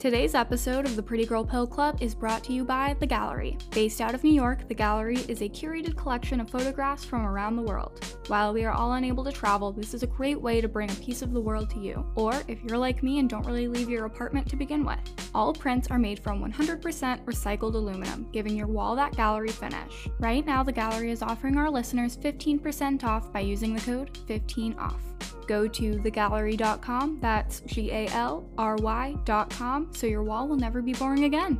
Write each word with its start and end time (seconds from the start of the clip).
Today's 0.00 0.34
episode 0.34 0.86
of 0.86 0.96
the 0.96 1.02
Pretty 1.02 1.26
Girl 1.26 1.44
Pill 1.44 1.66
Club 1.66 1.98
is 2.00 2.14
brought 2.14 2.42
to 2.44 2.54
you 2.54 2.64
by 2.64 2.96
The 3.00 3.06
Gallery. 3.06 3.58
Based 3.70 4.00
out 4.00 4.14
of 4.14 4.24
New 4.24 4.32
York, 4.32 4.66
The 4.66 4.74
Gallery 4.74 5.18
is 5.28 5.42
a 5.42 5.48
curated 5.50 5.94
collection 5.94 6.40
of 6.40 6.48
photographs 6.48 7.04
from 7.04 7.26
around 7.26 7.56
the 7.56 7.62
world. 7.62 8.02
While 8.28 8.54
we 8.54 8.64
are 8.64 8.72
all 8.72 8.94
unable 8.94 9.22
to 9.24 9.30
travel, 9.30 9.72
this 9.72 9.92
is 9.92 10.02
a 10.02 10.06
great 10.06 10.40
way 10.40 10.62
to 10.62 10.68
bring 10.68 10.90
a 10.90 10.94
piece 10.94 11.20
of 11.20 11.34
the 11.34 11.40
world 11.40 11.68
to 11.72 11.80
you. 11.80 12.06
Or 12.14 12.32
if 12.48 12.62
you're 12.64 12.78
like 12.78 13.02
me 13.02 13.18
and 13.18 13.28
don't 13.28 13.44
really 13.44 13.68
leave 13.68 13.90
your 13.90 14.06
apartment 14.06 14.48
to 14.48 14.56
begin 14.56 14.86
with. 14.86 15.00
All 15.34 15.52
prints 15.52 15.88
are 15.90 15.98
made 15.98 16.18
from 16.18 16.42
100% 16.42 16.80
recycled 17.26 17.74
aluminum, 17.74 18.26
giving 18.32 18.56
your 18.56 18.68
wall 18.68 18.96
that 18.96 19.14
gallery 19.16 19.50
finish. 19.50 20.08
Right 20.18 20.46
now, 20.46 20.62
The 20.62 20.72
Gallery 20.72 21.10
is 21.10 21.20
offering 21.20 21.58
our 21.58 21.70
listeners 21.70 22.16
15% 22.16 23.04
off 23.04 23.30
by 23.34 23.40
using 23.40 23.74
the 23.74 23.82
code 23.82 24.18
15OFF 24.26 25.10
go 25.50 25.66
to 25.66 25.96
thegallery.com, 25.96 27.18
that's 27.20 27.58
G 27.66 27.90
A 27.90 28.06
L 28.10 28.48
R 28.56 28.76
Y.com, 28.76 29.88
so 29.92 30.06
your 30.06 30.22
wall 30.22 30.46
will 30.46 30.56
never 30.56 30.80
be 30.80 30.92
boring 30.92 31.24
again. 31.24 31.58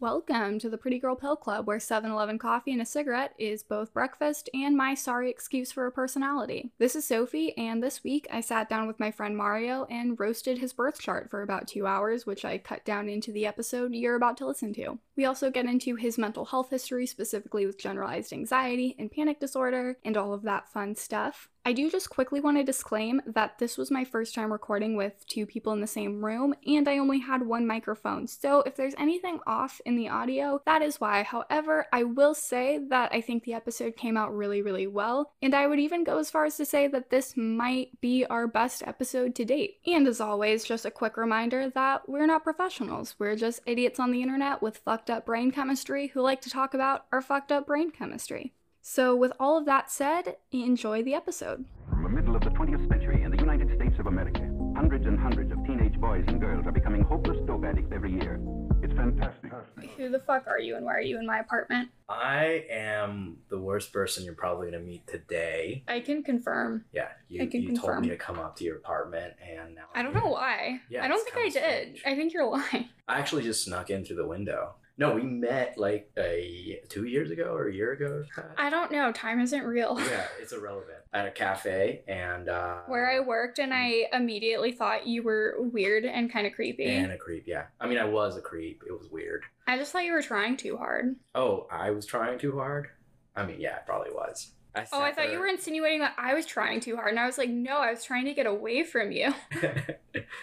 Welcome 0.00 0.58
to 0.60 0.70
the 0.70 0.78
Pretty 0.78 0.98
Girl 0.98 1.14
Pill 1.14 1.36
Club, 1.36 1.66
where 1.66 1.78
7 1.78 2.10
Eleven 2.10 2.38
coffee 2.38 2.72
and 2.72 2.80
a 2.80 2.86
cigarette 2.86 3.34
is 3.36 3.62
both 3.62 3.92
breakfast 3.92 4.48
and 4.54 4.74
my 4.74 4.94
sorry 4.94 5.28
excuse 5.28 5.72
for 5.72 5.86
a 5.86 5.92
personality. 5.92 6.72
This 6.78 6.96
is 6.96 7.04
Sophie, 7.04 7.54
and 7.58 7.82
this 7.82 8.02
week 8.02 8.26
I 8.32 8.40
sat 8.40 8.70
down 8.70 8.86
with 8.86 8.98
my 8.98 9.10
friend 9.10 9.36
Mario 9.36 9.84
and 9.90 10.18
roasted 10.18 10.56
his 10.56 10.72
birth 10.72 10.98
chart 10.98 11.28
for 11.28 11.42
about 11.42 11.68
two 11.68 11.86
hours, 11.86 12.24
which 12.24 12.46
I 12.46 12.56
cut 12.56 12.82
down 12.86 13.10
into 13.10 13.30
the 13.30 13.44
episode 13.44 13.92
you're 13.92 14.14
about 14.14 14.38
to 14.38 14.46
listen 14.46 14.72
to. 14.72 14.98
We 15.16 15.26
also 15.26 15.50
get 15.50 15.66
into 15.66 15.96
his 15.96 16.16
mental 16.16 16.46
health 16.46 16.70
history, 16.70 17.04
specifically 17.06 17.66
with 17.66 17.78
generalized 17.78 18.32
anxiety 18.32 18.96
and 18.98 19.12
panic 19.12 19.38
disorder, 19.38 19.98
and 20.02 20.16
all 20.16 20.32
of 20.32 20.44
that 20.44 20.72
fun 20.72 20.96
stuff. 20.96 21.50
I 21.62 21.74
do 21.74 21.90
just 21.90 22.08
quickly 22.08 22.40
want 22.40 22.56
to 22.56 22.64
disclaim 22.64 23.20
that 23.26 23.58
this 23.58 23.76
was 23.76 23.90
my 23.90 24.02
first 24.02 24.34
time 24.34 24.50
recording 24.50 24.96
with 24.96 25.26
two 25.26 25.44
people 25.44 25.74
in 25.74 25.82
the 25.82 25.86
same 25.86 26.24
room, 26.24 26.54
and 26.66 26.88
I 26.88 26.96
only 26.96 27.18
had 27.18 27.46
one 27.46 27.66
microphone. 27.66 28.26
So 28.26 28.62
if 28.62 28.76
there's 28.76 28.94
anything 28.96 29.40
off 29.46 29.78
in 29.84 29.94
the 29.94 30.08
audio, 30.08 30.62
that 30.64 30.80
is 30.80 31.02
why. 31.02 31.22
However, 31.22 31.86
I 31.92 32.04
will 32.04 32.32
say 32.32 32.78
that 32.88 33.12
I 33.12 33.20
think 33.20 33.44
the 33.44 33.52
episode 33.52 33.94
came 33.94 34.16
out 34.16 34.34
really, 34.34 34.62
really 34.62 34.86
well, 34.86 35.32
and 35.42 35.54
I 35.54 35.66
would 35.66 35.78
even 35.78 36.02
go 36.02 36.18
as 36.18 36.30
far 36.30 36.46
as 36.46 36.56
to 36.56 36.64
say 36.64 36.86
that 36.88 37.10
this 37.10 37.36
might 37.36 38.00
be 38.00 38.24
our 38.24 38.46
best 38.46 38.82
episode 38.86 39.34
to 39.34 39.44
date. 39.44 39.80
And 39.86 40.08
as 40.08 40.20
always, 40.20 40.64
just 40.64 40.86
a 40.86 40.90
quick 40.90 41.18
reminder 41.18 41.68
that 41.68 42.08
we're 42.08 42.26
not 42.26 42.42
professionals, 42.42 43.16
we're 43.18 43.36
just 43.36 43.60
idiots 43.66 44.00
on 44.00 44.12
the 44.12 44.22
internet 44.22 44.62
with 44.62 44.78
fucked 44.78 45.10
up 45.10 45.26
brain 45.26 45.50
chemistry 45.50 46.06
who 46.06 46.22
like 46.22 46.40
to 46.40 46.50
talk 46.50 46.72
about 46.72 47.04
our 47.12 47.20
fucked 47.20 47.52
up 47.52 47.66
brain 47.66 47.90
chemistry. 47.90 48.54
So, 48.82 49.14
with 49.14 49.32
all 49.38 49.58
of 49.58 49.66
that 49.66 49.90
said, 49.90 50.36
enjoy 50.52 51.02
the 51.02 51.14
episode. 51.14 51.64
From 51.90 52.02
the 52.02 52.08
middle 52.08 52.34
of 52.34 52.42
the 52.42 52.50
20th 52.50 52.88
century 52.88 53.22
in 53.22 53.30
the 53.30 53.36
United 53.36 53.68
States 53.76 53.98
of 53.98 54.06
America, 54.06 54.40
hundreds 54.74 55.06
and 55.06 55.18
hundreds 55.18 55.52
of 55.52 55.58
teenage 55.66 56.00
boys 56.00 56.24
and 56.28 56.40
girls 56.40 56.66
are 56.66 56.72
becoming 56.72 57.02
hopeless 57.02 57.36
dope 57.46 57.64
addicts 57.64 57.92
every 57.94 58.12
year. 58.12 58.40
It's 58.82 58.94
fantastic. 58.94 59.52
Who 59.98 60.08
the 60.08 60.20
fuck 60.20 60.46
are 60.46 60.58
you 60.58 60.76
and 60.76 60.86
why 60.86 60.94
are 60.94 61.02
you 61.02 61.18
in 61.18 61.26
my 61.26 61.40
apartment? 61.40 61.90
I 62.08 62.64
am 62.70 63.36
the 63.50 63.58
worst 63.58 63.92
person 63.92 64.24
you're 64.24 64.34
probably 64.34 64.70
gonna 64.70 64.82
meet 64.82 65.06
today. 65.06 65.84
I 65.86 66.00
can 66.00 66.22
confirm. 66.22 66.86
Yeah, 66.92 67.08
you, 67.28 67.42
I 67.42 67.46
can 67.46 67.62
you 67.62 67.76
told 67.76 68.00
me 68.00 68.08
to 68.08 68.16
come 68.16 68.38
up 68.38 68.56
to 68.56 68.64
your 68.64 68.76
apartment, 68.76 69.34
and 69.46 69.74
now 69.74 69.84
I 69.94 70.02
don't 70.02 70.14
know 70.14 70.28
why. 70.28 70.80
Yeah, 70.88 71.04
I 71.04 71.08
don't 71.08 71.22
think 71.22 71.36
I 71.36 71.50
did. 71.50 71.98
strange. 71.98 72.02
I 72.06 72.14
think 72.16 72.32
you're 72.32 72.46
lying. 72.50 72.88
I 73.06 73.18
actually 73.18 73.42
just 73.42 73.62
snuck 73.64 73.90
in 73.90 74.06
through 74.06 74.16
the 74.16 74.26
window. 74.26 74.76
No, 75.00 75.14
we 75.14 75.22
met 75.22 75.78
like 75.78 76.10
a 76.18 76.82
two 76.90 77.04
years 77.06 77.30
ago 77.30 77.54
or 77.54 77.68
a 77.68 77.74
year 77.74 77.92
ago. 77.92 78.22
I 78.58 78.68
don't 78.68 78.92
know. 78.92 79.10
Time 79.12 79.40
isn't 79.40 79.64
real. 79.64 79.98
yeah, 79.98 80.26
it's 80.38 80.52
irrelevant. 80.52 80.98
At 81.14 81.26
a 81.26 81.30
cafe, 81.30 82.02
and 82.06 82.50
uh, 82.50 82.80
Where 82.86 83.10
I 83.10 83.20
worked, 83.20 83.58
and 83.58 83.72
I 83.72 84.04
immediately 84.12 84.72
thought 84.72 85.06
you 85.06 85.22
were 85.22 85.56
weird 85.58 86.04
and 86.04 86.30
kind 86.30 86.46
of 86.46 86.52
creepy. 86.52 86.84
and 86.84 87.10
a 87.12 87.16
creep. 87.16 87.44
Yeah, 87.46 87.64
I 87.80 87.88
mean, 87.88 87.96
I 87.96 88.04
was 88.04 88.36
a 88.36 88.42
creep. 88.42 88.82
It 88.86 88.92
was 88.92 89.08
weird. 89.10 89.42
I 89.66 89.78
just 89.78 89.90
thought 89.90 90.04
you 90.04 90.12
were 90.12 90.20
trying 90.22 90.58
too 90.58 90.76
hard. 90.76 91.16
Oh, 91.34 91.66
I 91.72 91.90
was 91.92 92.04
trying 92.04 92.38
too 92.38 92.58
hard. 92.58 92.88
I 93.34 93.46
mean, 93.46 93.58
yeah, 93.58 93.76
I 93.76 93.80
probably 93.86 94.12
was. 94.12 94.52
I 94.74 94.86
Oh, 94.92 95.00
I 95.00 95.12
thought 95.12 95.32
you 95.32 95.38
were 95.38 95.46
insinuating 95.46 96.00
that 96.00 96.14
I 96.16 96.34
was 96.34 96.46
trying 96.46 96.80
too 96.80 96.96
hard. 96.96 97.10
And 97.10 97.18
I 97.18 97.26
was 97.26 97.38
like, 97.38 97.50
no, 97.50 97.78
I 97.78 97.90
was 97.90 98.04
trying 98.04 98.24
to 98.26 98.34
get 98.34 98.46
away 98.46 98.84
from 98.84 99.12
you. 99.12 99.34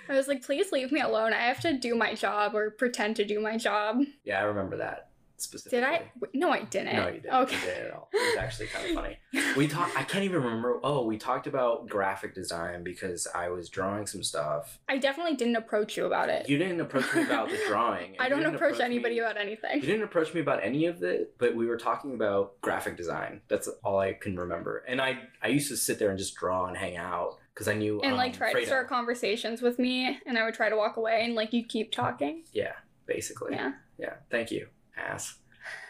I 0.09 0.13
was 0.13 0.27
like, 0.27 0.43
please 0.43 0.71
leave 0.71 0.91
me 0.91 1.01
alone. 1.01 1.33
I 1.33 1.41
have 1.47 1.59
to 1.61 1.73
do 1.77 1.95
my 1.95 2.13
job 2.13 2.55
or 2.55 2.71
pretend 2.71 3.15
to 3.17 3.25
do 3.25 3.39
my 3.39 3.57
job. 3.57 4.01
yeah, 4.23 4.39
I 4.39 4.43
remember 4.43 4.77
that 4.77 5.06
specifically. 5.37 5.79
Did 5.79 5.87
I? 5.87 6.11
No, 6.33 6.51
I 6.51 6.63
didn't. 6.63 6.95
No, 6.95 7.07
you 7.07 7.19
didn't. 7.21 7.33
Okay. 7.33 7.55
You 7.55 7.61
didn't 7.61 7.85
at 7.87 7.93
all. 7.93 8.09
It 8.13 8.35
was 8.35 8.37
actually 8.43 8.67
kind 8.67 8.89
of 8.89 8.95
funny. 8.95 9.17
We 9.57 9.67
talked. 9.67 9.97
I 9.97 10.03
can't 10.03 10.23
even 10.23 10.43
remember. 10.43 10.79
Oh, 10.83 11.05
we 11.05 11.17
talked 11.17 11.47
about 11.47 11.87
graphic 11.89 12.35
design 12.35 12.83
because 12.83 13.27
I 13.33 13.49
was 13.49 13.69
drawing 13.69 14.05
some 14.05 14.21
stuff. 14.23 14.79
I 14.87 14.97
definitely 14.97 15.35
didn't 15.35 15.55
approach 15.55 15.97
you 15.97 16.05
about 16.05 16.29
it. 16.29 16.47
You 16.47 16.57
didn't 16.57 16.79
approach 16.81 17.13
me 17.15 17.23
about 17.23 17.49
the 17.49 17.59
drawing. 17.67 18.15
I 18.19 18.29
don't 18.29 18.39
didn't 18.39 18.55
approach 18.55 18.79
anybody 18.79 19.15
me- 19.15 19.21
about 19.21 19.37
anything. 19.37 19.75
You 19.75 19.81
didn't 19.81 20.03
approach 20.03 20.33
me 20.33 20.41
about 20.41 20.63
any 20.63 20.85
of 20.85 21.01
it, 21.03 21.33
but 21.39 21.55
we 21.55 21.65
were 21.65 21.77
talking 21.77 22.13
about 22.13 22.59
graphic 22.61 22.97
design. 22.97 23.41
That's 23.47 23.67
all 23.83 23.99
I 23.99 24.13
can 24.13 24.37
remember. 24.37 24.83
And 24.87 25.01
I, 25.01 25.19
I 25.41 25.47
used 25.47 25.69
to 25.69 25.77
sit 25.77 25.97
there 25.99 26.09
and 26.09 26.19
just 26.19 26.35
draw 26.35 26.65
and 26.67 26.77
hang 26.77 26.97
out 26.97 27.37
because 27.53 27.67
I 27.67 27.73
knew. 27.73 27.99
And 28.01 28.15
like 28.15 28.33
um, 28.33 28.37
try 28.37 28.53
to 28.53 28.65
start 28.65 28.87
conversations 28.89 29.61
with 29.61 29.79
me, 29.79 30.19
and 30.25 30.37
I 30.37 30.45
would 30.45 30.53
try 30.53 30.69
to 30.69 30.75
walk 30.77 30.97
away, 30.97 31.23
and 31.25 31.33
like 31.35 31.53
you'd 31.53 31.69
keep 31.69 31.91
talking. 31.91 32.43
Yeah, 32.53 32.73
basically. 33.05 33.53
Yeah. 33.53 33.71
Yeah. 33.97 34.13
Thank 34.29 34.51
you, 34.51 34.67
ass. 34.97 35.35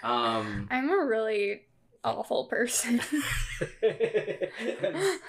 Um. 0.03 0.67
I'm 0.71 0.89
a 0.89 1.05
really 1.05 1.61
awful 2.03 2.45
person. 2.45 3.01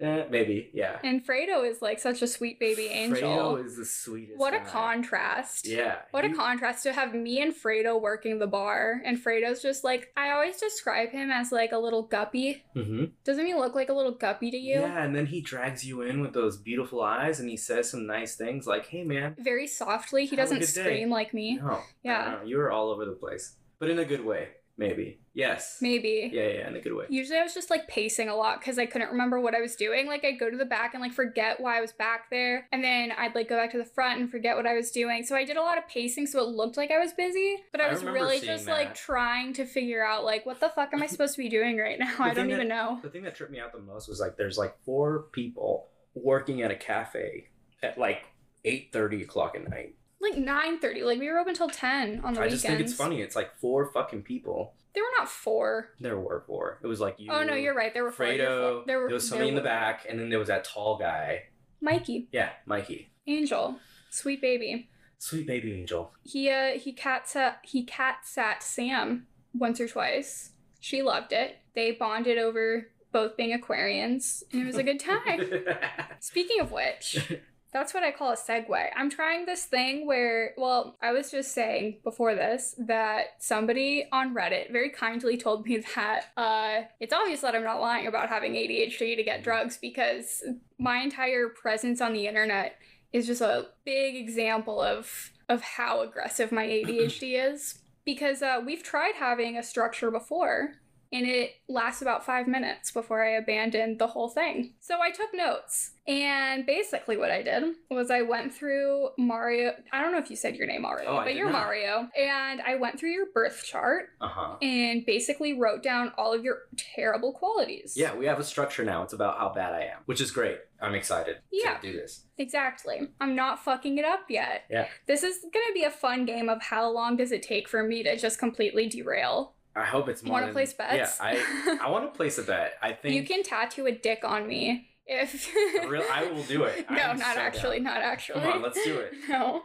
eh, 0.00 0.24
maybe. 0.30 0.70
Yeah. 0.72 0.98
and 1.02 1.24
Fredo 1.26 1.68
is 1.68 1.80
like 1.82 1.98
such 1.98 2.22
a 2.22 2.26
sweet 2.26 2.58
baby 2.60 2.86
angel. 2.86 3.20
Fredo 3.56 3.64
is 3.64 3.76
the 3.76 3.84
sweetest. 3.84 4.38
what 4.38 4.54
a 4.54 4.58
guy. 4.58 4.64
contrast. 4.64 5.66
Yeah. 5.66 5.96
What 6.10 6.24
a 6.24 6.30
contrast 6.32 6.82
to 6.84 6.92
have 6.92 7.14
me 7.14 7.40
and 7.40 7.54
Fredo 7.54 8.00
working 8.00 8.38
the 8.38 8.46
bar, 8.46 9.00
and 9.04 9.18
Fredo's 9.18 9.62
just 9.62 9.84
like 9.84 10.12
I 10.16 10.30
always 10.30 10.58
describe 10.60 11.10
him 11.10 11.30
as 11.30 11.52
like 11.52 11.72
a 11.72 11.78
little 11.78 12.02
guppy. 12.02 12.64
Mhm. 12.76 13.12
Doesn't 13.24 13.46
he 13.46 13.54
look 13.54 13.74
like 13.74 13.88
a 13.88 13.94
little 13.94 14.12
guppy 14.12 14.50
to 14.50 14.56
you? 14.56 14.80
Yeah, 14.80 15.02
and 15.04 15.14
then 15.14 15.26
he 15.26 15.40
drags 15.40 15.84
you 15.84 16.02
in 16.02 16.20
with 16.20 16.32
those 16.32 16.56
beautiful 16.56 17.02
eyes, 17.02 17.40
and 17.40 17.48
he 17.48 17.56
says 17.56 17.90
some 17.90 18.06
nice 18.06 18.36
things 18.36 18.66
like, 18.66 18.86
"Hey, 18.86 19.04
man." 19.04 19.34
Very 19.38 19.66
softly. 19.66 20.26
He 20.26 20.36
doesn't 20.36 20.58
good 20.60 20.66
day. 20.74 20.82
scream 20.82 21.10
like 21.10 21.32
me. 21.34 21.56
No. 21.56 21.80
Yeah. 22.02 22.38
No, 22.40 22.46
you 22.46 22.56
were 22.58 22.70
all 22.70 22.90
over 22.90 23.04
the 23.04 23.12
place, 23.12 23.56
but 23.78 23.90
in 23.90 23.98
a 23.98 24.04
good 24.04 24.24
way, 24.24 24.48
maybe. 24.78 25.18
Yes. 25.34 25.78
Maybe. 25.80 26.30
Yeah, 26.32 26.48
yeah, 26.48 26.68
in 26.68 26.76
a 26.76 26.80
good 26.80 26.94
way. 26.94 27.04
Usually 27.08 27.38
I 27.38 27.42
was 27.42 27.54
just 27.54 27.70
like 27.70 27.86
pacing 27.86 28.28
a 28.28 28.34
lot 28.34 28.58
because 28.58 28.78
I 28.78 28.86
couldn't 28.86 29.10
remember 29.10 29.38
what 29.40 29.54
I 29.54 29.60
was 29.60 29.76
doing. 29.76 30.06
Like 30.06 30.24
I'd 30.24 30.38
go 30.38 30.50
to 30.50 30.56
the 30.56 30.64
back 30.64 30.94
and 30.94 31.00
like 31.00 31.12
forget 31.12 31.60
why 31.60 31.78
I 31.78 31.80
was 31.80 31.92
back 31.92 32.30
there. 32.30 32.66
And 32.72 32.82
then 32.82 33.12
I'd 33.16 33.34
like 33.34 33.48
go 33.48 33.56
back 33.56 33.70
to 33.72 33.78
the 33.78 33.84
front 33.84 34.20
and 34.20 34.30
forget 34.30 34.56
what 34.56 34.66
I 34.66 34.74
was 34.74 34.90
doing. 34.90 35.24
So 35.24 35.36
I 35.36 35.44
did 35.44 35.56
a 35.56 35.62
lot 35.62 35.78
of 35.78 35.86
pacing 35.86 36.26
so 36.26 36.40
it 36.40 36.48
looked 36.48 36.76
like 36.76 36.90
I 36.90 36.98
was 36.98 37.12
busy. 37.12 37.56
But 37.70 37.80
I 37.80 37.88
I 37.88 37.92
was 37.92 38.02
really 38.02 38.40
just 38.40 38.66
like 38.66 38.94
trying 38.94 39.52
to 39.54 39.64
figure 39.64 40.04
out 40.04 40.24
like 40.24 40.46
what 40.46 40.60
the 40.60 40.70
fuck 40.70 40.92
am 40.92 41.02
I 41.02 41.06
supposed 41.08 41.34
to 41.36 41.42
be 41.42 41.48
doing 41.48 41.76
right 41.78 41.98
now? 41.98 42.14
I 42.18 42.34
don't 42.34 42.46
thing 42.46 42.54
even 42.54 42.68
know. 42.68 42.98
The 43.02 43.10
thing 43.10 43.22
that 43.22 43.34
tripped 43.34 43.52
me 43.52 43.60
out 43.60 43.72
the 43.72 43.78
most 43.80 44.08
was 44.08 44.20
like 44.20 44.36
there's 44.36 44.58
like 44.58 44.76
four 44.84 45.26
people 45.32 45.88
working 46.14 46.62
at 46.62 46.70
a 46.70 46.76
cafe 46.76 47.48
at 47.82 47.98
like 47.98 48.26
eight 48.64 48.90
thirty 48.92 49.22
o'clock 49.22 49.54
at 49.54 49.68
night. 49.68 49.94
Like 50.20 50.34
9:30. 50.34 51.04
Like 51.04 51.18
we 51.18 51.28
were 51.30 51.38
open 51.38 51.54
till 51.54 51.68
10 51.70 52.22
on 52.24 52.34
the 52.34 52.40
I 52.40 52.44
weekends. 52.44 52.52
just 52.62 52.66
think 52.66 52.80
it's 52.80 52.94
funny. 52.94 53.20
It's 53.20 53.36
like 53.36 53.54
four 53.60 53.86
fucking 53.92 54.22
people. 54.22 54.74
There 54.94 55.02
were 55.04 55.10
not 55.18 55.28
four. 55.28 55.90
There 56.00 56.18
were 56.18 56.42
four. 56.46 56.80
It 56.82 56.86
was 56.88 56.98
like 57.00 57.16
you. 57.18 57.30
oh 57.30 57.44
no, 57.44 57.54
you're 57.54 57.74
right. 57.74 57.94
There 57.94 58.02
were 58.02 58.10
Fredo. 58.10 58.74
four. 58.76 58.84
There 58.86 58.98
were 59.00 59.06
there 59.08 59.14
was 59.14 59.28
somebody 59.28 59.48
in 59.50 59.54
the 59.54 59.60
back, 59.60 60.06
and 60.08 60.18
then 60.18 60.28
there 60.28 60.38
was 60.40 60.48
that 60.48 60.64
tall 60.64 60.98
guy. 60.98 61.44
Mikey, 61.80 62.28
Yeah, 62.32 62.50
Mikey. 62.66 63.10
Angel, 63.28 63.76
sweet 64.10 64.40
baby. 64.40 64.88
Sweet 65.18 65.46
baby 65.46 65.72
angel. 65.74 66.12
He 66.24 66.50
uh 66.50 66.78
he 66.78 66.92
cat 66.92 67.28
sat 67.28 67.60
he 67.62 67.84
cat 67.84 68.18
sat 68.24 68.62
Sam 68.62 69.26
once 69.54 69.80
or 69.80 69.86
twice. 69.86 70.50
She 70.80 71.02
loved 71.02 71.32
it. 71.32 71.58
They 71.74 71.92
bonded 71.92 72.38
over 72.38 72.88
both 73.12 73.36
being 73.36 73.56
Aquarians, 73.58 74.42
and 74.52 74.62
it 74.62 74.66
was 74.66 74.76
a 74.76 74.82
good 74.82 75.00
time. 75.00 75.40
Speaking 76.20 76.60
of 76.60 76.72
which, 76.72 77.32
that's 77.72 77.92
what 77.92 78.02
I 78.02 78.12
call 78.12 78.32
a 78.32 78.36
segue. 78.36 78.88
I'm 78.96 79.10
trying 79.10 79.44
this 79.44 79.64
thing 79.64 80.06
where, 80.06 80.54
well, 80.56 80.96
I 81.02 81.12
was 81.12 81.30
just 81.30 81.52
saying 81.52 81.98
before 82.02 82.34
this 82.34 82.74
that 82.78 83.34
somebody 83.40 84.06
on 84.10 84.34
Reddit 84.34 84.72
very 84.72 84.90
kindly 84.90 85.36
told 85.36 85.66
me 85.66 85.78
that 85.94 86.26
uh, 86.36 86.82
it's 87.00 87.12
obvious 87.12 87.42
that 87.42 87.54
I'm 87.54 87.64
not 87.64 87.80
lying 87.80 88.06
about 88.06 88.28
having 88.28 88.52
ADHD 88.52 89.16
to 89.16 89.22
get 89.22 89.42
drugs 89.42 89.76
because 89.76 90.42
my 90.78 90.98
entire 90.98 91.48
presence 91.48 92.00
on 92.00 92.12
the 92.14 92.26
internet 92.26 92.76
is 93.12 93.26
just 93.26 93.40
a 93.40 93.68
big 93.84 94.16
example 94.16 94.80
of 94.80 95.32
of 95.48 95.62
how 95.62 96.02
aggressive 96.02 96.52
my 96.52 96.66
ADHD 96.66 97.52
is. 97.52 97.78
Because 98.04 98.42
uh, 98.42 98.60
we've 98.64 98.82
tried 98.82 99.14
having 99.16 99.58
a 99.58 99.62
structure 99.62 100.10
before, 100.10 100.74
and 101.12 101.26
it 101.26 101.52
lasts 101.68 102.02
about 102.02 102.24
five 102.26 102.46
minutes 102.46 102.90
before 102.90 103.24
I 103.24 103.30
abandoned 103.36 103.98
the 103.98 104.08
whole 104.08 104.28
thing. 104.28 104.74
So 104.80 105.00
I 105.00 105.10
took 105.10 105.32
notes. 105.34 105.92
And 106.06 106.64
basically, 106.64 107.18
what 107.18 107.30
I 107.30 107.42
did 107.42 107.64
was 107.90 108.10
I 108.10 108.22
went 108.22 108.54
through 108.54 109.10
Mario. 109.18 109.72
I 109.92 110.00
don't 110.00 110.10
know 110.12 110.18
if 110.18 110.30
you 110.30 110.36
said 110.36 110.56
your 110.56 110.66
name 110.66 110.86
already, 110.86 111.06
Oh, 111.06 111.16
but 111.22 111.34
you're 111.34 111.50
not. 111.50 111.64
Mario. 111.64 112.08
And 112.18 112.62
I 112.62 112.76
went 112.76 112.98
through 112.98 113.10
your 113.10 113.26
birth 113.34 113.62
chart 113.66 114.08
Uh 114.20 114.28
huh. 114.28 114.56
and 114.62 115.04
basically 115.04 115.52
wrote 115.58 115.82
down 115.82 116.12
all 116.16 116.32
of 116.32 116.42
your 116.44 116.60
terrible 116.94 117.32
qualities. 117.34 117.92
Yeah, 117.94 118.14
we 118.14 118.24
have 118.24 118.38
a 118.40 118.44
structure 118.44 118.84
now. 118.84 119.02
It's 119.02 119.12
about 119.12 119.38
how 119.38 119.50
bad 119.50 119.74
I 119.74 119.82
am, 119.82 119.98
which 120.06 120.20
is 120.22 120.30
great. 120.30 120.58
I'm 120.80 120.94
excited 120.94 121.36
Yeah. 121.52 121.76
to 121.76 121.92
do 121.92 121.98
this. 121.98 122.24
Exactly. 122.38 123.08
I'm 123.20 123.34
not 123.34 123.62
fucking 123.62 123.98
it 123.98 124.04
up 124.06 124.20
yet. 124.30 124.62
Yeah. 124.70 124.86
This 125.06 125.22
is 125.22 125.40
going 125.42 125.66
to 125.66 125.74
be 125.74 125.82
a 125.84 125.90
fun 125.90 126.24
game 126.24 126.48
of 126.48 126.62
how 126.62 126.88
long 126.90 127.16
does 127.16 127.32
it 127.32 127.42
take 127.42 127.68
for 127.68 127.82
me 127.82 128.02
to 128.04 128.16
just 128.16 128.38
completely 128.38 128.88
derail. 128.88 129.54
I 129.78 129.84
hope 129.84 130.08
it's 130.08 130.22
more. 130.22 130.34
Want 130.40 130.46
to 130.46 130.52
place 130.52 130.72
bets? 130.72 130.94
Yeah, 130.96 131.10
I 131.20 131.78
I 131.82 131.88
want 131.94 132.12
to 132.12 132.16
place 132.16 132.38
a 132.38 132.42
bet. 132.42 132.74
I 132.82 132.92
think 132.92 133.14
you 133.14 133.24
can 133.24 133.42
tattoo 133.42 133.86
a 133.86 133.92
dick 133.92 134.20
on 134.24 134.46
me 134.46 134.88
if. 135.06 135.48
Real- 135.88 136.02
I 136.12 136.24
will 136.30 136.42
do 136.42 136.64
it. 136.64 136.86
no, 136.90 136.96
not 136.96 137.18
so 137.18 137.40
actually. 137.40 137.76
down. 137.76 137.84
Not 137.84 138.02
actually. 138.02 138.40
Come 138.40 138.52
on, 138.54 138.62
let's 138.62 138.82
do 138.84 138.98
it. 138.98 139.12
No. 139.28 139.62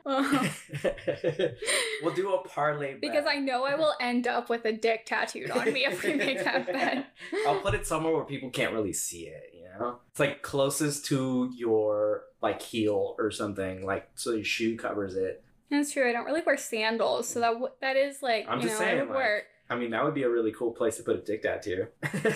we'll 2.04 2.14
do 2.14 2.34
a 2.34 2.48
parlay 2.48 2.94
bet. 2.94 3.02
because 3.02 3.26
I 3.28 3.36
know 3.40 3.64
I 3.66 3.76
will 3.76 3.94
end 4.00 4.28
up 4.28 4.50
with 4.50 4.66
a 4.66 4.72
dick 4.72 5.06
tattooed 5.06 5.52
on 5.52 5.72
me 5.72 5.86
if 5.86 6.04
we 6.04 6.14
make 6.16 6.44
that 6.44 6.66
bet. 6.68 7.08
I'll 7.48 7.60
put 7.60 7.74
it 7.74 7.86
somewhere 7.88 8.14
where 8.14 8.26
people 8.26 8.50
can't 8.50 8.74
really 8.74 8.94
see 8.94 9.28
it. 9.28 9.52
You 9.54 9.66
know, 9.80 10.00
it's 10.12 10.20
like 10.20 10.42
closest 10.42 11.06
to 11.08 11.50
your 11.56 12.24
like 12.42 12.62
heel 12.62 13.16
or 13.18 13.32
something, 13.32 13.86
like 13.86 14.10
so 14.16 14.32
your 14.32 14.44
shoe 14.44 14.78
covers 14.78 15.16
it. 15.16 15.44
That's 15.70 15.92
true. 15.92 16.08
I 16.08 16.12
don't 16.12 16.26
really 16.26 16.42
wear 16.46 16.58
sandals, 16.58 17.28
so 17.28 17.40
that 17.40 17.54
w- 17.54 17.72
that 17.82 17.96
is 17.96 18.22
like 18.22 18.46
I'm 18.48 18.60
you 18.60 18.68
just 18.68 18.80
know 18.80 18.86
saying, 18.86 18.98
it 18.98 19.02
would 19.08 19.10
like- 19.16 19.18
work. 19.18 19.44
I 19.70 19.76
mean, 19.76 19.92
that 19.92 20.04
would 20.04 20.14
be 20.14 20.24
a 20.24 20.30
really 20.30 20.52
cool 20.52 20.72
place 20.72 20.98
to 20.98 21.04
put 21.04 21.16
a 21.16 21.22
dick 21.22 21.42
tattoo. 21.44 21.88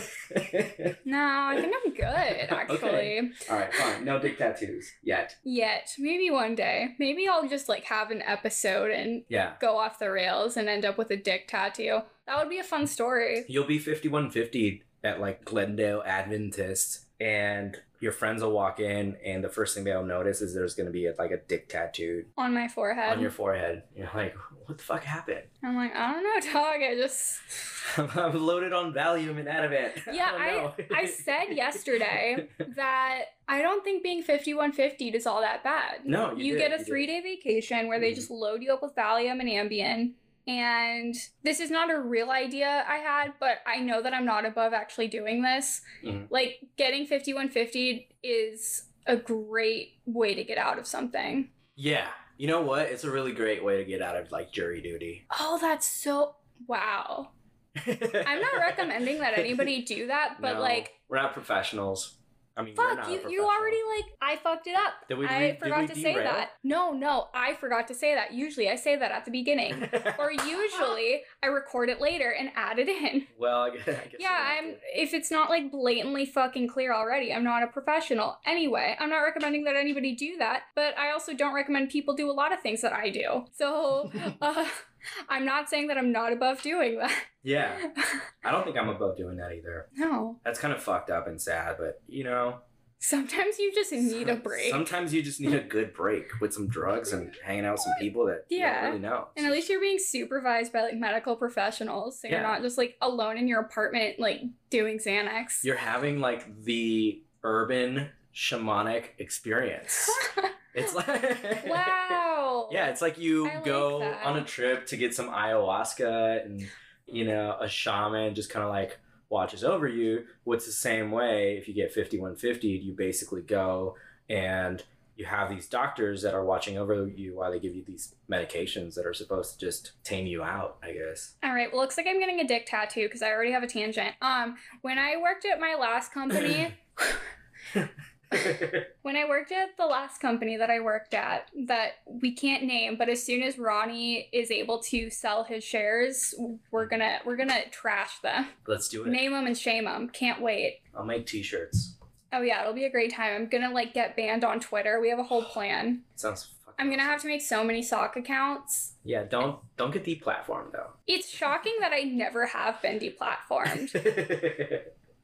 No, 1.06 1.20
I 1.20 1.60
think 1.60 1.74
I'm 1.86 1.94
good 1.94 2.04
actually. 2.50 2.78
Okay. 2.88 3.30
All 3.50 3.58
right, 3.58 3.74
fine. 3.74 4.04
No 4.06 4.20
dick 4.20 4.38
tattoos 4.38 4.92
yet. 5.02 5.36
Yet, 5.44 5.94
maybe 5.98 6.30
one 6.32 6.56
day. 6.56 6.96
Maybe 7.00 7.28
I'll 7.28 7.48
just 7.48 7.70
like 7.70 7.86
have 7.86 8.12
an 8.12 8.22
episode 8.24 8.92
and 8.92 9.24
Yeah. 9.30 9.54
go 9.62 9.78
off 9.78 10.00
the 10.00 10.12
rails 10.12 10.58
and 10.58 10.68
end 10.68 10.86
up 10.86 10.98
with 10.98 11.12
a 11.12 11.18
dick 11.18 11.48
tattoo. 11.48 12.02
That 12.26 12.38
would 12.40 12.50
be 12.50 12.60
a 12.60 12.64
fun 12.64 12.88
story. 12.88 13.46
You'll 13.48 13.64
be 13.66 13.80
5150 13.80 14.84
at 15.04 15.22
like 15.22 15.46
Glendale 15.46 16.04
Adventist, 16.06 17.06
and 17.20 17.76
your 18.00 18.12
friends 18.12 18.44
will 18.44 18.52
walk 18.52 18.80
in, 18.80 19.18
and 19.26 19.44
the 19.44 19.50
first 19.50 19.74
thing 19.74 19.84
they'll 19.84 20.06
notice 20.06 20.40
is 20.42 20.54
there's 20.54 20.76
going 20.76 20.86
to 20.86 20.92
be 20.92 21.10
like 21.18 21.32
a 21.32 21.38
dick 21.38 21.68
tattooed 21.68 22.26
On 22.38 22.54
my 22.54 22.68
forehead. 22.68 23.12
on 23.14 23.20
your 23.20 23.32
forehead. 23.32 23.84
You're 23.96 24.10
like, 24.14 24.36
what 24.66 24.78
the 24.78 24.84
fuck 24.84 25.04
happened? 25.04 25.42
I'm 25.64 25.76
like, 25.76 25.96
I 25.96 26.12
don't 26.14 26.24
know, 26.24 26.54
dog. 26.54 26.76
I 26.76 26.94
just 26.96 27.40
I'm 27.98 28.46
loaded 28.46 28.72
on 28.72 28.94
Valium 28.94 29.40
and 29.40 29.48
Ativan. 29.48 29.92
Yeah, 30.14 30.32
I, 30.38 30.52
don't. 30.52 30.74
I 30.94 31.06
said 31.26 31.46
yesterday 31.54 32.48
that 32.76 33.20
I 33.48 33.62
don't 33.64 33.84
think 33.84 34.04
being 34.04 34.22
5150 34.22 35.08
is 35.18 35.26
all 35.26 35.42
that 35.42 35.64
bad. 35.64 36.06
No, 36.06 36.36
you 36.36 36.54
did, 36.54 36.60
get 36.70 36.80
a 36.80 36.84
three 36.84 37.08
day 37.08 37.22
vacation 37.22 37.88
where 37.88 38.00
they 38.00 38.12
Mhm. 38.12 38.16
just 38.16 38.30
load 38.30 38.62
you 38.62 38.72
up 38.74 38.84
with 38.84 38.94
Valium 38.96 39.40
and 39.40 39.50
Ambien. 39.50 40.12
And 40.48 41.14
this 41.44 41.60
is 41.60 41.70
not 41.70 41.92
a 41.92 42.00
real 42.00 42.32
idea 42.32 42.86
I 42.88 42.98
had, 42.98 43.34
but 43.40 43.58
I 43.68 43.80
know 43.82 44.02
that 44.02 44.14
I'm 44.14 44.26
not 44.26 44.46
above 44.46 44.74
actually 44.74 45.10
doing 45.10 45.42
this. 45.42 45.82
Mhm. 46.04 46.28
Like, 46.30 46.60
getting 46.78 47.06
5150 47.06 48.10
is 48.24 48.84
a 49.06 49.18
great 49.18 49.96
way 50.06 50.34
to 50.36 50.44
get 50.44 50.58
out 50.58 50.80
of 50.80 50.88
something. 50.88 51.50
yeah. 51.76 52.08
You 52.40 52.46
know 52.46 52.62
what? 52.62 52.86
It's 52.86 53.04
a 53.04 53.10
really 53.10 53.32
great 53.32 53.64
way 53.64 53.78
to 53.78 53.84
get 53.84 54.00
out 54.00 54.16
of 54.16 54.32
like 54.32 54.52
jury 54.52 54.80
duty. 54.80 55.26
Oh, 55.40 55.58
that's 55.60 55.88
so. 55.88 56.36
Wow. 56.68 57.32
I'm 57.88 58.42
not 58.42 58.58
recommending 58.60 59.18
that 59.22 59.40
anybody 59.40 59.82
do 59.82 60.06
that, 60.06 60.38
but 60.40 60.54
No, 60.54 60.62
like, 60.62 60.92
we're 61.10 61.18
not 61.20 61.34
professionals. 61.34 62.17
I 62.58 62.64
mean, 62.64 62.76
Fuck, 62.76 63.08
you, 63.10 63.22
you 63.30 63.44
already 63.44 63.78
like 63.96 64.06
I 64.22 64.36
fucked 64.38 64.66
it 64.66 64.76
up. 64.76 64.94
Did 65.08 65.20
we 65.20 65.28
I 65.28 65.40
re- 65.40 65.58
forgot 65.60 65.88
to 65.88 65.96
say 65.96 66.16
that. 66.16 66.54
No, 66.64 66.92
no, 66.92 67.28
I 67.34 67.54
forgot 67.54 67.88
to 67.90 67.94
say 67.94 68.16
that. 68.16 68.34
Usually 68.34 68.68
I 68.70 68.76
say 68.76 68.96
that 68.96 69.12
at 69.12 69.26
the 69.26 69.32
beginning. 69.32 69.88
or 70.20 70.32
usually 70.32 71.22
I 71.44 71.48
record 71.48 71.90
it 71.90 72.02
later 72.02 72.32
and 72.32 72.50
add 72.56 72.80
it 72.80 72.90
in. 72.90 73.28
well, 73.38 73.62
I 73.62 73.70
guess, 73.70 73.88
I 73.88 73.92
guess 73.92 74.16
Yeah, 74.20 74.58
I'm 74.58 74.76
if 74.94 75.14
it's 75.14 75.30
not 75.30 75.50
like 75.52 75.72
blatantly 75.72 76.26
fucking 76.26 76.68
clear 76.68 76.94
already, 76.94 77.32
I'm 77.32 77.44
not 77.44 77.62
a 77.62 77.68
professional. 77.68 78.40
Anyway, 78.46 78.98
I'm 79.00 79.10
not 79.10 79.20
recommending 79.20 79.64
that 79.66 79.76
anybody 79.76 80.16
do 80.16 80.38
that, 80.38 80.64
but 80.76 80.98
I 80.98 81.12
also 81.12 81.34
don't 81.34 81.54
recommend 81.54 81.90
people 81.90 82.16
do 82.16 82.30
a 82.30 82.34
lot 82.34 82.52
of 82.52 82.62
things 82.62 82.82
that 82.82 82.94
I 82.94 83.10
do. 83.12 83.46
So, 83.54 84.12
uh, 84.42 84.66
I'm 85.30 85.46
not 85.46 85.70
saying 85.70 85.88
that 85.88 85.98
I'm 85.98 86.12
not 86.12 86.34
above 86.34 86.62
doing 86.62 86.98
that. 87.00 87.12
Yeah, 87.44 87.76
I 88.44 88.52
don't 88.52 88.64
think 88.66 88.78
I'm 88.78 88.90
above 88.90 89.18
doing 89.18 89.38
that 89.38 89.52
either. 89.54 89.88
no. 89.96 90.40
That's 90.44 90.60
kind 90.60 90.74
of 90.74 90.82
fucked 90.84 91.10
up 91.10 91.28
and 91.28 91.42
sad, 91.42 91.76
but 91.80 92.02
you 92.08 92.24
know, 92.24 92.60
Sometimes 93.00 93.60
you 93.60 93.72
just 93.76 93.92
need 93.92 94.28
a 94.28 94.36
break. 94.36 94.72
Sometimes 94.72 95.14
you 95.14 95.22
just 95.22 95.40
need 95.40 95.54
a 95.54 95.60
good 95.62 95.94
break 95.94 96.32
with 96.42 96.52
some 96.52 96.68
drugs 96.68 97.14
and 97.14 97.32
hanging 97.46 97.64
out 97.64 97.74
with 97.74 97.82
some 97.82 97.94
people 98.00 98.26
that 98.26 98.46
you 98.50 98.58
Yeah. 98.58 98.82
don't 98.82 98.90
really 98.90 99.00
know. 99.04 99.28
And 99.38 99.46
at 99.46 99.52
least 99.52 99.70
you're 99.70 99.80
being 99.80 100.00
supervised 100.00 100.74
by 100.74 100.82
like 100.82 100.96
medical 100.96 101.36
professionals. 101.36 102.20
So 102.20 102.28
you're 102.28 102.42
not 102.42 102.64
just 102.64 102.76
like 102.76 102.98
alone 103.00 103.38
in 103.38 103.48
your 103.48 103.60
apartment, 103.62 104.20
like 104.20 104.42
doing 104.72 104.98
Xanax. 104.98 105.64
You're 105.64 105.76
having 105.76 106.20
like 106.22 106.64
the 106.64 107.22
urban 107.44 108.10
shamanic 108.34 109.10
experience. 109.20 110.10
It's 110.78 110.94
like 110.94 111.66
wow. 111.68 112.70
Yeah, 112.72 112.88
it's 112.88 113.02
like 113.02 113.18
you 113.18 113.46
like 113.46 113.66
go 113.66 114.00
that. 114.00 114.24
on 114.26 114.38
a 114.38 114.44
trip 114.44 114.86
to 114.88 114.98
get 114.98 115.14
some 115.14 115.30
ayahuasca 115.30 116.46
and 116.46 116.68
you 117.08 117.26
know, 117.26 117.58
a 117.60 117.68
shaman 117.68 118.36
just 118.36 118.50
kind 118.50 118.64
of 118.64 118.70
like 118.70 119.00
watches 119.30 119.64
over 119.64 119.88
you. 119.88 120.26
What's 120.44 120.66
the 120.66 120.72
same 120.72 121.12
way 121.12 121.58
if 121.58 121.68
you 121.68 121.74
get 121.74 121.94
5150, 121.94 122.68
you 122.68 122.94
basically 122.94 123.42
go 123.42 123.96
and 124.30 124.84
you 125.16 125.26
have 125.26 125.50
these 125.50 125.68
doctors 125.68 126.22
that 126.22 126.36
are 126.36 126.46
watching 126.46 126.78
over 126.78 127.08
you 127.08 127.36
while 127.36 127.52
they 127.52 127.60
give 127.60 127.76
you 127.76 127.84
these 127.84 128.14
medications 128.30 128.94
that 128.94 129.06
are 129.06 129.16
supposed 129.16 129.60
to 129.60 129.66
just 129.66 129.94
tame 130.04 130.28
you 130.28 130.44
out, 130.44 130.78
I 130.84 130.92
guess. 130.92 131.34
All 131.44 131.54
right. 131.54 131.72
Well, 131.72 131.82
looks 131.82 131.98
like 131.98 132.06
I'm 132.08 132.20
getting 132.20 132.40
a 132.40 132.48
dick 132.48 132.68
tattoo 132.68 133.08
because 133.08 133.24
I 133.24 133.32
already 133.32 133.52
have 133.52 133.64
a 133.64 133.68
tangent. 133.68 134.14
Um, 134.22 134.58
when 134.84 135.00
I 135.00 135.16
worked 135.18 135.46
at 135.46 135.60
my 135.60 135.76
last 135.80 136.14
company, 136.14 136.76
when 139.02 139.16
I 139.16 139.28
worked 139.28 139.52
at 139.52 139.78
the 139.78 139.86
last 139.86 140.20
company 140.20 140.58
that 140.58 140.70
I 140.70 140.80
worked 140.80 141.14
at, 141.14 141.50
that 141.68 141.94
we 142.06 142.34
can't 142.34 142.64
name, 142.64 142.98
but 142.98 143.10
as 143.10 143.24
soon 143.24 143.42
as 143.42 143.58
Ronnie 143.58 144.30
is 144.34 144.52
able 144.52 144.80
to 144.84 145.10
sell 145.10 145.44
his 145.44 145.64
shares, 145.64 146.36
we're 146.72 146.88
gonna 146.88 147.20
we're 147.26 147.38
gonna 147.38 147.70
trash 147.72 148.20
them, 148.20 148.48
Let's 148.68 148.88
do 148.90 149.04
it. 149.04 149.10
name 149.10 149.32
them 149.32 149.48
and 149.48 149.58
shame 149.58 149.86
them. 149.86 150.10
Can't 150.10 150.42
wait. 150.42 150.82
I'll 150.96 151.06
make 151.06 151.26
t-shirts. 151.26 151.96
Oh 152.34 152.42
yeah, 152.42 152.62
it'll 152.62 152.74
be 152.74 152.84
a 152.86 152.92
great 152.92 153.14
time. 153.14 153.34
I'm 153.34 153.48
gonna 153.48 153.72
like 153.72 153.94
get 153.94 154.16
banned 154.16 154.44
on 154.44 154.60
Twitter. 154.60 155.00
We 155.00 155.10
have 155.10 155.20
a 155.20 155.24
whole 155.24 155.44
plan. 155.44 156.02
Sounds 156.16 156.54
I'm 156.80 156.90
gonna 156.92 157.04
have 157.04 157.22
to 157.22 157.28
make 157.28 157.42
so 157.42 157.64
many 157.64 157.82
sock 157.82 158.18
accounts. 158.18 158.94
Yeah, 159.04 159.24
don't 159.24 159.60
don't 159.78 159.92
get 159.92 160.04
deplatformed 160.04 160.74
though. 160.74 160.92
It's 161.08 161.30
shocking 161.30 161.76
that 161.80 161.92
I 161.94 162.02
never 162.02 162.46
have 162.46 162.82
been 162.82 163.00
deplatformed. 163.00 163.92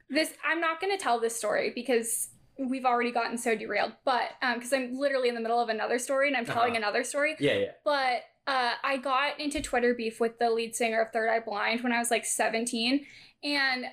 this 0.10 0.34
I'm 0.44 0.60
not 0.62 0.80
gonna 0.82 0.98
tell 0.98 1.20
this 1.20 1.36
story 1.36 1.72
because 1.76 2.30
we've 2.58 2.86
already 2.86 3.12
gotten 3.12 3.38
so 3.38 3.56
derailed. 3.56 3.94
But 4.06 4.30
um, 4.42 4.56
because 4.56 4.74
I'm 4.74 4.98
literally 4.98 5.30
in 5.30 5.36
the 5.36 5.42
middle 5.42 5.60
of 5.60 5.70
another 5.70 6.00
story 6.00 6.28
and 6.28 6.38
I'm 6.38 6.46
telling 6.46 6.72
Uh-huh. 6.72 6.78
another 6.78 7.04
story. 7.04 7.36
yeah, 7.40 7.54
yeah. 7.54 7.72
But 7.84 8.24
uh, 8.48 8.74
I 8.84 8.98
got 8.98 9.40
into 9.40 9.62
Twitter 9.62 9.94
beef 9.94 10.20
with 10.20 10.38
the 10.40 10.50
lead 10.50 10.76
singer 10.76 11.02
of 11.02 11.12
Third 11.12 11.30
Eye 11.30 11.40
Blind 11.40 11.82
when 11.82 11.92
I 11.94 12.00
was 12.00 12.12
like 12.12 12.26
17, 12.26 13.06
and 13.44 13.86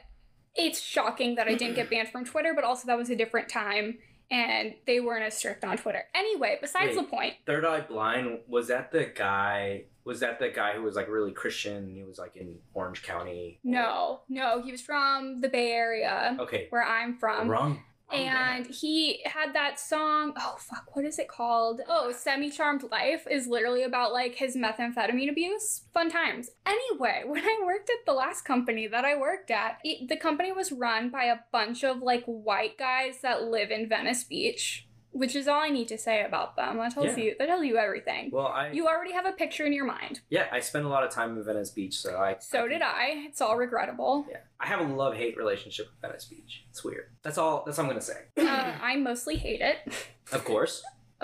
it's 0.56 0.80
shocking 0.80 1.36
that 1.36 1.46
I 1.46 1.54
didn't 1.54 1.76
get 1.76 1.88
banned 1.88 2.08
from 2.08 2.24
Twitter. 2.24 2.52
But 2.54 2.64
also 2.64 2.86
that 2.88 2.98
was 2.98 3.10
a 3.10 3.16
different 3.16 3.48
time. 3.48 3.98
And 4.32 4.74
they 4.86 5.00
weren't 5.00 5.24
as 5.24 5.36
strict 5.36 5.64
on 5.64 5.76
Twitter. 5.76 6.04
Anyway, 6.14 6.56
besides 6.60 6.96
Wait. 6.96 7.02
the 7.02 7.02
point, 7.02 7.34
Third 7.46 7.64
Eye 7.64 7.80
Blind 7.80 8.38
was 8.46 8.68
that 8.68 8.92
the 8.92 9.06
guy? 9.12 9.86
Was 10.04 10.20
that 10.20 10.38
the 10.38 10.48
guy 10.50 10.74
who 10.74 10.82
was 10.82 10.94
like 10.94 11.08
really 11.08 11.32
Christian? 11.32 11.88
He 11.92 12.04
was 12.04 12.16
like 12.16 12.36
in 12.36 12.56
Orange 12.72 13.02
County. 13.02 13.58
no, 13.64 14.20
no, 14.28 14.62
he 14.62 14.70
was 14.70 14.80
from 14.82 15.40
the 15.40 15.48
Bay 15.48 15.72
Area, 15.72 16.36
Okay. 16.38 16.66
where 16.70 16.84
I'm 16.84 17.18
from. 17.18 17.48
wrong. 17.48 17.82
Oh, 18.12 18.16
wrong 18.16 18.26
and 18.26 18.66
he 18.66 19.22
had 19.24 19.54
that 19.54 19.78
song 19.78 20.32
oh 20.36 20.56
fuck 20.58 20.94
what 20.94 21.04
is 21.04 21.18
it 21.18 21.28
called? 21.28 21.80
Oh 21.88 22.12
semi-charmed 22.12 22.84
life 22.90 23.26
is 23.30 23.46
literally 23.46 23.82
about 23.82 24.12
like 24.12 24.34
his 24.34 24.56
methamphetamine 24.56 25.30
abuse. 25.30 25.82
Fun 25.92 26.10
times. 26.10 26.50
Anyway 26.66 27.22
when 27.26 27.44
i 27.44 27.60
worked 27.64 27.90
at 27.90 28.04
the 28.06 28.12
last 28.12 28.44
company 28.44 28.86
that 28.86 29.04
i 29.04 29.16
worked 29.16 29.50
at 29.50 29.78
it, 29.84 30.08
the 30.08 30.16
company 30.16 30.52
was 30.52 30.72
run 30.72 31.10
by 31.10 31.24
a 31.24 31.38
bunch 31.52 31.84
of 31.84 32.02
like 32.02 32.24
white 32.24 32.76
guys 32.78 33.20
that 33.22 33.44
live 33.44 33.70
in 33.70 33.88
venice 33.88 34.24
beach 34.24 34.86
which 35.12 35.34
is 35.34 35.48
all 35.48 35.60
i 35.60 35.68
need 35.68 35.88
to 35.88 35.98
say 35.98 36.22
about 36.24 36.54
them 36.56 36.76
that 36.78 36.94
tells 36.94 37.16
Yeah. 37.16 37.24
you 37.24 37.34
that 37.38 37.46
tells 37.46 37.64
you 37.64 37.76
everything 37.76 38.30
Well, 38.32 38.46
I 38.46 38.70
you 38.70 38.86
already 38.86 39.12
have 39.12 39.26
a 39.26 39.32
picture 39.32 39.66
in 39.66 39.72
your 39.72 39.84
mind 39.84 40.20
yeah, 40.30 40.46
I 40.52 40.60
spent 40.60 40.84
a 40.84 40.88
lot 40.88 41.02
of 41.04 41.10
time 41.10 41.36
in 41.36 41.44
Venice 41.44 41.70
Beach, 41.70 41.94
so 41.98 42.16
I 42.16 42.36
so 42.38 42.68
did 42.68 42.82
i 42.82 43.24
it's 43.26 43.40
all 43.40 43.56
regrettable 43.56 44.26
Yeah, 44.30 44.38
I 44.60 44.66
have 44.66 44.80
a 44.80 44.84
love 44.84 45.14
hate 45.16 45.36
relationship 45.36 45.86
with 45.90 46.00
Venice 46.00 46.26
Beach. 46.26 46.64
It's 46.70 46.84
weird. 46.84 47.06
That's 47.22 47.38
all. 47.38 47.62
That's 47.66 47.78
all 47.78 47.84
I'm 47.86 47.90
gonna 47.90 48.00
say. 48.00 48.20
uh, 48.38 48.72
i 48.82 48.96
mostly 48.96 49.36
hate 49.36 49.60
it 49.60 49.78
Of 50.32 50.44
course. 50.44 50.82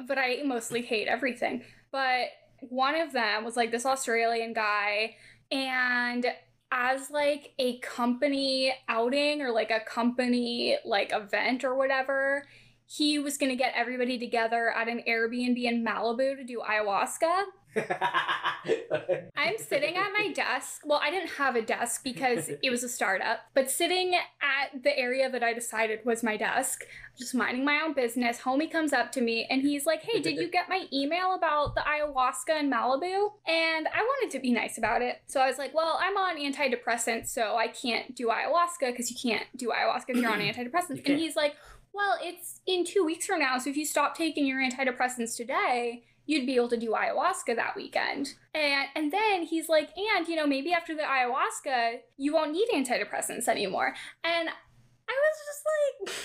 but 0.09 0.19
I 0.19 0.43
mostly 0.45 0.83
hate 0.83 1.07
everything. 1.07 1.63
But 1.93 2.29
one 2.61 2.95
of 3.01 3.13
them 3.13 3.45
was 3.45 3.57
like 3.57 3.71
this 3.71 3.87
Australian 3.87 4.53
guy, 4.53 5.15
and 5.53 6.27
as 6.73 7.11
like 7.11 7.53
a 7.61 7.79
company 7.79 8.75
outing 8.89 9.41
or 9.43 9.53
like 9.53 9.71
a 9.71 9.81
company 9.81 10.77
like 10.85 11.13
event 11.13 11.63
or 11.65 11.75
whatever. 11.77 12.47
He 12.87 13.19
was 13.19 13.37
going 13.37 13.51
to 13.51 13.57
get 13.57 13.73
everybody 13.75 14.19
together 14.19 14.71
at 14.71 14.89
an 14.89 15.03
Airbnb 15.09 15.63
in 15.63 15.85
Malibu 15.85 16.37
to 16.37 16.45
do 16.45 16.61
ayahuasca. 16.61 17.45
I'm 19.37 19.59
sitting 19.59 19.97
at 19.97 20.11
my 20.13 20.33
desk. 20.33 20.83
Well, 20.85 21.01
I 21.03 21.11
didn't 21.11 21.31
have 21.31 21.57
a 21.57 21.63
desk 21.63 22.03
because 22.03 22.51
it 22.63 22.71
was 22.71 22.83
a 22.83 22.89
startup, 22.89 23.41
but 23.55 23.71
sitting 23.71 24.15
at 24.15 24.83
the 24.83 24.97
area 24.97 25.31
that 25.31 25.43
I 25.43 25.53
decided 25.53 26.01
was 26.05 26.23
my 26.23 26.37
desk, 26.37 26.85
just 27.19 27.35
minding 27.35 27.65
my 27.65 27.83
own 27.85 27.93
business. 27.93 28.41
Homie 28.41 28.71
comes 28.71 28.93
up 28.93 29.13
to 29.13 29.21
me 29.21 29.47
and 29.51 29.63
he's 29.63 29.87
like, 29.87 30.03
Hey, 30.03 30.21
did 30.21 30.37
you 30.37 30.49
get 30.51 30.69
my 30.69 30.87
email 30.93 31.35
about 31.35 31.75
the 31.75 31.83
ayahuasca 31.83 32.61
in 32.61 32.71
Malibu? 32.71 33.33
And 33.47 33.89
I 33.89 34.01
wanted 34.01 34.31
to 34.33 34.39
be 34.41 34.53
nice 34.53 34.79
about 34.79 35.03
it. 35.03 35.21
So 35.27 35.41
I 35.41 35.49
was 35.49 35.59
like, 35.59 35.75
Well, 35.75 35.99
I'm 36.01 36.17
on 36.17 36.37
antidepressants, 36.37 37.29
so 37.29 37.57
I 37.57 37.69
can't 37.69 38.15
do 38.15 38.29
ayahuasca 38.29 38.93
because 38.93 39.11
you 39.11 39.17
can't 39.31 39.47
do 39.57 39.69
ayahuasca 39.69 40.11
if 40.11 40.17
you're 40.17 40.31
on 40.31 40.39
antidepressants. 40.41 40.97
You 40.97 41.03
And 41.07 41.19
he's 41.19 41.37
like, 41.37 41.57
Well, 41.97 42.19
it's 42.21 42.61
in 42.67 42.85
two 42.85 43.07
weeks 43.07 43.25
from 43.25 43.41
now, 43.41 43.57
so 43.57 43.71
if 43.71 43.77
you 43.77 43.87
stop 43.87 44.15
taking 44.15 44.47
your 44.47 44.61
antidepressants 44.61 45.35
today, 45.35 46.05
you'd 46.27 46.45
be 46.45 46.57
able 46.57 46.69
to 46.69 46.77
do 46.77 46.91
ayahuasca 46.91 47.57
that 47.57 47.75
weekend. 47.75 48.35
And 48.55 48.89
and 48.95 49.11
then 49.11 49.45
he's 49.45 49.71
like, 49.71 49.89
and 49.97 50.29
you 50.29 50.37
know, 50.37 50.47
maybe 50.47 50.75
after 50.75 50.95
the 50.95 51.03
ayahuasca, 51.03 52.01
you 52.19 52.35
won't 52.35 52.53
need 52.53 52.69
antidepressants 52.75 53.49
anymore. 53.49 53.95
And 54.23 54.49
I 55.09 55.15
was 55.15 56.07
just 56.07 56.19
like, 56.19 56.25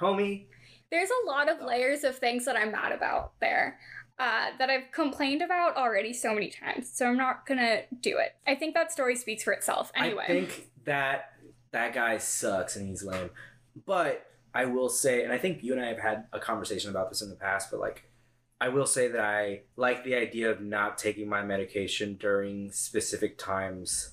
Homie. 0.00 0.46
there's 0.90 1.10
a 1.10 1.26
lot 1.26 1.50
of 1.50 1.60
layers 1.60 2.02
of 2.02 2.16
things 2.16 2.46
that 2.46 2.56
I'm 2.56 2.72
mad 2.72 2.92
about 2.92 3.32
there. 3.40 3.78
Uh, 4.18 4.46
that 4.58 4.70
I've 4.70 4.90
complained 4.92 5.42
about 5.42 5.76
already 5.76 6.14
so 6.14 6.32
many 6.32 6.48
times, 6.48 6.90
so 6.90 7.06
I'm 7.06 7.18
not 7.18 7.44
gonna 7.44 7.82
do 8.00 8.16
it. 8.16 8.34
I 8.46 8.54
think 8.54 8.72
that 8.72 8.90
story 8.90 9.14
speaks 9.14 9.42
for 9.42 9.52
itself. 9.52 9.92
Anyway, 9.94 10.24
I 10.24 10.26
think 10.26 10.70
that 10.84 11.32
that 11.72 11.92
guy 11.92 12.16
sucks 12.16 12.76
and 12.76 12.88
he's 12.88 13.04
lame. 13.04 13.28
But 13.84 14.24
I 14.56 14.64
will 14.64 14.88
say, 14.88 15.22
and 15.22 15.32
I 15.32 15.38
think 15.38 15.62
you 15.62 15.72
and 15.74 15.82
I 15.82 15.88
have 15.88 15.98
had 15.98 16.24
a 16.32 16.40
conversation 16.40 16.88
about 16.90 17.10
this 17.10 17.20
in 17.20 17.28
the 17.28 17.36
past, 17.36 17.70
but 17.70 17.78
like, 17.78 18.04
I 18.58 18.70
will 18.70 18.86
say 18.86 19.08
that 19.08 19.20
I 19.20 19.62
like 19.76 20.02
the 20.02 20.14
idea 20.14 20.50
of 20.50 20.62
not 20.62 20.96
taking 20.96 21.28
my 21.28 21.42
medication 21.42 22.16
during 22.18 22.72
specific 22.72 23.36
times 23.36 24.12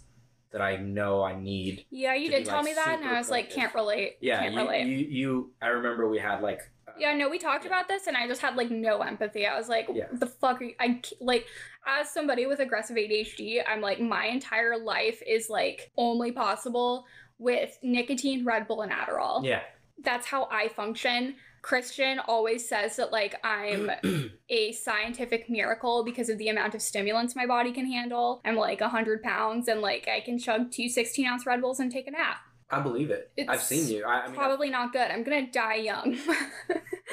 that 0.51 0.61
I 0.61 0.75
know 0.75 1.23
I 1.23 1.33
need. 1.39 1.85
yeah, 1.89 2.13
you 2.13 2.29
be, 2.29 2.35
did 2.35 2.45
tell 2.45 2.57
like, 2.57 2.65
me 2.65 2.73
that, 2.73 2.99
and 2.99 3.07
I 3.07 3.17
was 3.17 3.29
like, 3.31 3.49
can't 3.49 3.73
relate. 3.73 4.17
Yeah, 4.19 4.41
can't 4.41 4.53
you, 4.53 4.59
relate. 4.59 4.85
you, 4.85 4.97
you, 4.97 5.51
I 5.61 5.67
remember 5.67 6.09
we 6.09 6.19
had 6.19 6.41
like, 6.41 6.59
uh, 6.87 6.91
Yeah, 6.99 7.15
no, 7.15 7.29
we 7.29 7.39
talked 7.39 7.63
Yeah. 7.63 7.69
about 7.71 7.87
this, 7.87 8.07
and 8.07 8.17
I 8.17 8.27
just 8.27 8.41
had 8.41 8.55
like 8.57 8.69
no 8.69 8.99
empathy. 8.99 9.47
I 9.47 9.57
was 9.57 9.69
like, 9.69 9.87
Yeah. 9.93 10.07
"The 10.11 10.27
fuck 10.27 10.59
are 10.61 10.65
you?" 10.65 10.75
I 10.79 11.01
like, 11.21 11.47
as 11.87 12.11
somebody 12.11 12.45
with 12.45 12.59
aggressive 12.59 12.97
ADHD, 12.97 13.61
I'm 13.67 13.79
like, 13.81 13.99
my 14.01 14.25
entire 14.25 14.77
life 14.77 15.23
is 15.25 15.49
like 15.49 15.89
only 15.97 16.31
possible 16.33 17.05
with 17.39 17.79
nicotine, 17.81 18.43
Red 18.45 18.67
Bull, 18.67 18.81
and 18.81 18.91
Adderall. 18.91 19.43
yeah, 19.45 19.61
That's 20.01 20.27
how 20.27 20.47
I 20.51 20.67
function. 20.69 21.35
Christian 21.61 22.19
always 22.19 22.67
says 22.67 22.97
that 22.97 23.11
like 23.11 23.35
I'm 23.43 23.89
a 24.49 24.73
scientific 24.73 25.49
miracle 25.49 26.03
because 26.03 26.29
of 26.29 26.37
the 26.37 26.49
amount 26.49 26.75
of 26.75 26.81
stimulants 26.81 27.35
my 27.35 27.45
body 27.45 27.71
can 27.71 27.89
handle. 27.89 28.41
I'm 28.43 28.57
like 28.57 28.81
100 28.81 29.23
pounds 29.23 29.67
and 29.69 29.81
like 29.81 30.07
I 30.07 30.19
can 30.19 30.37
chug 30.37 30.71
two 30.71 30.89
16 30.89 31.25
ounce 31.25 31.45
Red 31.45 31.61
Bulls 31.61 31.79
and 31.79 31.91
take 31.91 32.07
a 32.07 32.11
nap. 32.11 32.37
I 32.69 32.79
believe 32.81 33.11
it. 33.11 33.31
I've 33.47 33.61
seen 33.61 33.87
you. 33.87 34.03
I, 34.03 34.21
I 34.21 34.27
mean, 34.27 34.35
Probably 34.35 34.69
not 34.69 34.91
good. 34.91 35.09
I'm 35.09 35.23
gonna 35.23 35.49
die 35.49 35.75
young. 35.75 36.17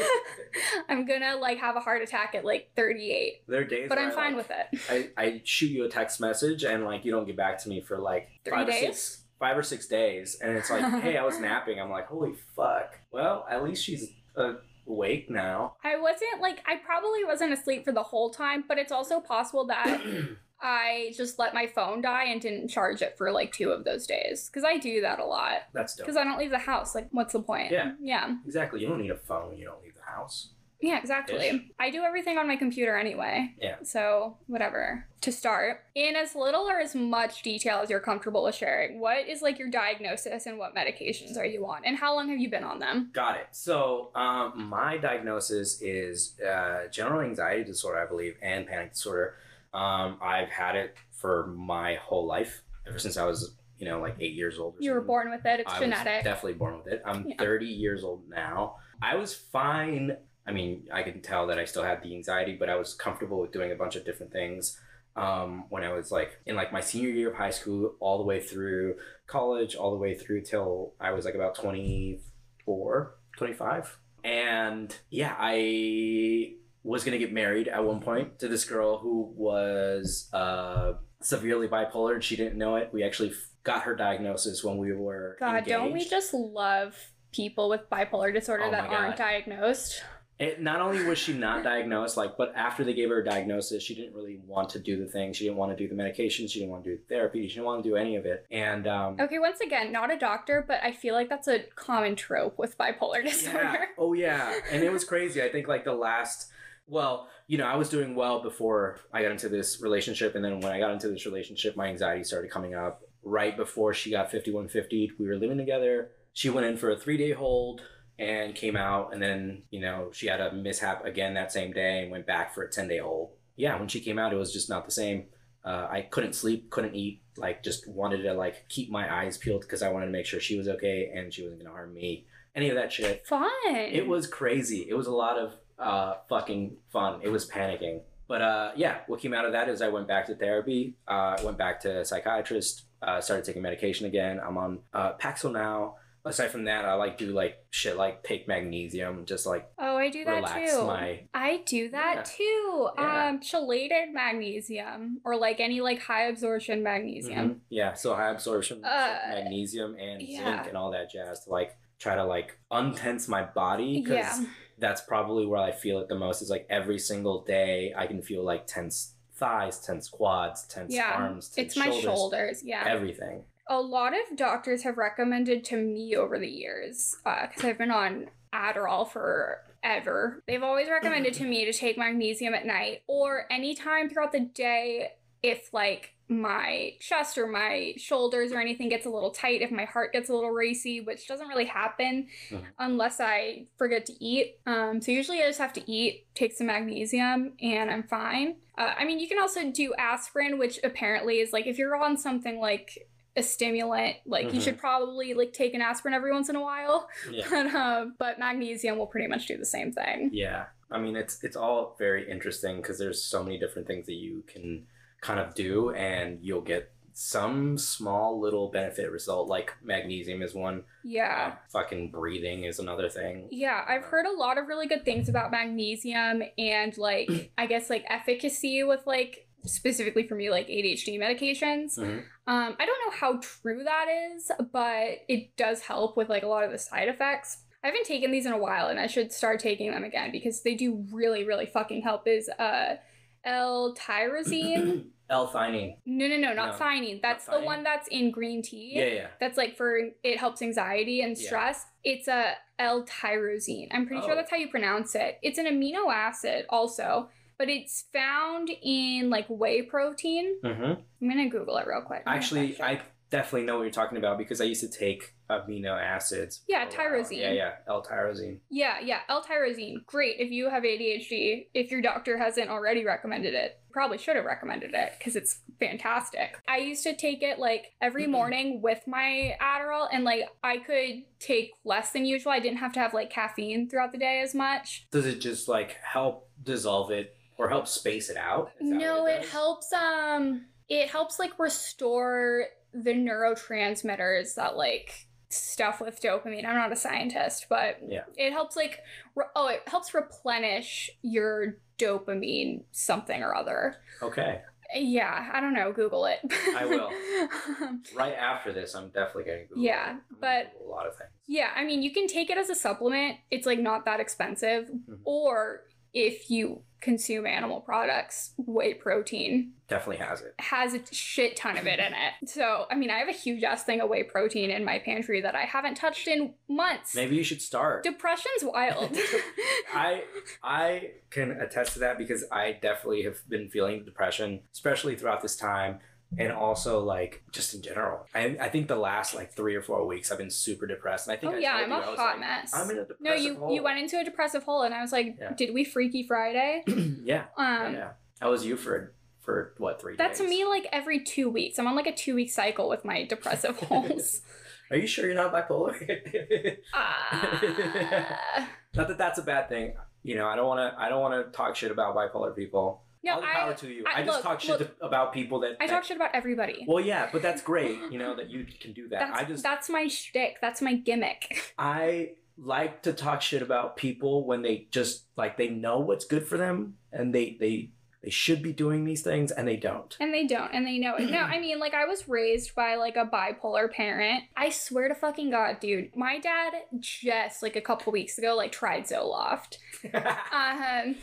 I'm 0.89 1.05
gonna 1.05 1.37
like 1.37 1.59
have 1.59 1.77
a 1.77 1.81
heart 1.81 2.03
attack 2.03 2.35
at 2.35 2.45
like 2.45 2.71
38, 2.77 3.43
there 3.47 3.61
are 3.61 3.65
days, 3.65 3.87
but 3.89 3.99
I'm 3.99 4.11
I, 4.11 4.15
fine 4.15 4.37
like, 4.37 4.49
with 4.49 4.57
it. 4.91 5.13
I, 5.19 5.23
I 5.23 5.43
shoot 5.45 5.71
you 5.71 5.85
a 5.85 5.89
text 5.89 6.21
message 6.21 6.65
and 6.65 6.85
like 6.85 7.05
you 7.05 7.13
don't 7.13 7.27
get 7.27 7.37
back 7.37 7.59
to 7.59 7.69
me 7.69 7.83
for 7.83 7.99
like 7.99 8.31
Three 8.45 8.53
five 8.53 8.69
or 8.69 8.71
days? 8.71 9.20
Five 9.41 9.57
or 9.57 9.63
six 9.63 9.87
days 9.87 10.37
and 10.41 10.57
it's 10.57 10.71
like 10.71 10.85
hey 11.03 11.17
i 11.17 11.25
was 11.25 11.41
napping. 11.41 11.81
I'm 11.81 11.91
like 11.91 12.07
holy 12.07 12.35
fuck. 12.55 13.01
Well 13.11 13.47
at 13.51 13.65
least 13.65 13.83
she's 13.83 14.11
uh, 14.37 14.53
awake 14.87 15.31
now. 15.31 15.75
I 15.83 15.99
wasn't 15.99 16.41
like 16.41 16.63
I 16.67 16.77
probably 16.77 17.25
wasn't 17.25 17.53
asleep 17.53 17.85
for 17.85 17.93
the 17.93 18.03
whole 18.03 18.31
time, 18.31 18.65
but 18.69 18.79
it's 18.79 18.93
also 18.93 19.19
possible 19.19 19.67
that 19.67 20.01
I 20.63 21.13
just 21.17 21.39
let 21.39 21.55
my 21.55 21.67
phone 21.67 22.03
die 22.03 22.25
and 22.25 22.41
didn't 22.41 22.69
charge 22.69 23.01
it 23.01 23.17
for 23.17 23.33
like 23.33 23.53
two 23.53 23.71
of 23.71 23.85
those 23.85 24.07
days 24.07 24.51
because 24.51 24.63
I 24.63 24.77
do 24.77 25.01
that 25.01 25.19
a 25.19 25.25
lot. 25.25 25.63
That's 25.73 25.97
dope. 25.97 26.07
Because 26.07 26.19
I 26.19 26.25
don't 26.25 26.39
leave 26.39 26.51
the 26.51 26.59
house. 26.59 26.95
Like, 26.95 27.09
what's 27.13 27.33
the 27.33 27.41
point? 27.41 27.73
Yeah. 27.73 27.93
yeah, 28.01 28.37
exactly. 28.45 28.83
You 28.83 28.89
don't 28.89 29.01
need 29.01 29.11
a 29.11 29.17
phone 29.17 29.57
you 29.57 29.65
don't 29.65 29.83
leave 29.83 29.95
the 29.95 30.13
house 30.13 30.51
yeah, 30.83 30.99
exactly. 30.99 31.47
Ish. 31.49 31.61
I 31.79 31.91
do 31.91 32.03
everything 32.03 32.39
on 32.39 32.47
my 32.49 32.57
computer 32.57 32.97
anyway. 32.97 33.55
Yeah. 33.61 33.77
So 33.83 34.37
whatever. 34.47 35.07
To 35.23 35.31
start, 35.33 35.83
in 35.95 36.17
as 36.17 36.35
little 36.35 36.63
or 36.63 36.81
as 36.81 36.95
much 36.95 37.43
detail 37.43 37.81
as 37.83 37.91
you're 37.91 38.01
comfortable 38.01 38.43
with 38.45 38.55
sharing, 38.55 38.99
what 39.01 39.29
is 39.29 39.43
like 39.43 39.59
your 39.59 39.69
diagnosis 39.69 40.47
and 40.47 40.57
what 40.59 40.75
medications 40.75 41.37
are 41.37 41.45
you 41.45 41.67
on, 41.67 41.83
and 41.85 41.97
how 41.99 42.15
long 42.15 42.31
have 42.31 42.39
you 42.39 42.49
been 42.51 42.65
on 42.65 42.79
them? 42.79 43.11
got 43.13 43.37
it 43.37 43.47
so 43.51 44.11
um, 44.15 44.69
my 44.71 44.97
diagnosis 44.97 45.83
is 45.83 46.41
uh, 46.41 46.87
general 46.91 47.21
anxiety 47.21 47.65
disorder 47.65 47.99
i 47.99 48.07
believe 48.07 48.35
and 48.41 48.67
panic 48.67 48.93
disorder 48.93 49.35
um, 49.75 50.17
i've 50.23 50.49
had 50.49 50.75
it 50.77 50.95
for 51.11 51.49
my 51.49 51.95
whole 51.97 52.25
life 52.27 52.63
ever 52.89 52.99
since 52.99 53.17
i 53.19 53.25
was 53.25 53.55
you 53.79 53.87
know 53.87 54.01
like 54.01 54.17
eight 54.21 54.33
years 54.35 54.59
old 54.59 54.75
or 54.75 54.83
You 54.83 54.93
were 54.93 55.01
born 55.03 55.31
with 55.31 55.45
it. 55.45 55.61
It's 55.61 55.73
I 55.73 55.79
genetic. 55.81 56.15
was 56.17 56.25
definitely 56.25 56.55
born 56.55 56.79
with 56.79 56.87
it. 56.89 57.03
I'm 57.05 57.27
Yeah. 57.29 57.37
30 57.39 57.67
years 57.67 58.05
old 58.05 58.29
now. 58.29 58.77
I 59.03 59.17
was 59.17 59.35
fine. 59.35 60.17
I 60.47 60.53
mean, 60.53 60.89
I 60.93 61.03
can 61.03 61.21
tell 61.21 61.47
that 61.49 61.59
I 61.59 61.65
still 61.65 61.83
had 61.83 62.03
the 62.03 62.15
anxiety, 62.15 62.57
but 62.59 62.69
I 62.69 62.77
was 62.77 62.95
comfortable 62.95 63.41
with 63.41 63.53
doing 63.53 63.73
a 63.73 63.77
bunch 63.77 63.97
of 63.97 64.05
different 64.05 64.33
things. 64.33 64.79
Um, 65.17 65.65
when 65.71 65.83
I 65.83 65.93
was 65.93 66.13
like 66.13 66.39
in 66.47 66.55
like 66.55 66.73
my 66.73 66.81
senior 66.81 67.11
year 67.11 67.31
of 67.31 67.37
high 67.37 67.51
school, 67.51 67.95
all 68.01 68.19
the 68.19 68.25
way 68.25 68.41
through 68.41 68.97
college, 69.27 69.75
all 69.75 69.91
the 69.91 69.97
way 69.97 70.15
through 70.15 70.43
till 70.43 70.95
I 71.01 71.11
was 71.11 71.25
like 71.25 71.35
about 71.35 71.57
24, 71.57 73.15
25. 73.37 73.99
And 74.23 74.97
yeah, 75.11 75.35
I 75.39 76.55
was 76.83 77.05
gonna 77.05 77.19
get 77.19 77.33
married 77.33 77.69
at 77.69 77.85
one 77.85 78.01
point 78.01 78.39
to 78.39 78.49
this 78.49 78.65
girl 78.65 78.99
who 78.99 79.33
was 79.37 80.29
uh, 80.33 80.95
severely 81.21 81.69
bipolar 81.69 82.15
and 82.15 82.25
she 82.25 82.37
didn't 82.37 82.57
know 82.57 82.77
it. 82.77 82.91
We 82.93 83.03
actually 83.03 83.33
got 83.63 83.83
her 83.83 83.95
diagnosis 83.95 84.65
when 84.65 84.79
we 84.79 84.93
were 84.93 85.37
God, 85.39 85.65
don't 85.65 85.93
we 85.93 86.05
just 86.09 86.33
love 86.33 86.95
people 87.33 87.69
with 87.69 87.89
bipolar 87.91 88.33
disorder 88.33 88.65
Oh 88.65 88.71
that 88.71 88.91
aren't 88.91 89.17
diagnosed? 89.17 90.03
It, 90.41 90.63
not 90.63 90.81
only 90.81 91.05
was 91.05 91.19
she 91.19 91.35
not 91.35 91.63
diagnosed, 91.63 92.17
like, 92.17 92.39
but 92.39 92.55
after 92.57 92.83
they 92.83 92.95
gave 92.95 93.11
her 93.11 93.21
a 93.21 93.25
diagnosis, 93.25 93.83
she 93.83 93.95
didn't 93.95 94.15
really 94.15 94.41
want 94.47 94.71
to 94.71 94.79
do 94.79 94.97
the 94.99 95.05
thing. 95.05 95.35
She 95.35 95.45
didn't 95.45 95.59
want 95.59 95.71
to 95.71 95.77
do 95.77 95.87
the 95.87 95.95
medication. 95.95 96.49
She 96.49 96.61
didn't 96.61 96.71
want 96.71 96.83
to 96.85 96.97
do 96.97 97.03
therapy. 97.11 97.47
She 97.47 97.57
didn't 97.57 97.67
want 97.67 97.85
to 97.85 97.89
do 97.91 97.97
any 97.97 98.17
of 98.17 98.25
it. 98.25 98.47
And 98.51 98.87
um, 98.89 99.17
Okay, 99.21 99.39
once 99.39 99.61
again, 99.61 99.93
not 99.93 100.11
a 100.11 100.19
doctor, 100.19 100.65
but 100.67 100.81
I 100.83 100.93
feel 100.93 101.15
like 101.15 101.29
that's 101.29 101.47
a 101.47 101.61
common 101.77 102.17
trope 102.17 102.59
with 102.59 102.79
bipolar 102.79 103.23
disorder. 103.29 103.61
yeah, 103.63 103.85
oh 103.99 104.15
yeah, 104.15 104.55
and 104.73 104.83
it 104.83 104.91
was 104.91 105.05
crazy. 105.05 105.43
I 105.43 105.51
think 105.51 105.69
like 105.69 105.85
the 105.85 105.93
last, 105.93 106.51
well, 106.87 107.29
you 107.47 107.59
know, 107.59 107.67
I 107.67 107.77
was 107.77 107.91
doing 107.91 108.15
well 108.15 108.43
before 108.43 108.99
I 109.13 109.21
got 109.21 109.33
into 109.33 109.51
this 109.51 109.83
relationship, 109.83 110.37
and 110.37 110.43
then 110.45 110.61
when 110.61 110.73
I 110.73 110.79
got 110.79 110.93
into 110.93 111.09
this 111.09 111.27
relationship, 111.27 111.77
my 111.77 111.89
anxiety 111.89 112.25
started 112.25 112.51
coming 112.51 112.75
up. 112.75 113.03
Right 113.23 113.55
before 113.55 113.93
she 113.93 114.11
got 114.11 114.31
fifty 114.31 114.51
one 114.51 114.69
fifty, 114.69 115.13
we 115.19 115.27
were 115.27 115.37
living 115.37 115.59
together. 115.59 116.13
She 116.33 116.49
went 116.49 116.67
in 116.67 116.79
for 116.79 116.91
a 116.91 116.97
three 116.97 117.19
day 117.19 117.33
hold 117.33 117.83
and 118.21 118.55
came 118.55 118.77
out, 118.77 119.13
and 119.13 119.21
then 119.21 119.63
you 119.71 119.81
know 119.81 120.11
she 120.13 120.27
had 120.27 120.41
a 120.41 120.53
mishap 120.53 121.05
again 121.05 121.35
that 121.35 121.51
same 121.51 121.73
day 121.73 122.03
and 122.03 122.13
went 122.13 122.27
back 122.27 122.55
for 122.55 122.63
a 122.63 122.71
ten 122.71 122.87
day 122.87 122.99
hold. 122.99 123.31
Yeah, 123.57 123.79
when 123.79 123.89
she 123.89 124.01
came 124.01 124.19
out, 124.19 124.33
it 124.33 124.37
was 124.37 124.53
just 124.53 124.69
not 124.69 124.85
the 124.85 124.93
same. 124.93 125.25
Uh, 125.65 125.89
I 125.91 126.03
couldn't 126.03 126.35
sleep, 126.35 126.71
couldn't 126.71 126.95
eat, 126.95 127.23
like 127.37 127.63
just 127.63 127.89
wanted 127.89 128.23
to 128.23 128.35
like 128.35 128.69
keep 128.69 128.91
my 128.91 129.13
eyes 129.13 129.37
peeled 129.37 129.63
because 129.63 129.83
I 129.83 129.91
wanted 129.91 130.07
to 130.07 130.13
make 130.13 130.27
sure 130.27 130.41
she 130.41 130.57
was 130.57 130.69
okay 130.69 131.11
and 131.15 131.33
she 131.33 131.43
wasn't 131.43 131.63
gonna 131.63 131.75
harm 131.75 131.93
me. 131.95 132.27
Any 132.55 132.69
of 132.69 132.77
that 132.77 132.93
shit. 132.93 133.27
Fun. 133.27 133.49
It 133.67 134.07
was 134.07 134.27
crazy. 134.27 134.87
It 134.89 134.95
was 134.95 135.07
a 135.07 135.13
lot 135.13 135.39
of 135.39 135.55
uh, 135.79 136.15
fucking 136.29 136.77
fun. 136.93 137.21
It 137.23 137.29
was 137.29 137.49
panicking. 137.49 138.01
But 138.27 138.43
uh, 138.43 138.71
yeah, 138.77 138.99
what 139.07 139.21
came 139.21 139.35
out 139.35 139.45
of 139.45 139.53
that 139.53 139.69
is 139.69 139.83
I 139.83 139.89
went 139.89 140.09
back 140.09 140.27
to 140.27 140.35
therapy. 140.35 140.95
Uh, 141.09 141.37
I 141.39 141.43
went 141.43 141.59
back 141.59 141.81
to 141.81 142.01
a 142.01 142.05
psychiatrist. 142.05 142.85
Uh, 143.03 143.21
started 143.21 143.45
taking 143.45 143.63
medication 143.63 144.07
again. 144.07 144.41
I'm 144.45 144.59
on 144.59 144.81
uh, 144.93 145.15
Paxil 145.15 145.53
now. 145.53 145.97
Aside 146.25 146.49
from 146.49 146.65
that, 146.65 146.85
I 146.85 146.95
like 146.95 147.17
do 147.17 147.27
like 147.33 147.65
shit 147.71 147.97
like 147.97 148.23
take 148.23 148.47
magnesium, 148.47 149.25
just 149.25 149.47
like 149.47 149.71
Oh, 149.79 149.97
I 149.97 150.11
do 150.11 150.25
that 150.25 150.69
too. 150.69 150.85
my. 150.87 151.21
I 151.33 151.63
do 151.67 151.89
that 151.91 152.15
Yeah. 152.17 152.23
too. 152.23 152.89
Yeah. 152.99 153.29
Um, 153.29 153.41
chelated 153.41 154.13
magnesium 154.13 155.21
or 155.25 155.37
like 155.37 155.61
any 155.61 155.81
like 155.81 156.01
high 156.01 156.25
absorption 156.29 156.83
magnesium. 156.83 157.51
Mhm. 157.51 157.59
Yeah, 157.71 157.95
so 157.95 158.15
high 158.15 158.31
absorption 158.31 158.85
Uh, 158.85 159.19
magnesium 159.31 159.97
and 159.99 160.21
yeah. 160.21 160.57
zinc 160.57 160.69
and 160.69 160.77
all 160.77 160.91
that 160.91 161.11
jazz 161.11 161.45
to 161.45 161.51
like 161.51 161.77
try 161.99 162.15
to 162.15 162.25
like 162.25 162.59
untense 162.71 163.29
my 163.29 163.43
body 163.43 164.01
because 164.03 164.41
that's 164.79 165.01
probably 165.03 165.47
where 165.47 165.61
I 165.61 165.73
feel 165.73 166.01
it 166.01 166.09
the 166.09 166.15
most. 166.19 166.43
Is 166.43 166.51
like 166.51 166.67
every 166.71 166.99
single 166.99 167.43
day 167.45 167.93
I 167.97 168.07
can 168.07 168.21
feel 168.23 168.43
like 168.45 168.67
tense 168.67 169.15
thighs, 169.35 169.81
tense 169.81 170.09
quads, 170.09 170.67
tense 170.67 170.95
Yeah, 170.95 171.13
arms, 171.15 171.49
tense 171.49 171.69
It's 171.69 171.77
my 171.77 171.91
shoulders. 171.91 172.63
Yeah. 172.63 172.85
everything. 172.87 173.45
A 173.71 173.81
lot 173.81 174.13
of 174.13 174.37
doctors 174.37 174.83
have 174.83 174.99
recommended 174.99 175.65
to 175.65 175.77
me 175.77 176.17
over 176.17 176.39
the 176.39 176.49
years 176.49 177.17
because 177.25 177.65
I've 177.65 177.79
been 177.79 177.93
on 177.93 178.27
Adderall 178.53 179.09
forever. 179.09 180.43
They've 180.49 180.63
always 180.63 180.89
recommended 180.91 181.35
to 181.35 181.45
me 181.45 181.65
to 181.65 181.73
take 181.73 181.97
magnesium 181.97 182.53
at 182.53 182.67
night 182.67 183.03
or 183.07 183.45
anytime 183.51 184.11
throughout 184.11 184.33
the 184.33 184.41
day 184.41 185.13
if 185.43 185.73
like 185.73 186.15
my 186.29 186.95
chest 187.01 187.39
or 187.39 187.47
my 187.47 187.95
shoulders 187.97 188.53
or 188.53 188.59
anything 188.61 188.89
gets 188.89 189.07
a 189.07 189.11
little 189.11 189.31
tight, 189.31 189.63
if 189.63 189.71
my 189.71 189.85
heart 189.85 190.13
gets 190.13 190.29
a 190.29 190.35
little 190.35 190.51
racy, 190.51 191.01
which 191.01 191.27
doesn't 191.27 191.49
really 191.49 191.65
happen 191.65 192.29
Mhm. 192.51 192.65
unless 192.79 193.21
I 193.21 193.67
forget 193.79 194.05
to 194.07 194.13
eat. 194.25 194.59
Um, 194.67 195.01
so 195.01 195.11
usually 195.13 195.43
I 195.43 195.47
just 195.47 195.59
have 195.61 195.73
to 195.75 195.91
eat, 195.91 196.27
take 196.35 196.53
some 196.53 196.67
magnesium, 196.69 197.55
and 197.63 197.91
I'm 197.91 198.03
fine. 198.05 198.57
Uh, 198.79 198.95
I 198.97 199.05
mean, 199.05 199.19
you 199.19 199.29
can 199.29 199.41
also 199.41 199.71
do 199.71 199.93
aspirin, 199.95 200.59
which 200.59 200.79
apparently 200.85 201.39
is 201.41 201.53
like 201.53 201.67
if 201.67 201.79
you're 201.79 201.97
on 201.97 202.17
something 202.17 202.61
like 202.61 203.09
a 203.37 203.43
stimulant, 203.43 204.17
like 204.27 204.53
you 204.53 204.61
Mhm. 204.61 204.65
should 204.65 204.79
probably 204.79 205.35
like 205.35 205.53
take 205.53 205.73
an 205.75 205.81
aspirin 205.81 206.15
every 206.15 206.33
once 206.33 206.49
in 206.49 206.57
a 206.57 206.61
while. 206.61 207.09
Yeah. 207.31 207.47
But 207.51 207.75
uh, 207.75 208.07
but 208.19 208.39
magnesium 208.39 208.99
will 208.99 209.07
pretty 209.07 209.29
much 209.29 209.47
do 209.47 209.57
the 209.57 209.65
same 209.65 209.93
thing. 209.93 210.31
Yeah, 210.33 210.67
I 210.91 210.99
mean 210.99 211.17
it's 211.17 211.43
it's 211.45 211.57
all 211.57 211.95
very 211.99 212.29
interesting 212.31 212.77
because 212.79 212.99
there's 212.99 213.23
so 213.23 213.43
many 213.43 213.59
different 213.59 213.87
things 213.87 214.07
that 214.07 214.15
you 214.15 214.43
can 214.47 214.87
kind 215.21 215.39
of 215.39 215.55
do, 215.55 215.91
and 215.91 216.39
you'll 216.43 216.63
get 216.63 216.91
some 217.13 217.77
small 217.77 218.41
little 218.41 218.69
benefit 218.71 219.11
result. 219.11 219.49
Like 219.49 219.75
magnesium 219.83 220.43
is 220.43 220.55
one. 220.55 220.85
Yeah. 221.05 221.53
Uh, 221.53 221.57
fucking 221.71 222.11
breathing 222.13 222.65
is 222.65 222.79
another 222.79 223.09
thing. 223.09 223.49
Yeah, 223.51 223.85
I've 223.87 224.05
heard 224.05 224.27
a 224.27 224.33
lot 224.33 224.59
of 224.59 224.69
really 224.69 224.87
good 224.87 225.05
things 225.05 225.29
about 225.29 225.51
magnesium 225.51 226.43
and 226.57 226.97
like 226.97 227.29
I 227.59 227.67
guess 227.67 227.91
like 227.91 228.05
efficacy 228.09 228.83
with 228.85 229.07
like 229.07 229.47
specifically 229.65 230.27
for 230.27 230.35
me 230.35 230.51
like 230.51 230.69
ADHD 230.69 231.19
medications. 231.19 231.99
Mhm. 231.99 232.19
Um 232.47 232.77
I 232.79 232.87
don't 232.87 233.01
know 233.07 233.13
how 233.19 233.39
true 233.43 233.85
that 233.85 234.07
is, 234.35 234.51
but 234.73 235.19
it 235.29 235.57
does 235.57 235.83
help 235.83 236.17
with 236.17 236.29
like 236.29 236.43
a 236.43 236.49
lot 236.49 236.65
of 236.65 236.71
the 236.73 236.79
side 236.79 237.09
effects. 237.09 237.65
I 237.83 237.87
haven't 237.89 238.05
taken 238.07 238.31
these 238.31 238.45
in 238.47 238.53
a 238.53 238.59
while 238.59 238.89
and 238.89 239.01
I 239.01 239.07
should 239.07 239.33
start 239.33 239.59
taking 239.61 239.91
them 239.91 240.05
again 240.05 240.31
because 240.33 240.63
they 240.63 240.75
do 240.75 241.05
really 241.13 241.45
really 241.45 241.67
fucking 241.67 242.03
help 242.03 242.27
is 242.29 242.49
uh 242.59 242.97
L-tyrosine. 243.45 245.07
L-theanine. 245.31 245.95
no, 246.07 246.27
no, 246.27 246.37
no, 246.37 246.53
not 246.53 246.79
No. 246.81 247.19
That's 247.23 247.47
the 247.47 247.53
thiamine? 247.53 247.65
one 247.65 247.83
that's 247.85 248.09
in 248.09 248.33
green 248.33 248.63
tea 248.63 248.95
Yeah, 248.97 249.05
yeah. 249.05 249.27
that's 249.39 249.57
like 249.57 249.77
for 249.77 249.97
it 250.25 250.39
helps 250.39 250.61
anxiety 250.61 251.21
and 251.23 251.39
Yeah. 251.39 251.47
stress. 251.47 251.87
It's 252.03 252.27
a 252.27 252.55
L-tyrosine. 252.81 253.89
I'm 253.93 254.07
pretty 254.07 254.23
sure 254.23 254.33
Oh. 254.33 254.35
that's 254.35 254.51
how 254.51 254.57
you 254.57 254.69
pronounce 254.69 255.15
it. 255.15 255.39
It's 255.43 255.57
an 255.59 255.67
amino 255.67 256.13
acid 256.13 256.67
also, 256.69 257.29
but 257.61 257.69
it's 257.69 258.07
found 258.11 258.71
in 258.83 259.29
like 259.29 259.45
whey 259.51 259.83
protein. 259.83 260.59
hmm 260.65 260.95
I'm 261.23 261.29
gonna 261.29 261.51
Google 261.51 261.77
it 261.77 261.87
real 261.87 262.01
quick. 262.01 262.23
Actually, 262.27 262.81
I 262.81 263.03
definitely 263.29 263.67
know 263.67 263.77
what 263.77 263.83
you're 263.83 263.91
talking 263.91 264.17
about 264.17 264.39
because 264.39 264.63
I 264.63 264.65
used 264.65 264.81
to 264.81 264.89
take 264.89 265.35
amino 265.51 265.95
acids. 266.01 266.63
Yeah, 266.67 266.89
for 266.89 267.03
a 267.03 267.11
while. 267.11 267.21
tyrosine. 267.21 267.37
Yeah, 267.39 267.53
yeah, 267.53 267.73
L-tyrosine. 267.87 268.61
yeah, 268.71 268.95
yeah, 269.05 269.19
L-tyrosine. 269.29 270.07
Great 270.07 270.37
if 270.39 270.51
you 270.51 270.71
have 270.71 270.85
ADHD. 270.85 271.67
If 271.75 271.91
your 271.91 272.01
doctor 272.01 272.39
hasn't 272.39 272.71
already 272.71 273.05
recommended 273.05 273.53
it, 273.53 273.79
probably 273.93 274.17
should 274.17 274.37
have 274.37 274.47
recommended 274.47 274.95
it 274.95 275.13
because 275.19 275.37
it's 275.37 275.61
fantastic. 275.79 276.57
I 276.67 276.79
used 276.79 277.03
to 277.03 277.15
take 277.15 277.43
it 277.43 277.59
like 277.59 277.93
every 278.01 278.27
morning 278.27 278.81
with 278.81 279.07
my 279.07 279.55
Adderall, 279.61 280.09
and 280.11 280.25
like 280.25 280.49
I 280.65 280.79
could 280.79 281.25
take 281.39 281.73
less 281.85 282.13
than 282.13 282.25
usual. 282.25 282.53
I 282.53 282.61
didn't 282.61 282.79
have 282.79 282.95
to 282.95 283.01
have 283.01 283.13
like 283.13 283.29
caffeine 283.29 283.91
throughout 283.91 284.13
the 284.13 284.19
day 284.19 284.41
as 284.41 284.55
much. 284.55 285.07
Does 285.11 285.27
it 285.27 285.43
just 285.43 285.69
like 285.69 285.99
help 286.03 286.49
dissolve 286.63 287.11
it 287.11 287.37
or 287.61 287.69
help 287.69 287.87
space 287.87 288.31
it 288.31 288.39
out? 288.39 288.71
No, 288.81 289.23
what 289.25 289.33
it 289.35 289.49
helps 289.49 289.93
um 289.93 290.65
it 290.89 291.09
helps 291.11 291.39
like 291.39 291.59
restore 291.59 292.65
the 292.95 293.13
neurotransmitters 293.13 294.55
that 294.55 294.77
like 294.77 295.27
stuff 295.51 296.01
with 296.01 296.21
dopamine. 296.23 296.65
I'm 296.65 296.77
not 296.77 296.91
a 296.93 296.97
scientist, 296.97 297.67
but 297.69 297.99
Yeah. 298.09 298.23
it 298.37 298.53
helps 298.53 298.77
like 298.77 299.01
re- 299.37 299.45
oh, 299.55 299.69
it 299.69 299.83
helps 299.87 300.15
replenish 300.15 301.11
your 301.23 301.77
dopamine 301.99 302.85
something 302.93 303.43
or 303.43 303.55
other. 303.55 303.97
Okay. 304.23 304.63
Yeah, 304.93 305.51
I 305.53 305.61
don't 305.61 305.75
know, 305.75 305.93
Google 305.93 306.25
it. 306.27 306.39
I 306.77 306.85
will. 306.85 307.11
Right 308.17 308.35
after 308.35 308.73
this, 308.73 308.95
I'm 308.95 309.09
definitely 309.11 309.45
going 309.45 309.59
to 309.63 309.67
Google. 309.69 309.85
Yeah. 309.85 310.17
But- 310.41 310.73
Google 310.73 310.89
a 310.89 310.97
lot 310.97 311.07
of 311.07 311.17
things. 311.17 311.31
Yeah, 311.47 311.71
I 311.77 311.85
mean, 311.85 312.03
you 312.03 312.13
can 312.13 312.27
take 312.27 312.51
it 312.51 312.59
as 312.59 312.71
a 312.71 312.75
supplement. 312.75 313.37
It's 313.53 313.67
like 313.67 313.79
not 313.79 314.05
that 314.07 314.19
expensive. 314.19 314.89
Mhm. 314.89 315.19
Or 315.25 315.83
if 316.13 316.51
you 316.51 316.83
consume 317.01 317.47
animal 317.47 317.81
products, 317.81 318.53
whey 318.59 318.93
protein 318.93 319.73
Definitely 319.89 320.19
has 320.25 320.43
it. 320.43 320.55
has 320.59 320.95
a 320.95 321.01
shit 321.13 321.57
ton 321.57 321.79
of 321.79 321.87
it 321.87 321.99
in 321.99 322.13
it. 322.13 322.49
So, 322.49 322.85
I 322.91 322.95
mean, 322.95 323.11
I 323.11 323.19
have 323.19 323.29
a 323.29 323.33
huge 323.33 323.63
ass 323.65 323.85
thing 323.85 324.01
of 324.01 324.09
whey 324.11 324.23
protein 324.23 324.71
in 324.71 324.85
my 324.85 324.99
pantry 324.99 325.41
that 325.41 325.55
I 325.55 325.63
haven't 325.63 325.95
touched 325.97 326.29
in 326.29 326.53
months. 326.69 327.15
Maybe 327.15 327.37
you 327.37 327.43
should 327.43 327.63
start. 327.63 328.05
Depression's 328.05 328.63
wild. 328.63 329.17
I 329.95 330.25
I 330.63 331.13
can 331.31 331.53
attest 331.53 331.95
to 331.95 332.01
that 332.01 332.19
because 332.19 332.45
I 332.53 332.73
definitely 332.81 333.23
have 333.23 333.49
been 333.49 333.69
feeling 333.71 334.05
depression, 334.05 334.61
especially 334.73 335.17
throughout 335.17 335.41
this 335.43 335.57
time, 335.57 336.01
and 336.39 336.53
also 336.53 337.01
like 337.03 337.43
just 337.53 337.75
in 337.75 337.83
general. 337.83 338.27
I, 338.35 338.57
I 338.61 338.69
think 338.69 338.89
the 338.89 338.97
last 338.97 339.35
like 339.35 339.53
three 339.53 339.75
or 339.75 339.83
four 339.83 340.07
weeks 340.07 340.31
I've 340.31 340.39
been 340.39 340.51
super 340.51 340.87
depressed, 340.87 341.27
and 341.29 341.37
I 341.37 341.41
think 341.41 341.53
oh 341.53 341.57
I 341.57 341.61
yeah, 341.61 341.75
I'm 341.75 341.91
you, 341.91 341.97
a 341.97 342.01
hot 342.03 342.17
like, 342.17 342.41
mess. 342.41 342.71
I'm 342.75 342.91
in 342.91 342.99
a 342.99 343.05
depressive 343.07 343.21
no, 343.21 343.33
you 343.35 343.55
hole. 343.57 343.75
you 343.75 343.83
went 343.83 343.99
into 343.99 344.19
a 344.19 344.25
depressive 344.25 344.63
hole, 344.63 344.83
and 344.83 344.95
I 344.95 345.01
was 345.03 345.13
like, 345.13 345.37
Yeah. 345.41 345.53
did 345.55 345.75
we 345.75 345.85
Freaky 345.85 346.25
Friday? 346.27 346.83
yeah, 347.23 347.45
Um, 347.57 347.95
yeah. 347.95 348.11
That 348.41 348.49
was 348.49 348.65
you 348.65 348.77
for 348.77 349.13
for 349.41 349.75
what 349.79 350.01
three 350.01 350.17
that's 350.17 350.39
days? 350.39 350.49
me 350.51 350.65
like 350.65 350.87
every 350.93 351.21
two 351.25 351.49
weeks. 351.51 351.79
I'm 351.79 351.87
on 351.87 351.97
like 351.97 352.07
a 352.07 352.13
two 352.15 352.35
week 352.35 352.51
cycle 352.51 352.89
with 352.89 353.05
my 353.05 353.25
depressive 353.25 353.77
holes. 353.81 354.43
Are 354.91 354.97
you 354.97 355.07
sure 355.07 355.25
you're 355.27 355.35
not 355.35 355.53
bipolar? 355.53 356.77
Ah. 356.95 358.69
not 358.95 359.09
that 359.09 359.19
that's 359.19 359.39
a 359.39 359.43
bad 359.43 359.69
thing. 359.69 359.95
You 360.23 360.35
know, 360.37 360.47
I 360.47 360.57
don't 360.57 360.67
want 360.67 360.95
to. 360.95 361.01
I 361.01 361.09
don't 361.09 361.21
want 361.21 361.47
to 361.47 361.53
talk 361.57 361.77
shit 361.77 361.91
about 361.91 362.15
bipolar 362.15 362.55
people. 362.55 363.03
No, 363.23 363.35
All 363.35 363.41
the 363.41 363.47
power 363.47 363.71
I 363.71 363.75
to 363.75 363.89
you. 363.89 364.05
I- 364.07 364.21
I, 364.21 364.25
just 364.25 364.37
look, 364.39 364.43
talk 364.43 364.61
shit 364.61 364.79
look. 364.81 364.99
to- 364.99 365.05
about 365.07 365.33
people 365.33 365.61
that. 365.61 365.77
I 365.81 365.87
that- 365.87 365.93
talk 365.93 366.05
shit 366.05 366.17
about 366.17 366.31
everybody. 366.35 366.85
Well, 366.89 367.05
yeah, 367.05 367.29
but 367.33 367.43
that's 367.43 367.63
great. 367.63 367.99
You 368.11 368.19
know 368.19 368.35
that 368.37 368.51
you 368.51 368.67
can 368.81 368.93
do 368.93 369.09
that. 369.09 369.21
that's 369.21 369.39
I 369.41 369.45
just 369.45 369.63
that's 369.63 369.89
my 369.89 370.07
shtick. 370.09 370.57
That's 370.61 370.81
my 370.83 370.95
gimmick. 370.95 371.75
I 371.79 372.31
like 372.59 373.03
to 373.03 373.13
talk 373.13 373.41
shit 373.41 373.63
about 373.63 373.97
people 373.97 374.45
when 374.47 374.63
they 374.63 374.87
just 374.91 375.25
like 375.37 375.57
they 375.57 375.69
know 375.69 375.99
what's 376.01 376.25
good 376.25 376.47
for 376.47 376.57
them 376.59 376.97
and 377.13 377.35
they 377.35 377.57
they 377.59 377.91
they 378.23 378.31
should 378.31 378.63
be 378.63 378.73
doing 378.73 379.05
these 379.05 379.23
things 379.23 379.51
and 379.51 379.67
they 379.67 379.77
don't. 379.77 380.15
And 380.21 380.33
they 380.35 380.47
don't, 380.47 380.71
and 380.75 380.87
they 380.87 380.99
know 380.99 381.17
it. 381.17 381.31
No, 381.31 381.39
I 381.39 381.59
mean, 381.59 381.79
like, 381.79 381.95
I 381.95 382.05
was 382.05 382.29
raised 382.29 382.75
by, 382.75 382.97
like, 382.97 383.17
a 383.17 383.25
bipolar 383.25 383.91
parent. 383.91 384.45
I 384.57 384.69
swear 384.69 385.09
to 385.09 385.15
fucking 385.15 385.51
God, 385.51 385.81
dude. 385.81 386.15
My 386.15 386.39
dad 386.39 386.73
just, 386.99 387.63
like, 387.63 387.77
a 387.77 387.81
couple 387.81 388.13
weeks 388.13 388.37
ago, 388.37 388.55
like, 388.57 388.73
tried 388.73 389.05
Zoloft. 389.05 389.79
Um, 390.53 391.15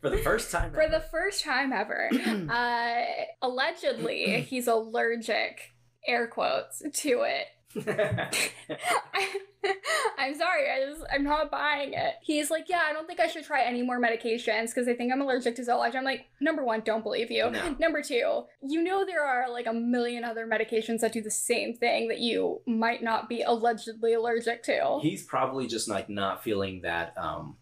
for 0.00 0.10
the 0.10 0.18
first 0.18 0.50
time. 0.50 0.72
for 0.72 0.88
the 0.88 1.00
first 1.00 1.42
time 1.44 1.72
ever. 1.72 2.10
Uh, 2.48 3.04
allegedly, 3.42 4.40
he's 4.42 4.66
allergic, 4.68 5.74
air 6.06 6.26
quotes, 6.26 6.82
to 6.92 7.22
it. 7.22 7.46
I, 7.86 9.26
I'm 10.18 10.34
sorry, 10.34 10.70
I 10.70 10.86
just 10.88 11.02
I'm 11.12 11.24
not 11.24 11.50
buying 11.50 11.92
it. 11.92 12.14
He's 12.22 12.50
like, 12.50 12.68
yeah, 12.68 12.82
I 12.88 12.92
don't 12.92 13.06
think 13.06 13.20
I 13.20 13.28
should 13.28 13.44
try 13.44 13.62
any 13.62 13.82
more 13.82 14.00
medications 14.00 14.66
because 14.66 14.88
I 14.88 14.94
think 14.94 15.12
I'm 15.12 15.20
allergic 15.20 15.56
to 15.56 15.62
Zoloft. 15.62 15.94
I'm 15.94 16.04
like, 16.04 16.26
number 16.40 16.64
one, 16.64 16.82
don't 16.84 17.02
believe 17.02 17.30
you. 17.30 17.50
No. 17.50 17.76
Number 17.78 18.02
two, 18.02 18.44
you 18.62 18.82
know 18.82 19.04
there 19.04 19.24
are 19.24 19.50
like 19.50 19.66
a 19.66 19.72
million 19.72 20.24
other 20.24 20.46
medications 20.46 21.00
that 21.00 21.12
do 21.12 21.22
the 21.22 21.30
same 21.30 21.74
thing 21.74 22.08
that 22.08 22.18
you 22.18 22.60
might 22.66 23.02
not 23.02 23.28
be 23.28 23.42
allegedly 23.42 24.14
allergic 24.14 24.62
to. 24.64 24.98
He's 25.02 25.24
probably 25.24 25.66
just 25.66 25.88
like 25.88 26.08
not 26.08 26.42
feeling 26.42 26.82
that 26.82 27.14
um 27.16 27.56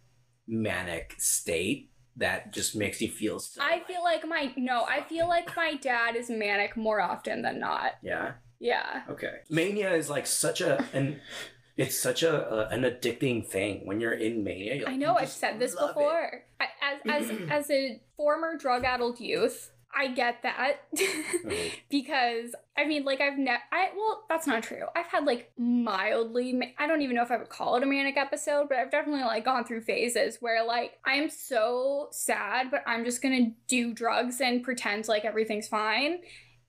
manic 0.48 1.14
state 1.18 1.90
that 2.16 2.52
just 2.52 2.74
makes 2.76 3.00
you 3.00 3.08
feel 3.10 3.38
so 3.38 3.60
I 3.60 3.82
feel 3.86 4.02
like 4.02 4.26
my 4.26 4.52
no, 4.56 4.84
I 4.84 5.02
feel 5.02 5.28
like 5.28 5.54
my 5.56 5.74
dad 5.74 6.16
is 6.16 6.30
manic 6.30 6.76
more 6.76 7.00
often 7.00 7.42
than 7.42 7.60
not. 7.60 7.92
Yeah. 8.02 8.32
Yeah. 8.58 9.02
Okay. 9.10 9.40
Mania 9.50 9.92
is 9.94 10.08
like 10.10 10.26
such 10.26 10.60
a 10.60 10.84
an 10.92 11.20
it's 11.76 11.98
such 11.98 12.22
a, 12.22 12.48
a 12.52 12.68
an 12.68 12.82
addicting 12.82 13.46
thing 13.46 13.86
when 13.86 14.00
you're 14.00 14.12
in 14.14 14.42
mania. 14.42 14.74
you're 14.76 14.88
I 14.88 14.96
know 14.96 15.14
I've 15.16 15.28
said 15.28 15.58
this 15.58 15.74
before. 15.74 16.42
I, 16.60 16.66
as 16.82 17.30
as 17.30 17.36
as 17.50 17.70
a 17.70 18.00
former 18.16 18.56
drug-addled 18.56 19.20
youth, 19.20 19.72
I 19.94 20.08
get 20.08 20.42
that 20.42 20.76
Mhm. 20.96 21.70
because 21.90 22.54
I 22.78 22.84
mean, 22.86 23.04
like 23.04 23.20
I've 23.20 23.38
never. 23.38 23.62
I 23.72 23.88
well, 23.96 24.24
that's 24.28 24.46
not 24.46 24.62
true. 24.62 24.84
I've 24.94 25.06
had 25.06 25.24
like 25.24 25.50
mildly. 25.58 26.52
ma- 26.52 26.66
I 26.78 26.86
don't 26.86 27.00
even 27.02 27.16
know 27.16 27.22
if 27.22 27.30
I 27.30 27.36
would 27.38 27.48
call 27.48 27.76
it 27.76 27.82
a 27.82 27.86
manic 27.86 28.16
episode, 28.16 28.68
but 28.68 28.78
I've 28.78 28.90
definitely 28.90 29.22
like 29.24 29.44
gone 29.44 29.64
through 29.64 29.82
phases 29.82 30.38
where 30.40 30.64
like 30.64 30.98
I'm 31.04 31.28
so 31.30 32.08
sad, 32.10 32.70
but 32.70 32.82
I'm 32.86 33.04
just 33.04 33.22
gonna 33.22 33.52
do 33.68 33.92
drugs 33.94 34.40
and 34.40 34.62
pretend 34.62 35.08
like 35.08 35.24
everything's 35.24 35.68
fine. 35.68 36.18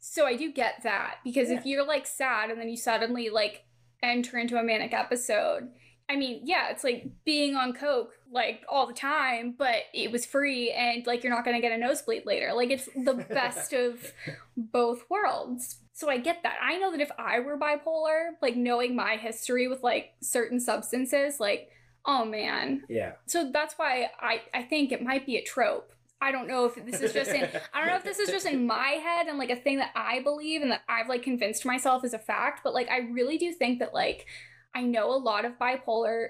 So 0.09 0.25
I 0.25 0.35
do 0.35 0.51
get 0.51 0.83
that 0.83 1.17
because 1.23 1.49
if 1.49 1.65
you're 1.65 1.85
like 1.85 2.07
sad 2.07 2.49
and 2.49 2.59
then 2.59 2.69
you 2.69 2.77
suddenly 2.77 3.29
like 3.29 3.65
enter 4.01 4.37
into 4.37 4.57
a 4.57 4.63
manic 4.63 4.93
episode, 4.93 5.69
I 6.09 6.15
mean, 6.15 6.41
yeah, 6.45 6.69
it's 6.69 6.83
like 6.83 7.07
being 7.25 7.55
on 7.55 7.73
coke 7.73 8.13
like 8.31 8.63
all 8.69 8.87
the 8.87 8.93
time, 8.93 9.53
but 9.57 9.75
it 9.93 10.11
was 10.11 10.25
free 10.25 10.71
and 10.71 11.05
like 11.05 11.23
you're 11.23 11.33
not 11.33 11.43
going 11.43 11.57
to 11.57 11.61
get 11.61 11.73
a 11.73 11.77
nosebleed 11.77 12.25
later. 12.25 12.53
Like 12.53 12.69
it's 12.71 12.87
the 12.95 13.13
best 13.29 13.73
of 13.73 14.13
both 14.55 15.03
worlds. 15.09 15.79
So 15.91 16.09
I 16.09 16.17
get 16.17 16.41
that. 16.43 16.55
I 16.61 16.77
know 16.77 16.91
that 16.91 17.01
if 17.01 17.11
I 17.19 17.41
were 17.41 17.57
bipolar, 17.57 18.29
like 18.41 18.55
knowing 18.55 18.95
my 18.95 19.17
history 19.17 19.67
with 19.67 19.83
like 19.83 20.13
certain 20.21 20.61
substances, 20.61 21.39
like 21.39 21.69
oh 22.05 22.23
man. 22.23 22.83
Yeah. 22.87 23.13
So 23.25 23.51
that's 23.51 23.75
why 23.77 24.09
I 24.19 24.41
I 24.53 24.63
think 24.63 24.93
it 24.93 25.03
might 25.03 25.25
be 25.25 25.35
a 25.35 25.43
trope. 25.43 25.91
I 26.19 26.31
don't 26.31 26.47
know 26.47 26.65
if 26.65 26.75
this 26.85 27.01
is 27.01 27.13
just 27.13 27.31
in 27.31 27.43
I 27.73 27.79
don't 27.79 27.89
know 27.89 27.95
if 27.95 28.03
this 28.03 28.19
is 28.19 28.29
just 28.29 28.45
in 28.45 28.65
my 28.65 28.99
head 29.03 29.27
and 29.27 29.37
like 29.37 29.49
a 29.49 29.55
thing 29.55 29.77
that 29.77 29.91
I 29.95 30.21
believe 30.21 30.61
and 30.61 30.71
that 30.71 30.81
I've 30.89 31.09
like 31.09 31.23
convinced 31.23 31.65
myself 31.65 32.03
is 32.03 32.13
a 32.13 32.19
fact, 32.19 32.61
but 32.63 32.73
like 32.73 32.89
I 32.89 32.99
really 32.99 33.37
do 33.37 33.51
think 33.53 33.79
that 33.79 33.93
like 33.93 34.25
I 34.73 34.81
know 34.83 35.11
a 35.11 35.17
lot 35.17 35.45
of 35.45 35.53
bipolar 35.59 36.29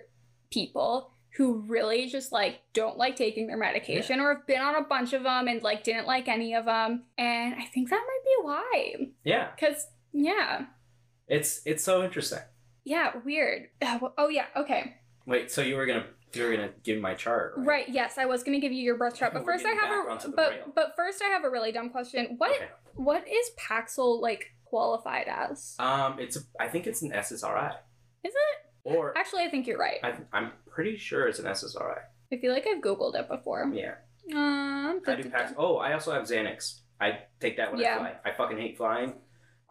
people 0.51 1.11
who 1.35 1.59
really 1.67 2.07
just 2.07 2.31
like 2.31 2.61
don't 2.73 2.97
like 2.97 3.15
taking 3.15 3.47
their 3.47 3.57
medication 3.57 4.19
or 4.19 4.33
have 4.33 4.47
been 4.47 4.61
on 4.61 4.75
a 4.75 4.81
bunch 4.81 5.13
of 5.13 5.23
them 5.23 5.47
and 5.47 5.61
like 5.61 5.83
didn't 5.83 6.07
like 6.07 6.27
any 6.27 6.53
of 6.55 6.65
them 6.65 7.03
and 7.17 7.53
I 7.55 7.65
think 7.65 7.89
that 7.89 8.03
might 8.05 8.23
be 8.23 8.43
why 8.43 8.95
Yeah, 9.23 9.49
cuz 9.59 9.87
yeah. 10.13 10.65
it's 11.27 11.61
it's 11.65 11.83
so 11.83 12.03
interesting. 12.03 12.39
Yeah, 12.83 13.11
weird. 13.23 13.69
Uh, 13.81 13.99
Oh 14.17 14.29
yeah, 14.29 14.45
okay. 14.55 14.95
Wait, 15.25 15.51
so 15.51 15.61
you 15.61 15.75
were 15.75 15.85
gonna 15.85 15.99
you 15.99 16.16
were 16.35 16.51
gonna 16.55 16.69
give 16.83 16.99
my 17.01 17.13
chart, 17.13 17.53
right? 17.57 17.67
Right, 17.67 17.89
yes, 17.89 18.17
I 18.17 18.25
was 18.25 18.43
going 18.43 18.59
to 18.59 18.61
give 18.61 18.71
you 18.71 18.83
your 18.83 18.97
birth 18.97 19.15
chart, 19.15 19.33
but 19.33 19.45
first 19.45 19.65
I 19.65 19.69
have 19.69 19.89
a 20.25 20.29
but 20.35 20.51
rail. 20.51 20.71
but 20.75 20.93
first 20.95 21.21
I 21.23 21.27
have 21.29 21.43
a 21.43 21.49
really 21.49 21.71
dumb 21.71 21.89
question. 21.89 22.35
What 22.37 22.51
Okay. 22.55 22.67
what 22.95 23.27
is 23.27 23.49
Paxil 23.59 24.21
like 24.21 24.53
qualified 24.65 25.27
as? 25.27 25.75
Um, 25.79 26.19
it's 26.19 26.35
a, 26.37 26.39
I 26.59 26.67
think 26.67 26.87
it's 26.87 27.01
an 27.01 27.11
SSRI. 27.11 27.71
Is 28.23 28.33
it? 28.33 28.57
Or 28.83 29.17
Actually, 29.17 29.43
I 29.43 29.49
think 29.49 29.67
you're 29.67 29.77
right. 29.77 29.99
I, 30.03 30.13
I'm 30.33 30.51
pretty 30.69 30.97
sure 30.97 31.27
it's 31.27 31.39
an 31.39 31.45
SSRI. 31.45 31.99
I 32.31 32.37
feel 32.37 32.53
like 32.53 32.65
I've 32.67 32.81
googled 32.81 33.15
it 33.15 33.27
before. 33.29 33.69
Yeah, 33.73 33.95
Um, 34.33 35.01
I 35.07 35.15
do. 35.15 35.31
Oh, 35.57 35.77
I 35.77 35.93
also 35.93 36.11
have 36.11 36.23
Xanax. 36.23 36.79
I 36.99 37.19
take 37.39 37.57
that 37.57 37.71
when 37.71 37.79
Yeah. 37.81 37.95
I 37.95 37.97
fly. 37.99 38.15
I 38.25 38.31
fucking 38.33 38.57
hate 38.57 38.77
flying. 38.77 39.13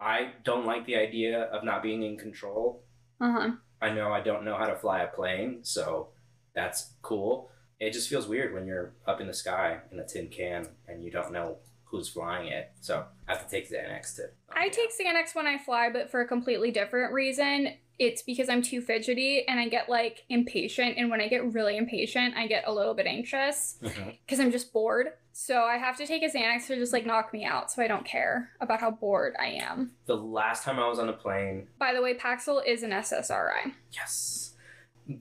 I 0.00 0.32
don't 0.44 0.66
like 0.66 0.86
the 0.86 0.96
idea 0.96 1.42
of 1.44 1.64
not 1.64 1.82
being 1.82 2.02
in 2.02 2.16
control. 2.18 2.84
Uh 3.20 3.32
huh. 3.32 3.50
I 3.80 3.90
know 3.92 4.12
I 4.12 4.20
don't 4.20 4.44
know 4.44 4.56
how 4.56 4.66
to 4.66 4.76
fly 4.76 5.00
a 5.02 5.06
plane, 5.08 5.60
so 5.62 6.08
that's 6.56 6.94
cool. 7.02 7.50
It 7.78 7.92
just 7.92 8.08
feels 8.08 8.26
weird 8.26 8.54
when 8.54 8.66
you're 8.66 8.94
up 9.06 9.20
in 9.20 9.28
the 9.28 9.34
sky 9.34 9.78
in 9.92 10.00
a 10.00 10.06
tin 10.06 10.28
can 10.28 10.66
and 10.88 11.04
you 11.04 11.10
don't 11.12 11.30
know 11.30 11.58
who's 11.84 12.08
flying 12.08 12.48
it. 12.48 12.72
So 12.80 13.04
I 13.28 13.32
have 13.32 13.44
to 13.44 13.50
take 13.50 13.70
Xanax 13.70 14.16
to. 14.16 14.30
I 14.50 14.70
take 14.70 14.90
Xanax 14.90 15.34
when 15.34 15.46
I 15.46 15.58
fly, 15.58 15.90
but 15.92 16.10
for 16.10 16.20
a 16.20 16.26
completely 16.26 16.70
different 16.70 17.12
reason. 17.12 17.74
It's 17.98 18.20
because 18.20 18.50
I'm 18.50 18.60
too 18.60 18.82
fidgety 18.82 19.46
and 19.48 19.58
I 19.58 19.68
get 19.68 19.88
like 19.88 20.24
impatient. 20.28 20.98
And 20.98 21.08
when 21.08 21.20
I 21.20 21.28
get 21.28 21.54
really 21.54 21.78
impatient, 21.78 22.34
I 22.36 22.46
get 22.46 22.64
a 22.66 22.72
little 22.72 22.92
bit 22.92 23.06
anxious 23.06 23.78
mm-hmm. 23.82 24.10
because 24.24 24.38
I'm 24.38 24.50
just 24.50 24.72
bored. 24.72 25.08
So 25.32 25.62
I 25.62 25.76
have 25.76 25.96
to 25.98 26.06
take 26.06 26.22
a 26.22 26.26
Xanax 26.26 26.66
to 26.66 26.76
just 26.76 26.92
like 26.92 27.06
knock 27.06 27.32
me 27.32 27.44
out 27.44 27.70
so 27.70 27.82
I 27.82 27.88
don't 27.88 28.04
care 28.04 28.50
about 28.60 28.80
how 28.80 28.90
bored 28.90 29.34
I 29.40 29.46
am. 29.46 29.92
The 30.06 30.16
last 30.16 30.64
time 30.64 30.78
I 30.78 30.88
was 30.88 30.98
on 30.98 31.08
a 31.08 31.14
plane, 31.14 31.68
By 31.78 31.94
the 31.94 32.02
way, 32.02 32.14
Paxil 32.14 32.60
is 32.66 32.82
an 32.82 32.90
SSRI. 32.90 33.72
yes. 33.92 34.55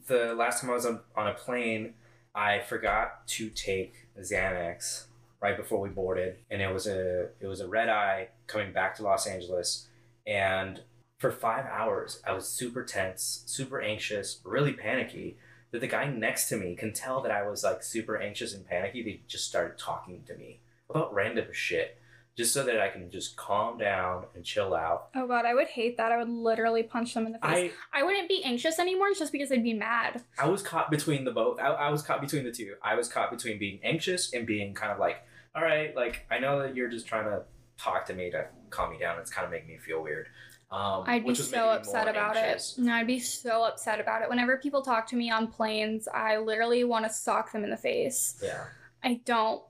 The 0.07 0.33
last 0.33 0.61
time 0.61 0.71
I 0.71 0.73
was 0.73 0.85
on, 0.85 1.01
on 1.15 1.27
a 1.27 1.33
plane, 1.33 1.93
I 2.33 2.59
forgot 2.59 3.27
to 3.27 3.49
take 3.49 3.93
Xanax 4.19 5.05
right 5.41 5.55
before 5.55 5.79
we 5.79 5.89
boarded, 5.89 6.37
and 6.49 6.61
it 6.61 6.73
was 6.73 6.87
a 6.87 7.29
it 7.39 7.47
was 7.47 7.59
a 7.59 7.67
red 7.67 7.89
eye 7.89 8.29
coming 8.47 8.73
back 8.73 8.95
to 8.95 9.03
Los 9.03 9.27
Angeles, 9.27 9.87
and 10.25 10.81
for 11.17 11.31
five 11.31 11.65
hours 11.65 12.21
I 12.27 12.33
was 12.33 12.47
super 12.47 12.83
tense, 12.83 13.43
super 13.45 13.81
anxious, 13.81 14.41
really 14.43 14.73
panicky. 14.73 15.37
That 15.71 15.81
the 15.81 15.87
guy 15.87 16.07
next 16.07 16.47
to 16.49 16.57
me 16.57 16.75
can 16.75 16.93
tell 16.93 17.21
that 17.21 17.31
I 17.31 17.47
was 17.47 17.63
like 17.63 17.83
super 17.83 18.17
anxious 18.17 18.53
and 18.53 18.65
panicky. 18.65 19.03
They 19.03 19.21
just 19.27 19.45
started 19.45 19.77
talking 19.77 20.23
to 20.25 20.35
me 20.35 20.61
about 20.89 21.13
random 21.13 21.47
shit, 21.51 21.97
just 22.35 22.53
so 22.53 22.63
that 22.63 22.79
I 22.79 22.89
can 22.89 23.09
just 23.09 23.37
calm 23.37 23.77
down 23.77 24.25
and 24.35 24.43
chill 24.43 24.75
out. 24.75 25.09
Oh 25.15 25.27
god, 25.27 25.45
I 25.45 25.53
would 25.53 25.67
hate 25.67 25.97
that. 25.97 26.11
I 26.11 26.17
would 26.17 26.29
literally 26.29 26.83
punch 26.83 27.13
them 27.13 27.25
in 27.25 27.31
the 27.31 27.39
face. 27.39 27.71
I 27.93 28.01
I, 28.01 28.03
wouldn't 28.03 28.27
be 28.27 28.43
anxious 28.43 28.77
anymore 28.77 29.07
just 29.17 29.31
because 29.31 29.51
I'd 29.51 29.63
be 29.63 29.73
mad. 29.73 30.21
I 30.37 30.47
was 30.47 30.61
caught 30.61 30.91
between 30.91 31.23
the 31.23 31.31
both. 31.31 31.59
I, 31.59 31.67
I 31.67 31.89
was 31.89 32.01
caught 32.01 32.21
between 32.21 32.43
the 32.43 32.51
two. 32.51 32.75
I 32.81 32.95
was 32.95 33.07
caught 33.07 33.31
between 33.31 33.57
being 33.57 33.79
anxious 33.83 34.33
and 34.33 34.45
being 34.45 34.73
kind 34.73 34.91
of 34.91 34.99
like, 34.99 35.23
all 35.55 35.63
right, 35.63 35.95
like 35.95 36.25
I 36.29 36.39
know 36.39 36.59
that 36.61 36.75
you're 36.75 36.89
just 36.89 37.07
trying 37.07 37.25
to 37.25 37.43
talk 37.77 38.05
to 38.07 38.13
me 38.13 38.31
to 38.31 38.47
calm 38.69 38.91
me 38.91 38.99
down. 38.99 39.17
It's 39.19 39.31
kind 39.31 39.45
of 39.45 39.51
making 39.51 39.69
me 39.69 39.77
feel 39.77 40.03
weird. 40.03 40.27
Um, 40.71 41.03
I'd 41.05 41.23
be 41.23 41.29
which 41.29 41.41
so 41.41 41.69
upset 41.69 42.07
about 42.09 42.35
anxious. 42.35 42.77
it. 42.77 42.81
No, 42.81 42.93
I'd 42.93 43.07
be 43.07 43.19
so 43.19 43.63
upset 43.63 44.01
about 44.01 44.23
it. 44.23 44.29
Whenever 44.29 44.57
people 44.57 44.81
talk 44.81 45.07
to 45.07 45.15
me 45.15 45.31
on 45.31 45.47
planes, 45.47 46.07
I 46.07 46.37
literally 46.37 46.83
want 46.83 47.05
to 47.05 47.13
sock 47.13 47.51
them 47.53 47.63
in 47.63 47.69
the 47.69 47.77
face. 47.77 48.37
Yeah. 48.43 48.65
I 49.03 49.21
don't. 49.23 49.61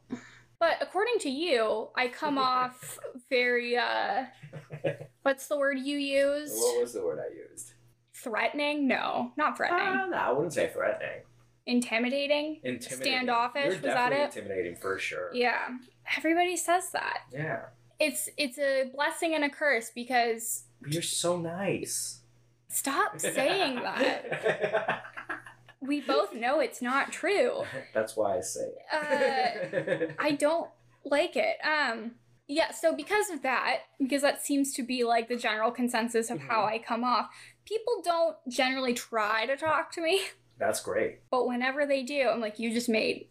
But 0.59 0.77
according 0.81 1.19
to 1.19 1.29
you, 1.29 1.89
I 1.95 2.07
come 2.07 2.37
off 2.53 2.99
very 3.29 3.77
uh 3.77 4.25
what's 5.23 5.47
the 5.47 5.57
word 5.57 5.79
you 5.79 5.97
used? 5.97 6.55
What 6.55 6.81
was 6.81 6.93
the 6.93 7.03
word 7.03 7.19
I 7.19 7.33
used? 7.51 7.73
Threatening? 8.13 8.87
No, 8.87 9.31
not 9.37 9.57
threatening. 9.57 9.87
Uh, 9.87 10.05
no, 10.07 10.17
I 10.17 10.31
wouldn't 10.31 10.53
say 10.53 10.69
threatening. 10.73 11.21
Intimidating? 11.67 12.59
Intimidating. 12.63 13.13
Standoffish, 13.13 13.63
You're 13.63 13.73
was 13.73 13.81
that 13.81 14.11
it? 14.11 14.35
intimidating 14.35 14.75
for 14.75 14.99
sure. 14.99 15.31
Yeah. 15.33 15.69
Everybody 16.17 16.57
says 16.57 16.91
that. 16.91 17.21
Yeah. 17.33 17.61
It's 17.99 18.29
it's 18.37 18.59
a 18.59 18.89
blessing 18.93 19.33
and 19.35 19.43
a 19.43 19.49
curse 19.49 19.89
because 19.93 20.63
you're 20.87 21.01
so 21.01 21.37
nice. 21.37 22.19
stop 22.69 23.19
saying 23.19 23.75
that. 23.75 25.03
We 25.81 26.01
both 26.01 26.33
know 26.33 26.59
it's 26.59 26.81
not 26.81 27.11
true. 27.11 27.63
That's 27.93 28.15
why 28.15 28.37
I 28.37 28.41
say 28.41 28.69
it. 28.93 30.15
I 30.19 30.31
don't 30.31 30.69
like 31.03 31.35
it. 31.35 31.57
Um 31.63 32.11
yeah, 32.47 32.71
so 32.71 32.95
because 32.95 33.31
of 33.31 33.41
that, 33.41 33.79
because 33.99 34.21
that 34.21 34.45
seems 34.45 34.71
to 34.73 34.83
be 34.83 35.03
like 35.03 35.27
the 35.29 35.35
general 35.35 35.71
consensus 35.71 36.29
of 36.29 36.39
how 36.39 36.63
I 36.63 36.77
come 36.77 37.03
off, 37.03 37.27
people 37.65 38.01
don't 38.03 38.35
generally 38.47 38.93
try 38.93 39.47
to 39.47 39.57
talk 39.57 39.91
to 39.93 40.01
me, 40.01 40.21
That's 40.59 40.79
great. 40.79 41.21
but 41.31 41.47
whenever 41.47 41.85
they 41.87 42.03
do, 42.03 42.29
I'm 42.31 42.39
like 42.41 42.59
you 42.59 42.71
just 42.71 42.87
made 42.89 43.27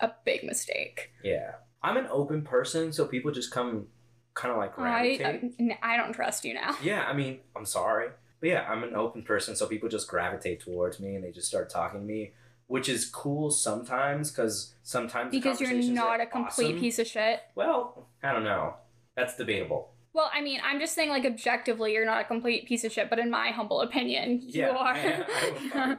a 0.00 0.10
big 0.24 0.44
mistake. 0.44 1.10
Yeah. 1.22 1.52
I'm 1.82 1.96
an 1.96 2.06
open 2.10 2.42
person, 2.42 2.92
so 2.92 3.06
people 3.06 3.30
just 3.32 3.50
come 3.50 3.88
kind 4.34 4.52
of 4.52 4.56
like 4.58 4.72
I 4.78 4.82
gravitate. 5.18 5.78
I 5.82 5.96
don't 5.96 6.12
trust 6.12 6.44
you 6.44 6.54
now. 6.54 6.76
yeah, 6.82 7.04
I 7.06 7.12
mean, 7.12 7.40
I'm 7.56 7.66
sorry. 7.66 8.08
But 8.44 8.50
yeah, 8.50 8.66
I'm 8.68 8.84
an 8.84 8.94
open 8.94 9.22
person, 9.22 9.56
so 9.56 9.66
people 9.66 9.88
just 9.88 10.06
gravitate 10.06 10.60
towards 10.60 11.00
me 11.00 11.14
and 11.14 11.24
they 11.24 11.30
just 11.30 11.48
start 11.48 11.70
talking 11.70 12.00
to 12.00 12.04
me, 12.06 12.32
which 12.66 12.90
is 12.90 13.06
cool 13.06 13.50
sometimes 13.50 14.30
because 14.30 14.74
sometimes 14.82 15.30
Because 15.30 15.62
you're 15.62 15.72
not 15.72 16.20
a 16.20 16.26
complete 16.26 16.66
awesome. 16.72 16.78
piece 16.78 16.98
of 16.98 17.06
shit. 17.06 17.40
Well, 17.54 18.06
I 18.22 18.32
don't 18.34 18.44
know. 18.44 18.74
That's 19.16 19.34
debatable. 19.38 19.92
Well, 20.12 20.30
I 20.30 20.42
mean, 20.42 20.60
I'm 20.62 20.78
just 20.78 20.94
saying, 20.94 21.08
like, 21.08 21.24
objectively, 21.24 21.94
you're 21.94 22.04
not 22.04 22.20
a 22.20 22.24
complete 22.24 22.66
piece 22.68 22.84
of 22.84 22.92
shit, 22.92 23.08
but 23.08 23.18
in 23.18 23.30
my 23.30 23.48
humble 23.48 23.80
opinion, 23.80 24.42
you 24.46 24.60
Yeah, 24.60 24.68
are. 24.68 24.94
I- 24.94 25.96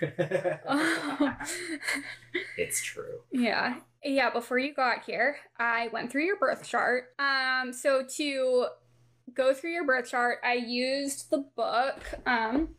I 0.00 1.36
it's 2.56 2.80
true. 2.82 3.20
yeah. 3.30 3.80
Yeah, 4.02 4.30
before 4.30 4.58
you 4.58 4.72
got 4.72 5.04
here, 5.04 5.36
I 5.58 5.88
went 5.92 6.10
through 6.10 6.24
your 6.24 6.38
birth 6.38 6.66
chart. 6.66 7.08
Um, 7.18 7.74
so 7.74 8.04
to 8.16 8.66
go 9.34 9.54
through 9.54 9.72
your 9.72 9.84
birth 9.84 10.10
chart, 10.10 10.38
I 10.44 10.54
used 10.54 11.30
the 11.30 11.38
book. 11.56 12.00
Um, 12.26 12.70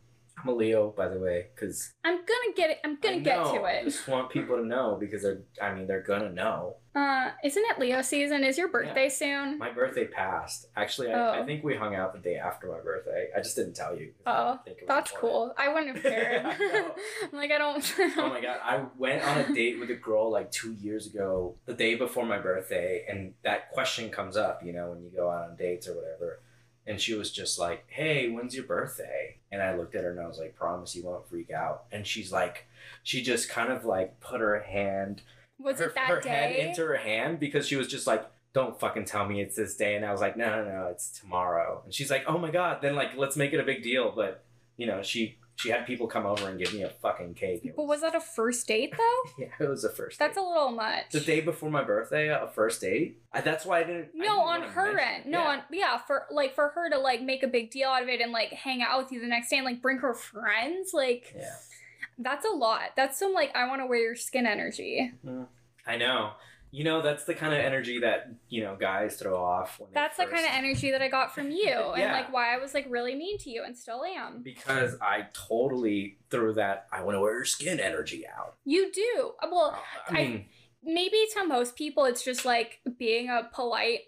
I'm 0.42 0.48
a 0.48 0.54
Leo, 0.54 0.90
by 0.96 1.08
the 1.08 1.18
way, 1.18 1.46
because 1.54 1.92
I'm 2.04 2.16
gonna 2.16 2.54
get 2.56 2.70
it. 2.70 2.78
I'm 2.84 2.98
gonna 3.00 3.16
I 3.16 3.20
get 3.20 3.36
to 3.44 3.62
I 3.62 3.82
just 3.84 4.06
want 4.08 4.30
people 4.30 4.56
to 4.56 4.64
know 4.64 4.96
because 4.98 5.22
they're. 5.22 5.42
I 5.60 5.74
mean, 5.74 5.86
they're 5.86 6.02
gonna 6.02 6.30
know. 6.32 6.76
Uh, 6.92 7.30
isn't 7.44 7.64
it 7.70 7.78
Leo 7.78 8.02
season? 8.02 8.42
Is 8.42 8.58
your 8.58 8.66
birthday 8.68 9.08
soon? 9.08 9.58
My 9.58 9.70
birthday 9.70 10.06
passed. 10.08 10.66
Actually, 10.76 11.12
I, 11.12 11.36
I 11.36 11.38
Oh. 11.40 11.46
think 11.46 11.62
we 11.62 11.76
hung 11.76 11.94
out 11.94 12.12
the 12.12 12.18
day 12.18 12.34
after 12.36 12.66
my 12.66 12.80
birthday. 12.80 13.28
I 13.36 13.38
just 13.40 13.54
didn't 13.54 13.74
tell 13.74 13.96
you. 13.96 14.12
Oh, 14.26 14.58
didn't 14.64 14.64
think 14.64 14.78
it 14.78 14.82
was 14.82 14.88
That's 14.88 15.10
important. 15.12 15.32
cool. 15.32 15.54
I 15.56 15.68
wouldn't 15.72 15.94
have 15.96 16.02
cared. 16.12 16.46
I. 16.46 16.90
I'm 17.24 17.28
like, 17.32 17.50
I 17.52 17.58
don't. 17.58 17.94
Oh 18.18 18.28
my 18.30 18.40
god, 18.40 18.58
I 18.64 18.84
went 18.98 19.22
on 19.22 19.38
a 19.38 19.54
date 19.54 19.78
with 19.78 19.90
a 19.90 19.94
girl 19.94 20.30
like 20.32 20.50
two 20.50 20.72
years 20.72 21.06
ago, 21.06 21.54
the 21.66 21.74
day 21.74 21.94
before 21.94 22.26
my 22.26 22.38
birthday, 22.38 23.04
and 23.08 23.34
that 23.44 23.70
question 23.72 24.10
comes 24.10 24.36
up, 24.36 24.64
you 24.64 24.72
know, 24.72 24.90
when 24.90 25.02
you 25.02 25.10
go 25.14 25.30
out 25.30 25.48
on 25.50 25.56
dates 25.56 25.86
or 25.86 25.94
whatever. 25.94 26.40
And 26.86 27.00
she 27.00 27.14
was 27.14 27.30
just 27.30 27.58
like, 27.58 27.84
Hey, 27.88 28.30
when's 28.30 28.54
your 28.54 28.64
birthday? 28.64 29.36
And 29.52 29.62
I 29.62 29.76
looked 29.76 29.94
at 29.94 30.04
her 30.04 30.10
and 30.10 30.20
I 30.20 30.26
was 30.26 30.38
like, 30.38 30.56
Promise 30.56 30.96
you 30.96 31.04
won't 31.04 31.28
freak 31.28 31.50
out. 31.50 31.84
And 31.92 32.06
she's 32.06 32.32
like, 32.32 32.66
She 33.02 33.22
just 33.22 33.48
kind 33.48 33.70
of 33.72 33.84
like 33.84 34.18
put 34.20 34.40
her 34.40 34.60
hand, 34.60 35.22
Was 35.58 35.78
her, 35.78 35.86
it 35.86 35.94
that 35.94 36.08
her 36.08 36.20
day? 36.20 36.28
head 36.30 36.56
into 36.56 36.82
her 36.86 36.96
hand 36.96 37.38
because 37.38 37.66
she 37.68 37.76
was 37.76 37.86
just 37.88 38.06
like, 38.06 38.26
Don't 38.52 38.80
fucking 38.80 39.04
tell 39.04 39.26
me 39.26 39.40
it's 39.40 39.56
this 39.56 39.76
day. 39.76 39.94
And 39.94 40.04
I 40.04 40.12
was 40.12 40.20
like, 40.20 40.36
No, 40.36 40.64
no, 40.64 40.68
no, 40.68 40.86
it's 40.86 41.10
tomorrow. 41.20 41.82
And 41.84 41.92
she's 41.94 42.10
like, 42.10 42.24
Oh 42.26 42.38
my 42.38 42.50
god, 42.50 42.78
then 42.82 42.96
like, 42.96 43.16
let's 43.16 43.36
make 43.36 43.52
it 43.52 43.60
a 43.60 43.64
big 43.64 43.82
deal. 43.82 44.12
But, 44.14 44.44
you 44.76 44.86
know, 44.86 45.02
she. 45.02 45.36
She 45.60 45.68
had 45.68 45.86
people 45.86 46.06
come 46.06 46.24
over 46.26 46.48
and 46.48 46.58
give 46.58 46.72
me 46.72 46.82
a 46.82 46.88
fucking 46.88 47.34
cake. 47.34 47.62
It 47.64 47.76
but 47.76 47.86
was 47.86 48.00
that 48.00 48.14
a 48.14 48.20
first 48.36 48.66
date 48.66 48.92
though? 48.96 49.30
yeah, 49.38 49.48
it 49.60 49.68
was 49.68 49.84
a 49.84 49.90
first. 49.90 50.18
That's 50.18 50.36
date. 50.36 50.40
a 50.42 50.48
little 50.48 50.70
much. 50.72 51.10
the 51.12 51.20
day 51.20 51.40
before 51.40 51.70
my 51.70 51.82
birthday, 51.82 52.28
a 52.28 52.48
first 52.54 52.80
date. 52.80 53.20
I, 53.32 53.40
that's 53.42 53.66
why 53.66 53.80
I 53.80 53.84
didn't. 53.84 54.08
I 54.14 54.18
No, 54.18 54.24
didn't 54.24 54.38
on 54.40 54.62
her 54.62 54.92
mention- 54.94 55.14
end. 55.14 55.26
No, 55.26 55.40
yeah. 55.40 55.48
on 55.48 55.62
yeah, 55.70 55.98
for 55.98 56.26
like 56.30 56.54
for 56.54 56.68
her 56.70 56.88
to 56.90 56.98
like 56.98 57.22
make 57.22 57.42
a 57.42 57.48
big 57.48 57.70
deal 57.70 57.88
out 57.90 58.02
of 58.02 58.08
it 58.08 58.20
and 58.20 58.32
like 58.32 58.50
hang 58.52 58.82
out 58.82 59.02
with 59.02 59.12
you 59.12 59.20
the 59.20 59.26
next 59.26 59.50
day 59.50 59.56
and 59.58 59.64
like 59.66 59.82
bring 59.82 59.98
her 59.98 60.14
friends, 60.14 60.92
like 60.94 61.32
Yeah, 61.36 61.54
that's 62.18 62.44
a 62.46 62.50
lot. 62.50 62.90
That's 62.96 63.18
some 63.18 63.32
like 63.32 63.54
I 63.54 63.68
want 63.68 63.82
to 63.82 63.86
wear 63.86 63.98
your 63.98 64.16
skin 64.16 64.46
energy. 64.46 65.12
Mm. 65.26 65.46
I 65.86 65.96
know. 65.96 66.32
You 66.72 66.84
know, 66.84 67.02
that's 67.02 67.24
the 67.24 67.34
kind 67.34 67.52
of 67.52 67.58
energy 67.60 67.98
that 68.00 68.30
you 68.48 68.62
know 68.62 68.76
guys 68.76 69.16
throw 69.16 69.42
off. 69.42 69.80
That's 69.92 70.16
the 70.16 70.26
kind 70.26 70.46
of 70.46 70.52
energy 70.52 70.92
that 70.92 71.02
I 71.02 71.08
got 71.08 71.34
from 71.34 71.50
you 71.50 71.68
and 71.70 72.12
like 72.12 72.32
why 72.32 72.54
I 72.54 72.58
was 72.58 72.74
like 72.74 72.86
really 72.88 73.14
mean 73.14 73.38
to 73.38 73.50
you 73.50 73.64
and 73.64 73.76
still 73.76 74.04
am. 74.04 74.42
Because 74.42 74.96
I 75.02 75.26
totally 75.32 76.18
threw 76.30 76.54
that. 76.54 76.86
I 76.92 77.02
want 77.02 77.16
to 77.16 77.20
wear 77.20 77.34
your 77.34 77.44
skin 77.44 77.80
energy 77.80 78.24
out. 78.26 78.54
You 78.64 78.92
do. 78.92 79.32
Uh, 79.42 79.48
Well, 79.50 79.82
I 80.08 80.10
I- 80.10 80.14
mean, 80.14 80.46
maybe 80.82 81.18
to 81.34 81.44
most 81.46 81.76
people 81.76 82.04
it's 82.06 82.24
just 82.24 82.44
like 82.46 82.80
being 82.98 83.28
a 83.28 83.50
polite 83.52 84.00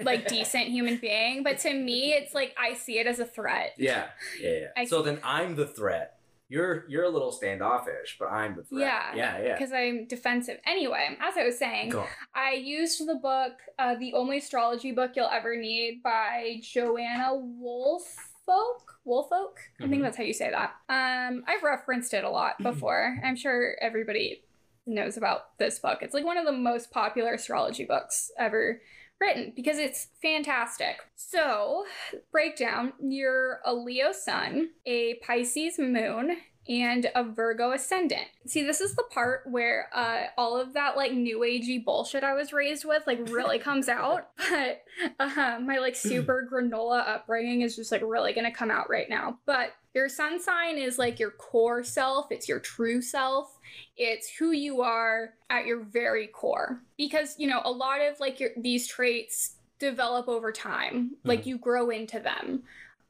like 0.00 0.28
decent 0.36 0.68
human 0.68 0.96
being 0.98 1.42
but 1.42 1.58
to 1.58 1.74
me 1.74 2.12
it's 2.12 2.32
like 2.32 2.54
i 2.56 2.72
see 2.74 2.98
it 3.00 3.06
as 3.08 3.18
a 3.18 3.24
threat 3.26 3.74
Yeah, 3.76 4.06
yeah, 4.40 4.50
yeah. 4.50 4.66
I- 4.76 4.84
so 4.86 5.02
then 5.02 5.18
I'm 5.24 5.56
the 5.56 5.66
threat. 5.66 6.15
You're 6.48 6.84
you're 6.88 7.04
a 7.04 7.08
little 7.08 7.32
standoffish, 7.32 8.16
but 8.20 8.26
I'm 8.30 8.54
the 8.56 8.62
threat. 8.62 8.80
Yeah, 8.80 9.14
yeah, 9.16 9.42
yeah. 9.42 9.52
because 9.54 9.72
i'm 9.72 10.06
defensive. 10.06 10.58
Anyway 10.64 11.16
as 11.20 11.36
i 11.36 11.44
was 11.44 11.58
saying 11.58 11.92
i 12.34 12.52
used 12.52 13.04
the 13.06 13.16
book 13.16 13.52
uh, 13.78 13.94
the 13.96 14.12
only 14.14 14.38
astrology 14.38 14.92
book 14.92 15.12
you'll 15.16 15.26
ever 15.28 15.56
need 15.56 16.02
by 16.04 16.60
joanna 16.62 17.34
woolfolk 17.34 18.98
woolfolk 19.04 19.58
i 19.80 19.88
think 19.88 20.00
Mhm. 20.00 20.02
that's 20.04 20.16
how 20.16 20.22
you 20.24 20.32
say 20.32 20.50
that. 20.50 20.70
Um 20.88 21.44
i've 21.48 21.62
referenced 21.62 22.14
it 22.14 22.24
a 22.24 22.30
lot 22.30 22.62
before. 22.62 23.18
I'm 23.24 23.36
sure 23.36 23.76
everybody 23.80 24.42
knows 24.86 25.16
about 25.16 25.58
this 25.58 25.80
book. 25.80 25.98
It's 26.02 26.14
like 26.14 26.24
one 26.24 26.38
of 26.38 26.44
the 26.46 26.52
most 26.52 26.92
popular 26.92 27.32
astrology 27.34 27.84
books 27.84 28.30
ever 28.38 28.80
written 29.20 29.52
because 29.54 29.78
it's 29.78 30.08
fantastic. 30.22 30.96
So, 31.14 31.84
breakdown 32.32 32.92
you're 33.00 33.60
a 33.64 33.74
Leo 33.74 34.12
sun, 34.12 34.70
a 34.86 35.14
Pisces 35.14 35.78
moon, 35.78 36.36
and 36.68 37.10
a 37.14 37.22
Virgo 37.22 37.72
ascendant. 37.72 38.26
See, 38.46 38.62
this 38.62 38.80
is 38.80 38.94
the 38.94 39.04
part 39.04 39.42
where 39.46 39.88
uh, 39.94 40.24
all 40.36 40.58
of 40.58 40.72
that 40.74 40.96
like 40.96 41.12
new 41.12 41.40
agey 41.40 41.84
bullshit 41.84 42.24
I 42.24 42.34
was 42.34 42.52
raised 42.52 42.84
with 42.84 43.06
like 43.06 43.28
really 43.28 43.58
comes 43.58 43.88
out. 43.88 44.28
But 44.56 44.82
uh, 45.20 45.58
my 45.60 45.76
like 45.76 45.94
super 45.94 46.48
granola 46.50 47.06
upbringing 47.06 47.60
is 47.60 47.76
just 47.76 47.92
like 47.92 48.00
really 48.02 48.32
gonna 48.32 48.50
come 48.50 48.70
out 48.70 48.88
right 48.88 49.08
now. 49.10 49.38
But 49.44 49.74
your 49.94 50.08
sun 50.08 50.40
sign 50.40 50.78
is 50.78 50.98
like 50.98 51.18
your 51.18 51.32
core 51.32 51.84
self, 51.84 52.28
it's 52.30 52.48
your 52.48 52.60
true 52.60 53.02
self, 53.02 53.58
it's 53.98 54.30
who 54.38 54.52
you 54.52 54.80
are 54.80 55.34
at 55.50 55.66
your 55.66 55.84
very 55.84 56.28
core. 56.28 56.80
Because, 56.96 57.34
you 57.38 57.46
know, 57.46 57.60
a 57.64 57.70
lot 57.70 58.00
of 58.00 58.18
like 58.20 58.40
your 58.40 58.50
these 58.56 58.86
traits 58.86 59.56
develop 59.78 60.28
over 60.28 60.52
time. 60.52 61.16
Like 61.24 61.44
you 61.46 61.58
grow 61.58 61.90
into 61.90 62.18
them 62.20 62.62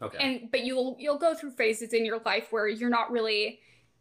Okay. 0.03 0.19
and 0.21 0.51
but 0.51 0.65
you'll 0.65 0.97
you'll 0.99 1.19
go 1.19 1.35
through 1.35 1.53
phases 1.53 1.93
in 1.93 2.05
your 2.05 2.19
life 2.25 2.49
where 2.51 2.69
you're 2.69 2.91
not 2.91 3.11
really 3.11 3.61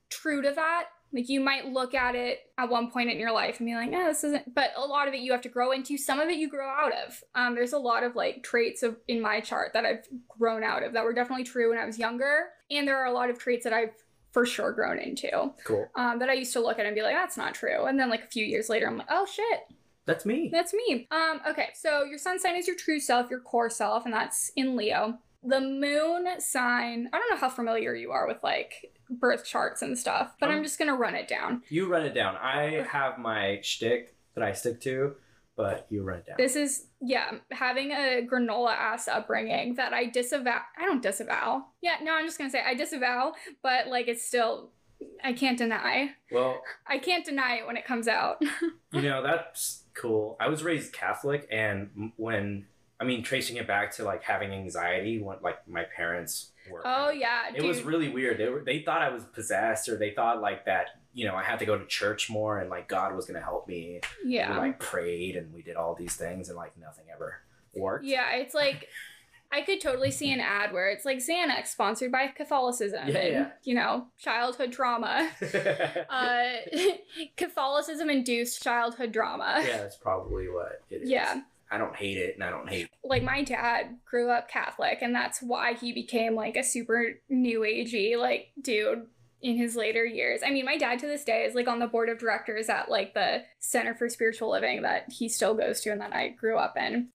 true 0.10 0.42
to 0.42 0.52
that 0.52 0.86
like 1.14 1.30
you 1.30 1.40
might 1.40 1.68
look 1.68 1.94
at 1.94 2.16
it 2.16 2.40
at 2.58 2.70
one 2.70 2.92
point 2.92 3.10
in 3.10 3.18
your 3.18 3.32
life 3.32 3.60
and 3.60 3.68
be 3.68 3.76
like 3.76 3.92
oh 3.94 4.06
this 4.06 4.24
isn't 4.26 4.54
but 4.54 4.72
a 4.76 4.86
lot 4.86 5.08
of 5.08 5.14
it 5.14 5.22
you 5.22 5.32
have 5.32 5.42
to 5.42 5.50
grow 5.50 5.72
into 5.72 5.98
some 5.98 6.20
of 6.20 6.28
it 6.28 6.36
you 6.38 6.50
grow 6.50 6.68
out 6.68 6.92
of 7.08 7.24
um, 7.36 7.56
there's 7.56 7.72
a 7.74 7.78
lot 7.78 8.04
of 8.04 8.16
like 8.16 8.44
traits 8.44 8.84
of 8.84 8.98
in 9.08 9.22
my 9.22 9.40
chart 9.40 9.72
that 9.74 9.86
i've 9.86 10.06
grown 10.38 10.64
out 10.64 10.84
of 10.84 10.92
that 10.94 11.06
were 11.06 11.14
definitely 11.14 11.46
true 11.46 11.70
when 11.70 11.80
i 11.80 11.86
was 11.86 11.98
younger 11.98 12.48
and 12.70 12.86
there 12.88 12.98
are 12.98 13.06
a 13.06 13.14
lot 13.14 13.30
of 13.30 13.40
traits 13.40 13.64
that 13.64 13.72
i've 13.74 13.94
for 14.34 14.46
sure 14.46 14.74
grown 14.74 15.00
into 15.00 15.30
cool. 15.64 15.88
um, 15.96 16.20
that 16.20 16.28
i 16.30 16.34
used 16.34 16.52
to 16.52 16.60
look 16.60 16.78
at 16.78 16.86
and 16.86 16.94
be 16.96 17.02
like 17.02 17.16
that's 17.16 17.38
not 17.38 17.54
true 17.54 17.86
and 17.86 17.98
then 17.98 18.10
like 18.10 18.24
a 18.26 18.28
few 18.28 18.44
years 18.44 18.68
later 18.68 18.86
i'm 18.88 18.98
like 18.98 19.08
oh 19.10 19.26
shit 19.26 19.62
That's 20.06 20.26
me. 20.26 20.50
that's 20.52 20.72
me. 20.74 21.08
Um, 21.10 21.40
okay, 21.50 21.70
so 21.74 22.04
your 22.04 22.20
sun 22.20 22.38
sign 22.38 22.56
is 22.58 22.68
your 22.68 22.76
true 22.76 23.00
self, 23.00 23.28
your 23.32 23.40
core 23.40 23.72
self, 23.72 24.06
and 24.06 24.14
that's 24.14 24.52
in 24.56 24.76
Leo. 24.76 25.18
The 25.46 25.62
moon 25.62 26.28
sign, 26.40 27.10
I 27.14 27.18
don't 27.20 27.30
know 27.32 27.38
how 27.38 27.50
familiar 27.50 27.94
you 27.94 28.12
are 28.12 28.28
with 28.28 28.44
like 28.44 28.94
birth 29.10 29.46
charts 29.46 29.82
and 29.82 29.98
stuff, 29.98 30.36
but 30.40 30.50
I'm 30.50 30.58
Um, 30.58 30.64
just 30.64 30.80
gonna 30.80 30.96
run 30.96 31.16
it 31.16 31.28
down. 31.28 31.62
You 31.70 31.88
run 31.88 32.06
it 32.06 32.14
down. 32.14 32.36
I 32.38 32.86
have 32.90 33.18
my 33.20 33.60
shtick 33.62 34.16
that 34.34 34.44
I 34.44 34.54
stick 34.54 34.82
to, 34.82 35.16
but 35.56 35.86
you 35.90 36.04
run 36.04 36.20
it 36.20 36.26
down. 36.26 36.36
This 36.38 36.56
is, 36.56 36.88
yeah, 37.00 37.32
having 37.52 37.92
a 37.92 38.28
granola 38.30 38.74
ass 38.76 39.08
upbringing 39.08 39.76
that 39.76 39.94
I 39.94 40.06
disavow. 40.08 40.62
I 40.78 40.86
don't 40.86 41.02
disavow. 41.04 41.66
Yeah, 41.82 41.98
no, 42.02 42.14
I'm 42.16 42.26
just 42.26 42.38
gonna 42.38 42.50
say 42.50 42.64
I 42.66 42.74
disavow, 42.74 43.34
but 43.62 43.88
like 43.88 44.08
it's 44.08 44.26
still, 44.26 44.72
I 45.24 45.34
can't 45.34 45.58
deny. 45.58 46.12
well, 46.32 46.62
I 46.88 46.98
can't 46.98 47.24
deny 47.26 47.58
it 47.58 47.68
when 47.68 47.78
it 47.78 47.86
comes 47.86 48.08
out. 48.08 48.42
you 48.92 49.02
know 49.04 49.22
that's 49.22 49.84
cool. 49.94 50.36
I 50.40 50.48
was 50.50 50.64
raised 50.64 50.92
Catholic, 50.94 51.48
and 51.52 52.12
when 52.18 52.66
I 53.00 53.04
mean 53.04 53.24
tracing 53.24 53.58
it 53.58 53.68
back 53.68 53.92
to 53.96 54.04
like 54.04 54.24
having 54.24 54.52
anxiety 54.52 55.22
when 55.22 55.38
like 55.42 55.68
my 55.68 55.84
parents 55.84 56.52
were. 56.72 56.82
oh, 56.86 57.10
yeah, 57.12 57.50
It 57.50 57.58
dude. 57.58 57.66
was 57.68 57.84
really 57.84 58.10
weird. 58.10 58.38
They 58.38 58.50
were 58.50 58.64
they 58.64 58.80
thought 58.80 59.02
I 59.02 59.10
was 59.10 59.24
possessed, 59.26 59.90
or 59.90 59.98
they 59.98 60.12
thought 60.12 60.42
like 60.42 60.66
that. 60.66 60.88
You 61.14 61.26
know, 61.28 61.36
I 61.36 61.44
had 61.44 61.60
to 61.60 61.66
go 61.66 61.78
to 61.78 61.86
church 61.86 62.30
more, 62.30 62.60
and 62.60 62.70
like 62.70 62.88
God 62.90 63.16
was 63.16 63.26
gonna 63.26 63.42
help 63.42 63.68
me. 63.68 64.02
yeah. 64.26 64.52
We 64.52 64.58
like 64.58 64.80
prayed, 64.80 65.36
and 65.36 65.54
we 65.54 65.62
did 65.62 65.76
all 65.76 65.96
these 65.96 66.16
things, 66.16 66.50
and 66.50 66.58
like 66.58 66.78
nothing 66.78 67.06
ever 67.14 67.40
worked. 67.74 68.06
Yeah, 68.06 68.32
it's 68.36 68.54
like 68.54 68.88
I 69.52 69.62
could 69.62 69.80
totally 69.80 70.12
see 70.12 70.32
an 70.34 70.40
ad 70.42 70.74
where 70.74 70.90
it's 70.90 71.06
like 71.06 71.20
Xanax 71.20 71.68
sponsored 71.68 72.12
by 72.12 72.28
Catholicism. 72.28 73.08
Yeah, 73.08 73.18
and, 73.18 73.34
yeah. 73.34 73.50
You 73.64 73.76
know, 73.76 74.08
childhood 74.18 74.72
trauma. 74.72 75.30
Uh, 76.10 76.44
Catholicism 77.38 78.10
induced 78.10 78.62
childhood 78.64 79.12
drama. 79.12 79.64
yeah, 79.66 79.78
that's 79.78 79.98
probably 79.98 80.48
what 80.50 80.82
it 80.90 81.04
is. 81.04 81.10
Yeah. 81.10 81.42
I 81.71 81.78
don't 81.78 81.95
hate 81.95 82.17
it, 82.17 82.36
and 82.36 82.43
I 82.43 82.51
don't 82.51 82.69
hate. 82.69 82.89
Like 83.04 83.23
my 83.23 83.43
dad 83.43 83.97
grew 84.06 84.30
up 84.30 84.49
Catholic, 84.49 84.99
and 85.01 85.15
that's 85.15 85.41
why 85.41 85.73
he 85.73 85.93
became 85.93 86.36
like 86.36 86.56
a 86.56 86.63
super 86.63 87.19
new 87.30 87.62
agey 87.62 88.17
like 88.17 88.49
dude 88.62 89.08
in 89.41 89.58
his 89.58 89.75
later 89.75 90.06
years. 90.06 90.41
I 90.45 90.51
mean, 90.51 90.65
my 90.65 90.78
dad 90.78 90.99
to 90.99 91.08
this 91.08 91.23
day 91.23 91.45
is 91.45 91.56
like 91.56 91.67
on 91.67 91.80
the 91.80 91.88
board 91.88 92.10
of 92.10 92.19
directors 92.19 92.69
at 92.69 92.89
like 92.89 93.13
the 93.13 93.43
Center 93.60 93.93
for 93.93 94.10
Spiritual 94.10 94.51
Living 94.51 94.82
that 94.84 95.12
he 95.12 95.30
still 95.30 95.54
goes 95.54 95.82
to 95.82 95.91
and 95.91 96.01
that 96.01 96.13
I 96.13 96.30
grew 96.30 96.58
up 96.58 96.78
in. 96.78 97.10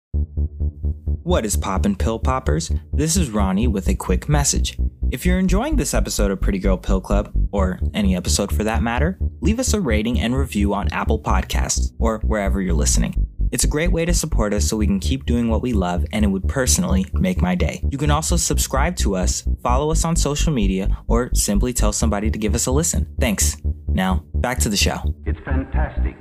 What 1.23 1.45
is 1.45 1.57
poppin' 1.57 1.97
pill 1.97 2.19
poppers? 2.19 2.73
This 2.93 3.17
is 3.17 3.31
Ronnie 3.31 3.69
with 3.69 3.89
a 3.89 3.95
quick 3.95 4.29
message. 4.29 4.77
If 5.13 5.27
you're 5.27 5.39
enjoying 5.39 5.77
this 5.77 5.93
episode 5.93 6.31
of 6.31 6.41
Pretty 6.41 6.59
Girl 6.59 6.77
Pill 6.77 7.01
Club, 7.01 7.33
or 7.53 7.81
any 7.95 8.17
episode 8.17 8.55
for 8.55 8.65
that 8.65 8.83
matter, 8.83 9.19
leave 9.41 9.59
us 9.59 9.75
a 9.75 9.81
rating 9.81 10.21
and 10.21 10.37
review 10.37 10.73
on 10.73 10.93
Apple 10.93 11.21
Podcasts 11.21 11.93
or 11.99 12.19
wherever 12.21 12.61
you're 12.61 12.75
listening. 12.75 13.30
It's 13.53 13.65
a 13.65 13.69
great 13.69 13.91
way 13.91 14.05
to 14.05 14.15
support 14.15 14.55
us 14.55 14.69
so 14.69 14.77
we 14.77 14.87
can 14.87 15.01
keep 15.01 15.27
doing 15.27 15.49
what 15.49 15.61
we 15.61 15.73
love, 15.73 16.05
and 16.13 16.25
it 16.25 16.29
would 16.29 16.49
personally 16.49 17.07
make 17.13 17.43
my 17.43 17.57
day. 17.57 17.83
You 17.91 17.99
can 17.99 18.11
also 18.11 18.37
subscribe 18.37 18.95
to 18.97 19.17
us, 19.17 19.43
follow 19.63 19.91
us 19.91 20.05
on 20.05 20.15
social 20.15 20.53
media, 20.53 20.97
or 21.09 21.31
simply 21.35 21.73
tell 21.73 21.93
somebody 21.93 22.31
to 22.31 22.39
give 22.39 22.55
us 22.55 22.67
a 22.67 22.71
listen. 22.71 23.13
Thanks. 23.19 23.57
Now, 23.89 24.25
back 24.35 24.61
to 24.61 24.69
the 24.69 24.77
show. 24.77 25.15
It's 25.27 25.41
fantastic. 25.41 26.17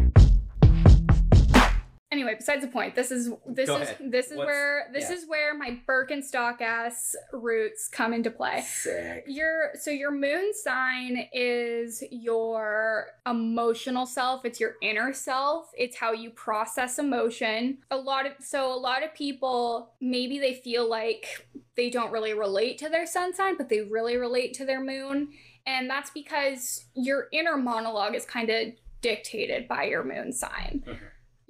Anyway, 2.11 2.33
besides 2.35 2.63
the 2.63 2.67
point, 2.71 2.95
this 2.95 3.11
is 3.11 3.31
this 3.45 3.67
Go 3.69 3.75
is 3.77 3.81
ahead. 3.89 3.97
this 4.11 4.31
is 4.31 4.37
What's- 4.37 4.47
where 4.47 4.87
this 4.91 5.09
yeah. 5.11 5.15
is 5.15 5.27
where 5.27 5.53
my 5.53 5.79
Birkenstock 5.87 6.59
ass 6.59 7.15
roots 7.31 7.87
come 7.87 8.13
into 8.13 8.31
play. 8.31 8.61
Sick. 8.61 9.25
Your 9.27 9.69
so 9.75 9.91
your 9.91 10.09
moon 10.09 10.51
sign 10.55 11.27
is 11.31 12.03
your 12.09 13.09
emotional 13.27 14.07
self, 14.07 14.43
it's 14.43 14.59
your 14.59 14.73
inner 14.81 15.13
self, 15.13 15.69
it's 15.77 15.97
how 15.97 16.11
you 16.11 16.31
process 16.31 16.97
emotion. 16.97 17.77
A 17.91 17.97
lot 17.97 18.25
of 18.25 18.31
so 18.39 18.73
a 18.73 18.79
lot 18.79 19.03
of 19.03 19.13
people 19.13 19.93
maybe 20.01 20.39
they 20.39 20.55
feel 20.55 20.89
like 20.89 21.47
they 21.75 21.91
don't 21.91 22.11
really 22.11 22.33
relate 22.33 22.79
to 22.79 22.89
their 22.89 23.05
sun 23.05 23.35
sign, 23.35 23.55
but 23.55 23.69
they 23.69 23.81
really 23.81 24.17
relate 24.17 24.55
to 24.55 24.65
their 24.65 24.83
moon, 24.83 25.29
and 25.67 25.87
that's 25.87 26.09
because 26.09 26.85
your 26.95 27.27
inner 27.31 27.55
monologue 27.55 28.15
is 28.15 28.25
kind 28.25 28.49
of 28.49 28.69
dictated 29.01 29.67
by 29.67 29.83
your 29.83 30.03
moon 30.03 30.33
sign. 30.33 30.83
Mhm. 30.87 30.97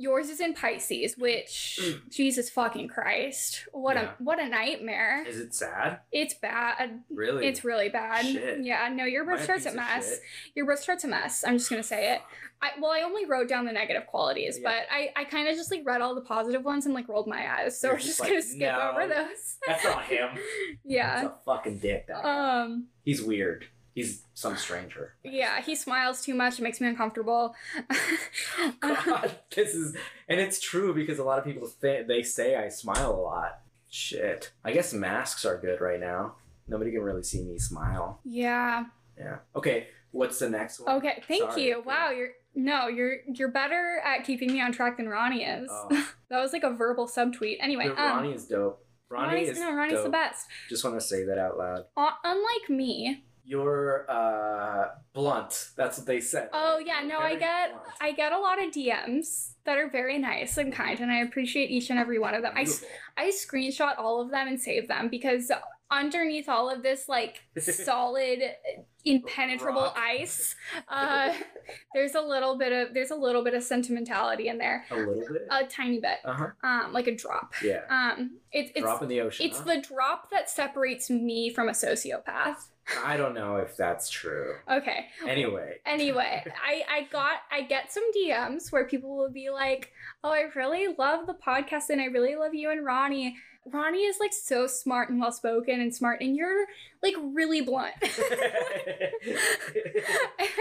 Yours 0.01 0.29
is 0.29 0.39
in 0.39 0.53
Pisces, 0.53 1.17
which 1.17 1.77
Jesus 2.09 2.49
fucking 2.49 2.87
Christ. 2.87 3.67
What 3.73 3.97
Yeah. 3.97 4.11
a 4.17 4.23
what 4.23 4.39
a 4.39 4.47
nightmare. 4.47 5.25
Is 5.27 5.39
it 5.39 5.53
sad? 5.53 5.99
It's 6.11 6.33
bad. 6.33 7.03
Really? 7.09 7.45
It's 7.45 7.65
really 7.65 7.89
bad. 7.89 8.25
Shit. 8.25 8.61
Yeah, 8.63 8.87
no, 8.93 9.03
your 9.03 9.25
birth 9.25 9.45
chart's 9.45 9.65
a 9.65 9.73
mess. 9.73 10.09
shit? 10.09 10.19
Your 10.55 10.65
birth 10.65 10.85
chart's 10.85 11.03
a 11.03 11.07
mess. 11.09 11.43
I'm 11.45 11.57
just 11.57 11.69
gonna 11.69 11.83
say 11.83 12.13
it. 12.13 12.21
I 12.61 12.71
well, 12.79 12.91
I 12.91 13.01
only 13.01 13.25
wrote 13.25 13.49
down 13.49 13.65
the 13.65 13.73
negative 13.73 14.07
qualities, 14.07 14.57
Yeah. 14.61 14.69
but 14.69 14.87
I, 14.93 15.11
I 15.17 15.25
kind 15.25 15.47
of 15.49 15.55
just 15.55 15.69
like 15.69 15.81
read 15.85 15.99
all 16.01 16.15
the 16.15 16.21
positive 16.21 16.63
ones 16.63 16.85
and 16.85 16.95
like 16.95 17.09
rolled 17.09 17.27
my 17.27 17.59
eyes. 17.59 17.77
So 17.79 17.87
You're 17.87 17.95
we're 17.95 17.99
just 17.99 18.07
just 18.07 18.19
like, 18.21 18.29
gonna 18.29 18.41
skip 18.41 18.59
"No, 18.71 18.91
over 18.91 19.07
those. 19.07 19.57
That's 19.67 19.83
not 19.83 20.03
him. 20.05 20.29
yeah. 20.85 21.23
That's 21.23 21.35
a 21.35 21.43
fucking 21.45 21.79
dick. 21.79 22.07
That 22.07 22.23
guy. 22.23 22.61
Um. 22.63 22.87
He's 23.03 23.21
weird. 23.21 23.65
He's 23.99 24.23
some 24.33 24.55
stranger. 24.55 25.15
Yeah, 25.25 25.61
he 25.61 25.75
smiles 25.75 26.21
too 26.21 26.33
much. 26.33 26.57
It 26.57 26.61
makes 26.61 26.79
me 26.79 26.87
uncomfortable. 26.87 27.53
God, 28.79 29.37
this 29.53 29.75
is, 29.75 29.93
and 30.29 30.39
it's 30.39 30.61
true 30.61 30.93
because 30.93 31.19
a 31.19 31.23
lot 31.25 31.37
of 31.37 31.43
people 31.43 31.67
think 31.67 32.07
they 32.07 32.23
say 32.23 32.55
I 32.55 32.69
smile 32.69 33.11
a 33.11 33.19
lot. 33.19 33.59
Shit. 33.89 34.53
I 34.63 34.71
guess 34.71 34.93
masks 34.93 35.43
are 35.43 35.57
good 35.57 35.81
right 35.81 35.99
now. 35.99 36.35
Nobody 36.65 36.91
can 36.91 37.01
really 37.01 37.23
see 37.23 37.43
me 37.43 37.57
smile. 37.57 38.21
yeah. 38.23 38.85
Yeah. 39.17 39.39
Okay. 39.53 39.87
What's 40.11 40.39
the 40.39 40.49
next 40.49 40.79
one? 40.79 40.95
Okay. 40.95 41.21
Thank 41.27 41.51
Sorry. 41.51 41.67
you. 41.67 41.83
Wow. 41.85 42.11
You're 42.11 42.29
no. 42.55 42.87
You're 42.87 43.17
you're 43.27 43.51
better 43.51 44.01
at 44.05 44.23
keeping 44.23 44.53
me 44.53 44.61
on 44.61 44.71
track 44.71 44.95
than 44.95 45.09
Ronnie 45.09 45.43
is. 45.43 45.67
Oh. 45.69 45.89
that 46.29 46.39
was 46.39 46.53
like 46.53 46.63
a 46.63 46.71
verbal 46.71 47.05
subtweet. 47.05 47.57
Anyway. 47.59 47.87
Um, 47.87 47.97
Ronnie 47.97 48.31
is 48.31 48.45
dope. 48.45 48.81
Ronnie 49.09 49.27
Ronnie's, 49.27 49.49
is 49.49 49.59
no, 49.59 49.73
Ronnie's 49.73 50.03
the 50.03 50.09
best. 50.09 50.45
Just 50.69 50.85
want 50.85 50.95
to 50.95 51.01
say 51.01 51.25
that 51.25 51.37
out 51.37 51.57
loud. 51.57 51.85
Uh, 51.97 52.11
unlike 52.23 52.69
me, 52.69 53.25
You're 53.49 54.05
uh 54.07 54.89
blunt. 55.13 55.69
That's 55.75 55.97
what 55.97 56.05
they 56.05 56.21
said. 56.21 56.49
Oh 56.53 56.77
yeah, 56.77 57.01
no, 57.03 57.17
I 57.17 57.35
get 57.35 57.71
blunt. 57.71 57.85
I 57.99 58.11
get 58.11 58.31
a 58.31 58.37
lot 58.39 58.63
of 58.63 58.71
DMs 58.71 59.53
that 59.65 59.77
are 59.79 59.89
very 59.89 60.19
nice 60.19 60.57
and 60.57 60.71
kind, 60.71 60.99
and 60.99 61.11
I 61.11 61.21
appreciate 61.21 61.71
each 61.71 61.89
and 61.89 61.97
every 61.97 62.19
one 62.19 62.35
of 62.35 62.43
them. 62.43 62.53
I, 62.55 62.65
Beautiful. 62.65 62.87
I 63.17 63.29
screenshot 63.31 63.97
all 63.97 64.21
of 64.21 64.29
them 64.29 64.47
and 64.47 64.61
save 64.61 64.87
them 64.87 65.09
because 65.09 65.51
underneath 65.91 66.47
all 66.47 66.69
of 66.69 66.83
this 66.83 67.09
like 67.09 67.41
solid 67.59 68.39
impenetrable 69.05 69.81
Rock. 69.81 69.97
ice 69.97 70.53
uh 70.87 71.33
there's 71.95 72.13
a 72.15 72.21
little 72.21 72.57
bit 72.59 72.71
of 72.71 72.93
there's 72.93 73.09
a 73.11 73.15
little 73.15 73.43
bit 73.43 73.53
of 73.55 73.63
sentimentality 73.63 74.49
in 74.49 74.57
there 74.59 74.85
A 74.91 74.95
little 74.97 75.15
bit. 75.33 75.47
a 75.49 75.65
tiny 75.65 75.99
bit 75.99 76.17
Uh 76.25 76.33
huh. 76.33 76.47
um 76.63 76.93
like 76.93 77.07
a 77.07 77.15
drop 77.15 77.53
Yeah. 77.63 77.81
um 77.89 78.37
it, 78.51 78.71
it's 78.75 78.81
Drop 78.81 79.01
in 79.01 79.07
the 79.09 79.21
ocean. 79.21 79.47
it's 79.47 79.57
huh? 79.59 79.63
the 79.63 79.81
drop 79.81 80.29
that 80.29 80.47
separates 80.49 81.09
me 81.09 81.49
from 81.49 81.69
a 81.69 81.71
sociopath 81.71 82.67
I 83.05 83.17
don't 83.17 83.33
know 83.33 83.57
if 83.57 83.75
that's 83.77 84.09
true. 84.09 84.55
okay 84.71 85.07
Anyway. 85.27 85.77
anyway 85.85 86.43
i 86.65 86.83
i 86.89 87.03
got 87.11 87.37
i 87.51 87.61
get 87.61 87.91
some 87.91 88.03
dms 88.15 88.71
where 88.71 88.87
people 88.87 89.15
will 89.17 89.31
be 89.31 89.49
like 89.49 89.91
oh 90.23 90.31
i 90.31 90.45
really 90.55 90.87
love 90.97 91.27
the 91.27 91.33
podcast 91.35 91.89
and 91.89 92.01
i 92.01 92.05
really 92.05 92.35
love 92.35 92.53
you 92.53 92.69
and 92.71 92.85
ronnie 92.85 93.35
ronnie 93.71 94.03
is 94.05 94.17
like 94.19 94.33
so 94.33 94.65
smart 94.67 95.09
and 95.09 95.19
well 95.19 95.31
spoken 95.31 95.79
and 95.81 95.93
smart 95.95 96.21
and 96.21 96.35
you're 96.35 96.65
like 97.03 97.15
really 97.33 97.61
blunt 97.61 97.93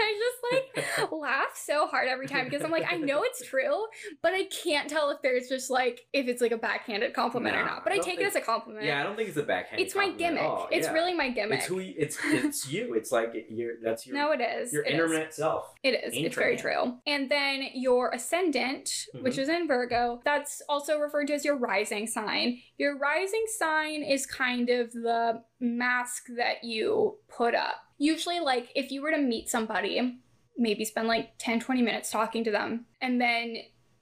I 0.01 0.19
just 0.19 0.97
like 0.97 1.11
laugh 1.11 1.55
so 1.55 1.87
hard 1.87 2.07
every 2.07 2.27
time 2.27 2.45
because 2.45 2.63
I'm 2.63 2.71
like, 2.71 2.85
I 2.91 2.97
know 2.97 3.23
it's 3.23 3.45
true, 3.47 3.85
but 4.21 4.33
I 4.33 4.45
can't 4.45 4.89
tell 4.89 5.09
if 5.11 5.21
there's 5.21 5.47
just 5.47 5.69
like 5.69 6.01
if 6.13 6.27
it's 6.27 6.41
like 6.41 6.51
a 6.51 6.57
backhanded 6.57 7.13
compliment 7.13 7.55
or 7.55 7.63
not. 7.65 7.83
But 7.83 7.93
I 7.93 7.97
I, 7.97 7.99
take 7.99 8.19
it 8.19 8.25
as 8.25 8.35
a 8.35 8.41
compliment. 8.41 8.85
yeah, 8.85 8.99
I 8.99 9.03
don't 9.03 9.15
think 9.15 9.29
it's 9.29 9.37
a 9.37 9.43
backhanded. 9.43 9.85
it's 9.85 9.95
my 9.95 10.05
compliment 10.05 10.31
at 10.31 10.35
gimmick. 10.41 10.49
all, 10.49 10.67
It's 10.71 10.87
yeah. 10.87 10.93
really 10.93 11.13
my 11.13 11.29
gimmick. 11.29 11.59
It's 11.59 11.67
who. 11.67 11.79
You, 11.79 11.93
it's 11.97 12.17
it's 12.25 12.71
you. 12.71 12.93
It's 12.93 13.11
like 13.11 13.33
you're. 13.49 13.73
That's 13.83 14.05
your. 14.07 14.15
no, 14.15 14.31
it 14.31 14.41
is. 14.41 14.71
your 14.73 14.83
It 14.83 14.87
is. 14.89 14.93
internet 14.93 15.33
self. 15.33 15.73
It 15.83 15.89
is. 16.05 16.13
It's 16.15 16.35
very 16.35 16.57
true. 16.57 16.97
And 17.07 17.29
then 17.29 17.63
your 17.73 18.11
ascendant, 18.11 19.05
which 19.21 19.33
Mm-hmm. 19.33 19.41
is 19.41 19.49
in 19.49 19.67
Virgo, 19.67 20.21
that's 20.25 20.61
also 20.69 20.97
referred 20.97 21.27
to 21.27 21.33
as 21.33 21.45
your 21.45 21.57
rising 21.57 22.07
sign. 22.07 22.59
Your 22.77 22.97
rising 22.97 23.43
sign 23.57 24.03
is 24.03 24.25
kind 24.25 24.69
of 24.69 24.91
the 24.91 25.43
mask 25.59 26.25
that 26.37 26.63
you 26.63 27.17
put 27.29 27.55
up. 27.55 27.75
Usually, 27.99 28.39
like 28.39 28.71
if 28.75 28.91
you 28.91 29.01
were 29.03 29.11
to 29.11 29.17
meet 29.19 29.49
somebody, 29.49 30.19
maybe 30.57 30.83
spend 30.85 31.07
like 31.07 31.33
10, 31.37 31.59
20 31.59 31.81
minutes 31.83 32.09
talking 32.09 32.43
to 32.45 32.51
them, 32.51 32.85
and 33.01 33.21
then 33.21 33.57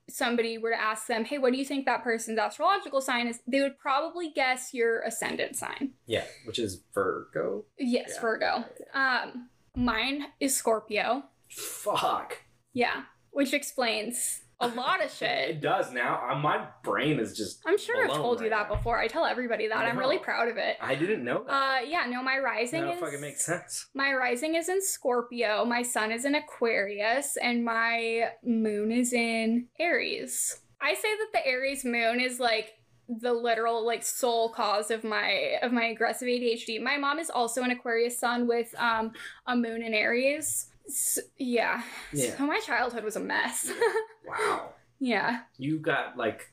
somebody 0.10 0.58
were 0.58 0.70
to 0.72 0.80
ask 0.82 1.08
them, 1.08 1.26
hey, 1.26 1.38
what 1.38 1.52
do 1.52 1.58
you 1.60 1.66
think 1.66 1.86
that 1.86 2.04
person's 2.04 2.40
astrological 2.40 3.02
sign 3.02 3.28
is? 3.28 3.40
They 3.46 3.60
would 3.62 3.78
probably 3.78 4.30
guess 4.32 4.74
your 4.74 5.02
ascendant 5.02 5.58
sign. 5.58 5.92
Yeah, 6.06 6.24
which 6.46 6.60
is 6.60 6.82
Virgo. 6.94 7.66
Yes, 7.78 8.12
Yeah. 8.16 8.22
Virgo. 8.22 8.66
Um, 8.94 9.50
mine 9.76 10.28
is 10.40 10.56
Scorpio. 10.56 11.24
Fuck. 11.50 12.38
Yeah, 12.74 13.04
which 13.32 13.54
explains 13.54 14.44
a 14.60 14.68
lot 14.70 15.04
of 15.04 15.12
shit. 15.18 15.50
It 15.50 15.62
does 15.62 15.92
now. 15.92 16.22
Uh, 16.30 16.36
my 16.36 16.68
brain 16.84 17.20
is 17.20 17.36
just. 17.38 17.62
I'm 17.66 17.78
sure 17.78 18.04
I've 18.04 18.16
told 18.16 18.42
you 18.42 18.50
that 18.50 18.70
now. 18.70 18.76
before. 18.76 19.00
I 19.00 19.08
tell 19.08 19.26
everybody 19.26 19.68
that. 19.68 19.78
I'm 19.86 19.98
really 19.98 20.18
proud 20.20 20.50
of 20.50 20.58
it. 20.58 20.78
I 20.82 20.96
didn't 20.96 21.24
know 21.24 21.44
that. 21.46 21.52
Uh, 21.54 21.80
yeah, 21.88 22.06
no, 22.08 22.24
my 22.24 22.38
rising 22.40 22.82
that 22.86 22.96
is 22.96 23.00
fucking 23.00 23.22
makes 23.22 23.46
sense. 23.46 23.88
my 23.94 24.14
rising 24.14 24.56
is 24.56 24.70
in 24.70 24.82
Scorpio. 24.82 25.66
My 25.66 25.82
sun 25.82 26.12
is 26.12 26.26
in 26.26 26.36
Aquarius, 26.36 27.38
and 27.38 27.64
my 27.64 28.30
moon 28.44 28.92
is 28.92 29.14
in 29.14 29.68
Aries. 29.80 30.60
I 30.82 30.94
say 30.94 31.10
that 31.18 31.30
the 31.34 31.46
Aries 31.48 31.84
moon 31.84 32.20
is 32.20 32.40
like 32.40 32.74
the 33.10 33.32
literal 33.34 33.86
like 33.86 34.04
sole 34.04 34.50
cause 34.50 34.92
of 34.92 35.04
my 35.04 35.56
of 35.62 35.72
my 35.72 35.86
aggressive 35.86 36.28
ADHD. 36.28 36.82
My 36.82 36.98
mom 36.98 37.20
is 37.20 37.30
also 37.30 37.64
an 37.64 37.72
Aquarius 37.72 38.20
sun 38.20 38.48
with 38.48 38.76
um 38.78 39.12
a 39.46 39.56
moon 39.56 39.82
in 39.82 39.94
Aries. 39.94 40.68
S 40.88 41.20
yeah. 41.38 41.82
Yeah. 42.14 42.38
So 42.38 42.46
my 42.46 42.60
childhood 42.60 43.04
was 43.04 43.16
a 43.16 43.20
mess. 43.22 43.72
Wow. 44.28 44.74
yeah. 45.00 45.44
You 45.58 45.80
got 45.80 46.18
like 46.18 46.52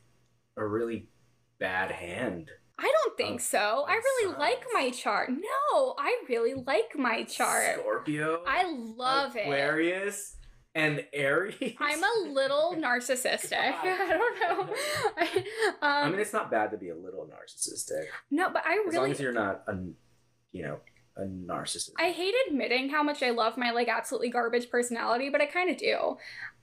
a 0.57 0.65
really 0.65 1.09
bad 1.59 1.91
hand. 1.91 2.49
I 2.79 2.85
don't 2.85 3.17
think 3.17 3.41
so. 3.41 3.85
I 3.89 3.95
really 3.95 4.37
like 4.39 4.65
my 4.73 4.91
chart. 4.91 5.31
No, 5.31 5.97
I 5.99 6.23
really 6.29 6.55
like 6.55 6.97
my 6.97 7.25
chart. 7.25 7.81
Scorpio. 7.81 8.45
I 8.47 8.71
love 8.71 9.35
it. 9.35 9.41
Aquarius 9.41 10.37
and 10.75 11.05
Aries. 11.13 11.75
I'm 11.81 12.03
a 12.03 12.29
little 12.33 12.75
narcissistic. 12.79 13.53
I 13.83 14.09
don't 14.09 14.41
know. 14.41 14.75
I, 15.17 15.27
um, 15.83 16.07
I 16.07 16.11
mean, 16.11 16.21
it's 16.21 16.33
not 16.33 16.51
bad 16.51 16.71
to 16.73 16.77
be 16.77 16.91
a 16.91 16.97
little 16.97 17.27
narcissistic 17.27 18.05
no, 18.31 18.51
but 18.51 18.63
I 18.67 18.75
really. 18.75 18.89
as 18.89 18.95
long 18.95 19.11
as 19.11 19.21
you're 19.21 19.33
not 19.33 19.63
a, 19.69 19.77
you 20.53 20.63
know, 20.63 20.79
a 21.17 21.23
narcissist. 21.23 21.91
I 21.99 22.11
hate 22.11 22.35
admitting 22.49 22.89
how 22.91 23.03
much 23.03 23.23
I 23.23 23.31
love 23.31 23.57
my 23.57 23.71
like 23.71 23.89
absolutely 23.89 24.31
garbage 24.31 24.71
personality, 24.71 25.29
but 25.31 25.41
I 25.41 25.47
kind 25.47 25.71
of 25.71 25.77
do, 25.77 26.17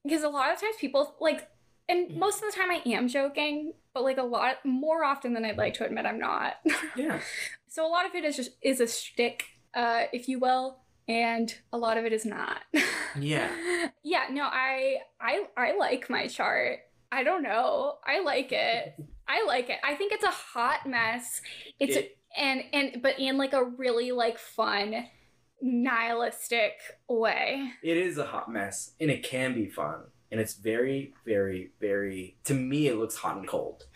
because 0.04 0.24
a 0.24 0.30
lot 0.30 0.54
of 0.54 0.60
times 0.60 0.76
people 0.80 1.16
like, 1.20 1.48
and 1.90 2.16
most 2.18 2.44
of 2.44 2.52
the 2.52 2.58
time 2.58 2.70
I 2.72 2.82
am 2.90 3.08
joking, 3.08 3.74
but 3.94 4.04
like 4.04 4.18
a 4.18 4.24
lot 4.24 4.58
more 4.66 5.04
often 5.04 5.34
than 5.34 5.46
I'd 5.46 5.58
like 5.58 5.74
to 5.76 5.86
admit, 5.86 6.06
I'm 6.06 6.20
not. 6.20 6.56
yeah. 6.96 7.20
so 7.68 7.86
a 7.86 7.90
lot 7.90 8.06
of 8.06 8.16
it 8.16 8.24
is 8.24 8.36
just 8.36 8.52
is 8.62 8.80
a 8.80 8.88
shtick, 8.88 9.44
uh, 9.74 10.04
if 10.14 10.28
you 10.28 10.40
will, 10.40 10.80
and 11.08 11.54
a 11.74 11.78
lot 11.78 11.98
of 11.98 12.06
it 12.06 12.14
is 12.14 12.26
not. 12.26 12.62
Yeah. 13.20 13.50
yeah. 14.06 14.24
No, 14.32 14.44
I 14.44 15.00
I 15.20 15.44
I 15.58 15.76
like 15.76 16.10
my 16.10 16.28
chart. 16.28 16.80
I 17.12 17.24
don't 17.24 17.44
know. 17.44 17.96
I 18.08 18.22
like 18.22 18.54
it. 18.54 18.96
I 19.28 19.44
like 19.46 19.70
it. 19.70 19.80
I 19.84 19.96
think 19.96 20.14
it's 20.14 20.24
a 20.24 20.32
hot 20.32 20.88
mess. 20.88 21.42
It's 21.78 21.98
It- 21.98 22.18
and 22.38 22.64
and 22.74 23.02
but 23.02 23.20
in 23.20 23.38
like 23.38 23.54
a 23.54 23.64
really 23.64 24.12
like 24.12 24.38
fun 24.38 25.06
nihilistic 25.62 26.74
way. 27.08 27.72
It 27.84 27.98
is 27.98 28.18
a 28.18 28.26
hot 28.26 28.52
mess, 28.52 28.92
and 29.00 29.12
it 29.12 29.24
can 29.24 29.54
be 29.54 29.68
fun, 29.68 30.02
and 30.32 30.40
it's 30.40 30.54
very, 30.54 31.14
very, 31.26 31.72
very. 31.80 32.38
To 32.46 32.54
me, 32.54 32.88
it 32.88 32.98
looks 32.98 33.16
hot 33.16 33.38
and 33.38 33.48
cold. 33.48 33.86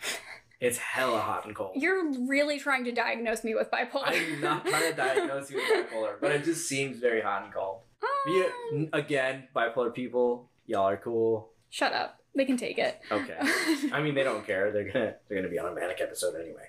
It's 0.58 0.78
hella 0.78 1.20
hot 1.20 1.44
and 1.44 1.54
cold. 1.54 1.72
You're 1.74 2.10
really 2.26 2.58
trying 2.58 2.84
to 2.84 2.90
diagnose 2.92 3.44
me 3.44 3.54
with 3.54 3.70
bipolar. 3.70 4.06
I'm 4.06 4.40
not 4.40 4.64
trying 4.64 4.90
to 4.90 4.96
diagnose 4.96 5.50
you 5.50 5.58
with 5.58 5.86
bipolar, 5.90 6.14
but 6.18 6.32
it 6.32 6.44
just 6.44 6.66
seems 6.66 6.98
very 6.98 7.20
hot 7.20 7.44
and 7.44 7.52
cold. 7.52 7.80
Um, 8.02 8.46
n- 8.72 8.88
again, 8.94 9.48
bipolar 9.54 9.92
people, 9.92 10.48
y'all 10.64 10.88
are 10.88 10.96
cool. 10.96 11.50
Shut 11.68 11.92
up. 11.92 12.20
They 12.34 12.46
can 12.46 12.56
take 12.56 12.78
it. 12.78 13.00
Okay. 13.10 13.36
I 13.92 14.00
mean, 14.00 14.14
they 14.14 14.22
don't 14.24 14.46
care. 14.46 14.72
They're 14.72 14.90
gonna 14.90 15.14
they're 15.28 15.38
gonna 15.38 15.50
be 15.50 15.58
on 15.58 15.70
a 15.70 15.74
manic 15.74 16.00
episode 16.00 16.34
anyway. 16.40 16.64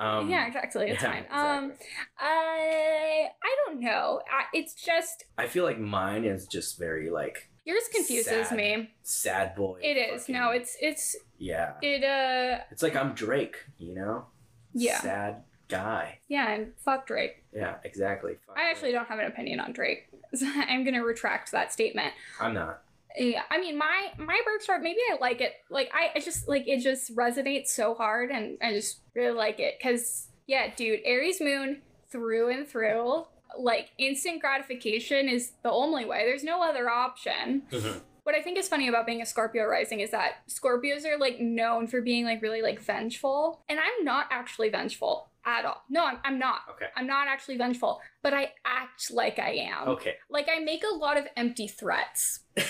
Um, 0.00 0.30
yeah, 0.30 0.46
exactly. 0.46 0.88
It's 0.90 1.02
yeah, 1.02 1.12
fine. 1.12 1.24
Um. 1.30 1.72
I 2.18 3.28
I 3.42 3.56
don't 3.66 3.80
know. 3.80 4.20
I, 4.30 4.44
it's 4.56 4.74
just 4.74 5.24
I 5.38 5.46
feel 5.46 5.64
like 5.64 5.78
mine 5.78 6.24
is 6.24 6.46
just 6.46 6.78
very 6.78 7.10
like 7.10 7.50
yours 7.64 7.82
confuses 7.94 8.48
Sad. 8.48 8.56
me. 8.56 8.90
sad 9.02 9.54
boy. 9.54 9.78
It 9.82 9.96
is. 9.96 10.28
No, 10.28 10.50
it's 10.50 10.76
it's 10.80 11.16
yeah. 11.38 11.74
it. 11.82 12.02
Uh, 12.02 12.62
It's 12.70 12.82
like 12.82 12.96
I'm 12.96 13.12
Drake, 13.14 13.56
you 13.78 13.94
know. 13.94 14.26
Yeah. 14.72 15.00
Sad 15.00 15.42
guy. 15.68 16.18
yeah, 16.28 16.50
and 16.52 16.72
fuck 16.84 17.06
Drake. 17.06 17.44
Yeah, 17.52 17.76
exactly. 17.84 18.36
Fuck 18.46 18.58
I 18.58 18.70
actually 18.70 18.90
Drake. 18.92 19.00
don't 19.02 19.08
have 19.08 19.18
an 19.18 19.26
opinion 19.26 19.60
on 19.60 19.72
Drake. 19.72 20.08
I'm 20.42 20.84
gonna 20.84 21.04
retract 21.04 21.52
that 21.52 21.72
statement. 21.72 22.12
I'm 22.40 22.54
not. 22.54 22.82
Yeah, 23.16 23.42
I 23.50 23.58
mean 23.58 23.76
my 23.76 24.12
my 24.18 24.40
birth 24.44 24.66
chart. 24.66 24.82
Maybe 24.82 25.00
I 25.10 25.16
like 25.20 25.40
it. 25.40 25.54
Like 25.70 25.90
I, 25.94 26.10
I 26.16 26.20
just 26.20 26.48
like 26.48 26.68
it 26.68 26.80
just 26.80 27.14
resonates 27.16 27.68
so 27.68 27.94
hard, 27.94 28.30
and 28.30 28.58
I 28.62 28.72
just 28.72 29.00
really 29.14 29.36
like 29.36 29.58
it. 29.58 29.80
Cause 29.82 30.28
yeah, 30.46 30.72
dude, 30.74 31.00
Aries 31.04 31.40
moon 31.40 31.82
through 32.10 32.50
and 32.50 32.66
through. 32.66 33.24
Like 33.58 33.90
instant 33.98 34.40
gratification 34.40 35.28
is 35.28 35.52
the 35.62 35.70
only 35.70 36.04
way. 36.04 36.24
There's 36.24 36.44
no 36.44 36.62
other 36.62 36.88
option. 36.88 37.62
Mm-hmm. 37.70 37.98
What 38.22 38.34
I 38.34 38.42
think 38.42 38.58
is 38.58 38.68
funny 38.68 38.86
about 38.86 39.06
being 39.06 39.22
a 39.22 39.26
Scorpio 39.26 39.64
rising 39.64 40.00
is 40.00 40.10
that 40.10 40.48
Scorpios 40.48 41.04
are 41.04 41.18
like 41.18 41.40
known 41.40 41.88
for 41.88 42.00
being 42.00 42.24
like 42.24 42.42
really 42.42 42.62
like 42.62 42.80
vengeful, 42.80 43.60
and 43.68 43.80
I'm 43.80 44.04
not 44.04 44.28
actually 44.30 44.68
vengeful 44.68 45.29
at 45.44 45.64
all. 45.64 45.82
No, 45.88 46.04
I'm, 46.04 46.18
I'm 46.24 46.38
not. 46.38 46.60
Okay. 46.70 46.86
I'm 46.96 47.06
not 47.06 47.28
actually 47.28 47.56
vengeful, 47.56 48.00
but 48.22 48.34
I 48.34 48.52
act 48.64 49.10
like 49.10 49.38
I 49.38 49.70
am. 49.72 49.88
Okay. 49.88 50.14
Like 50.28 50.48
I 50.54 50.60
make 50.60 50.84
a 50.84 50.94
lot 50.94 51.16
of 51.18 51.26
empty 51.36 51.68
threats. 51.68 52.40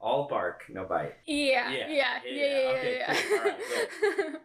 All 0.00 0.26
bark, 0.28 0.62
no 0.70 0.84
bite. 0.84 1.14
Yeah, 1.26 1.70
Yeah, 1.70 1.88
yeah, 1.88 1.88
yeah, 1.90 2.20
yeah, 2.24 2.60
yeah, 2.62 2.68
okay, 2.70 2.96
yeah. 2.98 3.14
cool. 3.14 3.38
All 3.38 3.44
right, 3.44 3.58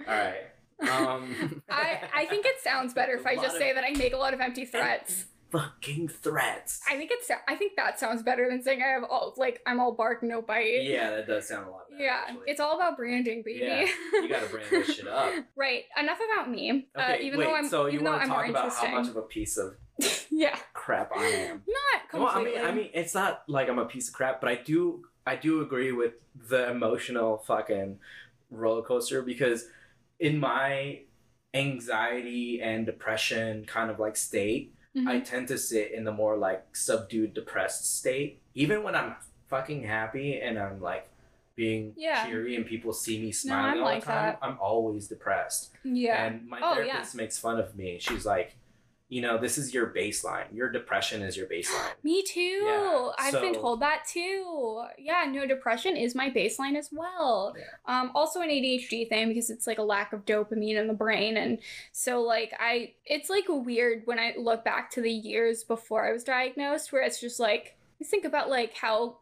All 0.07 0.15
right. 0.15 0.43
Um, 0.81 1.61
I 1.69 2.01
I 2.13 2.25
think 2.25 2.45
it 2.45 2.61
sounds 2.61 2.93
better 2.93 3.13
if 3.17 3.25
I 3.25 3.35
just 3.35 3.55
of 3.55 3.61
say 3.61 3.71
that 3.73 3.83
I 3.83 3.91
make 3.97 4.13
a 4.13 4.17
lot 4.17 4.33
of 4.33 4.41
empty 4.41 4.65
threats. 4.65 5.25
Fucking 5.57 6.07
threats. 6.09 6.81
I 6.89 6.97
think 6.97 7.11
it's 7.13 7.29
I 7.47 7.55
think 7.55 7.73
that 7.77 7.99
sounds 7.99 8.23
better 8.23 8.47
than 8.49 8.61
saying 8.63 8.81
I 8.81 8.87
have 8.87 9.03
all 9.03 9.33
like 9.37 9.61
I'm 9.65 9.79
all 9.79 9.93
bark 9.93 10.23
no 10.23 10.41
bite. 10.41 10.83
yeah, 10.83 11.09
that 11.11 11.27
does 11.27 11.47
sound 11.47 11.67
a 11.67 11.71
lot 11.71 11.89
better. 11.89 12.03
Yeah, 12.03 12.21
actually. 12.27 12.43
it's 12.47 12.59
all 12.59 12.75
about 12.75 12.97
branding, 12.97 13.43
baby. 13.45 13.59
Yeah, 13.65 13.85
you 14.13 14.27
gotta 14.29 14.47
brand 14.47 14.67
this 14.69 14.95
shit 14.95 15.07
up. 15.07 15.31
right. 15.55 15.83
Enough 15.99 16.19
about 16.33 16.49
me. 16.51 16.87
uh, 16.95 17.01
Okay, 17.13 17.23
even 17.23 17.39
wait. 17.39 17.45
though 17.45 17.55
I'm 17.55 17.67
so 17.69 17.85
you 17.85 17.93
even 17.93 18.05
though 18.05 18.11
want 18.11 18.21
to 18.21 18.25
I'm 18.25 18.29
more 18.29 18.41
talk 18.41 18.49
about 18.49 18.73
how 18.73 18.99
much 18.99 19.07
of 19.09 19.15
a 19.17 19.21
piece 19.21 19.57
of 19.57 19.75
yeah, 20.29 20.57
crap 20.73 21.11
I 21.15 21.23
am? 21.25 21.61
not 21.67 22.01
Well, 22.21 22.27
I 22.29 22.33
completely. 22.33 22.59
mean, 22.61 22.67
I 22.69 22.73
mean, 22.73 22.89
it's 22.93 23.13
not 23.13 23.43
like 23.47 23.69
I'm 23.69 23.79
a 23.79 23.85
piece 23.85 24.09
of 24.09 24.13
crap, 24.13 24.41
but 24.41 24.49
I 24.49 24.55
do, 24.55 25.05
I 25.25 25.37
do 25.37 25.61
agree 25.61 25.91
with 25.93 26.13
the 26.49 26.69
emotional 26.69 27.37
fucking 27.47 27.99
roller 28.51 28.81
coaster 28.83 29.21
because 29.21 29.65
in 30.19 30.37
my 30.39 30.99
anxiety 31.53 32.59
and 32.61 32.85
depression 32.85 33.65
kind 33.65 33.89
of 33.89 33.97
like 33.99 34.17
state, 34.17 34.74
Mhm. 34.95 35.07
I 35.07 35.19
tend 35.19 35.47
to 35.49 35.57
sit 35.57 35.91
in 35.91 36.03
the 36.05 36.11
more 36.11 36.37
like 36.37 36.75
subdued, 36.75 37.33
depressed 37.33 37.97
state. 37.97 38.39
Even 38.53 38.83
when 38.83 38.95
I'm 38.95 39.15
fucking 39.47 39.83
happy 39.83 40.39
and 40.39 40.57
I'm 40.57 40.81
like 40.81 41.09
being 41.55 41.93
Yeah. 41.97 42.25
cheery 42.25 42.55
and 42.55 42.65
people 42.65 42.93
see 42.93 43.19
me 43.19 43.31
smiling 43.31 43.79
all 43.79 43.85
like 43.85 44.01
the 44.01 44.07
time, 44.07 44.25
that. 44.33 44.39
I'm 44.41 44.57
always 44.59 45.07
depressed. 45.07 45.71
Yeah. 45.83 46.25
And 46.25 46.47
my 46.47 46.59
Oh, 46.61 46.79
yeah. 46.79 46.85
therapist 46.93 47.15
makes 47.15 47.37
fun 47.39 47.59
of 47.59 47.75
me. 47.75 47.97
She's 47.99 48.25
like, 48.25 48.55
you 49.07 49.21
know, 49.21 49.37
this 49.37 49.57
is 49.59 49.71
your 49.73 49.93
baseline. 49.93 50.45
Your 50.51 50.71
depression 50.71 51.21
is 51.21 51.37
your 51.37 51.45
baseline. 51.47 51.91
Me 52.03 52.23
too. 52.23 52.39
Yeah, 52.39 53.09
I've 53.19 53.33
been 53.33 53.53
told 53.53 53.81
that 53.81 54.05
too. 54.11 54.83
Yeah, 54.97 55.25
no, 55.31 55.45
depression 55.45 55.95
is 55.95 56.15
my 56.15 56.29
baseline 56.31 56.75
as 56.75 56.89
well. 56.91 57.53
Yeah. 57.57 57.63
Um, 58.01 58.11
also 58.15 58.41
an 58.41 58.49
ADHD 58.49 59.07
thing 59.07 59.27
because 59.27 59.49
it's 59.51 59.67
like 59.67 59.77
a 59.77 59.83
lack 59.83 60.11
of 60.11 60.25
dopamine 60.25 60.79
in 60.79 60.87
the 60.87 60.93
brain, 60.93 61.37
and 61.37 61.59
so 61.91 62.21
like 62.21 62.53
I, 62.59 62.93
it's 63.05 63.29
like 63.29 63.45
weird 63.47 64.01
when 64.05 64.17
I 64.17 64.33
look 64.37 64.65
back 64.65 64.89
to 64.91 65.01
the 65.01 65.11
years 65.11 65.63
before 65.63 66.07
I 66.07 66.11
was 66.11 66.23
diagnosed, 66.23 66.91
where 66.91 67.03
it's 67.03 67.21
just 67.21 67.39
like 67.39 67.77
I 68.01 68.05
think 68.05 68.25
about 68.25 68.49
like 68.49 68.73
how 68.75 69.17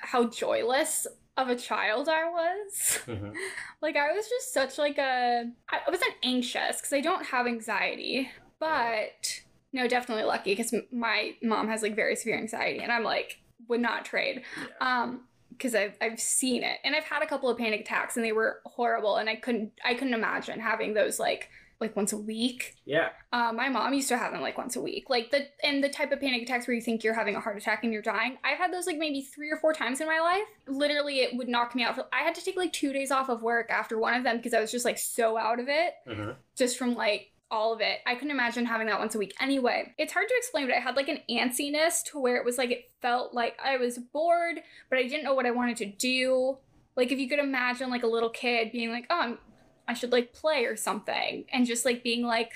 how 0.00 0.24
joyless 0.28 1.06
of 1.36 1.50
a 1.50 1.56
child 1.56 2.08
I 2.08 2.24
was. 2.30 3.00
Mhm. 3.06 3.34
Like 3.82 3.96
I 3.96 4.12
was 4.12 4.26
just 4.26 4.54
such 4.54 4.78
like 4.78 4.96
a 4.96 5.44
I 5.68 5.78
wasn't 5.90 6.14
anxious 6.22 6.78
because 6.78 6.94
I 6.94 7.02
don't 7.02 7.26
have 7.26 7.46
anxiety, 7.46 8.30
but 8.58 9.42
no, 9.72 9.86
definitely 9.88 10.24
lucky 10.24 10.54
because 10.54 10.74
my 10.92 11.34
mom 11.42 11.68
has 11.68 11.82
like 11.82 11.94
very 11.94 12.16
severe 12.16 12.38
anxiety, 12.38 12.80
and 12.80 12.92
I'm 12.92 13.04
like 13.04 13.40
would 13.68 13.80
not 13.80 14.04
trade. 14.04 14.42
Um, 14.80 15.22
because 15.50 15.74
I've 15.74 15.96
I've 16.00 16.20
seen 16.20 16.62
it, 16.62 16.78
and 16.84 16.94
I've 16.94 17.04
had 17.04 17.22
a 17.22 17.26
couple 17.26 17.48
of 17.48 17.56
panic 17.58 17.80
attacks, 17.80 18.16
and 18.16 18.24
they 18.24 18.32
were 18.32 18.60
horrible, 18.66 19.16
and 19.16 19.28
I 19.28 19.36
couldn't 19.36 19.72
I 19.84 19.94
couldn't 19.94 20.14
imagine 20.14 20.60
having 20.60 20.94
those 20.94 21.18
like 21.18 21.48
like 21.80 21.94
once 21.94 22.12
a 22.12 22.16
week. 22.16 22.74
Yeah. 22.84 23.10
Uh, 23.32 23.52
my 23.52 23.68
mom 23.68 23.92
used 23.92 24.08
to 24.08 24.16
have 24.16 24.32
them 24.32 24.40
like 24.40 24.56
once 24.56 24.76
a 24.76 24.80
week, 24.80 25.10
like 25.10 25.30
the 25.30 25.46
and 25.62 25.82
the 25.82 25.88
type 25.88 26.12
of 26.12 26.20
panic 26.20 26.42
attacks 26.42 26.66
where 26.66 26.74
you 26.74 26.80
think 26.80 27.04
you're 27.04 27.14
having 27.14 27.36
a 27.36 27.40
heart 27.40 27.58
attack 27.58 27.84
and 27.84 27.92
you're 27.92 28.02
dying. 28.02 28.38
I've 28.44 28.58
had 28.58 28.72
those 28.72 28.86
like 28.86 28.98
maybe 28.98 29.22
three 29.22 29.50
or 29.50 29.56
four 29.56 29.72
times 29.72 30.00
in 30.00 30.06
my 30.06 30.20
life. 30.20 30.46
Literally, 30.66 31.20
it 31.20 31.36
would 31.36 31.48
knock 31.48 31.74
me 31.74 31.82
out. 31.82 31.94
For, 31.96 32.06
I 32.12 32.22
had 32.22 32.34
to 32.36 32.44
take 32.44 32.56
like 32.56 32.72
two 32.72 32.92
days 32.92 33.10
off 33.10 33.28
of 33.28 33.42
work 33.42 33.70
after 33.70 33.98
one 33.98 34.14
of 34.14 34.24
them 34.24 34.38
because 34.38 34.54
I 34.54 34.60
was 34.60 34.70
just 34.70 34.84
like 34.84 34.98
so 34.98 35.36
out 35.36 35.60
of 35.60 35.68
it, 35.68 35.94
hmm 36.06 36.30
just 36.56 36.78
from 36.78 36.94
like 36.94 37.32
all 37.50 37.72
of 37.72 37.80
it. 37.80 37.98
I 38.06 38.14
couldn't 38.14 38.30
imagine 38.32 38.66
having 38.66 38.86
that 38.88 38.98
once 38.98 39.14
a 39.14 39.18
week. 39.18 39.34
Anyway, 39.40 39.94
it's 39.98 40.12
hard 40.12 40.28
to 40.28 40.34
explain, 40.36 40.66
but 40.66 40.76
I 40.76 40.80
had 40.80 40.96
like 40.96 41.08
an 41.08 41.20
antsiness 41.30 42.02
to 42.10 42.20
where 42.20 42.36
it 42.36 42.44
was 42.44 42.58
like 42.58 42.70
it 42.70 42.90
felt 43.00 43.34
like 43.34 43.56
I 43.64 43.76
was 43.76 43.98
bored, 43.98 44.56
but 44.90 44.98
I 44.98 45.02
didn't 45.04 45.24
know 45.24 45.34
what 45.34 45.46
I 45.46 45.52
wanted 45.52 45.76
to 45.78 45.86
do. 45.86 46.58
Like 46.96 47.12
if 47.12 47.18
you 47.18 47.28
could 47.28 47.38
imagine 47.38 47.90
like 47.90 48.02
a 48.02 48.08
little 48.08 48.30
kid 48.30 48.72
being 48.72 48.90
like, 48.90 49.06
"Oh, 49.10 49.20
I'm, 49.20 49.38
I 49.86 49.94
should 49.94 50.12
like 50.12 50.32
play 50.32 50.64
or 50.64 50.76
something," 50.76 51.44
and 51.52 51.66
just 51.66 51.84
like 51.84 52.02
being 52.02 52.24
like, 52.24 52.52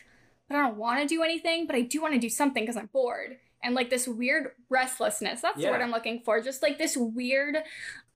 "But 0.49 0.57
I 0.57 0.62
don't 0.62 0.76
want 0.76 1.01
to 1.01 1.07
do 1.07 1.22
anything, 1.22 1.66
but 1.66 1.76
I 1.76 1.82
do 1.82 2.03
want 2.03 2.14
to 2.14 2.20
do 2.20 2.30
something 2.30 2.62
because 2.62 2.76
I'm 2.76 2.91
bored." 2.93 3.36
And 3.62 3.74
like 3.74 3.91
this 3.91 4.09
weird 4.09 4.53
restlessness. 4.70 5.43
That's 5.43 5.57
the 5.59 5.64
Yeah. 5.64 5.70
word 5.72 5.82
I'm 5.82 5.91
looking 5.91 6.22
for. 6.24 6.41
Just 6.41 6.62
like 6.62 6.78
this 6.78 6.97
weird 6.97 7.59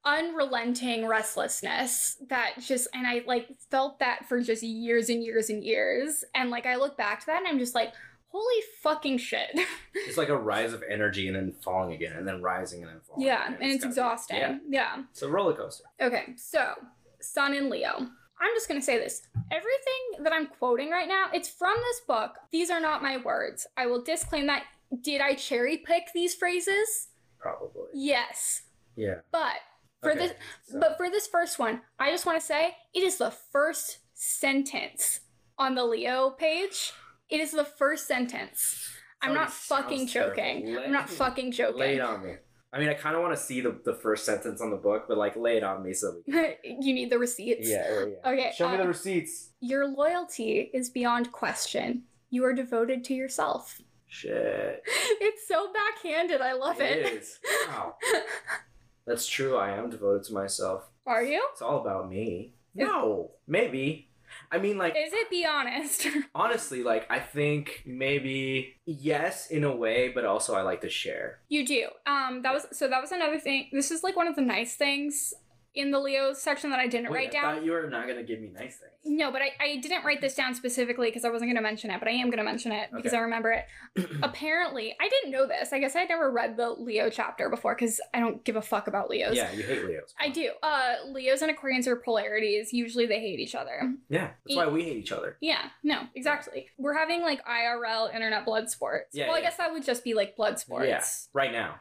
unrelenting 0.05 1.07
restlessness 1.07 2.17
that 2.29 2.55
just 2.61 2.89
and 2.95 3.07
I 3.07 3.23
like 3.27 3.49
felt 3.71 3.99
that 4.01 4.29
for 4.29 4.41
just 4.41 4.63
years 4.63 5.09
and 5.09 5.23
years 5.23 5.51
and 5.51 5.63
years. 5.65 6.25
And 6.35 6.51
like 6.51 6.67
I 6.67 6.77
look 6.77 6.97
back 6.97 7.21
to 7.21 7.27
that 7.27 7.39
and 7.39 7.47
I'm 7.49 7.59
just 7.59 7.75
like, 7.75 7.93
holy 8.29 8.63
fucking 8.83 9.19
shit. 9.19 9.51
It's 10.07 10.19
like 10.19 10.29
a 10.29 10.37
rise 10.37 10.73
of 10.73 10.83
energy 10.91 11.29
and 11.29 11.37
then 11.37 11.53
falling 11.65 11.93
again, 11.93 12.13
and 12.17 12.27
then 12.27 12.43
rising 12.43 12.83
and 12.83 12.91
then 12.91 13.01
falling. 13.07 13.25
yeah, 13.27 13.47
again. 13.47 13.59
and 13.63 13.71
it's 13.73 13.85
be- 13.85 13.89
exhausting. 13.89 14.37
Yeah. 14.37 14.59
yeah. 14.69 15.03
It's 15.13 15.23
a 15.23 15.29
roller 15.29 15.55
coaster. 15.55 15.85
Okay, 16.01 16.35
so 16.37 16.75
Sun 17.21 17.55
and 17.55 17.71
Leo. 17.71 17.97
I'm 17.97 18.51
just 18.55 18.69
gonna 18.69 18.83
say 18.83 18.99
this. 18.99 19.23
Everything 19.53 20.25
that 20.25 20.33
I'm 20.33 20.49
quoting 20.49 20.91
right 20.91 21.09
now, 21.09 21.27
it's 21.33 21.49
from 21.49 21.75
this 21.77 22.01
book. 22.07 22.33
These 22.51 22.71
are 22.71 22.81
not 22.81 23.03
my 23.03 23.17
words. 23.19 23.67
I 23.77 23.87
will 23.87 24.03
disclaim 24.03 24.47
that. 24.49 24.65
Did 25.01 25.21
I 25.21 25.35
cherry 25.35 25.79
pick 25.79 26.09
these 26.13 26.35
phrases? 26.35 27.09
Probably. 27.39 27.85
Yes. 27.95 28.63
Yeah. 28.97 29.21
But 29.31 29.57
for 30.05 30.11
Okay, 30.13 30.29
this 30.29 30.33
so- 30.69 30.79
but 30.81 30.97
for 30.97 31.11
this 31.11 31.27
first 31.27 31.59
one, 31.59 31.81
I 31.99 32.11
just 32.11 32.27
want 32.27 32.39
to 32.41 32.47
say 32.47 32.77
it 32.95 33.03
is 33.03 33.19
the 33.19 33.31
first 33.31 33.99
sentence 34.15 35.21
on 35.59 35.75
the 35.75 35.85
Leo 35.85 36.31
page. 36.31 36.93
It 37.29 37.41
is 37.41 37.51
the 37.51 37.65
first 37.65 38.07
sentence. 38.07 38.89
I'm 39.23 39.31
Already 39.31 39.45
not 39.45 39.53
fucking 39.53 40.07
joking. 40.07 40.75
Lay- 40.77 40.85
I'm 40.85 40.93
not 40.93 41.09
fucking 41.11 41.53
joking. 41.53 41.81
Lay 41.81 41.95
it 41.97 42.01
on 42.01 42.25
me. 42.25 42.35
I 42.73 42.79
mean, 42.81 42.89
I 42.89 42.95
kind 42.95 43.15
of 43.15 43.23
want 43.23 43.33
to 43.35 43.41
see 43.41 43.61
the, 43.61 43.81
the 43.85 43.95
first 43.95 44.25
sentence 44.27 44.61
on 44.61 44.71
the 44.71 44.77
book, 44.77 45.05
but 45.09 45.17
like 45.17 45.37
lay 45.37 45.57
it 45.57 45.63
on 45.63 45.83
me 45.85 45.93
so 45.95 46.17
we 46.27 46.33
can. 46.33 46.55
you 46.83 46.93
need 46.93 47.09
the 47.11 47.19
receipts. 47.19 47.69
Yeah, 47.69 47.87
yeah, 47.89 48.05
yeah. 48.25 48.31
Okay, 48.31 48.53
Show 48.57 48.69
me 48.69 48.75
uh, 48.75 48.79
the 48.79 48.89
receipts. 48.89 49.51
Your 49.61 49.87
loyalty 49.87 50.71
is 50.75 50.91
beyond 50.91 51.31
question. 51.31 52.03
You 52.31 52.45
are 52.45 52.53
devoted 52.53 53.05
to 53.05 53.15
yourself. 53.15 53.81
Shit. 54.09 54.83
It's 55.21 55.47
so 55.49 55.73
backhanded. 55.73 56.41
I 56.41 56.53
love 56.53 56.81
it. 56.81 56.99
It 56.99 57.13
is. 57.15 57.39
Wow. 57.69 57.95
That's 59.07 59.27
true. 59.27 59.57
I 59.57 59.71
am 59.71 59.91
devoted 59.91 60.25
to 60.25 60.35
myself. 60.35 60.89
Are 61.07 61.23
you? 61.23 61.47
It's 61.53 61.63
all 61.63 61.81
about 61.81 62.09
me. 62.09 62.55
No, 62.75 63.31
maybe. 63.47 64.09
I 64.51 64.59
mean, 64.59 64.79
like, 64.79 64.95
Is 64.97 65.13
it? 65.13 65.31
Be 65.31 65.47
honest. 65.47 66.07
honestly, 66.35 66.83
like, 66.83 67.07
I 67.11 67.21
think 67.21 67.83
maybe 67.87 68.75
yes, 68.85 69.51
in 69.51 69.65
a 69.65 69.75
way, 69.75 70.09
but 70.09 70.25
also 70.25 70.55
I 70.55 70.63
like 70.63 70.81
to 70.81 70.91
share. 70.91 71.39
You 71.49 71.67
do. 71.67 71.89
Um, 72.07 72.43
that 72.43 72.53
was 72.53 72.67
so. 72.73 72.89
That 72.89 73.01
was 73.01 73.13
another 73.13 73.39
thing. 73.39 73.69
This 73.73 73.91
is 73.91 74.03
like 74.03 74.17
one 74.17 74.27
of 74.27 74.35
the 74.35 74.43
nice 74.43 74.75
things 74.75 75.35
in 75.75 75.91
the 75.91 75.99
Leo 76.01 76.33
section 76.33 76.71
that 76.71 76.79
I 76.79 76.87
didn't 76.87 77.11
Wait, 77.11 77.17
write 77.17 77.29
I 77.31 77.33
down. 77.33 77.55
thought 77.57 77.65
you 77.65 77.73
were 77.73 77.89
not 77.89 78.07
gonna 78.07 78.23
give 78.23 78.41
me 78.41 78.49
nice 78.55 78.77
things. 78.77 78.91
No, 79.07 79.31
but 79.31 79.43
I, 79.43 79.51
I 79.61 79.77
didn't 79.77 80.05
write 80.05 80.21
this 80.23 80.35
down 80.35 80.55
specifically 80.55 81.09
because 81.09 81.25
I 81.27 81.29
wasn't 81.29 81.49
going 81.51 81.57
to 81.57 81.63
mention 81.63 81.91
it, 81.91 81.99
but 81.99 82.09
I 82.09 82.13
am 82.13 82.29
going 82.29 82.39
to 82.39 82.43
mention 82.45 82.73
it 82.73 82.89
because 82.91 83.13
Okay. 83.13 83.19
I 83.19 83.21
remember 83.21 83.51
it. 83.53 83.67
Apparently, 84.23 84.97
I 84.99 85.11
didn't 85.11 85.31
know 85.31 85.47
this. 85.47 85.75
I 85.75 85.79
guess 85.79 85.95
I'd 85.95 86.09
never 86.09 86.31
read 86.31 86.57
the 86.57 86.71
Leo 86.71 87.11
chapter 87.11 87.51
before 87.51 87.75
because 87.75 88.01
I 88.15 88.21
don't 88.21 88.43
give 88.45 88.57
a 88.57 88.63
fuck 88.63 88.87
about 88.87 89.11
Leos. 89.11 89.37
Yeah, 89.37 89.53
you 89.53 89.63
hate 89.63 89.85
Leos. 89.85 90.15
I 90.19 90.31
do. 90.31 90.53
Uh, 90.63 90.95
Leos 91.09 91.43
and 91.43 91.55
Aquarians 91.55 91.87
are 91.87 91.97
polarities. 91.97 92.73
Usually 92.73 93.05
they 93.05 93.21
hate 93.21 93.41
each 93.41 93.55
other. 93.55 93.93
Yeah, 94.09 94.31
that's 94.47 94.57
why 94.57 94.69
we 94.69 94.85
hate 94.85 94.97
each 94.97 95.13
other. 95.13 95.37
Yeah, 95.43 95.67
no, 95.83 96.05
exactly. 96.15 96.69
We're 96.79 96.97
having 96.97 97.21
like 97.21 97.45
IRL 97.45 98.13
internet 98.15 98.47
blood 98.47 98.71
sports. 98.71 99.11
Yeah, 99.13 99.27
well, 99.29 99.37
I 99.37 99.43
guess 99.43 99.59
that 99.59 99.71
would 99.71 99.85
just 99.85 100.03
be 100.03 100.15
like 100.15 100.35
blood 100.35 100.59
sports. 100.59 100.89
Yeah, 100.89 101.05
right 101.39 101.53
now. 101.53 101.75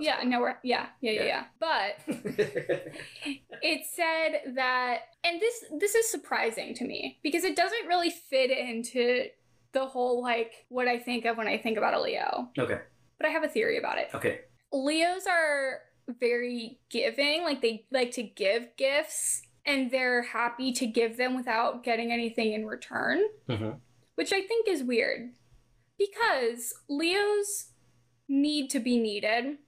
Yeah, 0.00 0.22
no, 0.24 0.40
we're 0.40 0.56
yeah, 0.62 0.86
yeah, 1.00 1.10
yeah, 1.12 1.22
Yeah. 1.22 1.26
yeah. 1.26 1.44
But 1.58 2.16
it 3.62 3.86
said 3.92 4.54
that 4.54 5.00
and 5.24 5.40
this 5.40 5.64
this 5.78 5.94
is 5.94 6.10
surprising 6.10 6.74
to 6.74 6.84
me 6.84 7.18
because 7.22 7.44
it 7.44 7.56
doesn't 7.56 7.86
really 7.86 8.10
fit 8.10 8.50
into 8.50 9.26
the 9.72 9.86
whole 9.86 10.22
like 10.22 10.66
what 10.68 10.88
I 10.88 10.98
think 10.98 11.24
of 11.24 11.36
when 11.36 11.46
I 11.48 11.58
think 11.58 11.78
about 11.78 11.94
a 11.94 12.00
Leo. 12.00 12.48
okay, 12.58 12.80
But 13.18 13.26
I 13.28 13.30
have 13.30 13.44
a 13.44 13.48
theory 13.48 13.78
about 13.78 13.98
it. 13.98 14.10
okay. 14.14 14.40
Leos 14.72 15.26
are 15.26 15.80
very 16.18 16.80
giving, 16.90 17.42
like 17.44 17.60
they 17.62 17.86
like 17.92 18.10
to 18.12 18.22
give 18.22 18.68
gifts 18.76 19.42
and 19.66 19.90
they're 19.90 20.22
happy 20.22 20.72
to 20.72 20.86
give 20.86 21.16
them 21.16 21.36
without 21.36 21.84
getting 21.84 22.10
anything 22.12 22.52
in 22.52 22.66
return, 22.66 23.22
Mhm. 23.48 23.78
which 24.16 24.32
I 24.32 24.40
think 24.42 24.66
is 24.66 24.82
weird 24.82 25.32
because 25.98 26.72
Leos 26.88 27.70
need 28.28 28.70
to 28.70 28.80
be 28.80 28.98
needed. 28.98 29.58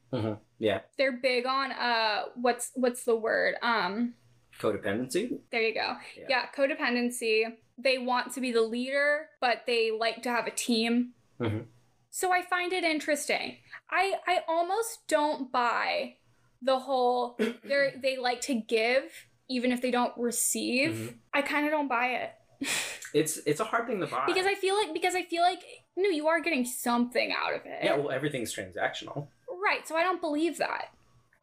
Yeah, 0.59 0.81
They're 0.99 1.13
big 1.21 1.47
on 1.47 1.73
uh 1.73 2.25
what's 2.37 2.71
what's 2.75 3.05
the 3.05 3.17
word? 3.17 3.55
Um 3.63 4.15
codependency. 4.61 5.39
there 5.51 5.63
you 5.63 5.75
go. 5.75 5.97
Yeah. 6.17 6.27
Yeah, 6.29 6.47
codependency. 6.57 7.45
They 7.79 7.99
want 7.99 8.33
to 8.35 8.41
be 8.41 8.53
the 8.53 8.63
leader, 8.63 9.29
but 9.41 9.63
they 9.67 9.91
like 9.91 10.23
to 10.23 10.31
have 10.31 10.47
a 10.47 10.51
team. 10.51 11.13
Mhm. 11.41 11.67
So 12.11 12.31
I 12.31 12.43
find 12.43 12.73
it 12.73 12.85
interesting. 12.85 13.57
I 13.91 14.15
I 14.27 14.41
almost 14.47 15.01
don't 15.09 15.51
buy 15.51 16.17
the 16.61 16.79
whole 16.79 17.37
they 17.65 17.95
they 18.01 18.17
like 18.19 18.41
to 18.43 18.55
give 18.55 19.05
even 19.49 19.73
if 19.73 19.81
they 19.83 19.91
don't 19.91 20.13
receive. 20.17 20.91
Mhm. 20.93 21.15
I 21.35 21.43
kind 21.43 21.67
of 21.67 21.73
don't 21.73 21.89
buy 21.89 22.09
it. 22.09 22.31
It's 23.15 23.37
it's 23.45 23.61
a 23.61 23.65
hard 23.65 23.87
thing 23.87 24.01
to 24.01 24.07
buy 24.07 24.25
because 24.27 24.47
I 24.47 24.55
feel 24.55 24.75
like 24.75 24.95
because 24.95 25.15
I 25.15 25.25
feel 25.25 25.43
like 25.43 25.61
no, 25.99 26.09
you 26.09 26.29
are 26.29 26.41
getting 26.41 26.65
something 26.65 27.31
out 27.31 27.53
of 27.55 27.61
it. 27.67 27.81
yeah, 27.85 27.95
well, 27.97 28.11
everything's 28.11 28.55
transactional. 28.55 29.29
Right. 29.63 29.87
So 29.87 29.97
I 29.97 30.03
don't 30.03 30.21
believe 30.21 30.59
that. 30.59 30.87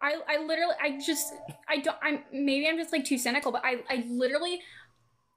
I, 0.01 0.15
I 0.28 0.43
literally 0.45 0.76
I 0.82 0.97
just 0.99 1.34
I 1.67 1.78
don't 1.78 1.97
I'm 2.01 2.24
maybe 2.32 2.67
I'm 2.67 2.78
just 2.78 2.91
like 2.93 3.05
too 3.05 3.17
cynical, 3.17 3.51
but 3.51 3.63
I 3.65 3.84
I 3.89 4.05
literally 4.09 4.61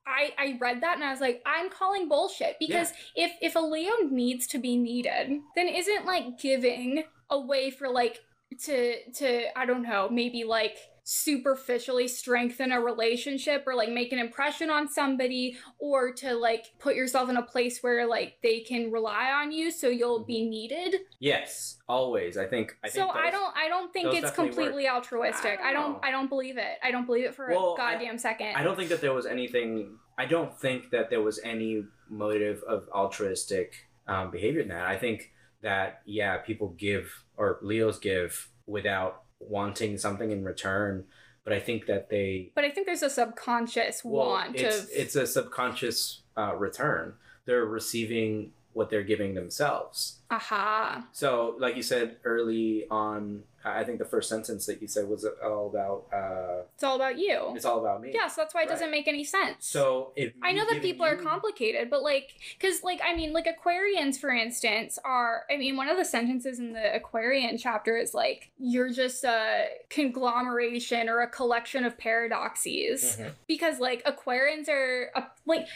I 0.06 0.32
I 0.38 0.58
read 0.60 0.80
that 0.82 0.94
and 0.94 1.04
I 1.04 1.10
was 1.10 1.20
like, 1.20 1.42
I'm 1.46 1.70
calling 1.70 2.08
bullshit 2.08 2.56
because 2.60 2.92
if 3.16 3.32
if 3.40 3.56
a 3.56 3.60
Leo 3.60 3.92
needs 4.10 4.46
to 4.48 4.58
be 4.58 4.76
needed, 4.76 5.40
then 5.56 5.68
isn't 5.68 6.06
like 6.06 6.38
giving 6.38 7.04
a 7.30 7.40
way 7.40 7.70
for 7.70 7.88
like 7.88 8.20
to 8.64 9.10
to 9.14 9.58
I 9.58 9.66
don't 9.66 9.82
know, 9.82 10.08
maybe 10.10 10.44
like 10.44 10.76
superficially 11.04 12.06
strengthen 12.08 12.72
a 12.72 12.80
relationship 12.80 13.64
or 13.66 13.74
like 13.74 13.90
make 13.90 14.12
an 14.12 14.18
impression 14.18 14.70
on 14.70 14.88
somebody 14.88 15.56
or 15.78 16.12
to 16.12 16.34
like 16.34 16.66
put 16.78 16.94
yourself 16.94 17.28
in 17.28 17.36
a 17.36 17.42
place 17.42 17.82
where 17.82 18.06
like 18.06 18.34
they 18.42 18.60
can 18.60 18.90
rely 18.92 19.30
on 19.32 19.50
you 19.50 19.70
so 19.70 19.88
you'll 19.88 20.24
be 20.24 20.48
needed 20.48 20.96
Yes, 21.18 21.78
always. 21.88 22.36
I 22.36 22.46
think. 22.46 22.76
I 22.84 22.88
so 22.88 23.02
think 23.04 23.16
I 23.16 23.30
don't 23.30 23.56
I 23.56 23.68
don't 23.68 23.92
think 23.92 24.08
it's 24.14 24.22
definitely 24.22 24.46
completely 24.48 24.88
altruistic. 24.88 25.60
I 25.62 25.70
I 25.70 25.72
don't 25.72 25.92
don't. 25.92 26.04
I 26.04 26.10
don't 26.10 26.28
believe 26.28 26.56
it. 26.58 26.78
I 26.82 26.90
don't 26.90 27.06
believe 27.06 27.24
it 27.24 27.34
for 27.34 27.48
Well, 27.48 27.70
a 27.70 27.74
I- 27.74 27.94
goddamn 27.94 28.18
second. 28.18 28.54
I 28.56 28.62
don't 28.62 28.76
think 28.76 28.88
that 28.90 29.00
there 29.00 29.12
was 29.14 29.26
anything. 29.26 29.96
I 30.18 30.26
don't 30.26 30.58
think 30.58 30.90
that 30.90 31.10
there 31.10 31.22
was 31.22 31.40
any 31.44 31.84
motive 32.10 32.62
of 32.68 32.88
altruistic 32.94 33.74
um, 34.06 34.30
behavior 34.30 34.60
in 34.60 34.68
that. 34.68 34.86
I 34.86 34.98
think 34.98 35.30
that 35.62 36.02
yeah, 36.06 36.38
people 36.38 36.70
give 36.76 37.24
or 37.36 37.58
Leos 37.62 37.98
give 37.98 38.48
without 38.66 39.22
wanting 39.48 39.98
something 39.98 40.30
in 40.30 40.44
return 40.44 41.04
but 41.44 41.52
I 41.52 41.60
think 41.60 41.86
that 41.86 42.08
they 42.08 42.52
But 42.54 42.64
I 42.64 42.70
think 42.70 42.86
there's 42.86 43.02
a 43.02 43.10
subconscious 43.10 44.02
well, 44.04 44.28
want 44.28 44.56
it's 44.56 44.84
of 44.84 44.88
it's 44.92 45.16
a 45.16 45.26
subconscious 45.26 46.22
uh, 46.36 46.54
return. 46.54 47.14
They're 47.46 47.64
receiving 47.64 48.52
what 48.74 48.90
they're 48.90 49.02
giving 49.02 49.34
themselves. 49.34 50.18
aha. 50.30 51.06
So, 51.12 51.56
like 51.58 51.76
you 51.76 51.82
said 51.82 52.16
early 52.24 52.86
on, 52.90 53.42
I 53.64 53.84
think 53.84 53.98
the 53.98 54.04
first 54.04 54.28
sentence 54.28 54.66
that 54.66 54.80
you 54.82 54.88
said 54.88 55.06
was 55.08 55.24
all 55.44 55.68
about. 55.68 56.06
Uh, 56.12 56.62
It's 56.74 56.82
all 56.82 56.96
about 56.96 57.16
you. 57.18 57.52
it's 57.54 57.64
all 57.64 57.78
about 57.80 58.00
me. 58.00 58.10
Yeah, 58.12 58.26
so 58.28 58.40
that's 58.40 58.54
why 58.54 58.62
it 58.62 58.68
doesn't 58.68 58.90
make 58.90 59.06
any 59.06 59.22
sense. 59.24 59.66
So 59.66 60.12
if 60.16 60.32
I 60.42 60.52
know 60.52 60.64
that 60.68 60.82
people 60.82 61.04
are 61.06 61.16
complicated, 61.16 61.88
but 61.90 62.02
like, 62.02 62.30
because, 62.58 62.82
like, 62.82 63.00
I 63.04 63.14
mean, 63.14 63.32
like, 63.32 63.46
Aquarians, 63.46 64.18
for 64.18 64.30
instance, 64.30 64.98
are, 65.04 65.44
I 65.50 65.56
mean, 65.58 65.76
one 65.76 65.88
of 65.88 65.96
the 65.96 66.04
sentences 66.04 66.58
in 66.58 66.72
the 66.72 66.94
Aquarian 66.96 67.56
chapter 67.58 67.96
is 67.96 68.14
like, 68.14 68.50
you're 68.58 68.90
just 68.90 69.22
a 69.24 69.66
conglomeration 69.90 71.08
or 71.08 71.20
a 71.20 71.28
collection 71.28 71.84
of 71.84 71.96
paradoxes. 71.98 73.16
Mhm. 73.20 73.32
Because, 73.46 73.78
like, 73.78 74.02
Aquarians 74.04 74.68
are, 74.68 75.10
a, 75.14 75.26
like, 75.46 75.66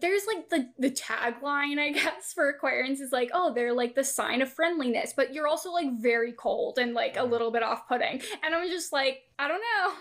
there's 0.00 0.26
like 0.26 0.48
the 0.48 0.68
the 0.78 0.90
tagline 0.90 1.78
I 1.78 1.90
guess 1.94 2.32
for 2.32 2.52
Aquarians 2.52 3.00
is 3.00 3.12
like 3.12 3.30
oh 3.34 3.52
they're 3.52 3.74
like 3.74 3.94
the 3.94 4.04
sign 4.04 4.42
of 4.42 4.52
friendliness 4.52 5.12
but 5.16 5.34
you're 5.34 5.48
also 5.48 5.70
like 5.70 5.88
very 6.00 6.32
cold 6.32 6.78
and 6.78 6.94
like 6.94 7.16
a 7.16 7.24
little 7.24 7.50
bit 7.50 7.62
off 7.62 7.86
putting 7.88 8.22
and 8.42 8.54
I'm 8.54 8.68
just 8.68 8.92
like 8.92 9.22
I 9.42 9.48
don't 9.48 9.60
know 9.60 9.92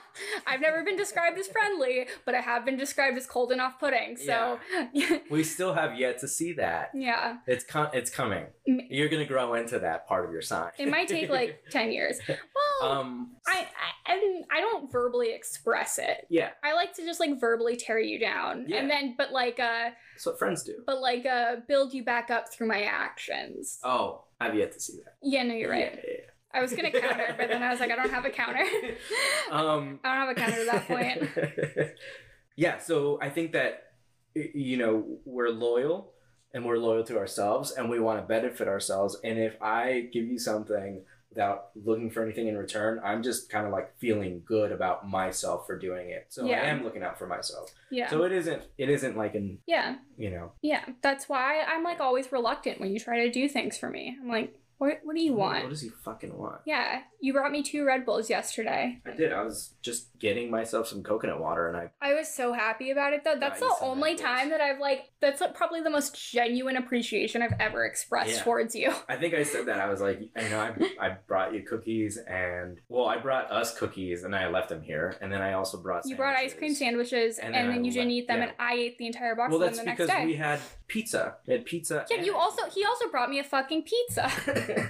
I've 0.45 0.61
never 0.61 0.83
been 0.83 0.97
described 0.97 1.37
as 1.39 1.47
friendly 1.47 2.07
but 2.25 2.35
I 2.35 2.41
have 2.41 2.63
been 2.65 2.77
described 2.77 3.17
as 3.17 3.25
cold 3.25 3.51
and 3.51 3.59
off 3.59 3.79
putting 3.79 4.17
so 4.17 4.59
yeah, 4.93 5.17
We 5.31 5.43
still 5.43 5.73
have 5.73 5.97
yet 5.97 6.19
to 6.19 6.27
see 6.27 6.53
that. 6.53 6.91
yeah. 6.93 7.37
It's 7.47 7.63
com- 7.63 7.89
it's 7.93 8.09
coming. 8.09 8.45
You're 8.65 9.09
gonna 9.09 9.25
grow 9.25 9.53
into 9.55 9.79
that 9.79 10.07
part 10.07 10.25
of 10.25 10.31
your 10.31 10.41
sign. 10.41 10.71
it 10.77 10.87
might 10.89 11.07
take 11.07 11.29
like 11.29 11.63
10 11.71 11.91
years 11.91 12.19
well 12.27 12.91
um. 12.91 13.31
I, 13.47 13.67
I 14.07 14.13
I 14.13 14.41
I 14.51 14.59
don't 14.61 14.91
verbally 14.91 15.33
express 15.33 15.97
it 15.97 16.27
Yeah, 16.29 16.49
I 16.63 16.73
like 16.73 16.93
to 16.95 17.03
just 17.05 17.19
like 17.19 17.39
verbally 17.39 17.75
tear 17.75 17.99
you 17.99 18.19
down 18.19 18.65
Yeah. 18.67 18.77
and 18.77 18.89
then 18.89 19.15
but 19.17 19.31
like 19.31 19.59
uh 19.59 19.89
that's 20.13 20.25
what 20.25 20.37
friends 20.39 20.63
do. 20.63 20.75
but 20.85 20.99
like 21.01 21.25
uh 21.25 21.57
build 21.67 21.93
you 21.93 22.03
back 22.03 22.29
up 22.29 22.51
through 22.53 22.67
my 22.67 22.83
actions 22.83 23.79
Oh, 23.83 24.23
I've 24.39 24.55
yet 24.55 24.71
to 24.73 24.79
see 24.79 24.97
that. 25.03 25.15
yeah 25.23 25.43
no 25.43 25.53
you're 25.55 25.69
right 25.71 25.99
Yeah, 26.07 26.13
I 26.53 26.61
was 26.61 26.73
gonna 26.73 26.91
counter, 26.91 27.35
but 27.37 27.49
then 27.49 27.63
I 27.63 27.69
was 27.69 27.79
like, 27.79 27.91
I 27.91 27.95
don't 27.95 28.11
have 28.11 28.25
a 28.25 28.29
counter. 28.29 28.65
um. 29.51 29.99
I 30.03 30.09
don't 30.09 30.27
have 30.27 30.29
a 30.29 30.35
counter 30.35 30.59
at 30.61 30.71
that 30.71 30.87
point. 30.87 31.91
yeah. 32.55 32.77
So 32.79 33.19
I 33.21 33.29
think 33.29 33.53
that 33.53 33.83
you 34.35 34.77
know 34.77 35.19
we're 35.25 35.49
loyal 35.49 36.13
and 36.53 36.65
we're 36.65 36.77
loyal 36.77 37.03
to 37.05 37.17
ourselves 37.17 37.71
and 37.71 37.89
we 37.89 37.99
want 37.99 38.19
to 38.19 38.25
benefit 38.25 38.67
ourselves. 38.67 39.17
And 39.23 39.39
if 39.39 39.61
I 39.61 40.09
give 40.11 40.25
you 40.25 40.37
something 40.37 41.03
without 41.29 41.69
looking 41.85 42.09
for 42.09 42.23
anything 42.23 42.47
in 42.47 42.57
return, 42.57 42.99
I'm 43.03 43.23
just 43.23 43.49
kind 43.49 43.65
of 43.65 43.71
like 43.71 43.97
feeling 43.99 44.43
good 44.45 44.73
about 44.73 45.07
myself 45.07 45.65
for 45.65 45.79
doing 45.79 46.09
it. 46.09 46.25
So 46.27 46.45
Yeah. 46.45 46.61
I 46.61 46.65
am 46.65 46.83
looking 46.83 47.03
out 47.03 47.17
for 47.17 47.25
myself. 47.25 47.71
Yeah. 47.89 48.09
So 48.09 48.23
it 48.23 48.33
isn't. 48.33 48.63
It 48.77 48.89
isn't 48.89 49.15
like 49.15 49.35
an 49.35 49.59
yeah. 49.65 49.95
you 50.17 50.29
know. 50.29 50.51
Yeah. 50.61 50.83
That's 51.01 51.29
why 51.29 51.61
I'm 51.61 51.83
like 51.83 52.01
always 52.01 52.31
reluctant 52.33 52.81
when 52.81 52.91
you 52.91 52.99
try 52.99 53.25
to 53.25 53.31
do 53.31 53.47
things 53.47 53.77
for 53.77 53.89
me. 53.89 54.17
I'm 54.21 54.27
like, 54.27 54.59
what 54.81 54.99
what 55.03 55.15
do 55.15 55.21
you 55.21 55.35
want? 55.35 55.61
What 55.61 55.69
does 55.69 55.81
he 55.81 55.89
fucking 55.89 56.35
want? 56.35 56.61
Yeah. 56.65 57.01
You 57.19 57.33
brought 57.33 57.51
me 57.51 57.61
two 57.61 57.85
Red 57.85 58.03
Bulls 58.03 58.31
yesterday. 58.31 58.99
I 59.05 59.11
did. 59.11 59.31
I 59.31 59.43
was 59.43 59.75
just 59.83 60.17
getting 60.17 60.49
myself 60.49 60.87
some 60.87 61.03
coconut 61.03 61.39
water, 61.39 61.67
and 61.67 61.77
I 61.77 61.91
I 62.01 62.15
was 62.15 62.27
so 62.27 62.51
happy 62.51 62.89
about 62.89 63.13
it 63.13 63.23
though. 63.23 63.37
That's 63.39 63.59
the 63.59 63.71
only 63.81 64.15
time 64.15 64.49
that 64.49 64.59
I've 64.59 64.79
like 64.79 65.11
that's 65.19 65.39
like 65.39 65.53
probably 65.53 65.81
the 65.81 65.91
most 65.91 66.19
genuine 66.19 66.77
appreciation 66.77 67.43
I've 67.43 67.53
ever 67.59 67.85
expressed 67.85 68.31
Yeah. 68.31 68.41
towards 68.41 68.73
you. 68.73 68.91
I 69.07 69.17
think 69.17 69.35
I 69.35 69.43
said 69.43 69.67
that. 69.67 69.79
I 69.79 69.87
was 69.87 70.01
like, 70.01 70.19
I 70.35 70.49
know 70.49 70.59
I, 70.59 70.73
I 70.99 71.17
brought 71.27 71.53
you 71.53 71.61
cookies 71.61 72.17
and 72.17 72.79
well, 72.89 73.05
I 73.05 73.17
brought 73.17 73.51
us 73.51 73.77
cookies 73.77 74.23
and 74.23 74.35
I 74.35 74.47
left 74.47 74.69
them 74.69 74.81
here, 74.81 75.15
and 75.21 75.31
then 75.31 75.43
I 75.43 75.53
also 75.53 75.77
brought. 75.77 76.07
You 76.07 76.15
brought 76.15 76.35
ice 76.35 76.55
cream 76.55 76.73
sandwiches. 76.73 77.37
And 77.37 77.55
and, 77.55 77.67
then 77.69 77.75
then 77.75 77.85
you 77.85 77.91
didn't 77.91 78.11
eat 78.11 78.27
them 78.27 78.39
yeah. 78.39 78.45
and 78.45 78.53
I 78.57 78.73
ate 78.73 78.97
the 78.97 79.05
entire 79.05 79.35
box 79.35 79.51
Well, 79.51 79.61
of 79.61 79.75
that's 79.75 79.85
because 79.85 80.07
next 80.07 80.19
day. 80.21 80.25
we 80.25 80.37
had 80.37 80.59
pizza. 80.87 81.35
We 81.45 81.53
had 81.53 81.65
pizza. 81.65 82.03
yeah, 82.09 82.23
you 82.23 82.35
also 82.35 82.67
he 82.73 82.83
also 82.83 83.09
brought 83.09 83.29
me 83.29 83.37
a 83.37 83.43
fucking 83.43 83.83
pizza. 83.83 84.31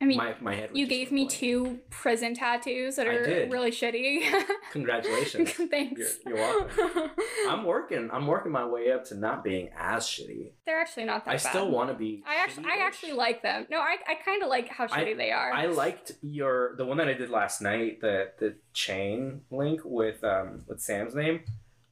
I 0.00 0.04
mean, 0.06 0.18
my, 0.18 0.34
my 0.40 0.54
head. 0.54 0.70
You 0.72 0.86
gave 0.86 1.10
me 1.12 1.26
two 1.26 1.78
prison 1.90 2.34
tattoos 2.34 2.96
that 2.96 3.06
are 3.06 3.46
really 3.50 3.70
shitty. 3.70 4.22
Congratulations. 4.72 5.50
Thanks. 5.70 6.18
You're, 6.26 6.36
you're 6.36 6.46
welcome. 6.46 7.10
I'm 7.48 7.64
working. 7.64 8.10
I'm 8.12 8.26
working 8.26 8.52
my 8.52 8.66
way 8.66 8.90
up 8.92 9.04
to 9.06 9.14
not 9.14 9.42
being 9.44 9.70
as 9.78 10.04
shitty. 10.04 10.52
They're 10.66 10.80
actually 10.80 11.04
not 11.04 11.24
that 11.24 11.30
I 11.30 11.34
bad. 11.34 11.40
still 11.40 11.70
want 11.70 11.90
to 11.90 11.94
be. 11.94 12.22
I 12.26 12.36
actually, 12.36 12.66
I 12.66 12.78
actually 12.84 13.12
like 13.12 13.42
them. 13.42 13.66
No, 13.70 13.78
I, 13.78 13.96
I 14.06 14.14
kind 14.14 14.42
of 14.42 14.48
like 14.48 14.68
how 14.68 14.84
I- 14.84 14.88
shitty 15.04 15.16
they 15.16 15.30
are. 15.30 15.52
I 15.52 15.66
liked 15.66 16.12
your 16.22 16.74
the 16.76 16.84
one 16.84 16.96
that 16.98 17.08
I 17.08 17.14
did 17.14 17.30
last 17.30 17.60
night, 17.62 18.00
the 18.00 18.30
the 18.38 18.56
chain 18.72 19.42
link 19.50 19.80
with 19.84 20.22
um 20.24 20.64
with 20.68 20.80
Sam's 20.80 21.14
name. 21.14 21.40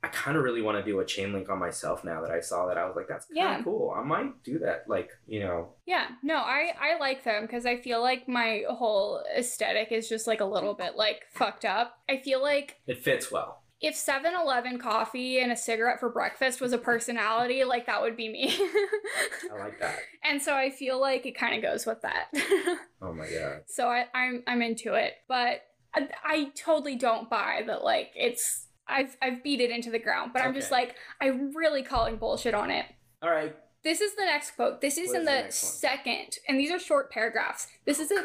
I 0.04 0.08
kind 0.08 0.36
of 0.36 0.42
really 0.42 0.62
want 0.62 0.78
to 0.78 0.82
do 0.84 0.98
a 1.00 1.04
chain 1.04 1.32
link 1.32 1.48
on 1.48 1.58
myself 1.60 2.02
now 2.02 2.20
that 2.22 2.30
I 2.32 2.40
saw 2.40 2.66
that. 2.66 2.76
I 2.76 2.84
was 2.86 2.96
like, 2.96 3.06
that's 3.08 3.26
kind 3.26 3.38
of 3.38 3.58
Yeah. 3.58 3.62
cool. 3.62 3.94
I 3.96 4.02
might 4.02 4.42
do 4.42 4.58
that. 4.58 4.84
Like, 4.88 5.10
you 5.28 5.40
know, 5.40 5.68
yeah, 5.86 6.06
no, 6.24 6.36
I, 6.38 6.72
I 6.80 6.98
like 6.98 7.22
them 7.22 7.42
because 7.42 7.66
I 7.66 7.76
feel 7.76 8.00
like 8.02 8.26
my 8.28 8.64
whole 8.68 9.22
aesthetic 9.36 9.92
is 9.92 10.08
just 10.08 10.26
like 10.26 10.40
a 10.40 10.44
little 10.44 10.74
bit 10.74 10.96
like 10.96 11.22
fucked 11.32 11.64
up. 11.64 11.98
I 12.08 12.16
feel 12.16 12.42
like 12.42 12.80
it 12.88 13.02
fits 13.02 13.30
well. 13.30 13.62
if 13.80 13.94
7-Eleven 13.94 14.78
coffee 14.78 15.38
and 15.38 15.52
a 15.52 15.56
cigarette 15.56 16.00
for 16.00 16.08
breakfast 16.08 16.60
was 16.60 16.72
a 16.72 16.78
personality, 16.78 17.62
like 17.64 17.86
that 17.86 18.02
would 18.02 18.16
be 18.16 18.28
me. 18.28 18.52
I 19.52 19.58
like 19.58 19.78
that. 19.80 19.98
and 20.24 20.40
so 20.42 20.54
I 20.54 20.70
feel 20.70 21.00
like 21.00 21.26
it 21.26 21.36
kind 21.38 21.54
of 21.56 21.62
goes 21.62 21.86
with 21.86 22.00
that. 22.02 22.26
Oh 23.04 23.12
my 23.12 23.26
god. 23.28 23.62
so 23.66 23.88
I, 23.88 24.06
I'm 24.14 24.44
I'm 24.46 24.62
into 24.62 24.94
it, 24.94 25.14
but 25.28 25.62
I, 25.92 26.08
I 26.24 26.50
totally 26.56 26.94
don't 26.94 27.28
buy 27.28 27.62
that. 27.66 27.82
Like 27.82 28.12
it's 28.14 28.66
I've 28.92 29.16
I've 29.22 29.42
beat 29.42 29.60
it 29.60 29.70
into 29.70 29.90
the 29.90 29.98
ground, 29.98 30.32
but 30.32 30.42
I'm 30.42 30.54
just 30.54 30.70
like 30.70 30.94
I'm 31.20 31.54
really 31.56 31.82
calling 31.82 32.16
bullshit 32.16 32.54
on 32.54 32.70
it. 32.70 32.86
All 33.22 33.30
right. 33.30 33.56
This 33.84 34.00
is 34.00 34.14
the 34.14 34.24
next 34.24 34.52
quote. 34.52 34.80
This 34.80 34.96
is 34.96 35.08
What 35.08 35.16
in 35.16 35.22
is 35.22 35.26
the 35.26 35.32
the, 35.32 35.42
next 35.42 35.62
one? 35.62 35.72
second, 35.72 36.38
and 36.48 36.58
these 36.58 36.70
are 36.70 36.78
short 36.78 37.10
paragraphs. 37.10 37.66
This 37.84 37.98
oh, 37.98 38.02
is 38.04 38.10
a 38.12 38.24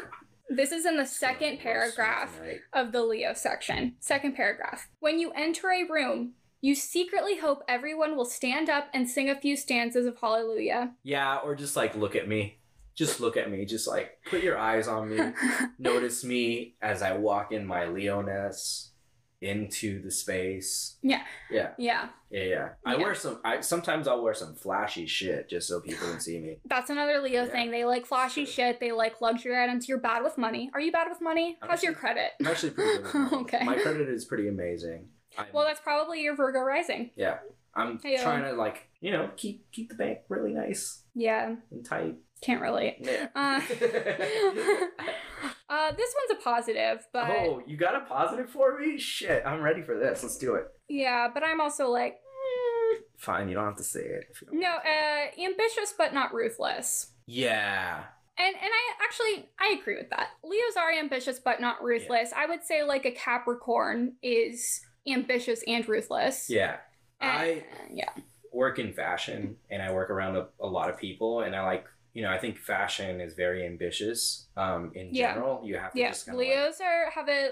this 0.50 0.72
is 0.72 0.86
in 0.86 0.96
the 0.96 1.06
second 1.06 1.58
paragraph 1.60 2.38
of 2.72 2.92
the 2.92 3.02
Leo 3.02 3.34
section. 3.34 3.96
Second 4.00 4.34
paragraph. 4.34 4.88
When 5.00 5.18
you 5.18 5.30
enter 5.32 5.70
a 5.70 5.84
room, 5.84 6.32
you 6.60 6.74
secretly 6.74 7.38
hope 7.38 7.62
everyone 7.68 8.16
will 8.16 8.24
stand 8.24 8.70
up 8.70 8.88
and 8.94 9.08
sing 9.08 9.28
a 9.28 9.38
few 9.38 9.56
stanzas 9.56 10.06
of 10.06 10.18
Hallelujah. 10.20 10.92
Yeah, 11.02 11.36
or 11.36 11.54
just 11.54 11.76
like 11.76 11.94
look 11.96 12.16
at 12.16 12.28
me. 12.28 12.58
Just 12.94 13.20
look 13.20 13.36
at 13.36 13.50
me. 13.50 13.64
Just 13.64 13.86
like 13.86 14.18
put 14.28 14.42
your 14.42 14.58
eyes 14.58 14.88
on 14.88 15.10
me. 15.10 15.32
Notice 15.78 16.24
me 16.24 16.74
as 16.80 17.02
I 17.02 17.12
walk 17.12 17.52
in 17.52 17.66
my 17.66 17.86
Leoness 17.86 18.92
into 19.40 20.02
the 20.02 20.10
space. 20.10 20.96
Yeah. 21.02 21.22
Yeah. 21.50 21.70
yeah. 21.78 22.08
Yeah, 22.30 22.42
yeah. 22.42 22.68
I 22.84 22.92
Yeah. 22.96 23.02
wear 23.02 23.14
some. 23.14 23.40
I 23.44 23.60
sometimes 23.60 24.08
I'll 24.08 24.22
wear 24.22 24.34
some 24.34 24.54
flashy 24.54 25.06
shit 25.06 25.48
just 25.48 25.68
so 25.68 25.80
people 25.80 26.08
can 26.08 26.20
see 26.20 26.38
me. 26.40 26.58
That's 26.64 26.90
another 26.90 27.20
Leo 27.20 27.44
Yeah. 27.44 27.50
thing. 27.50 27.70
They 27.70 27.84
like 27.84 28.04
flashy 28.06 28.44
Sure. 28.44 28.52
shit. 28.66 28.80
They 28.80 28.92
like 28.92 29.20
luxury 29.20 29.56
items. 29.56 29.88
You're 29.88 29.98
bad 30.00 30.22
with 30.24 30.36
money. 30.38 30.70
Are 30.74 30.80
you 30.80 30.92
bad 30.92 31.08
with 31.08 31.20
money? 31.20 31.56
I'm 31.62 31.68
How's 31.70 31.82
your 31.82 31.94
credit? 31.94 32.32
I'm 32.40 32.46
actually 32.48 32.70
pretty 32.72 33.02
good. 33.02 33.14
Okay. 33.32 33.64
My 33.64 33.78
credit 33.78 34.08
is 34.08 34.24
pretty 34.24 34.48
amazing. 34.48 35.08
I'm, 35.38 35.46
Well, 35.52 35.64
that's 35.64 35.80
probably 35.80 36.22
your 36.22 36.34
Virgo 36.34 36.60
rising. 36.60 37.10
yeah. 37.16 37.38
I'm 37.74 38.00
Hey-o. 38.02 38.20
trying 38.22 38.42
to 38.44 38.52
like 38.54 38.88
you 39.00 39.12
know 39.12 39.30
keep 39.36 39.70
keep 39.70 39.88
the 39.88 39.94
bank 39.94 40.20
really 40.28 40.52
nice 40.52 41.04
Yeah, 41.14 41.54
and 41.70 41.84
tight. 41.84 42.16
Can't 42.42 42.60
relate. 42.60 42.96
Yeah. 43.00 43.28
Uh, 43.34 43.60
uh, 45.68 45.92
this 45.92 46.14
one's 46.16 46.40
a 46.40 46.42
positive, 46.42 47.06
but 47.12 47.30
oh, 47.30 47.62
you 47.66 47.76
got 47.76 47.94
a 47.94 48.00
positive 48.00 48.50
for 48.50 48.78
me? 48.78 48.98
Shit, 48.98 49.42
I'm 49.46 49.60
ready 49.60 49.82
for 49.82 49.98
this. 49.98 50.22
Let's 50.22 50.38
do 50.38 50.54
it. 50.54 50.64
yeah, 50.88 51.28
but 51.32 51.42
I'm 51.44 51.60
also 51.60 51.88
like, 51.90 52.14
mm, 52.14 52.96
Fine, 53.18 53.48
you 53.48 53.54
don't 53.54 53.64
have 53.66 53.76
to 53.76 53.84
say 53.84 54.00
it. 54.00 54.24
If 54.30 54.42
you 54.42 54.48
don't 54.48 54.60
no, 54.60 54.68
uh, 54.68 55.42
ambitious 55.44 55.94
but 55.96 56.14
not 56.14 56.32
ruthless. 56.34 57.12
Yeah. 57.26 58.04
And 58.38 58.54
and 58.54 58.64
I 58.64 59.04
actually 59.04 59.48
I 59.60 59.76
agree 59.80 59.96
with 59.96 60.10
that. 60.10 60.28
Leos 60.44 60.76
are 60.76 60.92
ambitious 60.92 61.38
but 61.38 61.60
not 61.60 61.82
ruthless. 61.82 62.32
I 62.36 62.46
would 62.46 62.64
say 62.64 62.82
like 62.84 63.04
a 63.04 63.10
Capricorn 63.10 64.14
is 64.22 64.80
ambitious 65.06 65.62
and 65.66 65.86
ruthless. 65.88 66.48
Yeah. 66.48 66.76
And- 67.20 67.30
I 67.30 67.64
yeah. 67.92 68.10
work 68.52 68.78
in 68.78 68.92
fashion 68.92 69.56
and 69.70 69.82
I 69.82 69.92
work 69.92 70.10
around 70.10 70.36
a, 70.36 70.48
a 70.60 70.66
lot 70.66 70.88
of 70.88 70.98
people 70.98 71.40
and 71.40 71.54
I 71.54 71.64
like 71.66 71.84
you 72.18 72.24
know 72.24 72.32
I 72.36 72.38
think 72.38 72.58
fashion 72.58 73.20
is 73.26 73.34
very 73.34 73.60
ambitious 73.72 74.46
um 74.56 74.82
in 75.00 75.06
Yeah. 75.12 75.34
general 75.34 75.54
you 75.68 75.76
have 75.78 75.92
to 75.92 75.98
Yeah, 76.00 76.08
just 76.10 76.26
kind 76.26 76.34
of 76.34 76.40
like, 76.40 76.48
Leos 76.48 76.80
are 76.80 77.10
have 77.18 77.28
a 77.28 77.50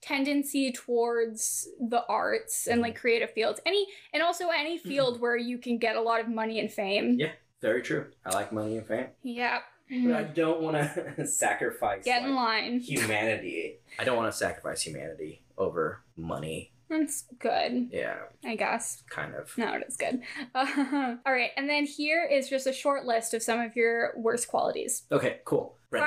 tendency 0.00 0.72
towards 0.72 1.68
the 1.92 2.02
arts 2.08 2.66
and 2.66 2.80
like 2.80 2.94
Mm-hmm. 2.94 3.00
creative 3.00 3.30
fields. 3.30 3.60
Any 3.64 3.86
and 4.12 4.20
also 4.22 4.48
any 4.48 4.76
field 4.78 5.20
where 5.20 5.36
you 5.36 5.56
can 5.58 5.78
get 5.78 5.94
a 5.96 6.00
lot 6.00 6.20
of 6.20 6.28
money 6.28 6.58
and 6.62 6.70
fame. 6.80 7.16
Yeah. 7.18 7.32
very 7.60 7.82
true 7.82 8.06
I 8.26 8.30
like 8.34 8.52
money 8.52 8.76
and 8.78 8.86
fame 8.86 9.06
Yeah. 9.22 9.60
but 9.88 10.14
I 10.22 10.24
don't 10.24 10.60
want 10.66 10.76
to 11.16 11.26
sacrifice 11.44 12.04
Get 12.04 12.22
in 12.24 12.34
like, 12.34 12.62
line. 12.62 12.80
humanity 12.80 13.78
I 14.00 14.04
don't 14.04 14.16
want 14.16 14.30
to 14.32 14.36
sacrifice 14.36 14.82
humanity 14.82 15.42
over 15.56 16.02
money 16.16 16.72
That's 16.88 17.24
good, 17.38 17.88
yeah 17.92 18.16
I 18.44 18.56
guess. 18.56 19.02
kind 19.10 19.34
of 19.34 19.56
No, 19.58 19.74
it 19.74 19.84
is 19.86 19.96
good. 19.96 20.22
Uh, 20.54 21.16
all 21.26 21.32
right, 21.32 21.50
and 21.56 21.68
then 21.68 21.84
here 21.84 22.24
is 22.24 22.48
just 22.48 22.66
a 22.66 22.72
short 22.72 23.04
list 23.04 23.34
of 23.34 23.42
some 23.42 23.60
of 23.60 23.76
your 23.76 24.12
worst 24.16 24.48
qualities. 24.48 25.04
okay 25.12 25.40
cool 25.44 25.78
Ready. 25.90 26.06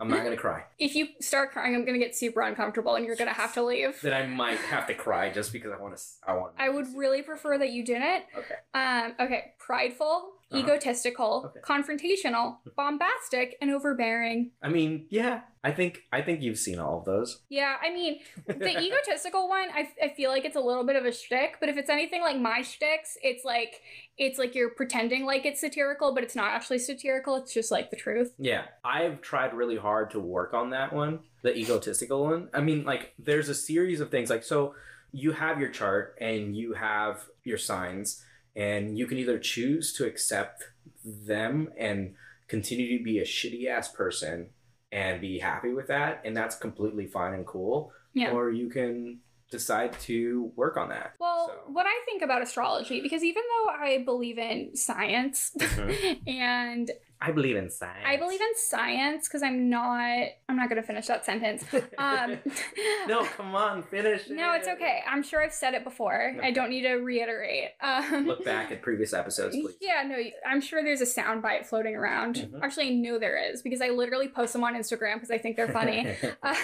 I'm 0.00 0.08
not 0.08 0.24
gonna 0.24 0.36
cry. 0.36 0.64
if 0.78 0.96
you 0.96 1.08
start 1.20 1.52
crying, 1.52 1.74
I'm 1.76 1.84
gonna 1.84 1.98
get 1.98 2.16
super 2.16 2.40
uncomfortable 2.40 2.96
and 2.96 3.06
you're 3.06 3.14
gonna 3.14 3.32
have 3.32 3.54
to 3.54 3.62
leave. 3.62 4.00
Then 4.02 4.12
I 4.12 4.26
might 4.26 4.58
have 4.58 4.88
to 4.88 4.94
cry 4.94 5.30
just 5.30 5.52
because 5.52 5.70
I 5.70 5.80
want 5.80 5.96
to. 5.96 6.02
I 6.26 6.34
want. 6.34 6.54
I 6.58 6.68
would 6.68 6.88
really 6.96 7.22
prefer 7.22 7.56
that 7.58 7.70
you 7.70 7.84
didn't. 7.84 8.24
Okay. 8.36 8.54
Um, 8.74 9.14
okay, 9.20 9.52
prideful, 9.58 10.32
Uh-huh. 10.52 10.58
egotistical, 10.64 11.52
Okay. 11.56 11.60
confrontational, 11.60 12.56
bombastic, 12.76 13.56
and 13.60 13.70
overbearing. 13.70 14.50
I 14.62 14.68
mean, 14.68 15.06
yeah. 15.08 15.42
I 15.62 15.72
think 15.72 16.04
I 16.10 16.22
think 16.22 16.40
you've 16.42 16.58
seen 16.58 16.78
all 16.78 16.98
of 17.00 17.04
those. 17.04 17.42
Yeah, 17.50 17.76
I 17.82 17.90
mean, 17.92 18.20
the 18.46 18.78
egotistical 18.82 19.46
one, 19.48 19.68
I, 19.74 19.90
I 20.02 20.08
feel 20.08 20.30
like 20.30 20.44
it's 20.46 20.56
a 20.56 20.60
little 20.60 20.84
bit 20.84 20.96
of 20.96 21.04
a 21.04 21.12
shtick, 21.12 21.58
but 21.60 21.68
if 21.68 21.76
it's 21.76 21.90
anything 21.90 22.22
like 22.22 22.40
my 22.40 22.62
shticks, 22.62 23.18
it's 23.22 23.44
like 23.44 23.82
it's 24.16 24.38
like 24.38 24.54
you're 24.54 24.70
pretending 24.70 25.24
like 25.26 25.44
it's 25.44 25.60
satirical, 25.60 26.14
but 26.14 26.24
it's 26.24 26.34
not 26.34 26.48
actually 26.52 26.78
satirical. 26.78 27.36
It's 27.36 27.52
just 27.52 27.70
like 27.70 27.90
the 27.90 27.96
truth. 27.96 28.32
Yeah, 28.38 28.64
I've 28.84 29.20
tried 29.20 29.52
really 29.54 29.76
hard 29.76 30.10
to 30.12 30.18
work 30.20 30.54
on 30.54 30.70
that 30.70 30.92
one, 30.94 31.20
the 31.42 31.54
egotistical 31.56 32.24
one. 32.24 32.48
I 32.54 32.60
mean, 32.62 32.84
like, 32.84 33.12
there's 33.18 33.48
a 33.50 33.54
series 33.54 34.00
of 34.00 34.10
things. 34.10 34.30
Like, 34.30 34.42
so 34.44 34.74
you 35.12 35.32
have 35.32 35.60
your 35.60 35.68
chart 35.70 36.16
and 36.20 36.56
you 36.56 36.72
have 36.72 37.24
your 37.44 37.58
signs, 37.58 38.24
and 38.56 38.98
you 38.98 39.06
can 39.06 39.18
either 39.18 39.38
choose 39.38 39.92
to 39.94 40.04
accept 40.06 40.64
them 41.04 41.70
and 41.78 42.14
continue 42.48 42.98
to 42.98 43.04
be 43.04 43.18
a 43.18 43.24
shitty 43.24 43.66
ass 43.68 43.88
person 43.88 44.48
and 44.92 45.20
be 45.20 45.38
happy 45.38 45.72
with 45.72 45.86
that, 45.86 46.20
and 46.24 46.36
that's 46.36 46.56
completely 46.56 47.06
fine 47.06 47.32
and 47.34 47.46
cool. 47.46 47.92
Yeah. 48.12 48.32
Or 48.32 48.50
you 48.50 48.68
can 48.68 49.20
decide 49.52 49.92
to 50.00 50.50
work 50.56 50.76
on 50.76 50.88
that. 50.88 51.14
Well, 51.20 51.48
So- 51.48 51.72
what 51.72 51.86
I 51.86 52.00
think 52.06 52.22
about 52.22 52.42
astrology, 52.42 53.00
because 53.00 53.22
even 53.22 53.42
though 53.48 53.68
I 53.70 54.02
believe 54.04 54.38
in 54.38 54.74
science 54.76 55.52
Mhm. 55.58 56.20
and 56.26 56.90
I 57.22 57.32
believe 57.32 57.56
in 57.56 57.68
science. 57.70 58.04
I 58.06 58.16
believe 58.16 58.40
in 58.40 58.54
science 58.56 59.28
because 59.28 59.42
I'm 59.42 59.68
not 59.68 60.28
I'm 60.48 60.56
not 60.56 60.68
gonna 60.68 60.82
finish 60.82 61.06
that 61.08 61.24
sentence. 61.24 61.64
Um 61.98 62.38
no, 63.08 63.24
come 63.24 63.54
on, 63.54 63.82
finish. 63.82 64.26
It. 64.28 64.36
No, 64.40 64.54
it's 64.54 64.68
okay. 64.68 65.02
I'm 65.06 65.22
sure 65.22 65.42
I've 65.42 65.52
said 65.52 65.74
it 65.74 65.84
before. 65.84 66.34
I 66.42 66.50
don't 66.50 66.70
need 66.70 66.82
to 66.82 66.94
reiterate. 66.94 67.70
Um, 67.82 68.26
Look 68.26 68.44
back 68.44 68.72
at 68.72 68.80
previous 68.80 69.12
episodes, 69.12 69.54
please. 69.54 69.74
Yeah, 69.80 70.02
no, 70.06 70.16
I'm 70.48 70.60
sure 70.62 70.82
there's 70.82 71.00
a 71.02 71.06
sound 71.06 71.42
bite 71.42 71.66
floating 71.66 71.94
around. 71.94 72.36
Mhm. 72.36 72.60
Actually, 72.62 72.88
I 72.88 72.90
know 72.94 73.18
there 73.18 73.36
is 73.52 73.60
because 73.62 73.80
I 73.82 73.88
literally 73.90 74.28
post 74.28 74.52
them 74.54 74.64
on 74.64 74.74
Instagram 74.74 75.14
because 75.16 75.30
I 75.30 75.36
think 75.38 75.56
they're 75.56 75.68
funny. 75.72 76.14
uh, 76.42 76.54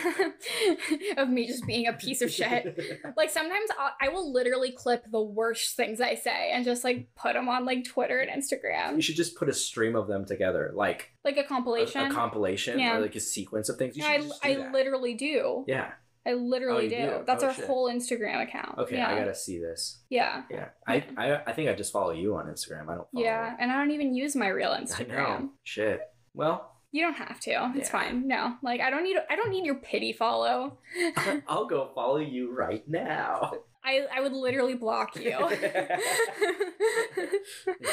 of 1.17 1.29
me 1.29 1.47
just 1.47 1.67
being 1.67 1.87
a 1.87 1.93
piece 1.93 2.23
of 2.23 2.31
shit. 2.31 2.79
Like 3.17 3.31
sometimes 3.31 3.69
I'll, 3.79 3.91
I 4.01 4.09
will 4.09 4.33
literally 4.33 4.73
clip 4.73 5.05
the 5.11 5.21
worst 5.21 5.77
things 5.77 6.01
I 6.01 6.15
say 6.15 6.51
and 6.53 6.65
just 6.65 6.85
like 6.85 7.09
put 7.15 7.35
them 7.35 7.49
on 7.49 7.65
like 7.65 7.85
Twitter 7.85 8.19
and 8.21 8.31
Instagram. 8.31 8.97
You 8.97 9.03
should 9.03 9.17
just 9.17 9.37
put 9.37 9.49
a 9.49 9.53
stream 9.53 9.97
of 9.97 10.09
them 10.09 10.25
together, 10.47 10.73
like 10.75 11.11
like 11.25 11.37
a 11.37 11.41
a, 11.41 11.45
compilation. 11.45 12.01
a 12.11 12.15
compilation 12.15 12.79
Yeah. 12.79 12.97
or 12.97 13.01
like 13.01 13.15
a 13.17 13.21
sequence 13.21 13.69
of 13.69 13.77
things. 13.77 13.97
You 13.97 14.03
should 14.03 14.31
I, 14.43 14.53
I 14.53 14.71
literally 14.71 15.15
do. 15.15 15.65
yeah. 15.67 15.93
I 16.29 16.33
literally 16.33 16.79
oh, 16.93 16.99
you 16.99 17.07
do. 17.07 17.19
do? 17.19 17.25
That's 17.25 17.45
Oh, 17.45 17.49
our 17.49 17.55
shit. 17.55 17.67
whole 17.67 17.89
Instagram 17.89 18.43
account. 18.43 18.79
Okay, 18.79 18.97
yeah. 18.97 19.09
I 19.11 19.17
gotta 19.17 19.33
see 19.35 19.61
this. 19.61 20.01
Yeah. 20.11 20.43
Yeah, 20.51 20.71
I, 20.85 21.05
I 21.17 21.35
I 21.47 21.53
think 21.53 21.71
I 21.71 21.75
just 21.75 21.93
follow 21.93 22.11
you 22.11 22.35
on 22.35 22.47
Instagram. 22.47 22.89
I 22.89 22.97
don't. 22.97 23.09
Follow 23.13 23.25
Yeah, 23.25 23.55
and 23.61 23.71
I 23.71 23.77
don't 23.77 23.93
even 23.93 24.13
use 24.13 24.35
my 24.35 24.49
real 24.49 24.71
I 24.73 24.81
Instagram. 24.81 25.09
know. 25.09 25.51
Shit. 25.63 26.01
Well, 26.35 26.73
You 26.91 27.03
don't 27.03 27.15
have 27.15 27.39
to. 27.41 27.73
It's 27.77 27.91
Yeah. 27.91 28.01
fine. 28.01 28.27
No, 28.27 28.57
like 28.63 28.81
I 28.81 28.91
don't 28.91 29.05
need. 29.05 29.17
I 29.31 29.37
don't 29.37 29.51
need 29.51 29.65
your 29.65 29.77
pity 29.77 30.13
follow. 30.13 30.79
I'll 31.49 31.67
go 31.67 31.91
follow 31.95 32.19
you 32.19 32.53
right 32.53 32.83
now. 32.89 33.53
I 33.87 34.05
I 34.13 34.21
would 34.21 34.33
literally 34.33 34.75
block 34.75 35.15
you. 35.17 35.31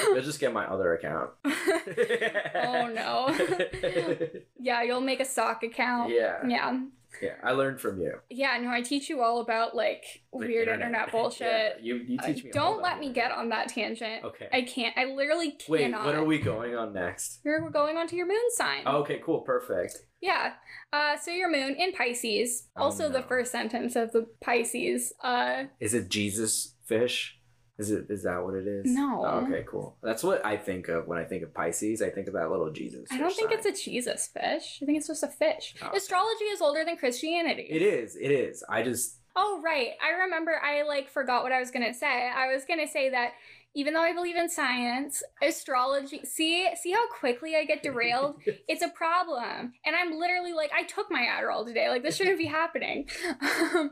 You'll 0.07 0.21
just 0.21 0.39
get 0.39 0.51
my 0.51 0.65
other 0.65 0.95
account. 0.95 1.29
oh 1.45 2.87
no. 2.87 3.29
yeah, 4.59 4.81
you'll 4.81 5.01
make 5.01 5.19
a 5.19 5.25
sock 5.25 5.61
account. 5.63 6.11
Yeah. 6.11 6.45
Yeah. 6.47 6.79
Yeah, 7.21 7.35
I 7.43 7.51
learned 7.51 7.79
from 7.79 7.99
you. 8.01 8.13
Yeah, 8.29 8.57
no, 8.61 8.69
I 8.69 8.81
teach 8.81 9.09
you 9.09 9.21
all 9.21 9.39
about 9.41 9.75
like 9.75 10.03
The 10.31 10.39
weird 10.39 10.67
internet, 10.67 11.11
bullshit. 11.11 11.41
Yeah, 11.47 11.73
you 11.81 11.95
you 12.07 12.17
Uh, 12.21 12.25
teach 12.27 12.43
me. 12.43 12.51
all 12.51 12.73
don't 12.73 12.81
let 12.81 12.99
me 12.99 13.11
get 13.13 13.31
on 13.31 13.49
that 13.49 13.69
tangent. 13.69 14.23
Okay. 14.23 14.47
I 14.51 14.61
can't. 14.63 14.97
I 14.97 15.05
literally 15.05 15.51
cannot. 15.51 15.69
Wait, 15.69 15.91
what 16.05 16.15
are 16.15 16.25
we 16.25 16.39
going 16.39 16.75
on 16.75 16.93
next? 16.93 17.39
We're 17.43 17.63
we're 17.63 17.69
going 17.69 17.97
on 17.97 18.07
to 18.07 18.15
your 18.15 18.27
moon 18.27 18.49
sign. 18.55 18.87
Okay, 18.87 19.21
cool, 19.23 19.41
perfect. 19.41 19.97
Yeah. 20.21 20.53
Uh, 20.91 21.17
so 21.17 21.31
your 21.31 21.51
moon 21.51 21.75
in 21.75 21.91
Pisces. 21.91 22.67
Oh, 22.77 22.83
also, 22.83 23.09
the 23.09 23.21
first 23.23 23.51
sentence 23.51 23.95
of 23.95 24.11
the 24.11 24.27
Pisces. 24.41 25.13
Uh, 25.23 25.65
Is 25.79 25.93
it 25.93 26.09
Jesus 26.09 26.75
fish? 26.85 27.39
Is 27.79 27.89
it 27.89 28.05
is 28.09 28.23
that 28.23 28.43
what 28.43 28.53
it 28.53 28.67
is? 28.67 28.85
No. 28.85 29.25
Oh, 29.25 29.45
okay, 29.45 29.65
cool. 29.67 29.97
That's 30.03 30.23
what 30.23 30.45
I 30.45 30.57
think 30.57 30.89
of 30.89 31.07
when 31.07 31.17
I 31.17 31.23
think 31.23 31.41
of 31.41 31.53
Pisces. 31.53 32.03
I 32.03 32.09
think 32.09 32.27
of 32.27 32.35
that 32.35 32.51
little 32.51 32.71
Jesus. 32.71 33.09
Fish. 33.09 33.17
I 33.17 33.17
don't 33.17 33.33
think 33.35 33.49
sign. 33.49 33.59
it's 33.59 33.65
a 33.79 33.83
Jesus 33.83 34.27
fish. 34.27 34.79
I 34.81 34.85
think 34.85 34.99
it's 34.99 35.07
just 35.07 35.23
a 35.23 35.27
fish. 35.27 35.75
Oh. 35.81 35.89
Astrology 35.95 36.45
is 36.45 36.61
older 36.61 36.85
than 36.85 36.97
Christianity. 36.97 37.67
It 37.69 37.81
is. 37.81 38.15
It 38.15 38.29
is. 38.29 38.63
I 38.69 38.83
just. 38.83 39.17
Oh 39.35 39.59
right. 39.63 39.93
I 40.03 40.23
remember 40.23 40.61
I 40.63 40.83
like 40.83 41.09
forgot 41.09 41.41
what 41.41 41.51
I 41.51 41.59
was 41.59 41.71
gonna 41.71 41.95
say. 41.95 42.29
I 42.29 42.53
was 42.53 42.63
gonna 42.65 42.87
say 42.87 43.09
that 43.09 43.31
even 43.75 43.93
though 43.93 44.01
I 44.01 44.13
believe 44.13 44.35
in 44.35 44.49
science, 44.49 45.23
astrology 45.41 46.21
see 46.23 46.69
see 46.81 46.91
how 46.91 47.07
quickly 47.07 47.55
I 47.55 47.65
get 47.65 47.83
derailed? 47.83 48.35
it's 48.67 48.83
a 48.83 48.89
problem. 48.89 49.73
And 49.85 49.95
I'm 49.95 50.19
literally 50.19 50.53
like, 50.53 50.71
I 50.73 50.83
took 50.83 51.09
my 51.09 51.21
Adderall 51.21 51.65
today. 51.65 51.89
Like 51.89 52.03
this 52.03 52.15
shouldn't 52.15 52.37
be 52.37 52.45
happening. 52.61 53.09
Um, 53.41 53.91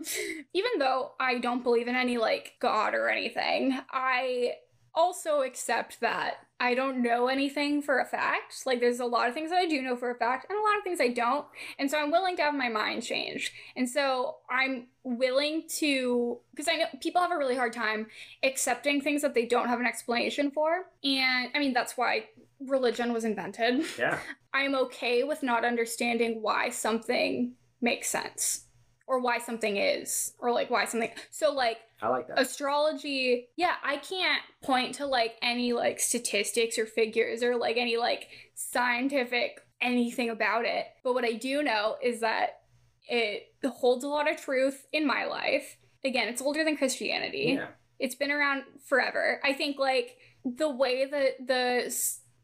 even 0.54 0.72
though 0.80 1.14
I 1.20 1.40
don't 1.40 1.64
believe 1.64 1.88
in 1.88 1.96
any 1.96 2.18
like 2.18 2.54
God 2.60 2.94
or 2.94 3.10
anything, 3.10 3.78
I 3.92 4.54
also 4.94 5.42
accept 5.42 6.02
that 6.02 6.36
I 6.62 6.76
don't 6.76 7.02
know 7.02 7.28
anything 7.28 7.82
for 7.82 8.00
a 8.00 8.06
fact. 8.06 8.68
Like 8.68 8.80
there's 8.80 9.00
a 9.00 9.06
lot 9.06 9.28
of 9.28 9.34
things 9.34 9.50
that 9.50 9.58
I 9.58 9.66
do 9.66 9.82
know 9.82 9.96
for 9.96 10.12
a 10.12 10.16
fact 10.16 10.46
and 10.48 10.60
a 10.60 10.62
lot 10.62 10.78
of 10.78 10.84
things 10.84 11.02
I 11.02 11.08
don't. 11.08 11.48
And 11.80 11.90
so 11.90 11.98
I'm 11.98 12.12
willing 12.12 12.38
to 12.38 12.44
have 12.44 12.54
my 12.54 12.70
mind 12.70 13.02
changed. 13.02 13.52
And 13.76 13.90
so 13.90 14.38
I'm 14.48 14.86
willing 15.04 15.64
to 15.80 16.38
because 16.52 16.68
I 16.68 16.76
know 16.76 16.86
people 17.02 17.20
have 17.20 17.32
a 17.32 17.38
really 17.38 17.56
hard 17.56 17.74
time 17.74 18.06
accepting 18.44 19.02
things 19.02 19.24
that 19.24 19.34
they 19.34 19.48
don't 19.48 19.70
have 19.70 19.80
an 19.80 19.88
explanation 19.88 20.52
for. 20.52 20.86
And 21.04 21.50
I 21.56 21.58
mean 21.58 21.74
that's 21.74 21.98
why 21.98 22.26
religion 22.60 23.12
was 23.12 23.26
invented. 23.26 23.84
Yeah. 23.98 24.20
I'm 24.54 24.76
okay 24.76 25.24
with 25.24 25.42
not 25.42 25.66
understanding 25.66 26.44
why 26.44 26.70
something 26.70 27.54
makes 27.82 28.08
sense 28.08 28.66
or 29.08 29.20
why 29.20 29.40
something 29.40 29.78
is 29.78 30.34
or 30.38 30.52
like 30.52 30.70
why 30.70 30.86
something 30.86 31.10
so 31.32 31.52
like 31.52 31.80
I 32.02 32.10
like 32.10 32.28
that. 32.28 32.40
astrology 32.40 33.48
yeah 33.58 33.76
i 33.84 33.98
can't 33.98 34.42
point 34.64 34.96
to 34.96 35.06
like 35.06 35.36
any 35.42 35.74
like 35.74 36.00
statistics 36.00 36.78
or 36.78 36.86
figures 36.86 37.44
or 37.44 37.56
like 37.56 37.78
any 37.78 37.98
like 37.98 38.28
scientific 38.56 39.60
anything 39.82 40.30
about 40.30 40.66
it 40.66 40.86
but 41.04 41.14
what 41.14 41.26
i 41.26 41.34
do 41.34 41.62
know 41.62 41.98
is 42.02 42.22
that 42.22 42.62
it 43.08 43.54
holds 43.66 44.04
a 44.04 44.08
lot 44.08 44.30
of 44.30 44.38
truth 44.38 44.88
in 44.92 45.06
my 45.06 45.26
life 45.26 45.78
again 46.04 46.28
it's 46.28 46.42
older 46.42 46.64
than 46.64 46.78
christianity 46.78 47.58
yeah. 47.58 47.68
it's 48.00 48.16
been 48.16 48.32
around 48.32 48.64
forever. 48.92 49.40
I 49.44 49.54
think 49.54 49.80
like 49.80 50.18
the 50.44 50.70
way 50.70 51.06
that 51.06 51.48
the 51.48 51.96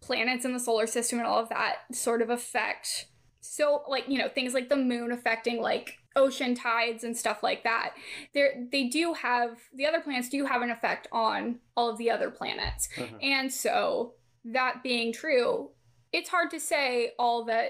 planets 0.02 0.46
in 0.46 0.54
the 0.54 0.60
solar 0.60 0.88
system 0.88 1.20
and 1.20 1.28
all 1.28 1.40
of 1.40 1.50
that 1.50 1.78
sort 1.92 2.22
of 2.22 2.30
affect 2.30 3.08
so 3.42 3.84
like 3.90 4.08
you 4.08 4.18
know 4.18 4.30
things 4.30 4.54
like 4.54 4.70
the 4.70 4.78
moon 4.78 5.12
affecting 5.12 5.62
like 5.62 5.98
ocean 6.18 6.54
tides 6.56 7.04
and 7.06 7.16
stuff 7.16 7.44
like 7.44 7.64
that 7.64 7.94
they 8.34 8.50
they 8.72 8.86
do 8.90 9.14
have 9.14 9.52
the 9.74 9.86
other 9.86 10.02
planets 10.02 10.28
do 10.30 10.46
have 10.46 10.62
an 10.62 10.72
effect 10.72 11.08
on 11.12 11.60
all 11.78 11.90
of 11.90 11.98
the 11.98 12.10
other 12.12 12.30
planets 12.30 12.90
Mhm. 12.98 13.20
and 13.24 13.54
so 13.54 14.14
that 14.44 14.82
being 14.84 15.14
true 15.14 15.72
it's 16.12 16.30
hard 16.30 16.50
to 16.52 16.60
say 16.60 17.12
all 17.20 17.46
that 17.46 17.70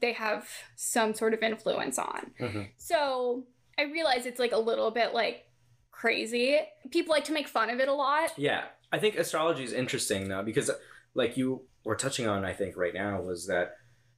they 0.00 0.12
have 0.14 0.48
some 0.76 1.12
sort 1.14 1.34
of 1.34 1.42
influence 1.42 1.98
on 1.98 2.32
Mhm. 2.40 2.68
so 2.76 3.46
I 3.78 3.82
realize 3.82 4.24
it's 4.26 4.38
like 4.40 4.52
a 4.52 4.58
little 4.70 4.90
bit 4.92 5.12
like 5.14 5.46
crazy. 5.90 6.58
People 6.90 7.12
like 7.12 7.24
to 7.24 7.32
make 7.32 7.48
fun 7.48 7.70
of 7.70 7.80
it 7.80 7.88
a 7.88 7.92
lot. 7.92 8.32
Yeah, 8.36 8.64
I 8.92 8.98
think 8.98 9.16
astrology 9.16 9.64
is 9.64 9.72
interesting 9.72 10.28
though 10.28 10.42
because, 10.42 10.70
like 11.14 11.36
you 11.36 11.66
were 11.84 11.96
touching 11.96 12.26
on, 12.28 12.44
I 12.44 12.52
think 12.52 12.76
right 12.76 12.94
now 12.94 13.20
was 13.20 13.46
that 13.46 13.76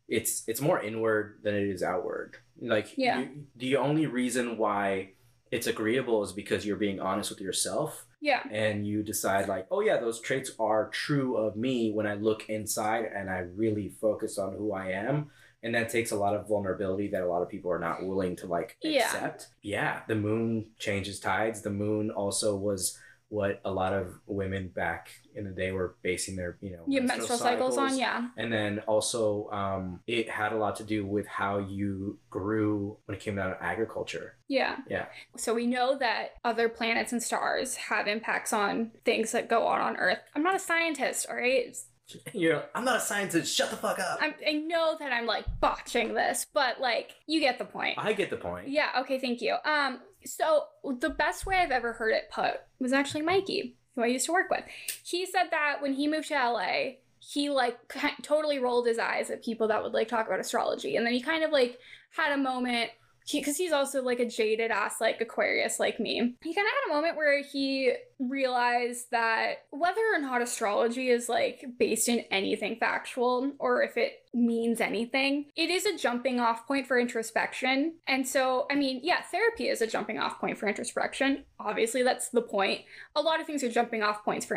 it's 0.09 0.45
it's 0.47 0.61
more 0.61 0.81
inward 0.81 1.39
than 1.43 1.55
it 1.55 1.69
is 1.69 1.83
outward. 1.83 2.37
Like, 2.61 2.97
Yeah. 2.97 3.21
you, 3.21 3.29
the 3.57 3.77
only 3.77 4.07
reason 4.07 4.57
why 4.57 5.11
it's 5.51 5.67
agreeable 5.67 6.23
is 6.25 6.33
because 6.33 6.65
you're 6.67 6.77
being 6.77 7.01
honest 7.01 7.31
with 7.31 7.41
yourself 7.41 8.07
Yeah. 8.21 8.43
and 8.51 8.87
you 8.87 9.03
decide 9.03 9.49
like, 9.49 9.67
oh 9.71 9.81
yeah, 9.81 9.99
those 9.99 10.21
traits 10.21 10.51
are 10.59 10.89
true 10.89 11.37
of 11.37 11.57
me 11.57 11.93
when 11.93 12.07
I 12.07 12.15
look 12.15 12.49
inside 12.49 13.05
and 13.15 13.29
I 13.31 13.39
really 13.55 13.89
focus 14.01 14.39
on 14.39 14.55
who 14.57 14.73
I 14.73 14.91
am. 14.91 15.31
And 15.63 15.75
that 15.75 15.89
takes 15.89 16.11
a 16.13 16.17
lot 16.17 16.35
of 16.35 16.47
vulnerability 16.49 17.09
that 17.09 17.23
a 17.23 17.27
lot 17.27 17.43
of 17.43 17.49
people 17.49 17.71
are 17.73 17.79
not 17.79 18.05
willing 18.05 18.37
to 18.37 18.47
like 18.47 18.77
Yeah. 18.83 19.05
accept. 19.05 19.49
Yeah, 19.63 20.03
the 20.09 20.15
moon 20.15 20.71
changes 20.79 21.19
tides. 21.21 21.63
The 21.63 21.71
moon 21.71 22.11
also 22.11 22.57
was 22.57 22.99
what 23.29 23.61
a 23.65 23.71
lot 23.71 23.93
of 23.93 24.19
women 24.27 24.69
back 24.69 25.11
in 25.35 25.45
the 25.45 25.51
day 25.51 25.73
were 25.73 25.97
basing 26.03 26.37
their, 26.37 26.57
you 26.61 26.71
know, 26.71 26.85
Yeah, 26.87 27.01
menstrual 27.01 27.39
cycles 27.39 27.77
on, 27.77 27.99
yeah. 27.99 28.29
And 28.37 28.53
then 28.53 28.81
also, 28.87 29.51
um, 29.51 30.01
it 30.07 30.31
had 30.31 30.53
a 30.53 30.57
lot 30.57 30.77
to 30.77 30.85
do 30.85 31.05
with 31.05 31.27
how 31.27 31.59
you 31.59 32.19
grew 32.31 32.97
when 33.07 33.17
it 33.17 33.21
came 33.21 33.37
down 33.37 33.51
to 33.51 33.63
agriculture. 33.63 34.37
Yeah. 34.49 34.77
Yeah. 34.89 35.07
So 35.37 35.55
we 35.55 35.67
know 35.67 35.99
that 35.99 36.35
other 36.45 36.69
planets 36.69 37.13
and 37.13 37.23
stars 37.23 37.75
have 37.77 38.07
impacts 38.07 38.53
on 38.53 38.93
things 39.05 39.33
that 39.33 39.49
go 39.49 39.67
on 39.67 39.81
on 39.81 39.97
Earth. 39.97 40.19
I'm 40.35 40.43
not 40.43 40.55
a 40.55 40.61
scientist, 40.61 41.27
all 41.29 41.37
right? 41.37 41.77
You're, 42.33 42.63
I'm 42.75 42.85
not 42.85 42.99
a 42.99 43.01
scientist. 43.01 43.55
Shut 43.55 43.71
the 43.71 43.77
fuck 43.77 43.99
up. 43.99 44.19
I'm, 44.21 44.35
I 44.47 44.53
know 44.53 44.97
that 44.99 45.13
I'm 45.13 45.27
like 45.27 45.45
botching 45.61 46.15
this, 46.15 46.47
but 46.55 46.81
like 46.81 47.15
you 47.27 47.41
get 47.41 47.59
the 47.59 47.65
point. 47.65 47.97
I 47.99 48.13
get 48.13 48.31
the 48.31 48.37
point. 48.37 48.69
Yeah, 48.69 48.91
okay, 49.01 49.19
thank 49.19 49.41
you. 49.41 49.57
Um, 49.65 50.01
so 50.25 50.65
the 51.01 51.11
best 51.11 51.47
way 51.47 51.57
I've 51.57 51.71
ever 51.71 51.93
heard 51.93 52.13
it 52.13 52.31
put 52.33 52.61
was 52.79 52.93
actually 52.93 53.23
Mikey, 53.23 53.77
who 53.95 54.03
I 54.03 54.07
used 54.07 54.27
to 54.27 54.33
work 54.33 54.51
with. 54.51 54.65
He 55.05 55.27
said 55.27 55.49
that 55.51 55.81
when 55.81 55.95
he 55.95 56.09
moved 56.09 56.29
to 56.29 56.35
LA, 56.35 56.95
he 57.19 57.51
like 57.51 57.79
totally 58.23 58.59
rolled 58.59 58.87
his 58.87 58.99
eyes 58.99 59.31
at 59.31 59.45
people 59.45 59.69
that 59.69 59.83
would 59.83 59.93
like 59.93 60.09
talk 60.09 60.27
about 60.27 60.41
astrology, 60.41 60.97
and 60.97 61.05
then 61.07 61.13
he 61.13 61.21
kind 61.21 61.45
of 61.45 61.51
like 61.51 61.79
had 62.11 62.33
a 62.33 62.37
moment 62.37 62.91
because 63.33 63.57
he's 63.57 63.73
also 63.73 64.03
like 64.03 64.21
a 64.21 64.29
jaded 64.29 64.71
ass 64.71 65.01
like 65.01 65.21
Aquarius 65.21 65.81
like 65.81 65.99
me. 65.99 66.37
He 66.43 66.55
kind 66.55 66.67
of 66.67 66.73
had 66.73 66.91
a 66.91 66.95
moment 66.95 67.17
where 67.17 67.43
he 67.43 67.93
realized 68.19 69.11
that 69.11 69.65
whether 69.71 70.01
or 70.15 70.19
not 70.21 70.43
astrology 70.43 71.11
is 71.11 71.29
like 71.29 71.65
based 71.79 72.09
in 72.09 72.21
anything 72.31 72.77
factual 72.79 73.53
or 73.59 73.83
if 73.83 73.97
it 73.97 74.13
means 74.33 74.81
anything, 74.81 75.47
it 75.57 75.71
is 75.71 75.87
a 75.87 75.97
jumping 75.97 76.41
off 76.41 76.67
point 76.67 76.87
for 76.87 76.99
introspection. 76.99 77.95
And 78.07 78.27
so, 78.27 78.67
I 78.71 78.75
mean, 78.75 79.01
yeah, 79.03 79.23
therapy 79.23 79.69
is 79.69 79.83
a 79.83 79.87
jumping 79.87 80.19
off 80.19 80.39
point 80.39 80.59
for 80.59 80.69
introspection. 80.69 81.45
Obviously, 81.59 82.03
that's 82.03 82.29
the 82.29 82.43
point. 82.43 82.83
A 83.15 83.21
lot 83.21 83.41
of 83.41 83.47
things 83.47 83.65
are 83.65 83.71
jumping 83.71 84.03
off 84.03 84.25
points 84.25 84.47
for 84.47 84.57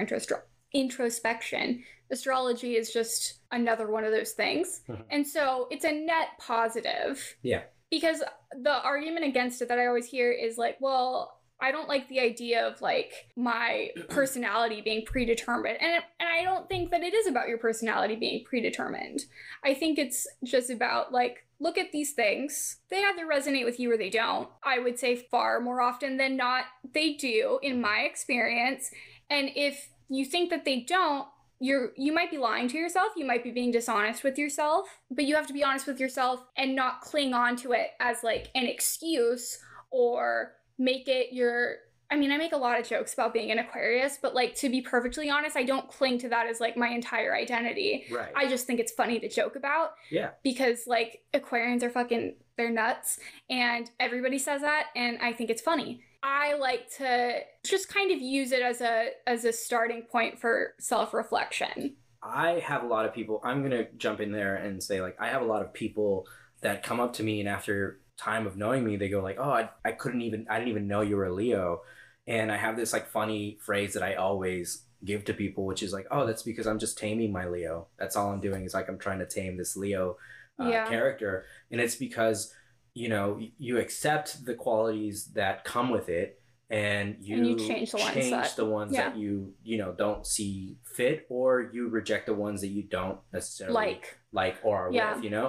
introspection. 0.74 1.84
Astrology 2.12 2.76
is 2.76 2.92
just 2.92 3.40
another 3.52 3.90
one 3.90 4.04
of 4.04 4.12
those 4.12 4.32
things. 4.32 4.82
Mhm. 4.90 5.06
And 5.10 5.28
so, 5.28 5.68
it's 5.72 5.86
a 5.86 5.92
net 5.92 6.30
positive 6.40 7.38
Yeah. 7.42 7.64
Because 7.90 8.22
the 8.52 8.84
argument 8.84 9.26
against 9.26 9.62
it 9.62 9.68
that 9.70 9.80
I 9.80 9.88
always 9.88 10.08
hear 10.08 10.32
is 10.32 10.58
like, 10.58 10.78
well, 10.80 11.40
I 11.62 11.72
don't 11.72 11.90
like 11.90 12.08
the 12.08 12.20
idea 12.20 12.66
of 12.66 12.82
like 12.82 13.12
my 13.36 13.90
personality 14.10 14.82
being 14.82 15.06
predetermined. 15.06 15.78
And 15.82 16.04
and 16.20 16.30
I 16.30 16.44
don't 16.44 16.70
think 16.70 16.92
that 16.92 17.04
it 17.04 17.14
is 17.14 17.28
about 17.28 17.50
your 17.50 17.58
personality 17.58 18.16
being 18.16 18.44
predetermined. 18.46 19.26
I 19.64 19.74
think 19.74 20.00
it's 20.00 20.28
just 20.44 20.70
about 20.70 21.12
like 21.12 21.46
look 21.60 21.78
at 21.78 21.92
these 21.92 22.14
things. 22.14 22.78
They 22.90 23.04
either 23.04 23.28
resonate 23.28 23.66
with 23.66 23.80
you 23.80 23.92
or 23.92 23.98
they 23.98 24.10
don't. 24.10 24.48
I 24.64 24.80
would 24.80 24.98
say 24.98 25.16
far 25.16 25.60
more 25.60 25.82
often 25.82 26.18
than 26.18 26.38
not 26.38 26.66
they 26.94 27.14
do 27.14 27.60
in 27.62 27.82
my 27.82 28.00
experience. 28.00 28.90
And 29.30 29.52
if 29.56 29.90
you 30.08 30.26
think 30.26 30.50
that 30.50 30.66
they 30.66 30.80
don't, 30.80 31.28
you're 31.60 31.92
you 31.98 32.14
might 32.14 32.32
be 32.32 32.38
lying 32.38 32.68
to 32.68 32.78
yourself 32.78 33.10
you 33.16 33.26
might 33.26 33.44
be 33.44 33.52
being 33.52 33.72
dishonest 33.72 34.24
with 34.24 34.38
yourself 34.38 34.88
but 35.12 35.26
you 35.26 35.36
have 35.36 35.48
to 35.48 35.54
be 35.54 35.64
honest 35.64 35.88
with 35.88 36.00
yourself 36.00 36.46
and 36.58 36.76
not 36.76 37.02
cling 37.02 37.34
on 37.34 37.56
to 37.56 37.74
it 37.74 37.90
as 38.00 38.24
like 38.24 38.50
an 38.56 38.66
excuse 38.66 39.60
or 39.92 40.54
make 40.78 41.08
it 41.08 41.34
your 41.34 41.78
I 42.12 42.18
mean, 42.18 42.32
I 42.32 42.38
make 42.38 42.54
a 42.54 42.58
lot 42.58 42.80
of 42.80 42.88
jokes 42.88 43.14
about 43.14 43.34
being 43.34 43.52
an 43.52 43.60
Aquarius, 43.60 44.18
but 44.20 44.34
like 44.34 44.56
to 44.56 44.70
be 44.70 44.82
perfectly 44.82 45.30
honest, 45.30 45.56
I 45.56 45.64
don't 45.64 45.88
cling 45.88 46.18
to 46.20 46.30
that 46.30 46.48
as 46.48 46.60
like 46.60 46.76
my 46.76 46.88
entire 46.88 47.36
identity. 47.36 48.06
Right. 48.12 48.32
I 48.36 48.48
just 48.48 48.66
think 48.66 48.80
it's 48.80 48.92
funny 48.92 49.20
to 49.20 49.30
joke 49.30 49.56
about 49.56 49.92
yeah. 50.10 50.32
because 50.44 50.88
like 50.88 51.22
Aquarians 51.36 51.84
are 51.84 51.90
fucking 51.92 52.36
they're 52.58 52.72
nuts 52.72 53.20
and 53.50 53.90
everybody 54.00 54.40
says 54.40 54.62
that 54.62 54.88
and 54.96 55.20
I 55.22 55.34
think 55.34 55.52
it's 55.52 55.62
funny. 55.62 56.02
I 56.22 56.56
like 56.56 56.90
to 56.98 57.40
just 57.64 57.88
kind 57.88 58.12
of 58.12 58.22
use 58.22 58.52
it 58.52 58.62
as 58.62 58.82
a 58.82 59.12
as 59.26 59.46
a 59.46 59.54
starting 59.54 60.04
point 60.04 60.40
for 60.40 60.74
self-reflection. 60.80 61.96
I 62.22 62.60
have 62.66 62.84
a 62.84 62.88
lot 62.88 63.06
of 63.06 63.14
people. 63.14 63.40
I'm 63.44 63.62
gonna 63.64 63.86
jump 63.98 64.20
in 64.20 64.32
there 64.32 64.56
and 64.56 64.84
say 64.84 65.02
like 65.02 65.16
I 65.20 65.30
have 65.30 65.42
a 65.42 65.46
lot 65.46 65.62
of 65.62 65.74
people 65.74 66.28
that 66.62 66.84
come 66.84 67.00
up 67.00 67.14
to 67.14 67.24
me 67.24 67.40
and 67.40 67.48
after 67.50 68.02
time 68.18 68.46
of 68.46 68.58
knowing 68.58 68.84
me, 68.84 68.98
they 68.98 69.08
go 69.10 69.22
like, 69.22 69.38
"Oh, 69.40 69.50
I, 69.52 69.70
I 69.86 69.92
couldn't 69.94 70.22
even 70.22 70.46
I 70.50 70.58
didn't 70.58 70.70
even 70.70 70.88
know 70.88 71.02
you 71.02 71.16
were 71.16 71.26
a 71.26 71.34
Leo," 71.34 71.82
and 72.28 72.52
I 72.52 72.58
have 72.58 72.76
this 72.76 72.92
like 72.94 73.08
funny 73.08 73.58
phrase 73.62 73.94
that 73.94 74.04
I 74.04 74.16
always 74.16 74.84
give 75.06 75.24
to 75.26 75.34
people, 75.34 75.66
which 75.66 75.82
is 75.82 75.94
like, 75.94 76.08
"Oh, 76.12 76.26
that's 76.28 76.44
because 76.44 76.68
I'm 76.68 76.80
just 76.80 76.98
taming 76.98 77.32
my 77.32 77.48
Leo. 77.48 77.88
That's 77.98 78.16
all 78.18 78.32
I'm 78.32 78.42
doing 78.42 78.66
is 78.66 78.74
like 78.74 78.90
I'm 78.90 79.00
trying 79.00 79.20
to 79.20 79.26
tame 79.26 79.56
this 79.58 79.78
Leo 79.78 80.18
uh, 80.60 80.72
Yeah. 80.72 80.86
character," 80.86 81.46
and 81.72 81.80
it's 81.80 81.96
because 81.96 82.54
you 83.02 83.08
know 83.14 83.28
you 83.68 83.74
accept 83.86 84.28
the 84.50 84.56
qualities 84.66 85.18
that 85.40 85.56
come 85.74 85.90
with 85.98 86.10
it. 86.22 86.30
And 86.72 87.08
you, 87.28 87.38
And 87.38 87.48
you 87.50 87.56
change 87.68 87.90
the 87.92 87.98
ones 87.98 88.14
change 88.14 88.30
that- 88.30 88.56
the 88.56 88.66
ones 88.80 88.92
yeah. 88.94 89.10
that 89.10 89.18
you 89.18 89.32
you 89.70 89.78
know 89.82 89.92
don't 90.04 90.24
see 90.36 90.78
fit, 90.96 91.18
or 91.30 91.50
you 91.74 91.82
reject 92.00 92.24
the 92.28 92.36
ones 92.48 92.58
that 92.62 92.68
you 92.78 92.84
don't 92.98 93.18
necessarily 93.34 93.74
Like 93.84 94.06
like 94.42 94.56
or 94.64 94.76
are 94.88 94.92
Yeah. 94.92 95.16
with, 95.16 95.24
you 95.24 95.32
know? 95.36 95.48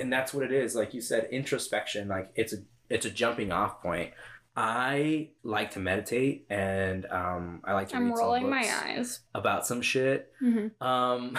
And 0.00 0.12
that's 0.12 0.34
what 0.34 0.44
it 0.48 0.52
is. 0.62 0.74
Like 0.80 0.92
you 0.96 1.00
said, 1.00 1.22
introspection, 1.30 2.02
like 2.16 2.26
it's 2.34 2.52
a 2.52 2.58
it's 2.94 3.06
a 3.06 3.10
jumping 3.10 3.50
off 3.60 3.80
point. 3.86 4.10
I 4.54 5.30
like 5.44 5.72
to 5.72 5.80
meditate 5.80 6.46
and 6.50 7.04
um 7.10 7.60
I 7.64 7.72
like 7.72 7.88
to 7.88 7.96
I'm 7.96 8.10
read 8.12 8.18
rolling 8.18 8.48
my 8.48 8.64
eyes. 8.84 9.20
about 9.34 9.66
some 9.66 9.82
shit. 9.82 10.32
Mhm. 10.42 10.70
Um 10.80 11.36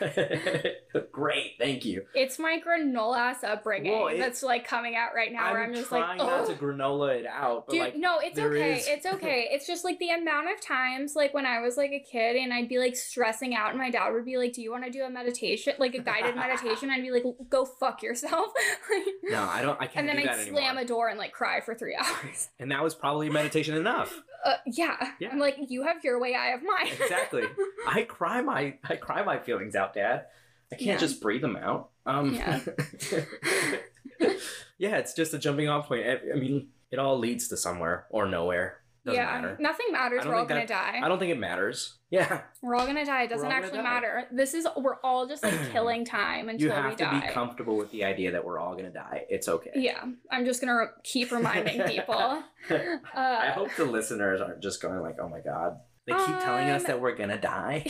great, 1.12 1.52
thank 1.58 1.84
you. 1.84 2.04
It's 2.14 2.38
my 2.38 2.60
granola 2.66 3.18
ass 3.18 3.44
upbringing 3.44 3.92
Well, 3.92 4.08
it- 4.08 4.18
that's 4.18 4.42
like 4.42 4.66
coming 4.66 4.96
out 4.96 5.14
right 5.14 5.32
now. 5.32 5.52
where 5.52 5.62
I'm, 5.62 5.68
I'm 5.70 5.74
just 5.74 5.88
trying 5.88 6.18
like, 6.18 6.28
not 6.28 6.40
oh, 6.42 6.46
to 6.46 6.54
granola 6.60 7.16
it 7.20 7.26
out, 7.26 7.66
but 7.66 7.72
Dude, 7.72 7.80
like 7.80 7.96
no, 7.96 8.18
it's 8.18 8.38
okay. 8.38 8.72
is- 8.78 8.88
It's 8.88 9.06
okay. 9.06 9.48
It's 9.54 9.66
just 9.66 9.84
like 9.84 9.98
the 9.98 10.10
amount 10.10 10.48
of 10.52 10.60
times, 10.60 11.14
like 11.14 11.32
when 11.32 11.46
I 11.46 11.60
was 11.60 11.76
like 11.76 11.90
a 11.92 12.00
kid 12.00 12.36
and 12.36 12.52
I'd 12.52 12.68
be 12.68 12.78
like 12.78 12.96
stressing 12.96 13.54
out, 13.54 13.70
and 13.70 13.78
my 13.78 13.90
dad 13.90 14.10
would 14.10 14.24
be 14.24 14.36
like, 14.36 14.52
Do 14.52 14.62
you 14.62 14.70
want 14.72 14.84
to 14.84 14.90
do 14.90 15.02
a 15.04 15.10
meditation, 15.10 15.74
like 15.78 15.94
a 15.94 16.00
guided 16.00 16.34
meditation? 16.34 16.90
I'd 16.90 17.02
be 17.02 17.10
like, 17.12 17.24
Go 17.48 17.64
fuck 17.64 18.02
yourself. 18.02 18.48
no, 19.22 19.42
I 19.42 19.62
don't 19.62 19.80
I 19.80 19.86
can't 19.86 20.08
and 20.08 20.18
then 20.18 20.28
I'd 20.28 20.38
that 20.38 20.46
slam 20.48 20.76
a 20.78 20.84
door 20.84 21.08
and 21.08 21.18
like 21.18 21.32
cry 21.32 21.60
for 21.60 21.74
three 21.74 21.94
hours. 21.96 22.48
And 22.58 22.70
that 22.72 22.82
was 22.82 22.94
probably 22.94 23.30
meditation 23.44 23.76
enough. 23.76 24.20
Uh, 24.44 24.54
yeah. 24.66 25.10
Yeah. 25.20 25.30
I'm 25.32 25.38
like, 25.38 25.56
You 25.68 25.82
have 25.84 26.02
your 26.04 26.18
way, 26.20 26.34
I 26.34 26.46
have 26.46 26.62
mine. 26.62 26.92
Exactly. 27.00 27.44
I 27.86 28.02
cry 28.02 28.40
my 28.42 28.78
I 28.88 28.96
cry 28.96 29.22
my 29.22 29.38
feelings 29.38 29.74
out, 29.74 29.94
Dad. 29.94 30.26
I 30.72 30.76
can't 30.76 30.86
Yeah. 30.86 30.96
just 30.98 31.20
breathe 31.20 31.42
them 31.42 31.56
out. 31.56 31.90
Um, 32.06 32.34
Yeah. 32.34 32.60
yeah, 34.78 34.96
it's 34.96 35.14
just 35.14 35.34
a 35.34 35.38
jumping 35.38 35.68
off 35.68 35.88
point. 35.88 36.06
I 36.06 36.18
I 36.34 36.38
mean, 36.38 36.68
it 36.90 36.98
all 36.98 37.18
leads 37.18 37.48
to 37.48 37.56
somewhere 37.56 38.06
or 38.10 38.26
nowhere. 38.26 38.80
Doesn't 39.04 39.20
yeah. 39.20 39.40
matter. 39.40 39.56
Nothing 39.60 39.86
matters. 39.92 40.24
We're 40.24 40.34
all 40.34 40.46
gonna 40.46 40.66
die. 40.66 41.00
I 41.02 41.08
don't 41.08 41.18
think 41.18 41.32
it 41.32 41.38
matters. 41.38 41.94
Yeah, 42.14 42.42
We're 42.62 42.76
all 42.76 42.86
gonna 42.86 43.04
die. 43.04 43.24
It 43.24 43.30
doesn't 43.30 43.50
actually 43.50 43.82
matter. 43.82 44.28
This 44.30 44.54
is 44.54 44.68
we're 44.76 45.00
all 45.02 45.26
just 45.26 45.42
like 45.42 45.52
killing 45.72 46.04
time 46.04 46.48
until 46.48 46.68
we 46.68 46.70
die. 46.72 46.76
you 46.76 46.82
have 46.84 46.96
to 46.98 47.04
die. 47.06 47.26
be 47.26 47.32
comfortable 47.32 47.76
with 47.76 47.90
the 47.90 48.04
idea 48.04 48.30
that 48.30 48.44
we're 48.44 48.60
all 48.60 48.76
gonna 48.76 48.92
die. 48.92 49.24
It's 49.28 49.48
okay. 49.48 49.72
yeah, 49.74 50.04
I'm 50.30 50.44
just 50.44 50.60
gonna 50.60 50.76
re- 50.76 50.86
keep 51.02 51.32
reminding 51.32 51.82
people. 51.88 52.14
Uh, 52.14 52.44
I 53.16 53.50
hope 53.52 53.70
the 53.76 53.84
listeners 53.84 54.40
aren't 54.40 54.62
just 54.62 54.80
going 54.80 55.00
like, 55.00 55.16
"Oh 55.20 55.28
my 55.28 55.40
god." 55.40 55.80
They 56.06 56.12
keep 56.12 56.38
telling 56.40 56.68
us 56.68 56.82
Um, 56.82 56.86
that 56.88 57.00
we're 57.00 57.14
gonna 57.14 57.40
die. 57.40 57.86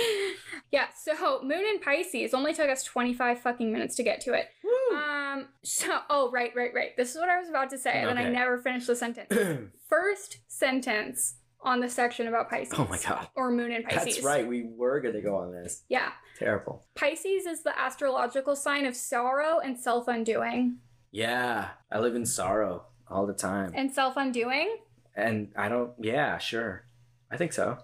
yeah, 0.70 0.86
so 0.94 1.40
Moon 1.42 1.64
in 1.64 1.80
Pisces 1.80 2.34
only 2.34 2.52
took 2.52 2.68
us 2.68 2.84
25 2.84 3.40
fucking 3.40 3.72
minutes 3.72 3.96
to 3.96 4.02
get 4.02 4.20
to 4.22 4.34
it. 4.34 4.48
Woo. 4.62 4.96
Um, 4.98 5.46
so, 5.62 5.98
oh, 6.10 6.30
right, 6.30 6.52
right, 6.54 6.72
right. 6.74 6.96
This 6.96 7.10
is 7.12 7.16
what 7.16 7.28
I 7.30 7.38
was 7.38 7.48
about 7.48 7.70
to 7.70 7.78
say, 7.78 7.92
and 7.92 8.08
then 8.08 8.18
I 8.18 8.28
never 8.28 8.58
finished 8.58 8.86
the 8.86 8.96
sentence. 8.96 9.32
First 9.88 10.38
sentence 10.48 11.36
on 11.62 11.80
the 11.80 11.88
section 11.88 12.28
about 12.28 12.50
Pisces. 12.50 12.74
oh 12.78 12.86
my 12.88 12.98
god. 12.98 13.28
Or 13.34 13.50
Moon 13.50 13.72
in 13.72 13.82
Pisces. 13.82 14.16
That's 14.16 14.24
right. 14.26 14.46
We 14.46 14.64
were 14.64 15.00
gonna 15.00 15.22
go 15.22 15.36
on 15.36 15.50
this. 15.52 15.82
Yeah. 15.88 16.12
Terrible. 16.38 16.84
Pisces 16.94 17.46
is 17.46 17.62
the 17.62 17.76
astrological 17.78 18.54
sign 18.54 18.84
of 18.86 18.94
sorrow 18.94 19.58
and 19.58 19.78
self 19.78 20.06
undoing. 20.06 20.78
Yeah, 21.10 21.68
I 21.90 21.98
live 22.00 22.14
in 22.14 22.26
sorrow 22.26 22.84
all 23.10 23.26
the 23.26 23.32
time. 23.32 23.72
And 23.74 23.90
self 23.90 24.16
undoing? 24.18 24.76
And 25.16 25.50
I 25.56 25.68
don't, 25.68 25.92
yeah, 25.98 26.38
sure. 26.38 26.84
I 27.30 27.36
think 27.36 27.52
so. 27.52 27.78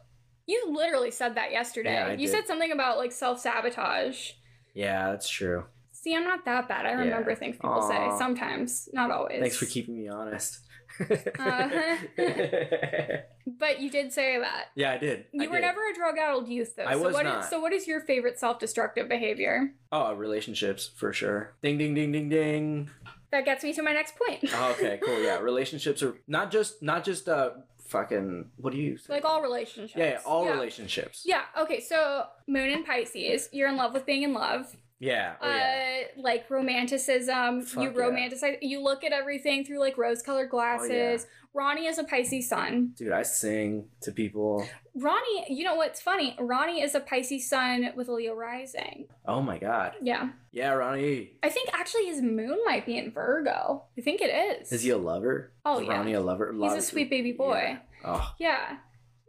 You 0.47 0.67
literally 0.71 1.11
said 1.11 1.37
that 1.37 1.53
yesterday. 1.53 1.93
Yeah, 1.95 2.11
you 2.13 2.27
did. 2.27 2.31
said 2.31 2.47
something 2.47 2.71
about 2.73 2.99
like 2.99 3.13
self 3.13 3.41
sabotage. 3.41 4.33
Yeah, 4.75 5.11
that's 5.11 5.29
true. 5.29 5.65
See, 5.93 6.15
I'm 6.15 6.25
not 6.25 6.45
that 6.45 6.69
bad. 6.69 6.85
I 6.85 6.93
remember 6.93 7.31
Yeah. 7.31 7.37
things 7.37 7.57
people 7.57 7.81
say 7.89 8.11
sometimes, 8.19 8.89
not 8.93 9.11
always. 9.11 9.41
Thanks 9.41 9.57
for 9.57 9.65
keeping 9.67 9.97
me 9.97 10.09
honest. 10.09 10.61
Uh-huh. 11.01 11.97
But 13.47 13.81
you 13.81 13.91
did 13.91 14.13
say 14.13 14.39
that. 14.39 14.67
yeah, 14.75 14.93
I 14.93 14.99
did. 14.99 15.27
You 15.33 15.45
I 15.45 15.47
were 15.49 15.57
did. 15.57 15.63
never 15.63 15.81
a 15.91 15.95
drug-addled 15.95 16.49
youth, 16.49 16.77
though. 16.77 16.85
I 16.85 16.95
so 16.95 17.03
was 17.03 17.15
what 17.15 17.27
is- 17.27 17.33
not. 17.33 17.45
so 17.51 17.61
what 17.61 17.73
is 17.73 17.87
your 17.87 18.01
favorite 18.01 18.39
self-destructive 18.39 19.09
behavior? 19.09 19.75
Oh, 19.93 20.15
relationships 20.15 20.91
for 20.97 21.13
sure. 21.13 21.55
Ding, 21.63 21.77
ding, 21.79 21.95
ding, 21.95 22.11
ding, 22.13 22.29
ding. 22.31 22.91
That 23.33 23.45
gets 23.45 23.63
me 23.63 23.73
to 23.75 23.83
my 23.83 23.93
next 23.93 24.15
point. 24.17 24.45
Oh, 24.55 24.71
okay, 24.73 24.99
cool. 25.05 25.21
Yeah, 25.23 25.39
relationships 25.43 26.03
are 26.03 26.17
not 26.27 26.51
just 26.51 26.83
not 26.83 27.05
just 27.05 27.29
uh 27.29 27.51
fucking. 27.95 28.51
What 28.57 28.73
do 28.73 28.79
you? 28.79 28.99
Say? 28.99 29.15
like 29.15 29.25
all 29.25 29.43
relationships. 29.43 29.95
Yeah, 29.97 30.11
yeah, 30.11 30.21
all 30.27 30.47
relationships. 30.47 31.23
Yeah. 31.25 31.43
Okay. 31.59 31.81
So 31.81 32.27
Moon 32.47 32.71
and 32.71 32.85
Pisces, 32.85 33.49
you're 33.53 33.69
in 33.69 33.77
love 33.77 33.95
with 33.95 34.05
being 34.05 34.23
in 34.23 34.35
love. 34.35 34.77
Yeah. 34.99 35.35
Oh, 35.41 35.49
yeah. 35.49 36.03
Uh, 36.17 36.21
like 36.21 36.51
romanticism. 36.51 37.59
you 37.59 37.65
Fuck 37.65 37.85
yeah. 37.85 37.91
romanticize. 37.91 38.57
You 38.63 38.83
look 38.83 39.05
at 39.05 39.13
everything 39.13 39.65
through 39.65 39.81
like 39.81 39.99
rose-colored 39.99 40.51
glasses. 40.51 41.27
Oh, 41.27 41.49
Ronnie 41.53 41.87
is 41.87 41.99
a 41.99 42.05
Pisces 42.05 42.49
sun. 42.49 42.93
Dude, 42.97 43.13
I 43.13 43.23
sing 43.23 43.89
to 44.03 44.13
people. 44.13 44.67
Ronnie, 44.97 45.47
you 45.49 45.65
know 45.65 45.75
what's 45.75 46.01
funny? 46.01 46.37
Ronnie 46.39 46.81
is 46.81 46.95
a 46.95 47.01
Pisces 47.01 47.49
sun 47.49 47.91
with 47.97 48.09
a 48.09 48.13
Leo 48.13 48.35
rising. 48.35 49.07
Oh 49.27 49.41
my 49.41 49.59
god. 49.59 49.95
Yeah. 50.01 50.31
Yeah, 50.53 50.71
Ronnie. 50.71 51.33
I 51.43 51.49
think 51.49 51.69
actually 51.73 52.07
his 52.07 52.23
moon 52.23 52.59
might 52.65 52.87
be 52.87 52.97
in 52.97 53.11
Virgo. 53.11 53.85
I 53.99 54.01
think 54.03 54.21
it 54.21 54.61
is. 54.61 54.73
Is 54.73 54.83
he 54.83 54.91
a 54.91 54.99
lover? 54.99 55.53
Oh, 55.65 55.81
is 55.81 55.87
yeah. 55.89 55.95
Ronnie 55.95 56.13
a 56.13 56.21
lover? 56.21 56.55
He's 56.57 56.73
a 56.75 56.83
sweet 56.83 57.11
baby 57.11 57.33
boy. 57.33 57.79
Yeah. 57.79 57.79
Oh, 58.05 58.35
Yeah. 58.39 58.77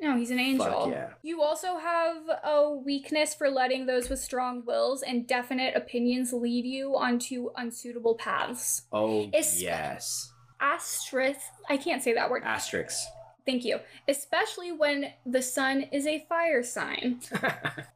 No, 0.02 0.18
he's 0.18 0.30
an 0.30 0.40
angel. 0.40 0.66
Fuck 0.66 0.90
yeah. 0.92 1.10
You 1.24 1.42
also 1.42 1.78
have 1.78 2.18
a 2.44 2.70
weakness 2.76 3.34
for 3.34 3.50
letting 3.50 3.86
those 3.86 4.10
with 4.10 4.20
strong 4.20 4.66
wills 4.66 5.02
and 5.02 5.26
definite 5.26 5.74
opinions 5.76 6.34
lead 6.34 6.66
you 6.66 6.98
onto 6.98 7.50
unsuitable 7.56 8.16
paths. 8.16 8.84
Oh 8.92 9.30
yes. 9.34 10.32
Asterisk, 10.60 11.40
I 11.70 11.78
can't 11.78 12.04
say 12.04 12.14
that 12.14 12.30
word. 12.30 12.44
Asterisks. 12.44 13.08
Thank 13.46 13.64
you. 13.64 13.80
Especially 14.08 14.72
when 14.72 15.14
the 15.26 15.42
sun 15.42 15.82
is 15.92 16.08
a 16.08 16.26
fire 16.28 16.64
sign. 16.64 17.20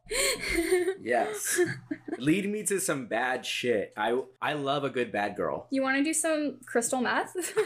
yes. 1.02 1.60
Lead 2.20 2.50
me 2.50 2.62
to 2.64 2.80
some 2.80 3.06
bad 3.06 3.46
shit. 3.46 3.92
I 3.96 4.20
I 4.40 4.52
love 4.52 4.84
a 4.84 4.90
good 4.90 5.10
bad 5.10 5.36
girl. 5.36 5.66
You 5.70 5.82
want 5.82 5.96
to 5.96 6.04
do 6.04 6.12
some 6.12 6.58
crystal 6.66 7.00
meth? 7.00 7.34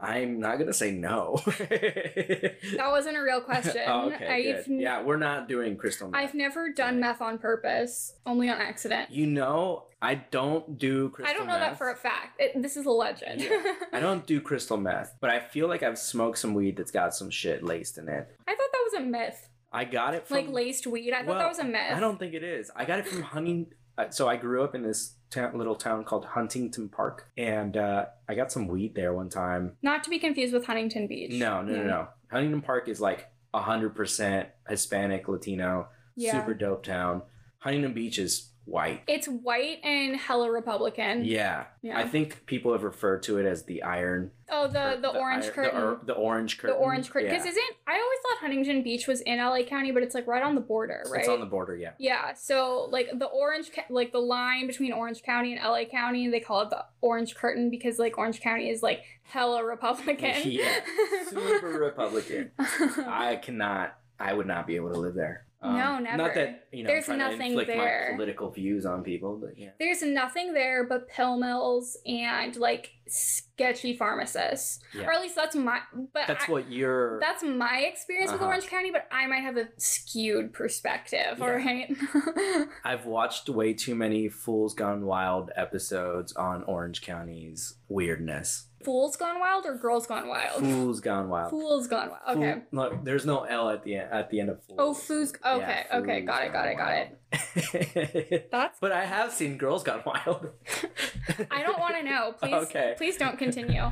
I'm 0.00 0.40
not 0.40 0.58
gonna 0.58 0.72
say 0.72 0.90
no. 0.90 1.40
that 1.46 2.88
wasn't 2.88 3.16
a 3.16 3.22
real 3.22 3.40
question. 3.40 3.82
Oh, 3.86 4.10
okay, 4.10 4.54
I've, 4.54 4.66
good. 4.66 4.80
Yeah, 4.80 5.02
we're 5.02 5.16
not 5.16 5.48
doing 5.48 5.76
crystal 5.76 6.08
meth. 6.08 6.20
I've 6.20 6.34
never 6.34 6.72
done 6.72 7.00
meth 7.00 7.20
on 7.20 7.38
purpose, 7.38 8.14
only 8.26 8.48
on 8.48 8.60
accident. 8.60 9.10
You 9.10 9.26
know, 9.26 9.84
I 10.02 10.16
don't 10.16 10.78
do 10.78 11.10
crystal 11.10 11.24
meth. 11.24 11.34
I 11.34 11.38
don't 11.38 11.48
know 11.48 11.58
that 11.58 11.78
for 11.78 11.90
a 11.90 11.96
fact. 11.96 12.40
It, 12.40 12.60
this 12.60 12.76
is 12.76 12.86
a 12.86 12.90
legend. 12.90 13.42
Yeah. 13.42 13.74
I 13.92 14.00
don't 14.00 14.26
do 14.26 14.40
crystal 14.48 14.76
meth, 14.76 15.14
but 15.20 15.30
I 15.30 15.40
feel 15.40 15.68
like 15.68 15.82
I've 15.82 15.98
smoked 15.98 16.38
some 16.38 16.54
weed 16.54 16.76
that's 16.76 16.90
got 16.90 17.14
some 17.14 17.30
shit 17.30 17.62
laced 17.62 17.98
in 17.98 18.08
it. 18.08 18.28
I 18.46 18.54
thought 18.54 18.72
that 18.72 18.82
was 18.84 18.94
a 18.94 19.00
myth. 19.00 19.48
I 19.72 19.84
got 19.84 20.14
it 20.14 20.26
from 20.26 20.36
like 20.38 20.48
laced 20.48 20.86
weed. 20.86 21.12
I 21.12 21.18
thought 21.18 21.26
Well, 21.28 21.38
that 21.38 21.48
was 21.48 21.58
a 21.58 21.64
myth. 21.64 21.92
I 21.94 22.00
don't 22.00 22.18
think 22.18 22.34
it 22.34 22.42
is. 22.44 22.70
I 22.74 22.84
got 22.84 22.98
it 22.98 23.06
from 23.08 23.22
Hunting. 23.22 23.66
Uh, 23.98 24.10
so 24.10 24.28
I 24.28 24.36
grew 24.36 24.62
up 24.62 24.74
in 24.74 24.82
this 24.82 25.14
town, 25.30 25.56
little 25.56 25.74
town 25.74 26.04
called 26.04 26.24
Huntington 26.26 26.90
Park, 26.90 27.30
and 27.38 27.76
uh, 27.76 28.04
I 28.28 28.34
got 28.34 28.52
some 28.52 28.68
weed 28.68 28.94
there 28.94 29.14
one 29.14 29.30
time. 29.30 29.76
Not 29.82 30.04
to 30.04 30.10
be 30.10 30.18
confused 30.18 30.52
with 30.52 30.66
Huntington 30.66 31.06
Beach. 31.06 31.32
No, 31.32 31.62
no, 31.62 31.72
no, 31.72 31.78
Yeah. 31.80 31.86
no. 31.86 32.08
Huntington 32.30 32.60
Park 32.62 32.88
is 32.88 33.00
like 33.00 33.26
hundred 33.54 33.94
percent 33.94 34.50
Hispanic, 34.68 35.28
Latino, 35.28 35.88
Yeah. 36.14 36.32
super 36.38 36.52
dope 36.52 36.82
town. 36.84 37.22
Huntington 37.60 37.94
Beach 37.94 38.18
is 38.18 38.50
white. 38.66 39.02
It's 39.06 39.26
white 39.26 39.78
and 39.84 40.16
hella 40.16 40.50
Republican. 40.50 41.24
Yeah. 41.24 41.64
Yeah. 41.82 41.98
I 41.98 42.06
think 42.06 42.44
people 42.46 42.72
have 42.72 42.82
referred 42.82 43.22
to 43.24 43.38
it 43.38 43.46
as 43.46 43.62
the 43.64 43.82
iron. 43.82 44.32
Oh, 44.50 44.66
the 44.66 44.72
cur- 44.72 44.98
the, 45.00 45.08
orange 45.08 45.44
iron- 45.44 45.54
curtain. 45.54 45.80
The, 45.80 45.86
or- 45.86 46.00
the 46.04 46.12
orange 46.12 46.58
curtain. 46.58 46.76
The 46.76 46.82
orange 46.82 47.10
curtain. 47.10 47.30
Because 47.30 47.44
Yeah. 47.44 47.50
isn't 47.52 47.64
I 47.86 47.92
always 47.92 48.18
thought 48.22 48.38
Huntington 48.40 48.82
Beach 48.82 49.06
was 49.06 49.20
in 49.22 49.38
LA 49.38 49.62
County, 49.62 49.92
but 49.92 50.02
it's 50.02 50.14
like 50.14 50.26
right 50.26 50.42
on 50.42 50.54
the 50.56 50.60
border, 50.60 51.02
right? 51.10 51.20
It's 51.20 51.28
on 51.28 51.40
the 51.40 51.46
border, 51.46 51.76
yeah. 51.76 51.92
Yeah, 51.98 52.34
so 52.34 52.88
like 52.90 53.08
the 53.16 53.26
orange, 53.26 53.70
like 53.88 54.12
the 54.12 54.18
line 54.20 54.66
between 54.66 54.92
Orange 54.92 55.22
County 55.22 55.52
and 55.56 55.62
LA 55.64 55.84
County, 55.84 56.28
they 56.28 56.40
call 56.40 56.62
it 56.62 56.70
the 56.70 56.84
Orange 57.00 57.34
Curtain 57.36 57.70
because 57.70 57.98
like 57.98 58.18
Orange 58.18 58.40
County 58.40 58.68
is 58.68 58.82
like 58.82 59.02
hella 59.22 59.64
Republican. 59.64 60.42
Yeah, 60.44 60.80
Super 61.28 61.68
Republican. 61.78 62.50
I 62.58 63.36
cannot. 63.42 63.96
I 64.18 64.32
would 64.34 64.46
not 64.46 64.66
be 64.66 64.76
able 64.76 64.92
to 64.92 64.98
live 64.98 65.14
there. 65.14 65.45
Um, 65.62 65.76
No, 65.78 65.98
never. 65.98 66.16
Not 66.18 66.34
that 66.34 66.66
you 66.70 66.82
know. 66.82 66.88
There's 66.88 67.08
nothing 67.08 67.56
there. 67.56 68.08
My 68.10 68.16
political 68.16 68.50
views 68.50 68.84
on 68.84 69.02
people, 69.02 69.36
but 69.36 69.58
yeah. 69.58 69.70
There's 69.78 70.02
nothing 70.02 70.52
there 70.52 70.84
but 70.86 71.08
pill 71.08 71.36
mills 71.38 71.96
and 72.06 72.54
like 72.56 72.92
sketchy 73.08 73.96
pharmacists, 73.96 74.80
Yeah. 74.94 75.06
or 75.06 75.12
at 75.12 75.20
least 75.22 75.34
that's 75.36 75.56
my. 75.56 75.80
But 76.12 76.26
That's 76.26 76.48
I- 76.48 76.52
what 76.52 76.70
you're. 76.70 77.18
That's 77.20 77.42
my 77.42 77.78
experience 77.90 78.32
with 78.32 78.40
Uh-huh. 78.42 78.50
Orange 78.50 78.66
County, 78.66 78.90
but 78.90 79.06
I 79.10 79.26
might 79.26 79.42
have 79.42 79.56
a 79.56 79.68
skewed 79.78 80.52
perspective. 80.52 81.40
All 81.40 81.50
right. 81.52 81.90
I've 82.84 83.06
watched 83.06 83.48
way 83.48 83.72
too 83.72 83.94
many 83.94 84.28
Fools 84.28 84.74
Gone 84.74 85.06
Wild 85.06 85.50
episodes 85.56 86.32
on 86.34 86.64
Orange 86.64 87.00
County's 87.02 87.76
weirdness. 87.88 88.66
Fools 88.86 89.16
Gone 89.16 89.40
Wild 89.40 89.66
or 89.66 89.74
Girls 89.74 90.06
Gone 90.06 90.28
Wild? 90.28 90.60
Fools 90.62 91.00
Gone 91.00 91.28
Wild. 91.28 91.50
Fools 91.50 91.88
Gone 91.88 92.08
Wild. 92.10 92.38
Okay. 92.38 92.60
Fool- 92.70 92.80
look, 92.84 93.04
there's 93.04 93.26
no 93.26 93.42
L 93.42 93.68
at 93.68 93.82
the 93.82 93.96
end. 93.96 94.12
At 94.12 94.30
the 94.30 94.38
end 94.38 94.50
of 94.50 94.62
Fools. 94.62 94.78
Oh, 94.78 94.94
Fools. 94.94 95.32
Okay. 95.44 95.84
Yeah, 95.90 95.98
okay. 95.98 96.20
Got 96.20 96.44
it. 96.44 96.52
Got 96.52 96.68
it. 96.68 96.76
Got 96.78 96.92
it. 96.94 98.48
That's. 98.52 98.78
but 98.78 98.92
I 98.92 99.04
have 99.04 99.32
seen 99.32 99.58
Girls 99.58 99.82
Gone 99.82 100.02
Wild. 100.06 100.50
I 101.50 101.64
don't 101.64 101.80
want 101.80 101.96
to 101.96 102.02
know. 102.04 102.32
Please. 102.40 102.54
Okay. 102.54 102.94
Please 102.96 103.16
don't 103.16 103.36
continue. 103.38 103.82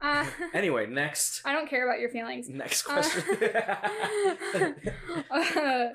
Uh, 0.00 0.24
Anyway, 0.54 0.86
next 0.86 1.42
I 1.44 1.52
don't 1.52 1.68
care 1.68 1.88
about 1.88 1.98
your 2.00 2.10
feelings. 2.10 2.48
next 2.48 2.86
Uh, 2.88 2.92
question. 2.92 4.74
uh, 5.30 5.88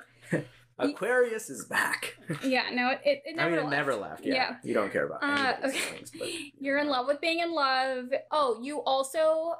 Aquarius 0.80 1.50
is 1.50 1.64
back. 1.66 2.16
yeah. 2.44 2.70
No. 2.72 2.90
It. 2.90 3.00
It, 3.04 3.22
it 3.24 3.32
I 3.38 3.44
never 3.44 3.50
mean, 3.50 3.58
it 3.58 3.62
left. 3.64 3.70
never 3.76 3.94
left. 3.96 4.24
Yeah. 4.24 4.34
Yeah. 4.34 4.56
You 4.64 4.74
don't 4.74 4.92
care 4.92 5.06
about 5.06 5.22
Uh, 5.22 5.56
okay. 5.68 5.78
feelings, 5.78 6.10
but 6.18 6.28
You're 6.58 6.78
in 6.78 6.88
love 6.88 7.06
with 7.06 7.20
being 7.20 7.40
in 7.40 7.52
love. 7.52 8.06
Oh, 8.30 8.58
you 8.62 8.80
also 8.82 9.54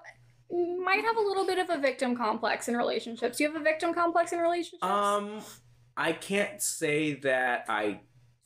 might 0.85 1.05
have 1.05 1.17
a 1.17 1.21
little 1.21 1.47
bit 1.47 1.59
of 1.59 1.71
a 1.71 1.79
victim 1.79 2.17
complex 2.17 2.69
in 2.69 2.77
relationships. 2.77 3.39
Do 3.39 3.45
you 3.45 3.53
have 3.53 3.61
a 3.61 3.65
victim 3.65 3.95
complex 3.95 4.33
in 4.33 4.41
relationships? 4.41 4.83
um, 4.83 5.41
I 5.97 6.13
can't 6.13 6.61
say 6.63 7.15
that 7.21 7.67
I. 7.69 8.01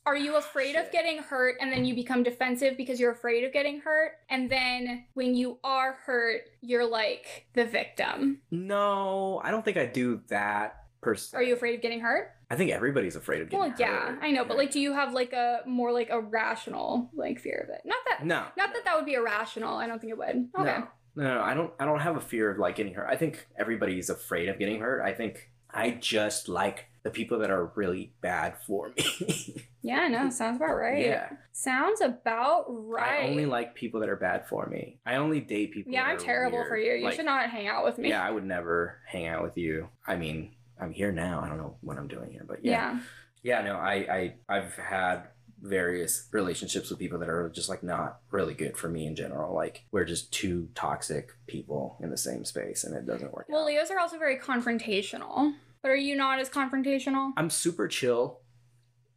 Are 0.07 0.15
you 0.15 0.35
afraid 0.35 0.75
of 0.75 0.91
getting 0.91 1.17
hurt 1.17 1.55
and 1.59 1.71
then 1.71 1.83
you 1.83 1.95
become 1.95 2.21
defensive 2.21 2.77
because 2.77 2.99
you're 2.99 3.11
afraid 3.13 3.43
of 3.43 3.51
getting 3.51 3.79
hurt? 3.81 4.11
And 4.29 4.47
then 4.51 5.05
when 5.15 5.33
you 5.33 5.57
are 5.63 5.93
hurt, 6.05 6.41
you're 6.61 6.85
like 6.87 7.47
the 7.55 7.65
victim. 7.65 8.39
No, 8.51 9.41
I 9.43 9.49
don't 9.49 9.65
think 9.65 9.77
I 9.77 9.87
do 9.87 10.21
that 10.27 10.75
per 11.01 11.15
se. 11.15 11.35
Are 11.37 11.41
you 11.41 11.55
afraid 11.55 11.73
of 11.73 11.81
getting 11.81 12.01
hurt? 12.01 12.34
I 12.49 12.55
think 12.55 12.71
everybody's 12.71 13.15
afraid 13.15 13.41
of 13.41 13.49
getting 13.49 13.71
hurt. 13.71 13.79
Well, 13.79 13.89
yeah, 13.89 13.99
hurt. 14.11 14.19
I 14.21 14.31
know, 14.31 14.45
but 14.45 14.57
like, 14.57 14.71
do 14.71 14.79
you 14.79 14.93
have 14.93 15.13
like 15.13 15.33
a 15.33 15.61
more 15.65 15.91
like 15.91 16.09
a 16.11 16.19
rational 16.21 17.09
like 17.13 17.39
fear 17.39 17.65
of 17.67 17.73
it? 17.73 17.81
Not 17.85 17.97
that, 18.07 18.25
No. 18.25 18.43
not 18.57 18.73
that 18.73 18.85
that 18.85 18.95
would 18.95 19.05
be 19.05 19.13
irrational. 19.13 19.75
I 19.77 19.87
don't 19.87 19.99
think 19.99 20.11
it 20.11 20.17
would. 20.17 20.49
Okay. 20.59 20.77
No. 20.79 20.87
No, 21.17 21.35
no, 21.35 21.41
I 21.41 21.53
don't. 21.53 21.71
I 21.79 21.85
don't 21.85 22.01
have 22.01 22.17
a 22.17 22.21
fear 22.21 22.51
of 22.51 22.59
like 22.59 22.75
getting 22.75 22.93
hurt. 22.93 23.07
I 23.09 23.15
think 23.15 23.47
everybody's 23.57 24.09
afraid 24.09 24.49
of 24.49 24.59
getting 24.59 24.81
hurt. 24.81 25.01
I 25.01 25.13
think 25.13 25.49
I 25.73 25.91
just 25.91 26.49
like 26.49 26.87
the 27.03 27.09
people 27.09 27.39
that 27.39 27.49
are 27.49 27.71
really 27.75 28.11
bad 28.21 28.55
for 28.67 28.91
me. 28.97 29.65
Yeah, 29.85 30.07
no, 30.07 30.31
sounds 30.31 30.57
about 30.57 30.73
right. 30.77 30.97
Yeah, 31.05 31.29
Sounds 31.51 32.01
about 32.01 32.65
right. 32.67 33.23
I 33.25 33.27
only 33.29 33.45
like 33.45 33.75
people 33.75 33.99
that 33.99 34.09
are 34.09 34.15
bad 34.15 34.47
for 34.47 34.65
me. 34.65 34.97
I 35.05 35.17
only 35.17 35.39
date 35.39 35.73
people. 35.73 35.93
yeah, 35.93 36.05
I'm 36.05 36.17
terrible 36.17 36.57
weird. 36.57 36.69
for 36.69 36.75
you. 36.77 36.93
You 36.93 37.03
Like, 37.05 37.13
should 37.13 37.25
not 37.25 37.47
hang 37.51 37.67
out 37.67 37.85
with 37.85 37.99
me. 37.99 38.09
Yeah, 38.09 38.23
I 38.25 38.31
would 38.31 38.45
never 38.45 38.97
hang 39.05 39.27
out 39.27 39.43
with 39.43 39.59
you. 39.59 39.87
I 40.07 40.15
mean, 40.15 40.53
I'm 40.79 40.91
here 40.91 41.11
now. 41.11 41.41
I 41.43 41.49
don't 41.49 41.57
know 41.57 41.77
what 41.81 41.97
I'm 41.97 42.07
doing 42.07 42.31
here, 42.31 42.45
but 42.47 42.63
yeah, 42.63 42.99
yeah. 43.43 43.61
yeah. 43.61 43.67
No, 43.67 43.75
I, 43.77 43.93
I, 43.93 44.57
I've 44.57 44.75
had 44.75 45.27
various 45.61 46.27
relationships 46.31 46.89
with 46.89 46.99
people 46.99 47.17
that 47.19 47.29
are 47.29 47.49
just 47.49 47.69
like 47.69 47.81
not 47.81 48.19
really 48.31 48.53
good 48.53 48.77
for 48.77 48.89
me 48.89 49.07
in 49.07 49.15
general. 49.15 49.55
Like 49.55 49.85
we're 49.91 50.05
just 50.05 50.31
two 50.31 50.69
toxic 50.75 51.31
people 51.47 51.97
in 52.01 52.09
the 52.09 52.17
same 52.17 52.45
space, 52.45 52.83
and 52.83 52.95
it 52.95 53.05
doesn't 53.05 53.33
work. 53.33 53.45
Well, 53.49 53.61
out. 53.61 53.67
Leos 53.67 53.91
are 53.91 53.99
also 53.99 54.17
very 54.17 54.37
confrontational. 54.37 55.53
But 55.85 55.91
are 55.91 55.95
you 55.95 56.15
not 56.15 56.39
as 56.39 56.49
confrontational? 56.49 57.33
I'm 57.37 57.51
super 57.51 57.87
chill. 57.87 58.39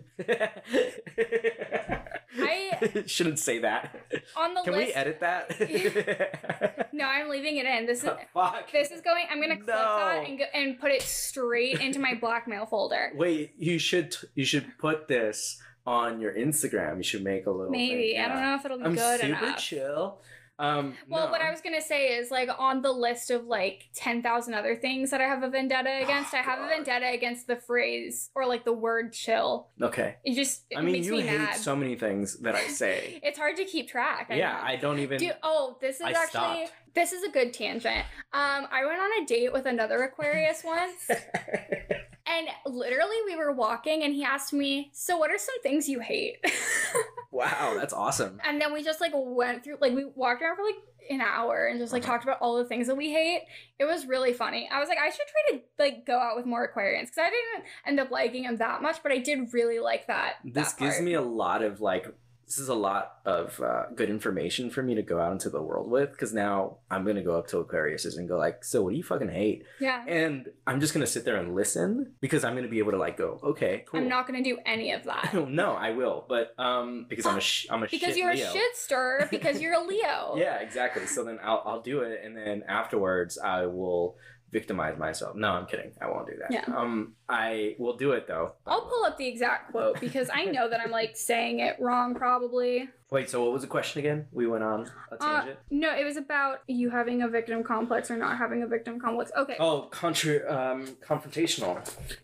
I- 2.39 3.03
shouldn't 3.05 3.39
say 3.39 3.59
that. 3.59 3.95
On 4.35 4.53
the 4.53 4.61
Can 4.61 4.73
list. 4.73 4.87
we 4.87 4.93
edit 4.93 5.19
that? 5.21 6.87
No, 6.93 7.05
I'm 7.05 7.29
leaving 7.29 7.57
it 7.57 7.65
in. 7.65 7.85
This 7.85 8.03
is 8.03 8.09
Fuck. 8.33 8.71
this 8.71 8.89
is 8.89 9.01
going. 9.01 9.25
I'm 9.29 9.39
gonna 9.39 9.55
clip 9.57 9.67
No. 9.67 9.73
that 9.75 10.25
and 10.27 10.39
go, 10.39 10.45
and 10.53 10.79
put 10.79 10.91
it 10.91 11.03
straight 11.03 11.79
into 11.79 11.99
my 11.99 12.15
blackmail 12.15 12.65
folder. 12.65 13.11
Wait, 13.15 13.53
you 13.59 13.77
should 13.77 14.15
you 14.33 14.43
should 14.45 14.65
put 14.79 15.07
this 15.07 15.61
on 15.85 16.19
your 16.19 16.33
Instagram. 16.33 16.97
You 16.97 17.03
should 17.03 17.23
make 17.23 17.45
a 17.45 17.51
little. 17.51 17.69
Maybe 17.71 18.13
thing. 18.13 18.21
I 18.21 18.27
don't 18.29 18.41
know 18.41 18.55
if 18.55 18.65
it'll 18.65 18.79
be 18.79 18.83
I'm 18.85 18.95
good 18.95 19.19
super 19.21 19.45
enough. 19.45 19.57
chill. 19.59 20.21
Um, 20.59 20.95
Well, 21.07 21.25
no. 21.25 21.31
what 21.31 21.41
I 21.41 21.51
was 21.51 21.61
gonna 21.61 21.81
say 21.81 22.17
is 22.17 22.31
like 22.31 22.49
on 22.57 22.81
the 22.81 22.91
list 22.91 23.29
of 23.29 23.45
like 23.45 23.89
ten 23.93 24.21
thousand 24.23 24.55
other 24.55 24.75
things 24.75 25.11
that 25.11 25.21
I 25.21 25.25
have 25.25 25.43
a 25.43 25.49
vendetta 25.49 25.99
against, 26.01 26.33
I 26.33 26.37
have 26.37 26.59
a 26.59 26.67
vendetta 26.67 27.07
against 27.13 27.45
the 27.47 27.57
phrase 27.57 28.31
or 28.33 28.45
like 28.47 28.65
the 28.65 28.73
word 28.73 29.13
"chill." 29.13 29.69
Okay. 29.81 30.15
It 30.23 30.33
just 30.35 30.63
it 30.69 30.77
I 30.77 30.81
mean, 30.81 31.03
you 31.03 31.11
me 31.13 31.21
hate 31.21 31.37
mad. 31.39 31.55
so 31.57 31.75
many 31.75 31.95
things 31.95 32.37
that 32.39 32.55
I 32.55 32.67
say. 32.67 33.19
it's 33.23 33.37
hard 33.37 33.55
to 33.57 33.65
keep 33.65 33.87
track. 33.87 34.27
yeah, 34.31 34.53
know. 34.53 34.59
I 34.63 34.75
don't 34.77 34.99
even. 34.99 35.19
Do 35.19 35.31
oh, 35.43 35.77
this 35.79 35.97
is 35.97 36.01
I 36.01 36.09
actually 36.11 36.27
stopped. 36.65 36.71
this 36.95 37.11
is 37.11 37.23
a 37.23 37.29
good 37.29 37.53
tangent. 37.53 38.05
Um, 38.33 38.67
I 38.71 38.83
went 38.85 38.99
on 38.99 39.23
a 39.23 39.25
date 39.25 39.53
with 39.53 39.67
another 39.67 40.01
Aquarius 40.03 40.63
once, 40.63 41.07
and 42.25 42.47
literally 42.65 43.17
we 43.25 43.35
were 43.35 43.51
walking, 43.51 44.01
and 44.03 44.13
he 44.13 44.23
asked 44.23 44.53
me, 44.53 44.89
"So, 44.93 45.17
what 45.17 45.29
are 45.29 45.37
some 45.37 45.61
things 45.61 45.87
you 45.87 45.99
hate?" 45.99 46.37
wow, 47.31 47.73
that's 47.75 47.93
awesome. 47.93 48.39
and 48.43 48.59
then 48.61 48.73
we 48.73 48.83
just 48.83 49.01
like 49.01 49.11
went 49.15 49.63
through, 49.63 49.77
like 49.81 49.93
we 49.93 50.05
walked 50.15 50.41
around 50.41 50.55
for 50.55 50.63
like 50.63 50.75
an 51.09 51.21
hour 51.21 51.67
and 51.67 51.79
just 51.79 51.93
like 51.93 52.03
Uh-huh. 52.03 52.11
talked 52.13 52.23
about 52.25 52.39
all 52.41 52.57
the 52.57 52.65
things 52.65 52.87
that 52.87 52.95
we 52.95 53.11
hate. 53.11 53.43
It 53.79 53.85
was 53.85 54.05
really 54.05 54.33
funny. 54.33 54.67
I 54.71 54.79
was 54.79 54.89
like, 54.89 54.97
I 54.97 55.09
should 55.09 55.25
try 55.27 55.57
to 55.57 55.63
like 55.79 56.05
go 56.05 56.17
out 56.19 56.35
with 56.35 56.45
more 56.45 56.67
Aquarians 56.67 57.03
because 57.05 57.19
I 57.19 57.29
didn't 57.29 57.65
end 57.85 57.99
up 57.99 58.11
liking 58.11 58.43
him 58.43 58.57
that 58.57 58.81
much, 58.81 59.01
but 59.03 59.11
I 59.11 59.17
did 59.19 59.53
really 59.53 59.79
like 59.79 60.07
that. 60.07 60.33
This 60.43 60.73
that 60.73 60.79
gives 60.79 61.01
me 61.01 61.13
a 61.13 61.21
lot 61.21 61.63
of 61.63 61.79
like. 61.81 62.07
This 62.47 62.59
is 62.59 62.69
a 62.69 62.73
lot 62.73 63.17
of 63.25 63.59
uh, 63.61 63.83
good 63.93 64.09
information 64.09 64.69
for 64.69 64.81
me 64.81 64.95
to 64.95 65.01
go 65.01 65.19
out 65.19 65.33
into 65.33 65.49
the 65.49 65.61
world 65.61 65.91
with 65.91 66.11
because 66.11 66.33
now 66.33 66.77
I'm 66.89 67.03
gonna 67.05 67.21
go 67.21 67.37
up 67.37 67.47
to 67.47 67.61
Aquariuses 67.61 68.17
and 68.17 68.25
go 68.27 68.37
like, 68.37 68.63
so 68.63 68.81
what 68.83 68.91
do 68.91 68.95
you 68.95 69.03
fucking 69.03 69.27
hate? 69.27 69.65
yeah. 69.81 70.05
And 70.07 70.47
I'm 70.65 70.79
just 70.79 70.93
gonna 70.93 71.07
sit 71.07 71.25
there 71.25 71.35
and 71.35 71.53
listen 71.55 72.13
because 72.21 72.45
I'm 72.45 72.55
gonna 72.55 72.69
be 72.69 72.79
able 72.79 72.93
to 72.93 72.97
like 72.97 73.17
go, 73.17 73.39
okay, 73.43 73.83
cool. 73.85 73.99
I'm 73.99 74.07
not 74.07 74.27
gonna 74.27 74.43
do 74.43 74.59
any 74.65 74.93
of 74.93 75.03
that. 75.03 75.33
no, 75.49 75.73
I 75.73 75.91
will, 75.91 76.25
but 76.29 76.55
um, 76.57 77.05
because 77.09 77.25
I'm 77.25 77.35
a 77.37 77.41
sh- 77.51 77.67
I'm 77.69 77.83
a 77.83 77.87
because 77.87 78.15
you're 78.15 78.33
Leo. 78.33 78.49
a 78.49 78.53
shit 78.53 78.77
stirrer 78.77 79.27
because 79.29 79.59
you're 79.59 79.73
a 79.73 79.83
Leo. 79.85 80.35
Yeah, 80.37 80.59
exactly. 80.59 81.05
So 81.05 81.25
then 81.25 81.39
I'll 81.43 81.61
I'll 81.65 81.81
do 81.81 81.99
it, 82.01 82.21
and 82.23 82.35
then 82.37 82.63
afterwards 82.67 83.37
I 83.37 83.65
will 83.65 84.15
victimize 84.51 84.97
myself. 84.97 85.35
No, 85.35 85.49
I'm 85.49 85.65
kidding. 85.65 85.91
I 86.01 86.07
won't 86.09 86.27
do 86.27 86.33
that. 86.39 86.51
Yeah. 86.51 86.63
Um, 86.75 87.13
I 87.27 87.75
will 87.79 87.97
do 87.97 88.11
it 88.13 88.27
though. 88.27 88.53
I'll 88.65 88.81
pull 88.81 89.03
up 89.05 89.17
the 89.17 89.27
exact 89.27 89.71
quote 89.71 89.99
because 89.99 90.29
I 90.33 90.45
know 90.45 90.69
that 90.69 90.79
I'm 90.79 90.91
like 90.91 91.15
saying 91.31 91.59
it 91.59 91.75
wrong 91.79 92.15
probably. 92.15 92.89
Wait, 93.11 93.29
so 93.29 93.41
what 93.43 93.53
was 93.53 93.61
the 93.61 93.67
question 93.69 93.99
again? 93.99 94.27
We 94.31 94.47
went 94.47 94.63
on 94.63 94.89
a 95.11 95.15
Uh, 95.23 95.39
tangent. 95.41 95.59
no, 95.71 95.95
it 95.97 96.03
was 96.03 96.17
about 96.17 96.59
you 96.67 96.89
having 96.89 97.21
a 97.21 97.27
victim 97.29 97.63
complex 97.63 98.11
or 98.11 98.17
not 98.17 98.37
having 98.37 98.63
a 98.63 98.67
victim 98.67 98.99
complex. 98.99 99.31
Okay. 99.37 99.55
oh, 99.59 99.83
contra- 99.91 100.45
um, 100.53 100.87
confrontational. 101.07 101.77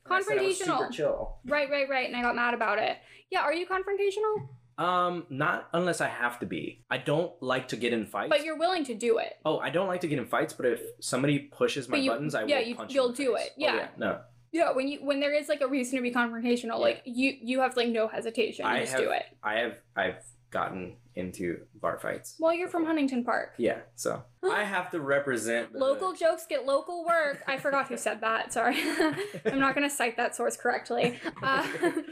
I 0.10 0.22
said 0.22 0.38
I 0.38 0.42
was 0.44 0.60
Confrontational. 0.60 0.78
super 0.80 0.90
chill. 0.92 1.38
Right, 1.46 1.70
right, 1.70 1.88
right. 1.90 2.08
And 2.08 2.16
I 2.18 2.22
got 2.22 2.36
mad 2.36 2.54
about 2.54 2.80
it. 2.80 2.98
Yeah, 3.32 3.42
are 3.42 3.54
you 3.54 3.66
confrontational? 3.66 4.48
Um, 4.78 5.26
not 5.30 5.70
unless 5.74 6.02
I 6.02 6.08
have 6.08 6.40
to 6.40 6.46
be. 6.46 6.84
I 6.90 6.98
don't 6.98 7.32
like 7.42 7.68
to 7.70 7.76
get 7.76 7.94
in 7.94 8.06
fights. 8.06 8.30
But 8.30 8.44
you're 8.44 8.58
willing 8.58 8.84
to 8.86 8.96
do 8.96 9.20
it. 9.20 9.34
Oh, 9.46 9.60
I 9.60 9.70
don't 9.70 9.88
like 9.88 10.02
to 10.02 10.08
get 10.08 10.18
in 10.20 10.26
fights, 10.26 10.54
but 10.54 10.66
if 10.66 10.82
somebody 11.00 11.40
pushes 11.40 11.88
my 11.88 11.98
you- 11.98 12.10
buttons, 12.12 12.34
I 12.36 12.46
yeah, 12.46 12.60
will 12.60 12.66
you- 12.68 12.76
punch 12.76 12.94
you'll 12.94 13.12
do 13.12 13.36
face. 13.36 13.46
it, 13.48 13.52
Oh, 13.52 13.54
yeah. 13.58 13.88
No, 13.98 14.22
Yeah, 14.52 14.72
when 14.72 14.88
you 14.88 15.00
when 15.04 15.20
there 15.20 15.34
is 15.34 15.50
like 15.50 15.62
a 15.62 15.68
reason 15.68 15.98
to 15.98 16.02
be 16.04 16.12
confrontational, 16.12 16.64
Yeah. 16.80 16.88
like 16.90 17.02
you 17.06 17.36
you 17.42 17.60
have 17.62 17.76
like 17.76 17.90
no 17.90 18.08
hesitation. 18.08 18.66
You 18.66 18.72
I 18.72 18.80
just 18.82 18.92
have, 18.94 19.02
do 19.02 19.10
it. 19.12 19.24
I 19.44 19.56
have 19.60 19.74
I've 19.96 20.24
gotten 20.54 20.96
into 21.16 21.60
bar 21.76 22.00
fights. 22.00 22.36
Well, 22.40 22.54
you're 22.54 22.70
from 22.70 22.86
Huntington 22.86 23.24
Park. 23.24 23.54
Yeah, 23.58 23.80
so 23.96 24.24
I 24.44 24.64
have 24.64 24.90
to 24.92 25.00
represent 25.00 25.74
the 25.74 25.80
Local 25.80 26.14
jokes 26.14 26.46
get 26.48 26.66
local 26.66 27.06
work. 27.06 27.44
I 27.48 27.58
forgot 27.58 27.88
who 27.88 27.98
said 27.98 28.22
that. 28.22 28.54
Sorry. 28.54 28.78
I'm 29.46 29.60
not 29.60 29.76
going 29.76 29.88
to 29.88 29.94
cite 29.94 30.18
that 30.18 30.36
source 30.36 30.56
correctly. 30.56 31.20
Uh, 31.42 31.68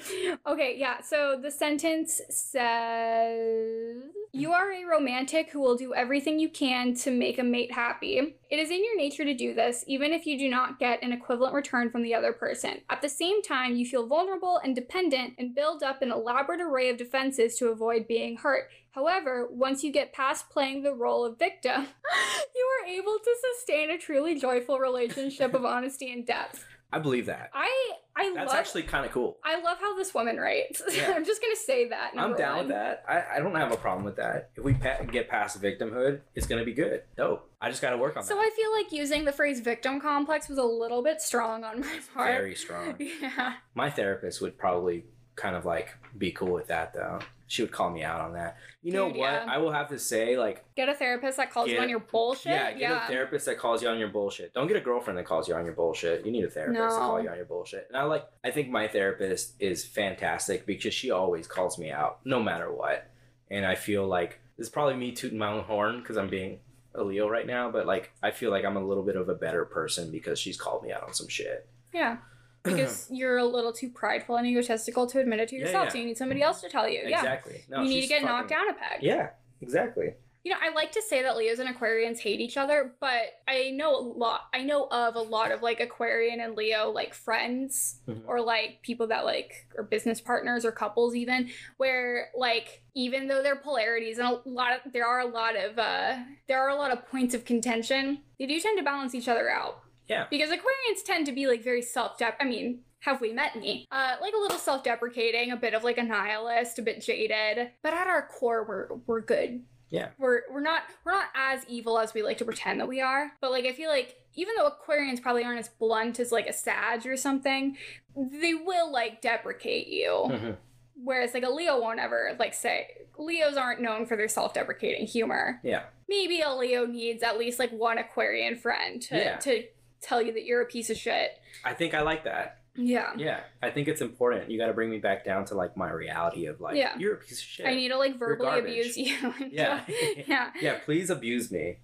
okay, 0.47 0.75
yeah. 0.77 0.99
So 0.99 1.39
the 1.41 1.51
sentence 1.51 2.19
says 2.29 4.03
You 4.33 4.53
are 4.53 4.71
a 4.71 4.85
romantic 4.85 5.51
who 5.51 5.59
will 5.59 5.75
do 5.75 5.93
everything 5.93 6.39
you 6.39 6.47
can 6.47 6.93
to 6.95 7.11
make 7.11 7.37
a 7.37 7.43
mate 7.43 7.73
happy. 7.73 8.37
It 8.49 8.59
is 8.59 8.69
in 8.69 8.81
your 8.81 8.95
nature 8.95 9.25
to 9.25 9.33
do 9.33 9.53
this, 9.53 9.83
even 9.87 10.13
if 10.13 10.25
you 10.25 10.39
do 10.39 10.49
not 10.49 10.79
get 10.79 11.03
an 11.03 11.11
equivalent 11.11 11.53
return 11.53 11.89
from 11.89 12.01
the 12.01 12.15
other 12.15 12.31
person. 12.31 12.79
At 12.89 13.01
the 13.01 13.09
same 13.09 13.41
time, 13.41 13.75
you 13.75 13.85
feel 13.85 14.07
vulnerable 14.07 14.61
and 14.63 14.73
dependent 14.73 15.33
and 15.37 15.53
build 15.53 15.83
up 15.83 16.01
an 16.01 16.13
elaborate 16.13 16.61
array 16.61 16.89
of 16.89 16.95
defenses 16.95 17.57
to 17.57 17.67
avoid 17.67 18.07
being 18.07 18.37
hurt. 18.37 18.69
However, 18.91 19.49
once 19.51 19.83
you 19.83 19.91
get 19.91 20.13
past 20.13 20.49
playing 20.49 20.83
the 20.83 20.93
role 20.93 21.25
of 21.25 21.37
victim, 21.37 21.87
you 22.55 22.69
are 22.79 22.87
able 22.87 23.17
to 23.21 23.35
sustain 23.57 23.91
a 23.91 23.97
truly 23.97 24.39
joyful 24.39 24.79
relationship 24.79 25.53
of 25.53 25.65
honesty 25.65 26.09
and 26.09 26.25
depth. 26.25 26.63
I 26.91 26.99
believe 26.99 27.27
that. 27.27 27.49
I 27.53 27.91
I 28.15 28.33
That's 28.35 28.49
love 28.49 28.57
actually 28.57 28.83
kind 28.83 29.05
of 29.05 29.11
cool. 29.13 29.37
I 29.43 29.61
love 29.61 29.77
how 29.79 29.95
this 29.95 30.13
woman 30.13 30.37
writes. 30.37 30.81
Yeah. 30.91 31.13
I'm 31.15 31.23
just 31.25 31.41
gonna 31.41 31.55
say 31.55 31.87
that. 31.89 32.11
I'm 32.17 32.35
down 32.35 32.57
one. 32.57 32.67
with 32.67 32.75
that. 32.75 33.03
I, 33.07 33.37
I 33.37 33.39
don't 33.39 33.55
have 33.55 33.71
a 33.71 33.77
problem 33.77 34.03
with 34.03 34.17
that. 34.17 34.49
If 34.55 34.63
we 34.63 34.73
pa- 34.73 35.03
get 35.09 35.29
past 35.29 35.61
victimhood, 35.61 36.19
it's 36.35 36.45
gonna 36.45 36.65
be 36.65 36.73
good. 36.73 37.03
Dope. 37.15 37.49
I 37.61 37.69
just 37.69 37.81
gotta 37.81 37.97
work 37.97 38.17
on 38.17 38.23
So 38.23 38.35
that. 38.35 38.41
So 38.41 38.45
I 38.45 38.49
feel 38.55 38.71
like 38.73 38.91
using 38.91 39.23
the 39.25 39.31
phrase 39.31 39.61
victim 39.61 40.01
complex 40.01 40.49
was 40.49 40.57
a 40.57 40.63
little 40.63 41.01
bit 41.01 41.21
strong 41.21 41.63
on 41.63 41.79
my 41.79 41.99
part. 42.13 42.31
Very 42.31 42.55
strong. 42.55 42.95
Yeah. 42.99 43.53
My 43.73 43.89
therapist 43.89 44.41
would 44.41 44.57
probably 44.57 45.05
kind 45.35 45.55
of 45.55 45.63
like 45.65 45.95
be 46.17 46.31
cool 46.31 46.51
with 46.51 46.67
that 46.67 46.93
though. 46.93 47.19
She 47.51 47.61
would 47.61 47.71
call 47.73 47.89
me 47.89 48.01
out 48.01 48.21
on 48.21 48.31
that. 48.35 48.55
You 48.81 48.93
know 48.93 49.07
what? 49.07 49.17
yeah. 49.17 49.45
I 49.45 49.57
will 49.57 49.73
have 49.73 49.89
to 49.89 49.99
say, 49.99 50.37
like, 50.37 50.63
Get 50.77 50.87
a 50.87 50.93
therapist 50.93 51.35
that 51.35 51.51
calls 51.51 51.69
you 51.69 51.79
on 51.79 51.89
your 51.89 51.99
bullshit. 51.99 52.53
yeah, 52.53 52.71
get 52.71 52.91
a 52.91 53.07
therapist 53.07 53.45
that 53.47 53.59
calls 53.59 53.83
you 53.83 53.89
on 53.89 53.99
your 53.99 54.07
bullshit. 54.07 54.53
Don't 54.53 54.67
get 54.67 54.77
a 54.77 54.81
girlfriend 54.81 55.19
that 55.19 55.25
calls 55.25 55.49
you 55.49 55.55
on 55.55 55.65
your 55.65 55.73
bullshit. 55.73 56.25
You 56.25 56.31
need 56.31 56.45
a 56.45 56.49
therapist 56.49 56.79
to 56.81 56.87
call 57.01 57.21
you 57.21 57.29
on 57.29 57.35
your 57.35 57.45
bullshit. 57.45 57.87
And 57.89 57.97
I 57.97 58.03
like, 58.03 58.25
I 58.41 58.51
think 58.51 58.69
my 58.69 58.87
therapist 58.87 59.55
is 59.59 59.83
fantastic 59.83 60.65
because 60.65 60.93
she 60.93 61.11
always 61.11 61.45
calls 61.45 61.77
me 61.77 61.91
out, 61.91 62.19
no 62.23 62.41
matter 62.41 62.71
what. 62.71 63.11
And 63.49 63.65
I 63.65 63.75
feel 63.75 64.07
like 64.07 64.39
this 64.57 64.67
is 64.67 64.71
probably 64.71 64.95
me 64.95 65.11
tooting 65.11 65.37
my 65.37 65.51
own 65.51 65.65
horn 65.65 65.99
because 65.99 66.15
I'm 66.15 66.29
being 66.29 66.59
a 66.95 67.03
Leo 67.03 67.27
right 67.27 67.45
now, 67.45 67.69
but 67.69 67.85
like, 67.85 68.13
I 68.23 68.31
feel 68.31 68.49
like 68.49 68.63
I'm 68.63 68.77
a 68.77 68.85
little 68.85 69.03
bit 69.03 69.17
of 69.17 69.27
a 69.27 69.35
better 69.35 69.65
person 69.65 70.09
because 70.09 70.39
she's 70.39 70.55
called 70.55 70.83
me 70.83 70.93
out 70.93 71.03
on 71.03 71.13
some 71.13 71.27
shit. 71.27 71.67
Yeah. 71.93 72.17
Because 72.63 73.07
you're 73.11 73.37
a 73.37 73.45
little 73.45 73.73
too 73.73 73.89
prideful 73.89 74.35
and 74.37 74.45
egotistical 74.47 75.07
to 75.07 75.19
admit 75.19 75.39
it 75.39 75.49
to 75.49 75.55
yourself, 75.55 75.85
yeah. 75.85 75.91
so 75.91 75.97
you 75.97 76.05
need 76.05 76.17
somebody 76.17 76.41
else 76.41 76.61
to 76.61 76.69
tell 76.69 76.87
you. 76.87 77.01
Yeah. 77.05 77.17
Exactly. 77.19 77.63
No, 77.69 77.81
you 77.81 77.89
need 77.89 78.01
to 78.01 78.07
get 78.07 78.21
fucking- 78.21 78.27
knocked 78.27 78.49
down 78.49 78.69
a 78.69 78.73
peg. 78.73 79.01
Yeah, 79.01 79.29
exactly. 79.61 80.13
You 80.43 80.51
know, 80.51 80.57
I 80.59 80.73
like 80.73 80.91
to 80.93 81.03
say 81.03 81.21
that 81.21 81.37
Leos 81.37 81.59
and 81.59 81.69
Aquarians 81.69 82.17
hate 82.17 82.39
each 82.41 82.57
other, 82.57 82.95
but 82.99 83.25
I 83.47 83.69
know 83.75 83.95
a 83.95 84.01
lot. 84.01 84.47
I 84.51 84.63
know 84.63 84.87
of 84.89 85.13
a 85.15 85.19
lot 85.21 85.51
of 85.51 85.61
like 85.61 85.79
Aquarian 85.79 86.39
and 86.39 86.55
Leo 86.55 86.89
like 86.89 87.13
friends 87.13 87.99
Mhm. 88.07 88.23
or 88.25 88.41
like 88.41 88.79
people 88.81 89.05
that 89.07 89.23
like 89.23 89.67
are 89.77 89.83
business 89.83 90.19
partners 90.19 90.65
or 90.65 90.71
couples 90.71 91.13
even 91.15 91.51
where 91.77 92.29
like 92.35 92.81
even 92.95 93.27
though 93.27 93.43
they're 93.43 93.55
polarities 93.55 94.17
and 94.17 94.27
a 94.27 94.41
lot 94.49 94.73
of 94.83 94.91
there 94.91 95.05
are 95.05 95.19
a 95.19 95.27
lot 95.27 95.55
of 95.55 95.77
uh 95.77 96.17
there 96.47 96.59
are 96.59 96.69
a 96.69 96.75
lot 96.75 96.89
of 96.89 97.07
points 97.07 97.35
of 97.35 97.45
contention, 97.45 98.21
they 98.39 98.47
do 98.47 98.59
tend 98.59 98.79
to 98.79 98.83
balance 98.83 99.13
each 99.13 99.27
other 99.27 99.47
out. 99.47 99.83
Yeah. 100.07 100.25
Because 100.29 100.49
Aquarians 100.49 101.03
tend 101.05 101.25
to 101.27 101.31
be 101.31 101.47
like 101.47 101.63
very 101.63 101.81
self-dep. 101.81 102.37
I 102.39 102.45
mean, 102.45 102.79
have 102.99 103.21
we 103.21 103.31
met 103.33 103.55
me? 103.55 103.87
Uh, 103.91 104.15
like 104.21 104.33
a 104.33 104.37
little 104.37 104.57
self-deprecating, 104.57 105.51
a 105.51 105.55
bit 105.57 105.73
of 105.73 105.83
like 105.83 105.97
a 105.97 106.03
nihilist, 106.03 106.77
a 106.79 106.81
bit 106.81 107.01
jaded. 107.01 107.71
But 107.81 107.93
at 107.93 108.07
our 108.07 108.27
core, 108.27 108.65
we're 108.67 108.87
we're 109.07 109.21
good. 109.21 109.63
Yeah. 109.89 110.09
We're 110.17 110.41
we're 110.51 110.61
not 110.61 110.83
we're 111.05 111.11
not 111.13 111.27
as 111.35 111.65
evil 111.67 111.97
as 111.99 112.13
we 112.13 112.23
like 112.23 112.37
to 112.39 112.45
pretend 112.45 112.79
that 112.79 112.87
we 112.87 113.01
are. 113.01 113.31
But 113.41 113.51
like 113.51 113.65
I 113.65 113.73
feel 113.73 113.89
like 113.89 114.17
even 114.35 114.53
though 114.57 114.69
Aquarians 114.69 115.21
probably 115.21 115.43
aren't 115.43 115.59
as 115.59 115.67
blunt 115.69 116.19
as 116.19 116.31
like 116.31 116.47
a 116.47 116.53
Sag 116.53 117.05
or 117.05 117.17
something, 117.17 117.75
they 118.15 118.53
will 118.53 118.91
like 118.91 119.21
deprecate 119.21 119.87
you. 119.87 120.09
Mhm. 120.29 120.57
Whereas 121.03 121.33
like 121.33 121.43
a 121.43 121.49
Leo 121.49 121.79
won't 121.81 121.99
ever 121.99 122.35
like 122.39 122.53
say 122.53 122.87
Leos 123.17 123.57
aren't 123.57 123.81
known 123.81 124.05
for 124.05 124.15
their 124.15 124.27
self-deprecating 124.29 125.07
humor. 125.07 125.59
Yeah. 125.63 125.83
Maybe 126.07 126.41
a 126.41 126.53
Leo 126.53 126.85
needs 126.85 127.23
at 127.23 127.37
least 127.37 127.59
like 127.59 127.71
one 127.71 127.97
Aquarian 127.97 128.55
friend 128.55 129.01
to 129.03 129.17
Yeah. 129.17 129.37
to 129.37 129.63
tell 130.01 130.21
you 130.21 130.33
that 130.33 130.45
you're 130.45 130.61
a 130.61 130.65
piece 130.65 130.89
of 130.89 130.97
shit. 130.97 131.31
I 131.63 131.73
think 131.73 131.93
I 131.93 132.01
like 132.01 132.23
that. 132.25 132.57
Yeah. 132.75 133.11
Yeah, 133.17 133.41
I 133.61 133.69
think 133.69 133.87
it's 133.89 134.01
important. 134.01 134.49
You 134.49 134.57
got 134.57 134.67
to 134.67 134.73
bring 134.73 134.89
me 134.89 134.97
back 134.99 135.25
down 135.25 135.43
to 135.45 135.55
like 135.55 135.75
my 135.75 135.91
reality 135.91 136.45
of 136.45 136.61
like, 136.61 136.77
Yeah. 136.77 136.97
you're 136.97 137.15
a 137.15 137.17
piece 137.17 137.39
of 137.39 137.45
shit. 137.45 137.65
I 137.65 137.75
need 137.75 137.89
to 137.89 137.97
like 137.97 138.17
verbally 138.17 138.59
abuse 138.59 138.97
you. 138.97 139.17
Yeah. 139.51 139.81
yeah. 140.27 140.51
yeah, 140.61 140.79
please 140.85 141.09
abuse 141.09 141.51
me 141.51 141.79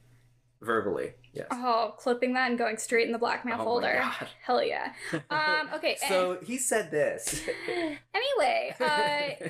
verbally. 0.62 1.14
Yes. 1.34 1.48
Oh, 1.52 1.94
clipping 1.98 2.34
that 2.34 2.50
and 2.50 2.58
going 2.58 2.78
straight 2.78 3.06
in 3.06 3.12
the 3.12 3.20
blackmail 3.20 3.56
Oh 3.56 3.58
my 3.60 3.64
folder. 3.66 4.00
God. 4.02 4.28
Hell 4.44 4.64
yeah. 4.64 4.94
Um, 5.30 5.70
okay. 5.76 5.98
so 6.08 6.40
he 6.44 6.58
said 6.58 6.90
this. 6.90 7.44
anyway, 8.16 8.74
uh, 8.80 9.46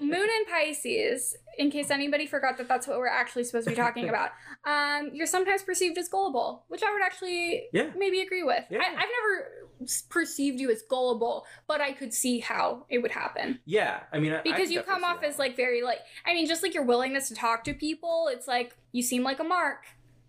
Moon 0.00 0.28
and 0.36 0.46
Pisces, 0.46 1.36
in 1.58 1.70
case 1.70 1.90
anybody 1.90 2.26
forgot 2.26 2.56
that 2.58 2.68
that's 2.68 2.86
what 2.86 2.98
we're 2.98 3.06
actually 3.08 3.44
supposed 3.44 3.64
to 3.66 3.70
be 3.70 3.76
talking 3.76 4.08
about, 4.14 4.30
um, 4.64 5.10
you're 5.12 5.26
sometimes 5.26 5.62
perceived 5.62 5.98
as 5.98 6.08
gullible, 6.08 6.64
which 6.68 6.82
I 6.82 6.92
would 6.92 7.02
actually 7.02 7.64
Yeah. 7.72 7.90
maybe 7.96 8.20
agree 8.20 8.42
with. 8.44 8.64
Yeah. 8.70 8.78
I, 8.78 8.86
I've 8.86 8.94
never 8.96 9.68
perceived 10.08 10.58
you 10.60 10.70
as 10.70 10.82
gullible, 10.88 11.46
but 11.66 11.80
I 11.80 11.92
could 11.92 12.14
see 12.14 12.40
how 12.40 12.86
it 12.88 12.98
would 12.98 13.10
happen. 13.10 13.60
yeah, 13.64 14.00
I 14.12 14.18
mean, 14.18 14.32
I, 14.32 14.38
I 14.38 14.42
Because 14.42 14.62
can 14.68 14.72
you 14.72 14.82
come 14.82 15.04
off 15.04 15.20
that 15.20 15.28
as 15.30 15.38
like 15.38 15.56
very 15.56 15.82
like, 15.82 15.98
I 16.26 16.32
mean, 16.34 16.46
just 16.46 16.62
like 16.62 16.74
your 16.74 16.84
willingness 16.84 17.28
to 17.28 17.34
talk 17.34 17.64
to 17.64 17.74
people, 17.74 18.28
it's 18.32 18.48
like 18.48 18.76
you 18.92 19.02
seem 19.02 19.22
like 19.22 19.38
a 19.40 19.44
mark. 19.44 19.84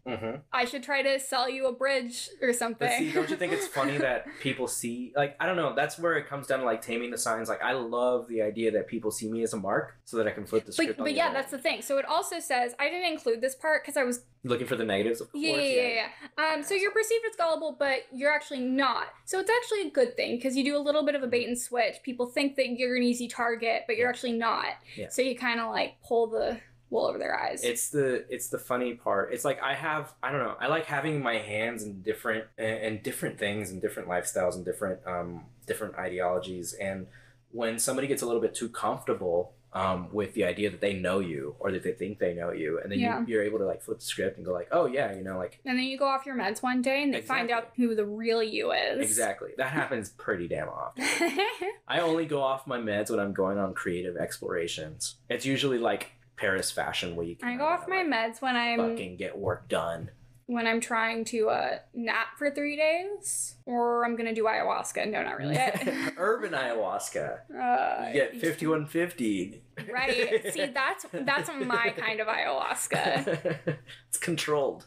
Mhm. 0.07 0.41
I 0.51 0.65
should 0.65 0.83
try 0.83 1.01
to 1.01 1.19
sell 1.19 1.49
you 1.49 1.67
a 1.67 1.71
bridge 1.73 2.29
or 2.41 2.53
something. 2.53 2.87
But 2.87 2.97
see, 2.97 3.11
don't 3.11 3.29
you 3.29 3.35
think 3.35 3.53
it's 3.53 3.67
funny 3.79 3.97
that 3.97 4.25
people 4.41 4.67
see 4.67 5.13
like 5.15 5.35
I 5.39 5.45
don't 5.45 5.55
know? 5.57 5.73
That's 5.75 5.99
where 5.99 6.15
it 6.15 6.27
comes 6.27 6.47
down 6.47 6.59
to 6.59 6.65
like 6.65 6.81
taming 6.81 7.11
the 7.11 7.17
signs. 7.17 7.49
Like 7.49 7.61
I 7.61 7.73
love 7.73 8.27
the 8.27 8.41
idea 8.41 8.71
that 8.71 8.87
people 8.87 9.11
see 9.11 9.29
me 9.29 9.43
as 9.43 9.53
a 9.53 9.57
mark, 9.57 9.97
so 10.05 10.17
that 10.17 10.27
I 10.27 10.31
can 10.31 10.45
flip 10.45 10.65
the 10.65 10.71
script. 10.73 10.99
on 10.99 11.05
but 11.05 11.11
the 11.11 11.13
yeah, 11.17 11.31
that's 11.33 11.51
the 11.51 11.57
thing. 11.59 11.81
So 11.81 11.97
it 11.97 12.05
also 12.05 12.39
says 12.39 12.73
I 12.79 12.89
didn't 12.89 13.11
include 13.11 13.41
this 13.41 13.55
part 13.55 13.83
because 13.83 13.97
I 13.97 14.03
was 14.03 14.23
looking 14.43 14.67
for 14.67 14.75
the 14.77 14.85
negatives. 14.85 15.19
Of 15.21 15.31
course, 15.31 15.43
Yeah, 15.43 15.57
yeah, 15.57 15.81
yeah, 15.81 16.07
yeah. 16.37 16.53
Um, 16.53 16.63
so 16.63 16.73
you're 16.73 16.91
perceived 16.91 17.25
as 17.29 17.35
gullible, 17.35 17.75
but 17.77 18.03
you're 18.13 18.31
actually 18.31 18.61
not. 18.61 19.07
So 19.25 19.39
it's 19.39 19.49
actually 19.51 19.89
a 19.89 19.91
good 19.91 20.15
thing 20.15 20.37
because 20.37 20.55
you 20.55 20.63
do 20.63 20.77
a 20.77 20.79
little 20.79 21.03
bit 21.05 21.15
of 21.15 21.23
a 21.23 21.27
bait 21.27 21.45
and 21.47 21.59
switch. 21.59 21.95
People 22.03 22.25
think 22.27 22.55
that 22.55 22.69
you're 22.69 22.95
an 22.95 23.03
easy 23.03 23.27
target, 23.27 23.83
but 23.85 23.97
you're 23.97 24.07
Yeah. 24.07 24.09
actually 24.11 24.31
not. 24.33 24.65
Yeah. 24.95 25.09
So 25.09 25.21
you 25.21 25.37
kind 25.37 25.59
of 25.59 25.71
like 25.71 25.95
pull 26.03 26.27
the 26.27 26.59
wool 26.89 27.05
over 27.05 27.17
their 27.19 27.39
eyes. 27.39 27.63
it's 27.63 27.89
the 27.89 28.25
it's 28.33 28.49
the 28.49 28.57
funny 28.57 28.93
part 28.95 29.31
it's 29.33 29.45
like 29.45 29.61
i 29.61 29.73
have 29.75 30.13
i 30.23 30.31
don't 30.31 30.41
know 30.43 30.55
i 30.59 30.67
like 30.67 30.85
having 30.85 31.21
my 31.21 31.37
hands 31.37 31.83
in 31.83 32.01
different 32.01 32.45
and 32.57 33.03
different 33.03 33.37
things 33.37 33.69
and 33.71 33.81
different 33.81 34.09
lifestyles 34.09 34.55
and 34.55 34.65
different 34.65 34.99
um 35.05 35.43
different 35.67 35.95
ideologies 35.95 36.73
and 36.73 37.05
when 37.51 37.77
somebody 37.79 38.07
gets 38.07 38.21
a 38.21 38.25
little 38.25 38.41
bit 38.41 38.53
too 38.55 38.69
comfortable 38.69 39.53
um, 39.71 40.11
with 40.11 40.33
the 40.33 40.45
idea 40.45 40.71
that 40.71 40.81
they 40.81 40.93
know 40.93 41.19
you 41.19 41.55
or 41.59 41.71
that 41.71 41.83
they 41.83 41.91
think 41.91 42.17
they 42.17 42.33
know 42.33 42.51
you 42.51 42.79
and 42.81 42.91
then 42.91 42.97
Yeah. 42.99 43.19
you, 43.19 43.27
you're 43.27 43.43
able 43.43 43.59
to 43.59 43.65
like 43.67 43.83
flip 43.83 43.99
the 43.99 44.05
script 44.05 44.37
and 44.37 44.45
go 44.45 44.51
like 44.51 44.67
oh 44.71 44.87
yeah 44.87 45.13
you 45.15 45.23
know 45.23 45.37
like 45.37 45.59
and 45.63 45.77
then 45.77 45.85
you 45.85 45.95
go 45.95 46.05
off 46.07 46.25
your 46.25 46.35
meds 46.35 46.63
one 46.63 46.81
day 46.81 47.03
and 47.03 47.13
they 47.13 47.21
find 47.21 47.51
out 47.51 47.69
who 47.75 47.93
the 47.93 48.03
real 48.05 48.41
you 48.41 48.71
is. 48.71 48.99
exactly 48.99 49.51
that 49.57 49.69
happens 49.71 50.09
pretty 50.09 50.47
damn 50.47 50.69
often 50.69 51.05
i 51.87 51.99
only 51.99 52.25
go 52.25 52.41
off 52.41 52.65
my 52.65 52.79
meds 52.79 53.11
when 53.11 53.19
i'm 53.19 53.31
going 53.33 53.59
on 53.59 53.75
creative 53.75 54.17
explorations 54.17 55.17
it's 55.29 55.45
usually 55.45 55.77
like 55.77 56.13
paris 56.39 56.71
fashion 56.71 57.15
week 57.15 57.41
I 57.43 57.55
go 57.57 57.65
off 57.65 57.87
my 57.87 58.03
like, 58.03 58.07
meds 58.07 58.41
when 58.41 58.55
I'm 58.55 58.79
fucking 58.79 59.17
get 59.17 59.37
work 59.37 59.67
done 59.67 60.09
when 60.49 60.65
I'm 60.65 60.81
trying 60.81 61.25
to 61.25 61.49
uh, 61.49 61.77
nap 61.93 62.29
for 62.39 62.49
three 62.49 62.75
days, 62.75 63.53
or 63.67 64.03
I'm 64.03 64.15
gonna 64.15 64.33
do 64.33 64.45
ayahuasca. 64.45 65.07
No, 65.11 65.21
not 65.21 65.37
really. 65.37 65.55
urban 66.17 66.53
ayahuasca 66.53 67.39
uh, 67.55 68.07
You 68.07 68.13
get 68.13 68.31
5150. 68.31 69.61
right. 69.93 70.51
See, 70.51 70.65
that's 70.73 71.05
that's 71.13 71.51
my 71.63 71.93
kind 71.95 72.19
of 72.19 72.27
ayahuasca. 72.27 73.77
it's 74.09 74.17
controlled. 74.17 74.85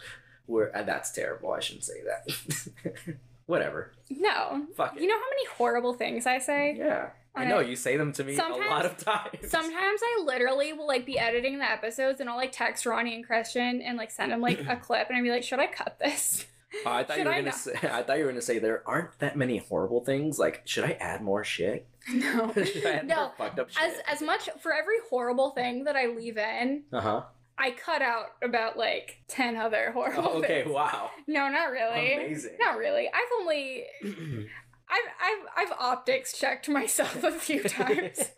We're 0.49 0.73
uh, 0.75 0.83
that's 0.83 1.13
terrible. 1.13 1.53
I 1.53 1.61
shouldn't 1.61 1.85
say 1.85 2.03
that. 2.07 3.17
Whatever. 3.47 3.93
No. 4.11 4.67
Fuck 4.77 4.97
it. 4.97 5.03
You 5.03 5.07
know 5.07 5.15
how 5.15 5.31
many 5.31 5.47
horrible 5.57 5.95
things 5.95 6.27
I 6.27 6.39
say? 6.39 6.75
yeah. 6.77 7.11
I 7.35 7.45
know 7.47 7.61
you 7.61 7.77
say 7.77 7.97
them 7.97 8.13
to 8.13 8.25
me 8.25 8.37
a 8.37 8.43
lot 8.43 8.85
of 8.85 8.97
times. 8.99 9.49
Sometimes 9.49 10.01
I 10.03 10.23
literally 10.25 10.73
will 10.75 10.87
like 10.87 11.07
be 11.07 11.19
editing 11.19 11.59
the 11.59 11.71
episodes 11.71 12.21
and 12.21 12.29
I'll 12.29 12.37
like 12.37 12.53
text 12.53 12.85
Ronnie 12.87 13.15
and 13.15 13.27
Christian 13.27 13.81
and 13.81 13.97
like 13.97 14.11
send 14.11 14.33
them 14.33 14.41
like 14.41 14.61
a 14.69 14.77
clip 14.83 15.09
and 15.09 15.17
I'd 15.17 15.23
be 15.23 15.31
like, 15.31 15.43
should 15.43 15.59
I 15.61 15.67
cut 15.67 15.99
this? 15.99 16.45
Oh, 16.87 16.91
I 16.91 17.05
thought 17.05 17.19
you 17.19 17.25
Should 17.25 17.27
were 17.27 17.33
I 17.35 17.39
gonna 17.41 17.51
not? 17.51 17.55
say. 17.55 17.73
I 17.83 18.03
thought 18.03 18.17
you 18.19 18.25
were 18.25 18.31
gonna 18.31 18.41
say 18.43 18.59
there 18.59 18.83
aren't 18.87 19.19
that 19.19 19.37
many 19.37 19.59
horrible 19.59 20.03
things. 20.05 20.39
Like, 20.39 20.63
should 20.65 20.85
I 20.85 20.93
add 20.93 21.21
more 21.21 21.45
shit? 21.45 21.87
no. 22.13 22.51
should 22.65 22.87
I 22.87 22.91
add 22.93 23.07
No, 23.09 23.33
fucked 23.37 23.59
up 23.59 23.69
shit? 23.71 23.83
As 23.83 23.95
as 24.11 24.23
much 24.23 24.49
for 24.61 24.73
every 24.73 24.97
horrible 25.11 25.51
thing 25.51 25.85
that 25.85 25.97
I 25.97 26.07
leave 26.07 26.39
in, 26.39 26.85
uh 26.93 27.01
huh. 27.01 27.23
I 27.59 27.73
cut 27.73 28.01
out 28.01 28.29
about 28.43 28.79
like 28.79 29.19
ten 29.29 29.57
other 29.57 29.93
horrible 29.93 30.27
Oh, 30.27 30.39
okay. 30.39 30.63
things. 30.63 30.75
Wow. 30.75 31.11
No, 31.27 31.49
not 31.51 31.71
really. 31.71 32.15
Amazing. 32.15 32.57
Not 32.59 32.79
really. 32.79 33.07
I've 33.07 33.41
only 33.41 33.85
I've 34.93 35.09
I've 35.25 35.71
I've 35.71 35.79
optics 35.79 36.39
checked 36.39 36.69
myself 36.69 37.25
a 37.25 37.33
few 37.33 37.63
times. 37.63 38.19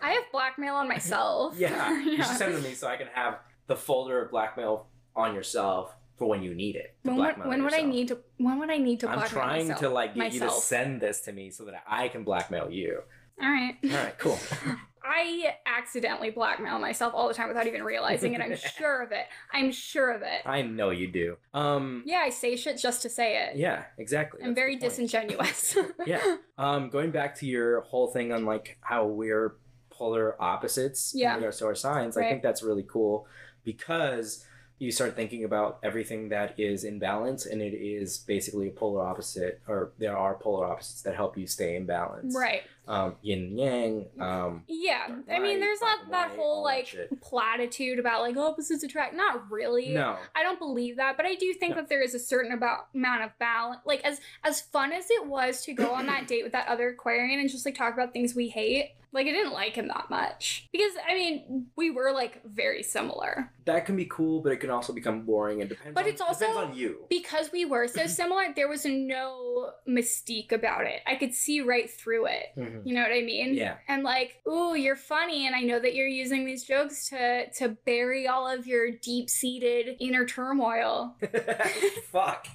I 0.00 0.10
have 0.12 0.24
blackmail 0.32 0.74
on 0.76 0.88
myself. 0.88 1.54
yeah. 1.58 2.00
You 2.02 2.22
should 2.22 2.26
send 2.38 2.54
it 2.54 2.58
to 2.58 2.62
me 2.62 2.74
so 2.74 2.88
I 2.88 2.96
can 2.96 3.08
have 3.12 3.38
the 3.66 3.76
folder 3.76 4.22
of 4.22 4.30
blackmail 4.30 4.86
on 5.14 5.34
yourself 5.34 5.94
for 6.16 6.26
when 6.28 6.42
you 6.42 6.54
need 6.54 6.76
it. 6.76 6.94
When 7.02 7.16
would, 7.16 7.36
when 7.44 7.64
would 7.64 7.74
I 7.74 7.82
need 7.82 8.08
to 8.08 8.18
when 8.38 8.58
would 8.58 8.70
I 8.70 8.78
need 8.78 9.00
to 9.00 9.08
I'm 9.08 9.18
blackmail 9.18 9.42
trying 9.42 9.68
myself? 9.68 9.80
to 9.80 9.88
like 9.90 10.14
get 10.14 10.32
you 10.32 10.40
to 10.40 10.50
send 10.50 11.00
this 11.00 11.20
to 11.22 11.32
me 11.32 11.50
so 11.50 11.64
that 11.66 11.82
I 11.86 12.08
can 12.08 12.24
blackmail 12.24 12.70
you. 12.70 13.02
All 13.42 13.48
right. 13.48 13.76
All 13.84 13.90
right, 13.90 14.18
cool. 14.18 14.38
I 15.08 15.54
accidentally 15.66 16.30
blackmail 16.30 16.78
myself 16.78 17.14
all 17.14 17.28
the 17.28 17.34
time 17.34 17.48
without 17.48 17.66
even 17.66 17.82
realizing 17.84 18.34
it. 18.34 18.40
I'm 18.40 18.56
sure 18.76 19.02
of 19.02 19.12
it. 19.12 19.26
I'm 19.52 19.70
sure 19.70 20.10
of 20.10 20.22
it. 20.22 20.42
I 20.44 20.62
know 20.62 20.90
you 20.90 21.06
do. 21.08 21.36
Um, 21.54 22.02
Yeah, 22.06 22.18
I 22.24 22.30
say 22.30 22.56
shit 22.56 22.78
just 22.78 23.02
to 23.02 23.08
say 23.08 23.36
it. 23.46 23.56
yeah, 23.56 23.84
exactly. 23.98 24.40
I'm 24.42 24.48
That's 24.50 24.56
very 24.58 24.76
disingenuous. 24.76 25.76
yeah. 26.06 26.36
Um, 26.58 26.90
going 26.90 27.10
back 27.12 27.36
to 27.36 27.46
your 27.46 27.82
whole 27.82 28.08
thing 28.08 28.32
on 28.32 28.44
like 28.44 28.78
how 28.80 29.06
we're 29.06 29.56
polar 29.90 30.40
opposites 30.42 31.12
Yeah. 31.14 31.30
in 31.30 31.36
regards 31.36 31.58
to 31.58 31.66
our 31.66 31.74
signs, 31.74 32.16
I 32.16 32.28
think 32.28 32.42
that's 32.42 32.62
really 32.62 32.84
cool 32.86 33.26
because 33.64 34.44
you 34.78 34.90
start 34.92 35.16
thinking 35.16 35.44
about 35.44 35.78
everything 35.82 36.28
that 36.28 36.58
is 36.60 36.84
in 36.84 36.98
balance 36.98 37.46
and 37.46 37.62
it 37.62 37.72
is 37.74 38.18
basically 38.18 38.68
a 38.68 38.70
polar 38.70 39.02
opposite 39.02 39.60
or 39.66 39.92
there 39.98 40.14
are 40.16 40.34
polar 40.34 40.66
opposites 40.66 41.00
that 41.02 41.14
help 41.14 41.38
you 41.38 41.46
stay 41.46 41.76
in 41.76 41.86
balance. 41.86 42.34
right. 42.36 42.62
Um, 42.88 43.16
yin 43.22 43.58
yang. 43.58 44.06
Um, 44.20 44.62
Yeah. 44.68 45.08
I 45.30 45.38
mean, 45.40 45.58
there's 45.60 45.80
not 45.80 46.10
that 46.10 46.30
whole 46.36 46.62
like 46.62 46.94
platitude 47.20 47.98
about 47.98 48.20
like 48.22 48.36
opposites 48.36 48.82
attract. 48.84 49.14
Not 49.14 49.50
really. 49.50 49.88
no. 49.90 50.16
I 50.34 50.42
don't 50.42 50.58
believe 50.58 50.96
that, 50.96 51.16
but 51.16 51.26
I 51.26 51.34
do 51.34 51.52
think 51.54 51.70
No. 51.74 51.80
that 51.82 51.88
there 51.88 52.02
is 52.02 52.14
a 52.14 52.18
certain 52.18 52.52
about 52.52 52.88
amount 52.94 53.22
of 53.24 53.30
balance. 53.38 53.80
Like 53.84 54.02
as 54.04 54.20
as 54.44 54.60
fun 54.60 54.92
as 54.92 55.10
it 55.10 55.26
was 55.26 55.62
to 55.64 55.72
go 55.72 55.92
on 55.92 56.06
that 56.06 56.26
date 56.28 56.44
with 56.44 56.52
that 56.52 56.68
other 56.68 56.90
Aquarian 56.90 57.40
and 57.40 57.50
just 57.50 57.66
like 57.66 57.74
talk 57.74 57.92
about 57.94 58.12
things 58.12 58.34
we 58.34 58.48
hate, 58.48 58.92
like 59.12 59.26
I 59.26 59.30
didn't 59.30 59.52
like 59.52 59.74
him 59.74 59.88
that 59.88 60.10
much 60.10 60.68
because 60.72 60.92
I 61.08 61.14
mean 61.14 61.66
we 61.76 61.90
were 61.90 62.12
like 62.12 62.42
very 62.44 62.82
similar 62.82 63.50
That 63.64 63.84
can 63.86 63.96
be 63.96 64.04
cool, 64.06 64.42
but 64.42 64.52
it 64.52 64.58
can 64.58 64.70
also 64.70 64.92
become 64.92 65.22
boring 65.22 65.60
and 65.60 65.68
depends. 65.68 65.94
But 65.94 66.04
on, 66.04 66.10
it's 66.10 66.20
also- 66.20 66.46
depends 66.46 66.70
on 66.72 66.76
you. 66.76 67.04
because 67.08 67.50
we 67.50 67.64
were 67.64 67.88
so 67.88 68.06
similar. 68.20 68.44
There 68.54 68.68
was 68.68 68.84
no 68.84 69.70
mystique 69.88 70.52
about 70.52 70.84
it. 70.86 71.00
I 71.06 71.16
could 71.16 71.34
see 71.34 71.60
right 71.62 71.88
through 71.90 72.26
it. 72.26 72.75
Mhm. 72.78 72.86
You 72.86 72.94
know 72.94 73.02
what 73.02 73.12
I 73.12 73.22
mean? 73.22 73.54
Yeah. 73.54 73.76
And 73.88 74.02
like, 74.02 74.40
ooh, 74.48 74.74
you're 74.74 74.96
funny, 74.96 75.46
and 75.46 75.54
I 75.56 75.60
know 75.62 75.78
that 75.78 75.94
you're 75.94 76.06
using 76.06 76.44
these 76.46 76.64
jokes 76.64 77.08
to 77.10 77.50
to 77.58 77.70
bury 77.84 78.26
all 78.28 78.46
of 78.48 78.66
your 78.66 78.90
deep 78.90 79.28
seated 79.30 79.96
inner 80.00 80.24
turmoil. 80.26 81.16
Fuck. 82.10 82.46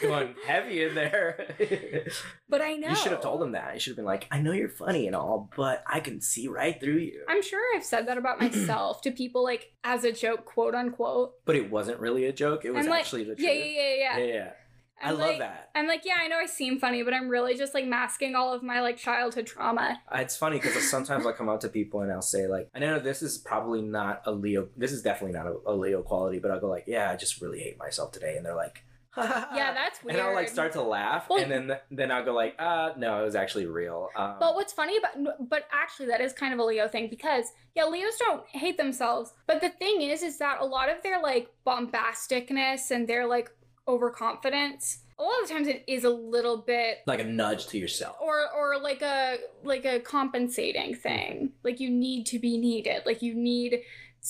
Going 0.00 0.34
heavy 0.46 0.84
in 0.84 0.94
there. 0.94 1.48
But 2.48 2.60
I 2.62 2.74
know 2.74 2.90
You 2.90 2.94
should 2.94 3.10
have 3.10 3.22
told 3.22 3.42
him 3.42 3.52
that. 3.52 3.74
You 3.74 3.80
should 3.80 3.90
have 3.92 3.96
been 3.96 4.04
like, 4.04 4.28
I 4.30 4.40
know 4.40 4.52
you're 4.52 4.68
funny 4.68 5.08
and 5.08 5.16
all, 5.16 5.50
but 5.56 5.82
I 5.86 5.98
can 5.98 6.20
see 6.20 6.46
right 6.46 6.78
through 6.78 6.98
you. 6.98 7.24
I'm 7.28 7.42
sure 7.42 7.60
I've 7.74 7.84
said 7.84 8.06
that 8.06 8.18
about 8.18 8.40
myself 8.40 9.02
to 9.02 9.10
people, 9.10 9.42
like 9.42 9.72
as 9.82 10.04
a 10.04 10.12
joke, 10.12 10.44
quote 10.44 10.74
unquote. 10.76 11.32
But 11.44 11.56
it 11.56 11.70
wasn't 11.70 11.98
really 11.98 12.26
a 12.26 12.32
joke. 12.32 12.64
It 12.64 12.70
was 12.72 12.86
like, 12.86 13.00
actually 13.00 13.24
the 13.24 13.34
truth. 13.34 13.48
yeah, 13.48 13.52
yeah, 13.52 13.64
yeah, 13.64 13.94
yeah. 13.96 14.18
yeah, 14.18 14.26
yeah. 14.34 14.50
I 15.02 15.08
I'm 15.10 15.18
love 15.18 15.28
like- 15.30 15.38
that. 15.40 15.70
I'm 15.74 15.86
like, 15.86 16.04
yeah, 16.04 16.16
I 16.20 16.28
know 16.28 16.36
I 16.38 16.46
seem 16.46 16.78
funny, 16.78 17.02
but 17.02 17.12
I'm 17.14 17.28
really 17.28 17.56
just 17.56 17.74
like 17.74 17.86
masking 17.86 18.34
all 18.34 18.52
of 18.52 18.62
my 18.62 18.80
like 18.80 18.96
childhood 18.96 19.46
trauma. 19.46 20.00
It's 20.14 20.36
funny 20.36 20.58
because 20.58 20.88
sometimes 20.90 21.26
I'll 21.26 21.32
come 21.32 21.48
out 21.48 21.60
to 21.62 21.68
people 21.68 22.00
and 22.02 22.12
I'll 22.12 22.22
say 22.22 22.46
like, 22.46 22.68
I 22.74 22.78
know 22.78 22.98
this 22.98 23.22
is 23.22 23.38
probably 23.38 23.82
not 23.82 24.22
a 24.26 24.32
Leo. 24.32 24.68
This 24.76 24.92
is 24.92 25.02
definitely 25.02 25.36
not 25.38 25.46
a, 25.46 25.54
a 25.66 25.74
Leo 25.74 26.02
quality, 26.02 26.38
but 26.38 26.50
I'll 26.50 26.60
go 26.60 26.68
like, 26.68 26.84
yeah, 26.86 27.10
I 27.10 27.16
just 27.16 27.40
really 27.40 27.60
hate 27.60 27.78
myself 27.78 28.12
today, 28.12 28.36
and 28.36 28.44
they're 28.46 28.54
like, 28.54 28.84
Yeah, 29.16 29.74
that's 29.74 30.02
weird. 30.02 30.16
And 30.18 30.26
I'll 30.26 30.34
like 30.34 30.48
start 30.48 30.72
to 30.72 30.82
laugh, 30.82 31.28
Well- 31.28 31.42
and 31.42 31.50
then 31.50 31.76
then 31.90 32.10
I'll 32.10 32.24
go 32.24 32.32
like, 32.34 32.54
uh, 32.58 32.92
no, 32.96 33.20
it 33.20 33.24
was 33.24 33.34
actually 33.34 33.66
real. 33.66 34.08
Um, 34.16 34.36
But 34.40 34.54
what's 34.54 34.72
funny 34.72 34.96
about, 34.96 35.48
but 35.50 35.66
actually, 35.72 36.06
that 36.08 36.20
is 36.22 36.32
kind 36.32 36.54
of 36.54 36.58
a 36.60 36.64
Leo 36.64 36.88
thing 36.88 37.08
because, 37.10 37.46
yeah, 37.74 37.84
Leos 37.84 38.16
don't 38.18 38.46
hate 38.48 38.78
themselves. 38.78 39.34
But 39.46 39.60
the 39.60 39.68
thing 39.68 40.00
is, 40.02 40.22
is 40.22 40.38
that 40.38 40.60
a 40.60 40.64
lot 40.64 40.88
of 40.88 41.02
their 41.02 41.20
like 41.20 41.48
bombasticness 41.66 42.90
and 42.90 43.06
their 43.08 43.26
like 43.26 43.50
overconfidence, 43.88 44.98
a 45.18 45.22
lot 45.22 45.42
of 45.42 45.48
times 45.48 45.68
it 45.68 45.84
is 45.86 46.04
a 46.04 46.10
little 46.10 46.58
bit 46.58 46.98
like 47.06 47.20
a 47.20 47.24
nudge 47.24 47.66
to 47.68 47.78
yourself. 47.78 48.16
or 48.20 48.48
or 48.54 48.78
like 48.80 49.02
a 49.02 49.38
like 49.62 49.84
a 49.84 50.00
compensating 50.00 50.94
thing. 50.94 51.52
Like 51.62 51.80
you 51.80 51.90
need 51.90 52.26
to 52.26 52.38
be 52.38 52.58
needed. 52.58 53.02
Like 53.06 53.22
you 53.22 53.34
need 53.34 53.80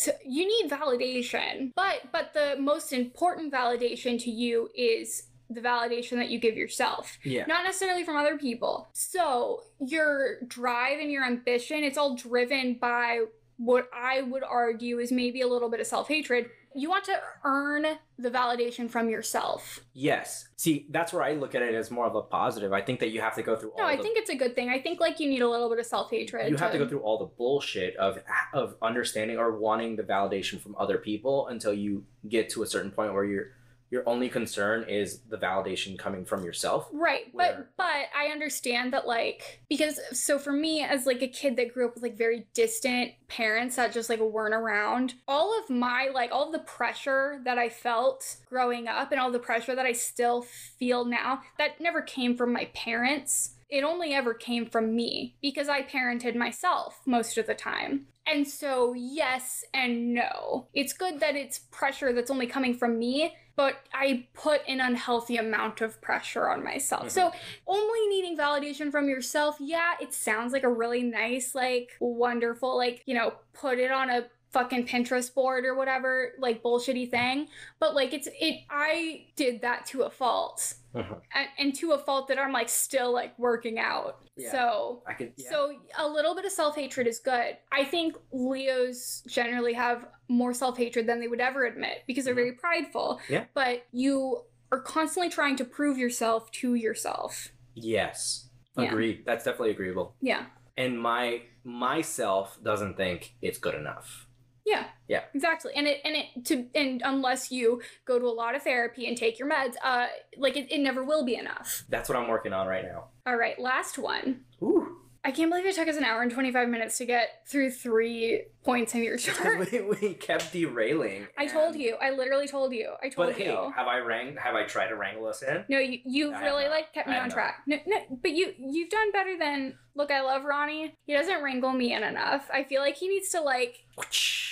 to, 0.02 0.14
you 0.26 0.46
need 0.46 0.70
validation. 0.70 1.72
But 1.74 2.02
but 2.12 2.34
the 2.34 2.56
most 2.58 2.92
important 2.92 3.52
validation 3.52 4.22
to 4.22 4.30
you 4.30 4.68
is 4.74 5.24
the 5.48 5.60
validation 5.60 6.12
that 6.12 6.30
you 6.30 6.38
give 6.38 6.56
yourself. 6.56 7.18
Yeah. 7.24 7.44
not 7.46 7.64
necessarily 7.64 8.04
from 8.04 8.16
other 8.16 8.38
people. 8.38 8.88
So 8.94 9.64
your 9.80 10.40
drive 10.46 10.98
and 10.98 11.10
your 11.10 11.24
ambition 11.24 11.84
it's 11.84 11.98
all 11.98 12.14
driven 12.16 12.74
by 12.74 13.24
what 13.58 13.88
i 13.92 14.22
would 14.22 14.42
argue 14.42 14.98
is 14.98 15.12
maybe 15.12 15.40
a 15.40 15.46
little 15.46 15.68
bit 15.68 15.78
of 15.80 15.86
self-hatred 15.86 16.46
you 16.74 16.88
want 16.88 17.04
to 17.04 17.18
earn 17.44 17.86
the 18.18 18.30
validation 18.30 18.88
from 18.90 19.08
yourself 19.08 19.80
Yes. 19.94 20.48
See, 20.56 20.86
that's 20.90 21.12
where 21.12 21.22
I 21.22 21.32
look 21.32 21.54
at 21.54 21.62
it 21.62 21.74
as 21.74 21.90
more 21.90 22.06
of 22.06 22.14
a 22.14 22.22
positive. 22.22 22.72
I 22.72 22.80
think 22.80 23.00
that 23.00 23.10
you 23.10 23.20
have 23.20 23.34
to 23.34 23.42
go 23.42 23.56
through 23.56 23.72
no 23.76 23.84
i 23.84 23.96
the 23.96 24.02
think 24.02 24.18
it's 24.18 24.30
a 24.30 24.34
good 24.34 24.54
thing 24.54 24.68
i 24.68 24.78
think 24.80 25.00
like 25.00 25.20
you 25.20 25.28
need 25.28 25.42
a 25.42 25.48
little 25.48 25.68
bit 25.68 25.78
of 25.78 25.86
self-hatred 25.86 26.50
you 26.50 26.56
have 26.56 26.72
to 26.72 26.78
go 26.78 26.88
through 26.88 27.00
all 27.00 27.18
the 27.18 27.26
bullshit 27.26 27.96
of 27.96 28.18
of 28.52 28.76
understanding 28.82 29.38
or 29.38 29.58
wanting 29.58 29.96
the 29.96 30.02
validation 30.02 30.60
from 30.60 30.74
other 30.78 30.98
people 30.98 31.48
until 31.48 31.72
you 31.72 32.04
get 32.28 32.48
to 32.50 32.62
a 32.62 32.66
certain 32.66 32.90
point 32.90 33.12
where 33.12 33.24
your 33.24 33.46
your 33.92 34.08
only 34.08 34.30
concern 34.30 34.84
is 34.88 35.20
the 35.28 35.36
validation 35.36 35.98
coming 35.98 36.24
from 36.24 36.42
yourself. 36.42 36.88
Right, 36.92 37.26
where- 37.32 37.68
but 37.76 37.76
but 37.76 38.06
I 38.18 38.28
understand 38.32 38.94
that 38.94 39.06
like 39.06 39.60
because 39.68 40.00
so 40.12 40.38
for 40.38 40.50
me 40.52 40.82
as 40.82 41.04
like 41.04 41.20
a 41.20 41.28
kid 41.28 41.56
that 41.56 41.74
grew 41.74 41.86
up 41.86 41.94
with 41.94 42.02
like 42.02 42.16
very 42.16 42.46
distant 42.54 43.12
parents 43.28 43.76
that 43.76 43.92
just 43.92 44.08
like 44.08 44.18
weren't 44.18 44.54
around, 44.54 45.14
all 45.28 45.56
of 45.62 45.68
my 45.68 46.08
like 46.12 46.32
all 46.32 46.46
of 46.46 46.52
the 46.52 46.60
pressure 46.60 47.40
that 47.44 47.58
I 47.58 47.68
felt 47.68 48.38
growing 48.48 48.88
up 48.88 49.12
and 49.12 49.20
all 49.20 49.30
the 49.30 49.38
pressure 49.38 49.74
that 49.76 49.84
I 49.84 49.92
still 49.92 50.40
feel 50.40 51.04
now 51.04 51.42
that 51.58 51.78
never 51.78 52.00
came 52.00 52.34
from 52.34 52.50
my 52.54 52.70
parents. 52.74 53.56
It 53.72 53.84
only 53.84 54.12
ever 54.12 54.34
came 54.34 54.66
from 54.66 54.94
me 54.94 55.34
because 55.40 55.66
I 55.66 55.80
parented 55.80 56.36
myself 56.36 57.00
most 57.06 57.38
of 57.38 57.46
the 57.46 57.54
time. 57.54 58.06
And 58.26 58.46
so, 58.46 58.92
yes 58.92 59.64
and 59.72 60.12
no. 60.12 60.68
It's 60.74 60.92
good 60.92 61.20
that 61.20 61.36
it's 61.36 61.58
pressure 61.58 62.12
that's 62.12 62.30
only 62.30 62.46
coming 62.46 62.74
from 62.74 62.98
me, 62.98 63.34
but 63.56 63.76
I 63.94 64.26
put 64.34 64.60
an 64.68 64.80
unhealthy 64.80 65.38
amount 65.38 65.80
of 65.80 66.02
pressure 66.02 66.50
on 66.50 66.62
myself. 66.62 67.10
So, 67.10 67.28
mm-hmm. 67.28 67.38
only 67.66 68.08
needing 68.08 68.36
validation 68.36 68.90
from 68.90 69.08
yourself, 69.08 69.56
yeah, 69.58 69.92
it 70.02 70.12
sounds 70.12 70.52
like 70.52 70.64
a 70.64 70.70
really 70.70 71.02
nice, 71.02 71.54
like, 71.54 71.92
wonderful, 71.98 72.76
like, 72.76 73.02
you 73.06 73.14
know, 73.14 73.32
put 73.54 73.78
it 73.78 73.90
on 73.90 74.10
a 74.10 74.26
fucking 74.52 74.86
Pinterest 74.86 75.32
board 75.34 75.64
or 75.64 75.74
whatever, 75.74 76.32
like, 76.38 76.62
bullshitty 76.62 77.10
thing. 77.10 77.48
But, 77.80 77.94
like, 77.94 78.12
it's, 78.12 78.28
it, 78.40 78.60
I 78.70 79.26
did 79.36 79.62
that 79.62 79.86
to 79.86 80.02
a 80.02 80.10
fault. 80.10 80.74
Mhm. 80.94 81.20
And, 81.34 81.48
and 81.58 81.74
to 81.76 81.92
a 81.92 81.98
fault 81.98 82.28
that 82.28 82.38
I'm, 82.38 82.52
like, 82.52 82.68
still, 82.68 83.12
like, 83.12 83.38
working 83.38 83.78
out. 83.78 84.18
Yeah. 84.36 84.52
So, 84.52 85.02
I 85.06 85.14
could 85.14 85.32
yeah. 85.36 85.50
so 85.50 85.72
a 85.98 86.06
little 86.06 86.34
bit 86.34 86.44
of 86.44 86.52
self-hatred 86.52 87.06
is 87.06 87.18
good. 87.18 87.56
I 87.70 87.84
think 87.84 88.16
Leos 88.32 89.22
generally 89.26 89.72
have 89.72 90.06
more 90.28 90.52
self-hatred 90.52 91.06
than 91.06 91.20
they 91.20 91.28
would 91.28 91.40
ever 91.40 91.64
admit 91.64 92.02
because 92.06 92.24
they're 92.24 92.34
Mhm. 92.34 92.36
very 92.36 92.52
prideful. 92.52 93.20
Yeah. 93.28 93.44
But 93.54 93.84
you 93.92 94.42
are 94.70 94.80
constantly 94.80 95.30
trying 95.30 95.56
to 95.56 95.64
prove 95.64 95.98
yourself 95.98 96.50
to 96.52 96.74
yourself. 96.74 97.52
yes. 97.74 98.48
Yeah. 98.74 98.94
That's 99.26 99.44
definitely 99.44 99.72
agreeable. 99.72 100.14
Yeah. 100.22 100.46
And 100.78 100.98
my 100.98 101.42
myself 101.62 102.58
doesn't 102.64 102.96
think 102.96 103.34
it's 103.42 103.58
good 103.58 103.74
enough. 103.74 104.26
Yeah. 104.64 104.84
Yeah. 105.08 105.22
Exactly. 105.34 105.72
And 105.74 105.86
it 105.88 106.00
and 106.04 106.16
it 106.16 106.44
to 106.46 106.66
and 106.74 107.02
unless 107.04 107.50
you 107.50 107.82
go 108.04 108.18
to 108.18 108.26
a 108.26 108.28
lot 108.28 108.54
of 108.54 108.62
therapy 108.62 109.08
and 109.08 109.16
take 109.16 109.38
your 109.38 109.50
meds, 109.50 109.74
uh 109.84 110.06
like 110.36 110.56
it, 110.56 110.70
it 110.72 110.78
never 110.78 111.04
will 111.04 111.24
be 111.24 111.34
enough. 111.34 111.84
That's 111.88 112.08
what 112.08 112.16
I'm 112.16 112.28
working 112.28 112.52
on 112.52 112.66
right 112.66 112.84
now. 112.84 113.06
All 113.26 113.36
right, 113.36 113.58
last 113.58 113.98
one. 113.98 114.42
Ooh. 114.62 115.01
I 115.24 115.30
can't 115.30 115.50
believe 115.50 115.64
it 115.66 115.76
took 115.76 115.86
us 115.86 115.96
an 115.96 116.02
hour 116.04 116.20
and 116.22 116.32
25 116.32 116.68
minutes 116.68 116.98
to 116.98 117.04
get 117.06 117.46
through 117.46 117.70
three 117.70 118.42
points 118.64 118.92
in 118.94 119.04
your 119.04 119.16
chart. 119.18 119.70
we, 119.70 119.80
we 119.80 120.14
kept 120.14 120.52
derailing. 120.52 121.28
I 121.38 121.46
told 121.46 121.76
you. 121.76 121.94
I 122.02 122.10
literally 122.10 122.48
told 122.48 122.72
you. 122.72 122.90
I 123.00 123.08
told 123.08 123.28
you. 123.28 123.34
But 123.34 123.40
hey, 123.42 123.50
you. 123.52 123.72
have 123.76 123.86
I 123.86 123.98
rang? 123.98 124.36
Have 124.36 124.56
I 124.56 124.64
tried 124.64 124.88
to 124.88 124.96
wrangle 124.96 125.26
us 125.26 125.42
in? 125.42 125.64
No, 125.68 125.78
you 125.78 126.00
you've 126.04 126.32
I 126.34 126.38
have 126.38 126.44
really 126.44 126.64
not. 126.64 126.70
like 126.72 126.92
kept 126.92 127.06
me 127.06 127.14
I 127.14 127.16
have 127.18 127.22
on 127.24 127.28
not. 127.28 127.34
track. 127.36 127.62
No, 127.68 127.76
no, 127.86 127.98
but 128.20 128.32
you 128.32 128.52
you've 128.58 128.90
done 128.90 129.12
better 129.12 129.38
than 129.38 129.78
look. 129.94 130.10
I 130.10 130.22
love 130.22 130.44
Ronnie. 130.44 130.92
He 131.06 131.12
doesn't 131.14 131.40
wrangle 131.42 131.72
me 131.72 131.92
in 131.94 132.02
enough. 132.02 132.50
I 132.52 132.64
feel 132.64 132.80
like 132.82 132.96
he 132.96 133.06
needs 133.08 133.28
to 133.30 133.40
like 133.42 133.84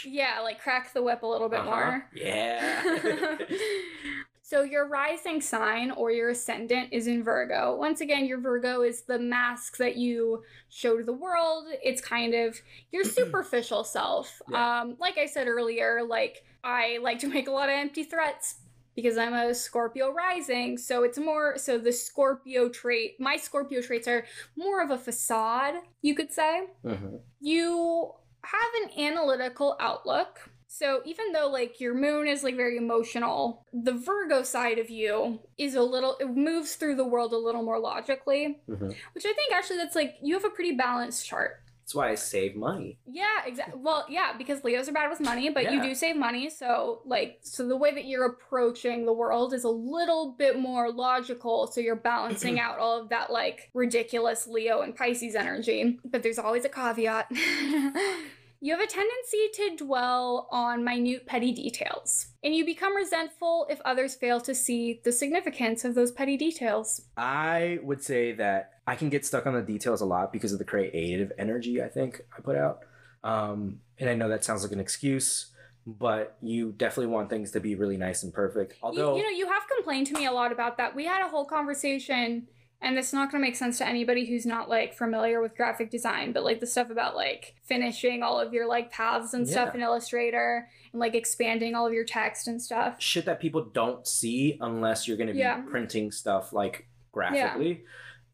yeah, 0.04 0.38
like 0.40 0.60
crack 0.62 0.92
the 0.92 1.02
whip 1.02 1.22
a 1.22 1.26
little 1.26 1.48
bit 1.48 1.60
Uh-huh. 1.60 1.70
more. 1.70 2.06
Yeah. 2.14 3.36
So 4.50 4.62
your 4.62 4.88
rising 4.88 5.40
sign 5.40 5.92
or 5.92 6.10
your 6.10 6.30
ascendant 6.30 6.88
is 6.90 7.06
in 7.06 7.22
Virgo. 7.22 7.76
Once 7.76 8.00
again, 8.00 8.26
your 8.26 8.40
Virgo 8.40 8.82
is 8.82 9.02
the 9.02 9.16
mask 9.16 9.76
that 9.76 9.94
you 9.94 10.42
show 10.70 10.96
to 10.98 11.04
the 11.04 11.12
world. 11.12 11.66
It's 11.84 12.00
kind 12.00 12.34
of 12.34 12.60
your 12.90 13.04
superficial 13.18 13.84
self. 13.84 14.42
Yeah. 14.50 14.80
Um, 14.80 14.96
like 14.98 15.18
I 15.18 15.26
said 15.26 15.46
earlier, 15.46 16.02
like 16.02 16.42
I 16.64 16.98
like 17.00 17.20
to 17.20 17.28
make 17.28 17.46
a 17.46 17.52
lot 17.52 17.68
of 17.68 17.74
empty 17.76 18.02
threats 18.02 18.56
because 18.96 19.16
I'm 19.16 19.34
a 19.34 19.54
Scorpio 19.54 20.12
rising. 20.12 20.78
So 20.78 21.04
it's 21.04 21.16
more 21.16 21.56
so 21.56 21.78
the 21.78 21.92
Scorpio 21.92 22.68
trait. 22.68 23.20
My 23.20 23.36
Scorpio 23.36 23.80
traits 23.80 24.08
are 24.08 24.24
more 24.56 24.82
of 24.82 24.90
a 24.90 24.98
facade, 24.98 25.76
you 26.02 26.16
could 26.16 26.32
say 26.32 26.66
Mhm. 26.84 27.20
you 27.40 28.14
have 28.42 28.70
an 28.82 28.98
analytical 28.98 29.76
outlook. 29.78 30.49
So 30.72 31.00
even 31.04 31.32
though 31.32 31.48
like 31.48 31.80
your 31.80 31.94
moon 31.94 32.28
is 32.28 32.44
like 32.44 32.54
very 32.54 32.76
emotional, 32.76 33.66
the 33.72 33.92
Virgo 33.92 34.44
side 34.44 34.78
of 34.78 34.88
you 34.88 35.40
is 35.58 35.74
a 35.74 35.82
little 35.82 36.16
it 36.20 36.28
moves 36.30 36.76
through 36.76 36.94
the 36.94 37.04
world 37.04 37.32
a 37.32 37.38
little 37.38 37.64
more 37.64 37.80
logically, 37.80 38.60
Mhm. 38.68 38.94
which 39.12 39.26
I 39.26 39.32
think 39.32 39.52
actually 39.52 39.78
that's 39.78 39.96
like 39.96 40.14
you 40.22 40.34
have 40.34 40.44
a 40.44 40.50
pretty 40.50 40.72
balanced 40.76 41.26
chart. 41.26 41.56
That's 41.80 41.94
why 41.96 42.10
I 42.10 42.14
save 42.14 42.54
money. 42.54 43.00
Yeah, 43.04 43.24
exactly. 43.44 43.80
Well, 43.82 44.06
yeah, 44.08 44.32
because 44.38 44.62
Leos 44.62 44.88
are 44.88 44.92
bad 44.92 45.10
with 45.10 45.18
money, 45.18 45.50
but 45.50 45.72
you 45.72 45.82
do 45.82 45.92
save 45.96 46.14
money. 46.14 46.48
So, 46.48 47.02
like, 47.04 47.40
so 47.42 47.66
the 47.66 47.76
way 47.76 47.92
that 47.92 48.04
you're 48.04 48.26
approaching 48.26 49.06
the 49.06 49.12
world 49.12 49.52
is 49.52 49.64
a 49.64 49.70
little 49.70 50.30
bit 50.38 50.56
more 50.56 50.92
logical. 50.92 51.66
So 51.66 51.80
you're 51.80 51.96
balancing 51.96 52.60
out 52.66 52.78
all 52.78 53.00
of 53.00 53.08
that, 53.08 53.32
like, 53.32 53.70
ridiculous 53.74 54.46
Leo 54.46 54.82
and 54.82 54.94
Pisces 54.94 55.34
energy. 55.34 55.98
But 56.04 56.22
there's 56.22 56.38
always 56.38 56.64
a 56.64 56.68
caveat. 56.68 57.26
you 58.62 58.72
have 58.76 58.80
a 58.80 58.86
tendency 58.86 59.48
to 59.54 59.76
dwell 59.84 60.48
on 60.50 60.84
minute, 60.84 61.26
petty 61.26 61.52
details. 61.52 62.26
And 62.44 62.54
you 62.54 62.64
become 62.64 62.94
resentful 62.94 63.66
if 63.70 63.80
others 63.84 64.14
fail 64.14 64.40
to 64.42 64.54
see 64.54 65.00
the 65.04 65.12
significance 65.12 65.84
of 65.84 65.94
those 65.94 66.12
petty 66.12 66.36
details. 66.36 67.02
I 67.16 67.78
would 67.82 68.02
say 68.02 68.32
that 68.32 68.74
I 68.86 68.96
can 68.96 69.08
get 69.08 69.24
stuck 69.24 69.46
on 69.46 69.54
the 69.54 69.62
details 69.62 70.00
a 70.02 70.04
lot 70.06 70.32
because 70.32 70.52
of 70.52 70.58
the 70.58 70.64
creative 70.64 71.32
energy 71.38 71.82
I 71.82 71.88
think 71.88 72.20
I 72.36 72.40
put 72.42 72.56
out. 72.56 72.80
Um, 73.24 73.80
and 73.98 74.10
I 74.10 74.14
know 74.14 74.28
that 74.28 74.44
sounds 74.44 74.62
like 74.62 74.72
an 74.72 74.80
excuse, 74.80 75.50
but 75.86 76.36
you 76.42 76.72
definitely 76.72 77.12
want 77.12 77.30
things 77.30 77.50
to 77.52 77.60
be 77.60 77.74
really 77.74 77.96
nice 77.96 78.22
and 78.22 78.32
perfect. 78.32 78.72
You- 78.72 78.78
Although, 78.82 79.16
you, 79.16 79.22
know, 79.22 79.30
you 79.30 79.46
have 79.48 79.62
complained 79.74 80.06
to 80.08 80.14
me 80.14 80.26
a 80.26 80.32
lot 80.32 80.52
about 80.52 80.76
that. 80.76 80.94
We 80.94 81.06
had 81.06 81.24
a 81.24 81.28
whole 81.28 81.44
conversation, 81.46 82.46
and 82.82 82.98
it's 82.98 83.12
not 83.12 83.30
going 83.30 83.42
to 83.42 83.46
make 83.46 83.56
sense 83.56 83.78
to 83.78 83.86
anybody 83.86 84.24
who's 84.26 84.46
not 84.46 84.68
like 84.68 84.94
familiar 84.94 85.40
with 85.40 85.56
graphic 85.56 85.90
design, 85.90 86.32
but 86.32 86.44
like 86.44 86.60
the 86.60 86.66
stuff 86.66 86.90
about 86.90 87.14
like 87.14 87.54
finishing 87.62 88.22
all 88.22 88.40
of 88.40 88.52
your 88.54 88.66
like 88.66 88.90
paths 88.90 89.34
and 89.34 89.46
stuff 89.48 89.74
in 89.74 89.82
Illustrator 89.82 90.68
and 90.92 91.00
like 91.00 91.14
expanding 91.14 91.74
all 91.74 91.86
of 91.86 91.92
your 91.92 92.04
text 92.04 92.48
and 92.48 92.60
stuff. 92.60 93.00
shit 93.00 93.26
that 93.26 93.38
people 93.40 93.62
don't 93.64 94.06
see 94.06 94.56
unless 94.60 95.06
you're 95.06 95.16
going 95.16 95.26
to 95.28 95.32
be 95.34 95.40
Yeah. 95.40 95.60
printing 95.68 96.10
stuff 96.10 96.52
like 96.52 96.86
graphically. 97.12 97.82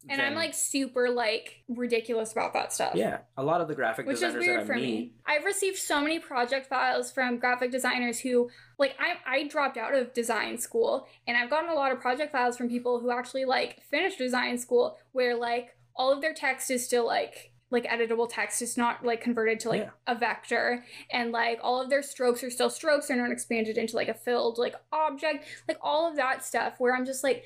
And 0.09 0.23
I'm 0.23 0.35
like 0.35 0.55
super 0.55 1.11
like 1.11 1.63
ridiculous 1.69 2.33
about 2.33 2.53
that 2.55 2.73
stuff. 2.73 2.93
yeah, 2.95 3.19
a 3.37 3.43
lot 3.43 3.61
of 3.61 3.69
the 3.69 3.75
graphic 3.75 4.07
Which 4.07 4.15
is 4.15 4.21
designers 4.21 4.45
weird 4.45 4.59
that 4.61 4.65
I 4.65 4.67
for 4.67 4.75
meet, 4.75 4.83
me. 4.83 5.13
I've 5.27 5.45
received 5.45 5.79
so 5.79 6.01
many 6.01 6.19
project 6.19 6.69
files 6.69 7.11
from 7.11 7.39
graphic 7.39 7.71
designers 7.71 8.21
who, 8.21 8.49
like, 8.79 8.95
I, 9.01 9.39
I 9.39 9.49
dropped 9.49 9.77
out 9.77 9.95
of 9.95 10.13
design 10.15 10.59
school, 10.59 11.07
and 11.27 11.37
I've 11.37 11.51
gotten 11.51 11.71
a 11.71 11.75
lot 11.75 11.93
of 11.93 12.01
project 12.01 12.33
files 12.33 12.57
from 12.57 12.69
people 12.69 13.01
who 13.01 13.11
actually, 13.11 13.45
like, 13.45 13.83
finished 13.91 14.19
design 14.19 14.59
school 14.59 14.97
where, 15.13 15.35
like, 15.37 15.77
all 15.97 16.13
of 16.13 16.21
their 16.21 16.35
text 16.35 16.71
is 16.71 16.85
still, 16.85 17.07
like, 17.07 17.53
like 17.73 17.85
editable 17.87 18.29
text 18.31 18.63
it's 18.63 18.77
not 18.77 19.05
like 19.05 19.21
converted 19.21 19.59
to 19.59 19.69
like 19.69 19.81
Yeah. 19.83 19.91
a 20.07 20.15
vector 20.17 20.85
and 21.11 21.33
like 21.33 21.59
all 21.65 21.83
of 21.83 21.91
their 21.91 22.01
strokes 22.01 22.45
are 22.45 22.49
still 22.51 22.71
strokes 22.71 23.09
they're 23.09 23.17
not 23.17 23.33
expanded 23.33 23.77
into 23.77 23.97
like 23.97 24.07
a 24.09 24.15
filled 24.15 24.57
like 24.57 24.77
object 24.93 25.45
like 25.67 25.77
all 25.81 26.09
of 26.09 26.15
that 26.15 26.45
stuff 26.45 26.75
where 26.79 26.95
i'm 26.95 27.05
just 27.05 27.25
like 27.25 27.43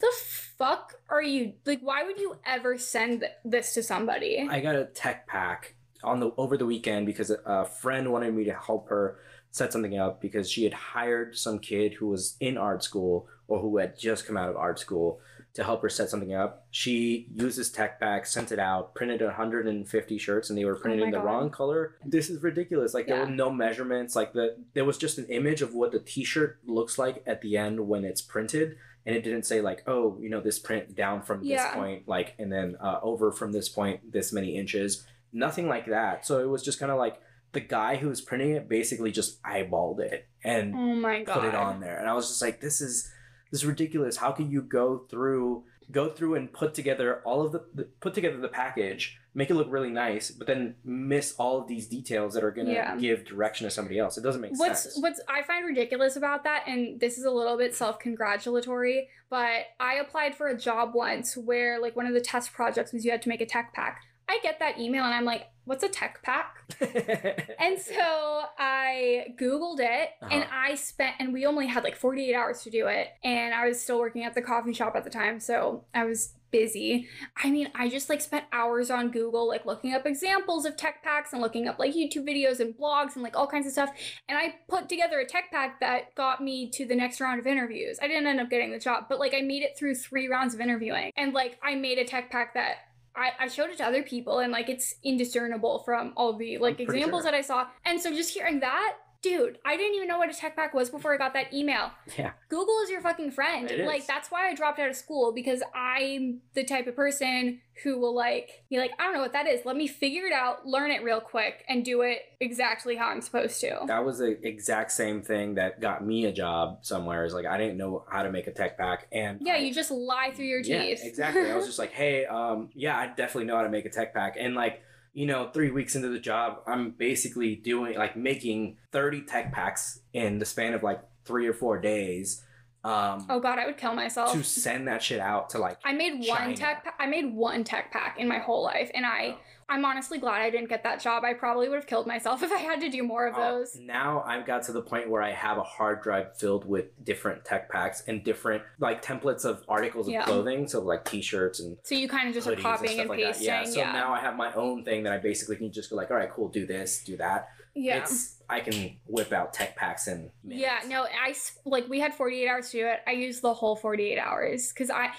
the 0.00 0.12
fuck 0.56 0.94
are 1.08 1.22
you 1.22 1.52
like 1.66 1.80
why 1.80 2.02
would 2.04 2.18
you 2.18 2.36
ever 2.46 2.78
send 2.78 3.24
this 3.44 3.74
to 3.74 3.82
somebody 3.82 4.46
I 4.50 4.60
got 4.60 4.76
a 4.76 4.84
tech 4.86 5.26
pack 5.26 5.74
on 6.04 6.20
the 6.20 6.30
over 6.36 6.56
the 6.56 6.66
weekend 6.66 7.06
because 7.06 7.30
a 7.30 7.64
friend 7.64 8.12
wanted 8.12 8.34
me 8.34 8.44
to 8.44 8.54
help 8.54 8.88
her 8.88 9.18
set 9.50 9.72
something 9.72 9.98
up 9.98 10.20
because 10.20 10.50
she 10.50 10.64
had 10.64 10.72
hired 10.74 11.36
some 11.36 11.58
kid 11.58 11.94
who 11.94 12.06
was 12.08 12.36
in 12.38 12.56
art 12.56 12.84
school 12.84 13.26
or 13.48 13.60
who 13.60 13.78
had 13.78 13.98
just 13.98 14.26
come 14.26 14.36
out 14.36 14.48
of 14.48 14.56
art 14.56 14.78
school 14.78 15.20
to 15.54 15.64
help 15.64 15.80
her 15.82 15.88
set 15.88 16.10
something 16.10 16.34
up. 16.34 16.66
She 16.70 17.26
used 17.34 17.58
this 17.58 17.70
tech 17.70 17.98
pack, 17.98 18.26
sent 18.26 18.52
it 18.52 18.58
out, 18.58 18.94
printed 18.94 19.22
150 19.22 20.18
shirts, 20.18 20.50
and 20.50 20.58
they 20.58 20.64
were 20.64 20.76
oh 20.76 20.80
printed 20.80 21.00
Oh 21.00 21.04
in 21.06 21.10
the 21.10 21.16
God. 21.16 21.24
wrong 21.24 21.50
color. 21.50 21.94
This 22.04 22.28
is 22.30 22.42
ridiculous. 22.42 22.94
Like 22.94 23.06
there 23.06 23.20
were 23.20 23.26
no 23.30 23.50
measurements. 23.50 24.14
Like 24.14 24.34
the 24.34 24.56
there 24.74 24.84
was 24.84 24.98
just 24.98 25.18
an 25.18 25.26
image 25.26 25.62
of 25.62 25.74
what 25.74 25.90
the 25.90 25.98
T-shirt 25.98 26.60
looks 26.66 26.98
like 26.98 27.24
at 27.26 27.40
the 27.40 27.56
end 27.56 27.88
when 27.88 28.04
it's 28.04 28.22
printed, 28.22 28.76
and 29.08 29.16
it 29.16 29.24
didn't 29.24 29.44
say 29.44 29.60
like, 29.60 29.82
oh, 29.86 30.18
you 30.20 30.28
know, 30.28 30.40
this 30.40 30.58
print 30.58 30.94
down 30.94 31.22
from 31.22 31.42
this 31.42 31.64
point, 31.72 32.06
like, 32.06 32.34
and 32.38 32.52
then 32.52 32.76
uh, 32.80 33.00
over 33.02 33.32
from 33.32 33.52
this 33.52 33.68
point, 33.68 34.12
this 34.12 34.32
many 34.32 34.56
inches. 34.56 35.06
Nothing 35.32 35.66
like 35.66 35.86
that. 35.86 36.26
So 36.26 36.40
it 36.40 36.48
was 36.48 36.62
just 36.62 36.78
kind 36.78 36.92
of 36.92 36.98
like 36.98 37.20
the 37.52 37.60
guy 37.60 37.96
who 37.96 38.08
was 38.08 38.20
printing 38.20 38.50
it 38.52 38.68
basically 38.68 39.10
just 39.10 39.42
eyeballed 39.42 40.00
it 40.00 40.28
and 40.44 40.74
oh 40.74 40.94
put 41.24 41.44
it 41.44 41.54
on 41.54 41.80
there 41.80 41.98
and 41.98 42.08
i 42.08 42.12
was 42.12 42.28
just 42.28 42.42
like 42.42 42.60
this 42.60 42.80
is 42.80 43.10
this 43.50 43.62
is 43.62 43.66
ridiculous 43.66 44.16
how 44.18 44.30
can 44.30 44.50
you 44.50 44.62
go 44.62 44.98
through 45.10 45.64
go 45.90 46.08
through 46.10 46.34
and 46.34 46.52
put 46.52 46.74
together 46.74 47.22
all 47.24 47.44
of 47.44 47.52
the, 47.52 47.64
the 47.74 47.84
put 48.00 48.12
together 48.14 48.36
the 48.36 48.48
package 48.48 49.18
make 49.34 49.48
it 49.50 49.54
look 49.54 49.68
really 49.70 49.90
nice 49.90 50.30
but 50.30 50.46
then 50.46 50.74
miss 50.84 51.34
all 51.38 51.60
of 51.60 51.66
these 51.68 51.86
details 51.86 52.34
that 52.34 52.44
are 52.44 52.50
going 52.50 52.66
to 52.66 52.72
Yeah. 52.72 52.96
give 52.96 53.24
direction 53.24 53.64
to 53.64 53.70
somebody 53.70 53.98
else 53.98 54.18
it 54.18 54.22
doesn't 54.22 54.40
make 54.40 54.50
sense. 54.50 54.58
what's 54.60 54.82
sense 54.82 54.98
what's 55.00 55.20
I 55.28 55.42
find 55.42 55.64
ridiculous 55.66 56.16
about 56.16 56.44
that, 56.44 56.64
and 56.66 57.00
this 57.00 57.16
is 57.18 57.24
a 57.24 57.30
little 57.30 57.56
bit 57.56 57.74
self-congratulatory, 57.74 59.08
but 59.30 59.66
I 59.80 59.94
applied 59.94 60.34
for 60.34 60.48
a 60.48 60.56
job 60.58 60.94
once 60.94 61.36
where 61.36 61.80
like 61.80 61.96
one 61.96 62.06
of 62.06 62.14
the 62.14 62.20
test 62.20 62.52
projects 62.52 62.92
was 62.92 63.04
you 63.04 63.10
had 63.10 63.22
to 63.22 63.28
make 63.28 63.40
a 63.40 63.46
tech 63.46 63.72
pack. 63.74 64.02
I 64.28 64.38
get 64.42 64.58
that 64.60 64.78
email 64.78 65.04
and 65.04 65.14
I'm 65.14 65.24
like, 65.24 65.46
what's 65.64 65.82
a 65.84 65.88
tech 65.88 66.22
pack? 66.22 66.56
And 67.58 67.78
so 67.78 68.42
I 68.58 69.34
Googled 69.36 69.80
it 69.80 70.10
and 70.22 70.42
Uh-huh. 70.44 70.52
I 70.70 70.74
spent, 70.76 71.16
and 71.18 71.32
we 71.32 71.44
only 71.46 71.66
had 71.66 71.84
like 71.84 71.96
48 71.96 72.34
hours 72.34 72.62
to 72.62 72.70
do 72.70 72.86
it. 72.86 73.08
And 73.24 73.52
I 73.54 73.66
was 73.66 73.80
still 73.82 73.98
working 73.98 74.24
at 74.24 74.34
the 74.34 74.42
coffee 74.42 74.72
shop 74.72 74.94
at 74.96 75.04
the 75.04 75.10
time. 75.10 75.40
So 75.40 75.84
I 75.94 76.04
was 76.04 76.34
busy. 76.50 77.06
I 77.36 77.50
mean, 77.50 77.68
I 77.74 77.90
just 77.90 78.08
like 78.08 78.22
spent 78.22 78.44
hours 78.52 78.90
on 78.90 79.10
Google, 79.10 79.46
like 79.48 79.66
looking 79.66 79.92
up 79.92 80.06
examples 80.06 80.64
of 80.64 80.76
tech 80.78 81.02
packs 81.02 81.32
and 81.34 81.42
looking 81.42 81.68
up 81.68 81.78
like 81.78 81.94
YouTube 81.94 82.26
videos 82.26 82.60
and 82.60 82.74
blogs 82.74 83.14
and 83.14 83.22
like 83.22 83.36
all 83.36 83.46
kinds 83.46 83.66
of 83.66 83.72
stuff. 83.72 83.90
And 84.28 84.38
I 84.38 84.54
put 84.68 84.88
together 84.88 85.18
a 85.20 85.26
tech 85.26 85.50
pack 85.50 85.80
that 85.80 86.14
got 86.14 86.42
me 86.42 86.70
to 86.70 86.86
the 86.86 86.94
next 86.94 87.20
round 87.20 87.38
of 87.38 87.46
interviews. 87.46 87.98
I 88.00 88.08
didn't 88.08 88.26
end 88.26 88.40
up 88.40 88.48
getting 88.48 88.72
the 88.72 88.78
job, 88.78 89.04
but 89.10 89.18
like 89.18 89.34
I 89.34 89.42
made 89.42 89.62
it 89.62 89.76
through 89.76 89.96
three 89.96 90.26
rounds 90.28 90.54
of 90.54 90.60
interviewing. 90.60 91.12
And 91.18 91.34
like 91.34 91.58
I 91.62 91.74
made 91.74 91.98
a 91.98 92.04
tech 92.04 92.30
pack 92.30 92.54
that 92.54 92.76
I, 93.18 93.32
I 93.40 93.48
showed 93.48 93.70
it 93.70 93.78
to 93.78 93.84
other 93.84 94.02
people 94.02 94.38
and 94.38 94.52
like 94.52 94.68
it's 94.68 94.94
indiscernible 95.02 95.80
from 95.80 96.12
all 96.16 96.36
the 96.36 96.58
like 96.58 96.80
examples 96.80 97.22
sure. 97.22 97.32
that 97.32 97.34
I 97.34 97.40
saw. 97.40 97.66
And 97.84 98.00
so 98.00 98.10
just 98.10 98.32
hearing 98.32 98.60
that, 98.60 98.96
dude, 99.22 99.58
I 99.64 99.76
didn't 99.76 99.96
even 99.96 100.06
know 100.08 100.18
what 100.18 100.30
a 100.30 100.34
tech 100.34 100.54
pack 100.54 100.74
was 100.74 100.90
before 100.90 101.12
I 101.12 101.16
got 101.16 101.32
that 101.34 101.52
email. 101.52 101.90
yeah 102.16 102.32
Google 102.48 102.78
is 102.84 102.90
your 102.90 103.00
fucking 103.00 103.32
friend. 103.32 103.70
It 103.70 103.80
is. 103.80 103.86
Like 103.86 104.06
that's 104.06 104.30
why 104.30 104.48
I 104.48 104.54
dropped 104.54 104.78
out 104.78 104.88
of 104.88 104.96
school 104.96 105.32
because 105.32 105.62
I'm 105.74 106.40
the 106.54 106.64
type 106.64 106.86
of 106.86 106.94
person 106.96 107.60
who 107.82 107.98
will 107.98 108.14
like 108.14 108.64
be 108.70 108.78
like, 108.78 108.92
I 108.98 109.04
don't 109.04 109.14
know 109.14 109.20
what 109.20 109.32
that 109.32 109.46
is. 109.46 109.64
Let 109.64 109.76
me 109.76 109.86
figure 109.86 110.24
it 110.26 110.32
out, 110.32 110.66
learn 110.66 110.90
it 110.90 111.02
real 111.02 111.20
quick, 111.20 111.64
and 111.68 111.84
do 111.84 112.02
it 112.02 112.20
exactly 112.40 112.96
how 112.96 113.08
I'm 113.08 113.20
supposed 113.20 113.60
to. 113.60 113.80
that 113.86 114.04
was 114.04 114.18
the 114.18 114.38
exact 114.46 114.92
same 114.92 115.22
thing 115.22 115.54
that 115.56 115.80
got 115.80 116.04
me 116.04 116.24
a 116.26 116.32
job 116.32 116.78
somewhere 116.82 117.24
is 117.24 117.32
like 117.34 117.46
i 117.46 117.58
didn't 117.58 117.76
know 117.76 118.04
how 118.10 118.22
to 118.22 118.30
make 118.30 118.46
a 118.46 118.52
tech 118.52 118.78
pack 118.78 119.08
and 119.12 119.40
Yeah, 119.42 119.54
I- 119.54 119.58
you 119.58 119.74
just 119.74 119.90
lie 119.90 120.30
through 120.34 120.46
your 120.46 120.62
teeth. 120.62 120.70
Yeah, 120.70 120.82
teeth. 120.84 121.00
exactly. 121.04 121.50
I 121.50 121.56
was 121.56 121.66
just 121.70 121.78
like, 121.78 121.92
hey, 121.92 122.24
um, 122.26 122.70
yeah, 122.74 122.96
I 122.96 123.08
definitely 123.08 123.44
know 123.46 123.56
how 123.56 123.62
to 123.62 123.68
make 123.68 123.84
a 123.86 123.90
tech 123.90 124.14
pack. 124.14 124.36
And 124.38 124.54
like, 124.54 124.82
you 125.18 125.26
know, 125.26 125.50
three 125.52 125.72
weeks 125.72 125.96
into 125.96 126.06
the 126.06 126.20
job, 126.20 126.60
I'm 126.64 126.90
basically 126.90 127.56
doing 127.56 127.98
like 127.98 128.16
making 128.16 128.76
30 128.92 129.22
tech 129.22 129.50
packs 129.50 129.98
in 130.12 130.38
the 130.38 130.44
span 130.44 130.74
of 130.74 130.84
like 130.84 131.00
three 131.24 131.48
or 131.48 131.52
four 131.52 131.76
days. 131.80 132.44
Um, 132.84 133.26
Oh 133.28 133.40
god, 133.40 133.58
I 133.58 133.66
would 133.66 133.76
kill 133.76 133.94
myself. 133.94 134.32
to 134.32 134.42
send 134.44 134.86
that 134.88 135.02
shit 135.02 135.20
out 135.20 135.50
to 135.50 135.58
like. 135.58 135.78
I 135.84 135.92
made 135.92 136.26
one 136.26 136.54
tech. 136.54 136.84
Pa- 136.84 136.94
I 136.98 137.06
made 137.06 137.32
one 137.34 137.64
tech 137.64 137.92
pack 137.92 138.18
in 138.18 138.28
my 138.28 138.38
whole 138.38 138.62
life, 138.62 138.90
and 138.94 139.04
I, 139.04 139.34
Oh. 139.36 139.38
I'm 139.70 139.84
honestly 139.84 140.16
glad 140.16 140.40
I 140.40 140.48
didn't 140.48 140.70
get 140.70 140.82
that 140.84 140.98
job. 140.98 141.24
I 141.24 141.34
probably 141.34 141.68
would 141.68 141.74
have 141.74 141.86
killed 141.86 142.06
myself 142.06 142.42
if 142.44 142.50
I 142.50 142.56
had 142.56 142.80
to 142.80 142.88
do 142.88 143.02
more 143.02 143.26
of 143.26 143.34
Oh, 143.36 143.58
those. 143.58 143.76
now 143.76 144.22
I've 144.26 144.46
got 144.46 144.62
to 144.62 144.72
the 144.72 144.80
point 144.80 145.10
where 145.10 145.20
I 145.20 145.32
have 145.32 145.58
a 145.58 145.62
hard 145.62 146.00
drive 146.02 146.38
filled 146.38 146.66
with 146.66 146.86
different 147.04 147.44
tech 147.44 147.68
packs 147.70 148.02
and 148.06 148.24
different 148.24 148.62
like 148.78 149.04
templates 149.04 149.44
of 149.44 149.62
articles 149.68 150.06
of 150.06 150.14
Yeah. 150.14 150.22
clothing, 150.24 150.68
so 150.68 150.80
like 150.80 151.04
t-shirts 151.04 151.60
and 151.60 151.76
So 151.82 151.94
you 151.96 152.08
kind 152.08 152.28
of 152.28 152.34
just 152.34 152.46
are 152.48 152.56
copying 152.56 152.92
stuff 152.92 153.00
and, 153.02 153.10
like 153.10 153.18
that. 153.20 153.26
pasting. 153.26 153.46
Yeah. 153.46 153.60
Yeah. 153.60 153.70
So 153.70 153.80
now 153.82 154.14
I 154.14 154.20
have 154.20 154.36
my 154.36 154.50
own 154.54 154.84
thing 154.84 155.02
that 155.02 155.12
I 155.12 155.18
basically 155.18 155.56
can 155.56 155.70
just 155.70 155.90
go 155.90 155.96
like, 155.96 156.10
all 156.10 156.16
right, 156.16 156.30
cool, 156.32 156.48
do 156.48 156.64
this, 156.64 157.04
do 157.04 157.18
that. 157.18 157.50
Yeah. 157.78 157.98
It's 157.98 158.34
I 158.50 158.60
can 158.60 158.96
whip 159.06 159.32
out 159.32 159.52
tech 159.52 159.76
packs 159.76 160.08
in 160.08 160.30
minutes. 160.42 160.62
Yeah, 160.62 160.78
no, 160.88 161.02
I 161.04 161.34
like 161.66 161.88
we 161.88 162.00
had 162.00 162.14
48 162.14 162.48
hours 162.48 162.70
to 162.70 162.78
do 162.78 162.86
it. 162.86 163.00
I 163.06 163.12
used 163.12 163.42
the 163.42 163.52
whole 163.52 163.76
48 163.76 164.18
hours 164.18 164.72
because 164.72 164.90
I, 164.90 165.10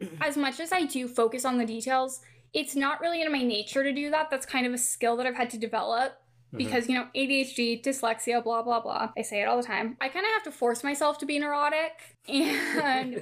as 0.20 0.36
much 0.36 0.60
as 0.60 0.72
I 0.72 0.84
do 0.84 1.08
focus 1.08 1.44
on 1.44 1.58
the 1.58 1.66
details, 1.66 2.20
it's 2.52 2.76
not 2.76 3.00
really 3.00 3.22
in 3.22 3.30
my 3.32 3.42
nature 3.42 3.82
to 3.82 3.92
do 3.92 4.10
that. 4.10 4.30
That's 4.30 4.46
kind 4.46 4.66
of 4.66 4.72
a 4.72 4.78
skill 4.78 5.16
that 5.16 5.26
I've 5.26 5.34
had 5.34 5.50
to 5.50 5.58
develop 5.58 6.12
Mhm. 6.54 6.58
because, 6.58 6.88
you 6.88 6.94
know, 6.94 7.08
ADHD, 7.12 7.82
dyslexia, 7.82 8.42
blah, 8.42 8.62
blah, 8.62 8.80
blah. 8.80 9.10
I 9.18 9.22
say 9.22 9.42
it 9.42 9.46
all 9.46 9.56
the 9.56 9.66
time. 9.66 9.96
I 10.00 10.08
kind 10.08 10.24
of 10.24 10.30
have 10.34 10.44
to 10.44 10.52
force 10.52 10.84
myself 10.84 11.18
to 11.18 11.26
be 11.26 11.40
neurotic 11.40 11.92
and 12.28 13.20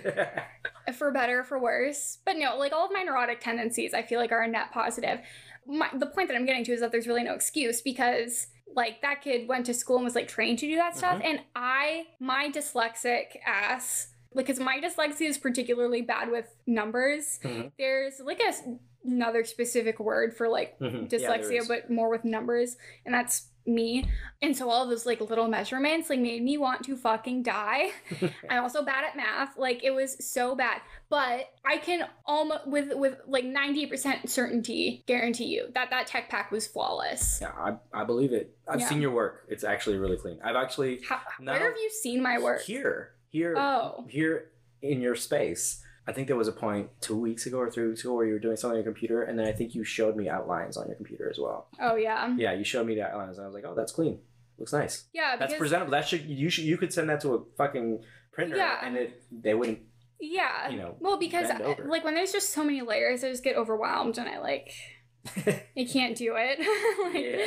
for 0.95 1.11
better 1.11 1.41
or 1.41 1.45
for 1.45 1.59
worse. 1.59 2.19
But 2.27 2.37
no, 2.37 2.59
like 2.59 2.73
all 2.75 2.85
of 2.85 2.93
my 2.93 3.03
neurotic 3.03 3.41
tendencies, 3.41 3.95
I 3.95 4.03
feel 4.03 4.21
like 4.21 4.31
are 4.31 4.43
a 4.43 4.47
net 4.49 4.73
positive. 4.73 5.21
My, 5.67 5.89
the 5.95 6.05
point 6.07 6.29
that 6.29 6.37
I'm 6.37 6.45
getting 6.45 6.65
to 6.65 6.73
is 6.73 6.81
that 6.81 6.93
there's 6.93 7.07
really 7.07 7.25
no 7.25 7.33
excuse 7.33 7.81
because 7.81 8.49
like 8.75 9.03
that 9.03 9.23
kid 9.23 9.49
went 9.49 9.67
to 9.67 9.75
school 9.75 9.97
and 9.97 10.05
was 10.05 10.15
like 10.15 10.29
trained 10.29 10.59
to 10.61 10.67
do 10.67 10.77
that 10.77 10.97
stuff, 10.97 11.21
and 11.23 11.41
I, 11.55 12.07
my 12.21 12.51
dyslexic 12.51 13.37
ass, 13.47 14.09
because 14.35 14.59
my 14.59 14.81
dyslexia 14.81 15.29
is 15.29 15.39
particularly 15.39 16.03
bad 16.03 16.31
with 16.31 16.47
numbers. 16.67 17.39
Mhm. 17.43 17.71
There's 17.79 18.21
like 18.21 18.41
a, 18.41 18.53
another 19.05 19.45
specific 19.45 20.01
word 20.01 20.37
for 20.37 20.49
like 20.49 20.79
Mhm. 20.81 21.09
Dyslexia, 21.09 21.61
is. 21.61 21.69
but 21.69 21.91
more 21.91 22.09
with 22.11 22.25
numbers, 22.25 22.77
and 23.05 23.15
that's 23.15 23.49
me. 23.67 24.09
And 24.43 24.57
so 24.57 24.69
all 24.71 24.87
those 24.87 25.07
like 25.07 25.21
little 25.21 25.49
measurements 25.49 26.11
like 26.11 26.19
made 26.21 26.43
me 26.43 26.59
want 26.59 26.85
to 26.85 26.97
fucking 26.97 27.43
die. 27.43 27.91
I'm 28.51 28.63
also 28.63 28.85
bad 28.85 29.05
at 29.05 29.17
math. 29.17 29.57
Like 29.57 29.83
it 29.85 29.91
was 29.91 30.23
so 30.25 30.55
bad. 30.55 30.81
But 31.09 31.49
I 31.65 31.79
can 31.79 32.07
almost 32.27 32.67
with 32.67 32.93
with 32.95 33.19
like 33.27 33.45
90% 33.45 34.29
certainty 34.29 35.03
guarantee 35.07 35.47
you 35.47 35.69
that 35.75 35.91
that 35.91 36.07
tech 36.07 36.29
pack 36.29 36.51
was 36.51 36.67
flawless. 36.67 37.39
yeah, 37.41 37.53
I, 37.57 37.77
I 37.93 38.05
believe 38.05 38.33
it. 38.33 38.57
I've 38.69 38.81
Yeah. 38.81 38.89
seen 38.89 39.01
your 39.01 39.13
work. 39.13 39.45
It's 39.49 39.65
actually 39.65 39.97
really 39.99 40.17
clean. 40.17 40.39
I've 40.45 40.57
actually 40.57 41.01
How. 41.09 41.21
Where 41.41 41.59
have 41.59 41.77
you 41.77 41.91
seen 41.91 42.23
my 42.23 42.39
work? 42.39 42.63
here, 42.63 43.13
here, 43.31 43.57
Oh. 43.57 44.05
here 44.09 44.51
in 44.83 45.01
your 45.01 45.15
space. 45.17 45.84
I 46.07 46.13
think 46.13 46.27
there 46.29 46.37
was 46.37 46.49
a 46.49 46.53
point 46.53 46.91
two 47.01 47.17
weeks 47.19 47.47
ago 47.47 47.59
or 47.59 47.71
three 47.71 47.89
weeks 47.89 48.03
ago 48.05 48.15
where 48.15 48.27
you 48.27 48.35
were 48.35 48.39
doing 48.39 48.57
something 48.57 48.79
on 48.79 48.85
your 48.85 48.93
computer, 48.93 49.23
and 49.23 49.39
then 49.39 49.47
I 49.47 49.53
think 49.53 49.75
you 49.75 49.85
showed 49.85 50.17
me 50.17 50.29
outlines 50.29 50.77
on 50.77 50.87
your 50.87 50.97
computer 50.97 51.31
as 51.31 51.39
well. 51.39 51.69
Oh 51.81 51.97
yeah. 51.97 52.35
Yeah, 52.37 52.53
you 52.53 52.65
showed 52.65 52.87
me 52.87 52.95
the 52.95 53.03
outlines, 53.09 53.39
and 53.39 53.45
I 53.45 53.47
was 53.49 53.55
like, 53.55 53.65
"Oh, 53.67 53.75
that's 53.75 53.93
clean. 53.93 54.19
Looks 54.59 54.73
nice. 54.73 55.05
Yeah, 55.13 55.37
That's 55.37 55.55
presentable. 55.55 55.91
That 55.93 56.07
should 56.07 56.25
you 56.27 56.49
should 56.51 56.65
you 56.65 56.77
could 56.77 56.93
send 56.93 57.09
that 57.11 57.21
to 57.23 57.35
a 57.35 57.43
fucking 57.57 58.03
printer, 58.33 58.57
Yeah. 58.57 58.79
and 58.83 58.97
it 58.97 59.23
they 59.33 59.55
wouldn't. 59.55 59.81
yeah. 60.21 60.69
you 60.69 60.77
know, 60.79 60.95
well, 61.01 61.17
because 61.19 61.51
over. 61.51 61.85
like 61.89 62.05
when 62.05 62.15
there's 62.15 62.33
just 62.33 62.51
so 62.51 62.63
many 62.63 62.81
layers, 62.83 63.25
I 63.25 63.31
just 63.31 63.43
get 63.43 63.57
overwhelmed 63.57 64.17
and 64.19 64.29
I 64.29 64.39
like 64.39 64.71
I 65.77 65.85
can't 65.91 66.17
do 66.17 66.35
it. 66.37 66.59
Like, 67.15 67.25
Yeah. 67.25 67.47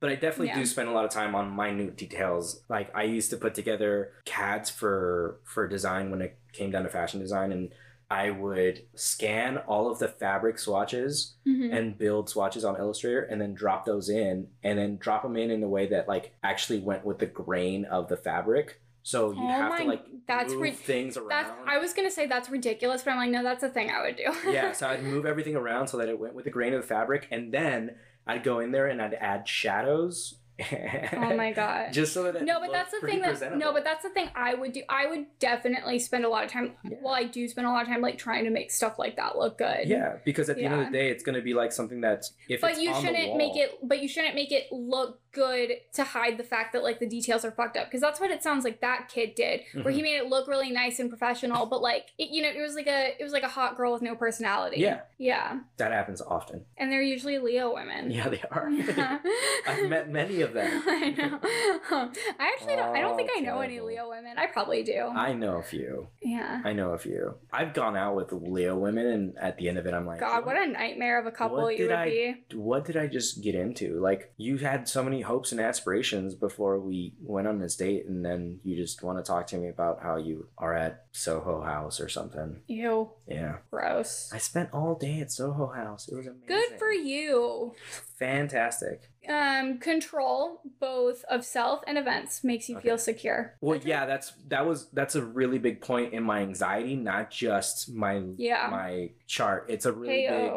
But 0.00 0.08
I 0.10 0.14
definitely 0.14 0.46
Yeah. 0.48 0.54
do 0.60 0.64
spend 0.66 0.88
a 0.88 0.92
lot 0.92 1.04
of 1.04 1.10
time 1.10 1.34
on 1.34 1.54
minute 1.54 1.96
details. 1.96 2.62
Like 2.70 2.90
I 2.96 3.02
used 3.04 3.28
to 3.30 3.36
put 3.36 3.54
together 3.54 4.12
CADs 4.24 4.70
for 4.70 5.40
for 5.44 5.68
design 5.68 6.10
when 6.10 6.22
it 6.22 6.38
came 6.52 6.70
down 6.70 6.84
to 6.84 6.88
fashion 6.88 7.20
design, 7.20 7.52
and 7.52 7.70
I 8.10 8.30
would 8.30 8.82
scan 8.96 9.58
all 9.58 9.88
of 9.90 10.00
the 10.00 10.08
fabric 10.08 10.58
swatches 10.58 11.36
Mhm. 11.46 11.72
and 11.72 11.96
build 11.96 12.28
swatches 12.28 12.64
on 12.64 12.76
Illustrator, 12.76 13.22
and 13.22 13.40
then 13.40 13.54
drop 13.54 13.84
those 13.84 14.08
in, 14.08 14.48
and 14.64 14.78
then 14.78 14.96
drop 14.96 15.22
them 15.22 15.36
in 15.36 15.50
in 15.50 15.62
a 15.62 15.68
way 15.68 15.86
that 15.86 16.08
like 16.08 16.32
actually 16.42 16.80
went 16.80 17.04
with 17.04 17.20
the 17.20 17.26
grain 17.26 17.84
of 17.84 18.08
the 18.08 18.16
fabric. 18.16 18.80
So 19.02 19.30
you 19.30 19.42
Oh 19.42 19.46
have 19.48 19.78
to 19.78 19.84
like 19.84 20.04
that's 20.26 20.52
move 20.52 20.62
ri- 20.62 20.70
things 20.72 21.16
around. 21.16 21.28
That's 21.30 21.50
I 21.66 21.78
was 21.78 21.92
gonna 21.94 22.10
say 22.10 22.26
that's 22.26 22.50
ridiculous, 22.50 23.02
but 23.02 23.12
I'm 23.12 23.16
like, 23.18 23.30
no, 23.30 23.42
that's 23.44 23.62
a 23.62 23.68
thing 23.70 23.90
I 23.90 24.02
would 24.02 24.16
do. 24.16 24.50
yeah, 24.50 24.72
so 24.80 24.88
I'd 24.88 25.04
move 25.04 25.24
everything 25.24 25.54
around 25.56 25.86
so 25.86 25.96
that 25.98 26.08
it 26.08 26.18
went 26.18 26.34
with 26.34 26.44
the 26.44 26.50
grain 26.50 26.74
of 26.74 26.82
the 26.82 26.86
fabric, 26.88 27.28
and 27.30 27.52
then 27.54 27.96
I'd 28.26 28.42
go 28.42 28.58
in 28.58 28.72
there 28.72 28.88
and 28.88 29.00
I'd 29.00 29.14
add 29.14 29.48
shadows. 29.48 30.39
oh 31.14 31.36
my 31.36 31.52
god. 31.52 31.92
Just 31.92 32.12
so 32.12 32.30
that 32.30 32.44
no, 32.44 32.60
but 32.60 32.72
that's 32.72 32.92
the 32.92 33.00
thing 33.06 33.20
that 33.22 33.56
no, 33.56 33.72
but 33.72 33.84
that's 33.84 34.02
the 34.02 34.10
thing 34.10 34.28
I 34.34 34.54
would 34.54 34.72
do. 34.72 34.82
I 34.88 35.06
would 35.06 35.26
definitely 35.38 35.98
spend 35.98 36.24
a 36.24 36.28
lot 36.28 36.44
of 36.44 36.50
time. 36.50 36.72
Yeah. 36.84 36.96
Well, 37.02 37.14
I 37.14 37.24
do 37.24 37.46
spend 37.48 37.66
a 37.66 37.70
lot 37.70 37.82
of 37.82 37.88
time 37.88 38.00
like 38.00 38.18
trying 38.18 38.44
to 38.44 38.50
make 38.50 38.70
stuff 38.70 38.98
like 38.98 39.16
that 39.16 39.36
look 39.38 39.58
good. 39.58 39.86
yeah, 39.88 40.16
because 40.24 40.48
at 40.50 40.56
the 40.56 40.64
end 40.64 40.74
of 40.74 40.86
the 40.86 40.90
day, 40.92 41.10
it's 41.10 41.22
going 41.24 41.36
to 41.36 41.42
be 41.42 41.54
like 41.54 41.72
something 41.72 42.00
that's 42.00 42.32
if 42.48 42.60
But 42.60 42.72
it's 42.72 42.80
you 42.80 42.94
shouldn't 42.94 43.36
make 43.36 43.54
wall- 43.54 43.62
it. 43.62 43.78
But 43.82 44.00
you 44.02 44.08
shouldn't 44.08 44.34
make 44.34 44.52
it 44.52 44.66
look 44.70 45.20
good 45.32 45.70
to 45.94 46.02
hide 46.02 46.36
the 46.38 46.42
fact 46.44 46.72
that 46.72 46.82
like 46.82 46.98
the 46.98 47.06
details 47.06 47.44
are 47.44 47.52
fucked 47.52 47.76
up. 47.76 47.86
Because 47.86 48.00
that's 48.00 48.18
what 48.20 48.30
it 48.30 48.42
sounds 48.42 48.64
like 48.64 48.80
that 48.80 49.08
kid 49.08 49.34
did, 49.34 49.60
where 49.72 49.84
Mm-hmm. 49.84 49.92
he 49.96 50.02
made 50.02 50.16
it 50.16 50.26
look 50.26 50.48
really 50.48 50.70
nice 50.70 50.98
and 50.98 51.08
professional. 51.08 51.66
But 51.66 51.82
like 51.82 52.08
it, 52.18 52.30
you 52.30 52.42
know, 52.42 52.48
it 52.48 52.60
was 52.60 52.74
like 52.74 52.86
a 52.88 53.14
it 53.18 53.22
was 53.22 53.32
like 53.32 53.42
a 53.44 53.48
hot 53.48 53.76
girl 53.76 53.92
with 53.92 54.02
no 54.02 54.14
personality. 54.14 54.80
Yeah. 54.80 55.00
Yeah, 55.18 55.60
That 55.76 55.92
happens 55.92 56.22
often. 56.22 56.64
and 56.78 56.90
they're 56.90 57.02
usually 57.02 57.38
Leo 57.38 57.74
women. 57.74 58.10
Yeah, 58.10 58.28
they 58.30 58.42
are. 58.50 58.70
Yeah. 58.70 59.18
I've 59.66 59.88
met 59.88 60.08
many 60.10 60.40
of 60.40 60.49
them. 60.54 60.82
I 60.86 61.10
know. 61.10 61.38
I 62.38 62.52
actually 62.54 62.76
don't. 62.76 62.96
I 62.96 63.00
don't 63.00 63.16
think 63.16 63.30
Oh, 63.34 63.38
I 63.38 63.40
know 63.42 63.60
any. 63.60 63.80
Leo 63.80 64.08
women. 64.08 64.36
I 64.38 64.46
probably 64.46 64.82
do. 64.82 65.00
I 65.14 65.32
know 65.32 65.56
a 65.58 65.62
few. 65.62 66.08
yeah. 66.22 66.60
I 66.64 66.72
know 66.72 66.90
a 66.90 66.98
few. 66.98 67.34
I've 67.52 67.74
gone 67.74 67.96
out 67.96 68.16
with 68.16 68.32
Leo 68.32 68.76
women, 68.76 69.06
and 69.06 69.38
at 69.40 69.56
the 69.58 69.68
end 69.68 69.78
of 69.78 69.86
it, 69.86 69.94
I'm 69.94 70.06
like, 70.06 70.20
God, 70.20 70.44
what 70.46 70.56
a 70.60 70.66
nightmare 70.66 71.18
of 71.20 71.26
a 71.26 71.30
couple 71.30 71.58
what 71.58 71.72
you 71.76 71.86
did 71.86 71.90
would 71.90 71.98
I- 71.98 72.04
be. 72.06 72.34
what 72.54 72.84
did 72.84 72.96
I 72.96 73.06
just 73.06 73.42
get 73.42 73.54
into? 73.54 74.00
Like, 74.00 74.32
you 74.36 74.58
had 74.58 74.88
so 74.88 75.02
many 75.02 75.20
hopes 75.22 75.52
and 75.52 75.60
aspirations 75.60 76.34
before 76.34 76.78
we 76.80 77.14
went 77.22 77.46
on 77.48 77.58
this 77.60 77.76
date, 77.76 78.06
and 78.06 78.24
then 78.24 78.60
you 78.64 78.76
just 78.76 79.02
want 79.02 79.18
to 79.18 79.24
talk 79.24 79.46
to 79.48 79.56
me 79.58 79.68
about 79.68 80.02
how 80.02 80.16
you 80.16 80.48
are 80.58 80.74
at 80.74 81.04
Soho 81.12 81.60
House 81.62 82.00
or 82.00 82.08
something. 82.08 82.62
Ew, 82.68 83.10
Yeah. 83.26 83.58
gross. 83.70 84.30
I 84.32 84.38
spent 84.38 84.70
all 84.72 84.94
day 84.94 85.20
at 85.20 85.32
Soho 85.32 85.66
House. 85.66 86.08
It 86.08 86.14
was 86.16 86.26
amazing. 86.26 86.46
Good 86.46 86.78
for 86.78 86.92
you. 86.92 87.74
Fantastic. 88.18 89.10
Um, 89.28 89.78
control 89.78 90.60
both 90.80 91.24
of 91.24 91.44
self 91.44 91.82
and 91.86 91.98
events 91.98 92.42
makes 92.44 92.68
you 92.68 92.76
Okay. 92.76 92.88
feel 92.88 92.98
secure. 92.98 93.54
Well, 93.60 93.78
yeah, 93.82 94.06
that's 94.06 94.32
that 94.48 94.66
was 94.66 94.88
that's 94.90 95.14
a 95.14 95.22
really 95.24 95.58
big 95.58 95.80
point 95.80 96.12
in 96.14 96.22
my 96.22 96.40
anxiety, 96.40 96.96
not 96.96 97.30
just 97.30 97.92
my 97.92 98.22
Yeah. 98.36 98.68
my 98.70 99.10
chart. 99.26 99.66
It's 99.68 99.86
a 99.86 99.92
really 99.92 100.26
big. 100.28 100.52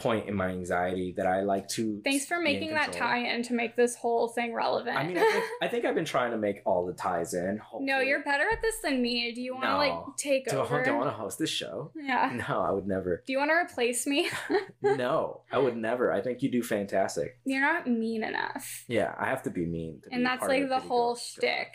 Point 0.00 0.28
in 0.28 0.34
my 0.34 0.48
anxiety 0.48 1.14
that 1.16 1.26
I 1.26 1.42
like 1.42 1.68
to. 1.68 2.00
Thanks 2.02 2.26
for 2.26 2.40
making 2.40 2.70
that 2.74 2.92
tie-in 2.92 3.42
to 3.44 3.54
make 3.54 3.76
this 3.76 3.94
whole 3.94 4.28
thing 4.28 4.52
relevant. 4.54 4.96
I 4.96 5.06
mean, 5.06 5.18
I 5.18 5.68
think, 5.68 5.84
I 5.84 5.88
I've 5.90 5.94
been 5.94 6.04
trying 6.04 6.30
to 6.32 6.36
make 6.38 6.62
all 6.64 6.86
the 6.86 6.92
ties 6.94 7.34
in. 7.34 7.60
no, 7.80 8.00
you're 8.00 8.22
better 8.22 8.44
at 8.50 8.62
this 8.62 8.76
than 8.82 9.02
me. 9.02 9.32
Do 9.32 9.40
you 9.42 9.52
want 9.54 9.64
to 9.64 9.70
No. 9.70 9.76
like 9.78 10.16
take 10.16 10.48
Do 10.48 10.58
over? 10.58 10.84
I 10.84 10.90
want 10.92 11.06
to 11.06 11.10
host 11.14 11.38
this 11.38 11.50
show? 11.50 11.92
Yeah. 11.94 12.38
No, 12.48 12.62
I 12.62 12.70
would 12.70 12.86
never. 12.86 13.22
Do 13.26 13.32
you 13.32 13.38
want 13.38 13.50
to 13.50 13.54
replace 13.54 14.06
me? 14.06 14.30
no, 14.82 15.42
I 15.52 15.58
would 15.58 15.76
never. 15.76 16.10
I 16.10 16.22
think 16.22 16.42
you 16.42 16.50
do 16.50 16.62
fantastic. 16.62 17.38
You're 17.44 17.60
not 17.60 17.86
mean 17.86 18.24
enough. 18.24 18.84
Yeah, 18.88 19.14
I 19.18 19.26
have 19.26 19.42
to 19.42 19.50
be 19.50 19.66
mean. 19.66 20.00
To 20.04 20.08
And 20.12 20.20
be 20.20 20.24
that's 20.24 20.46
like 20.46 20.68
the 20.68 20.80
whole 20.80 21.16
shtick. 21.16 21.74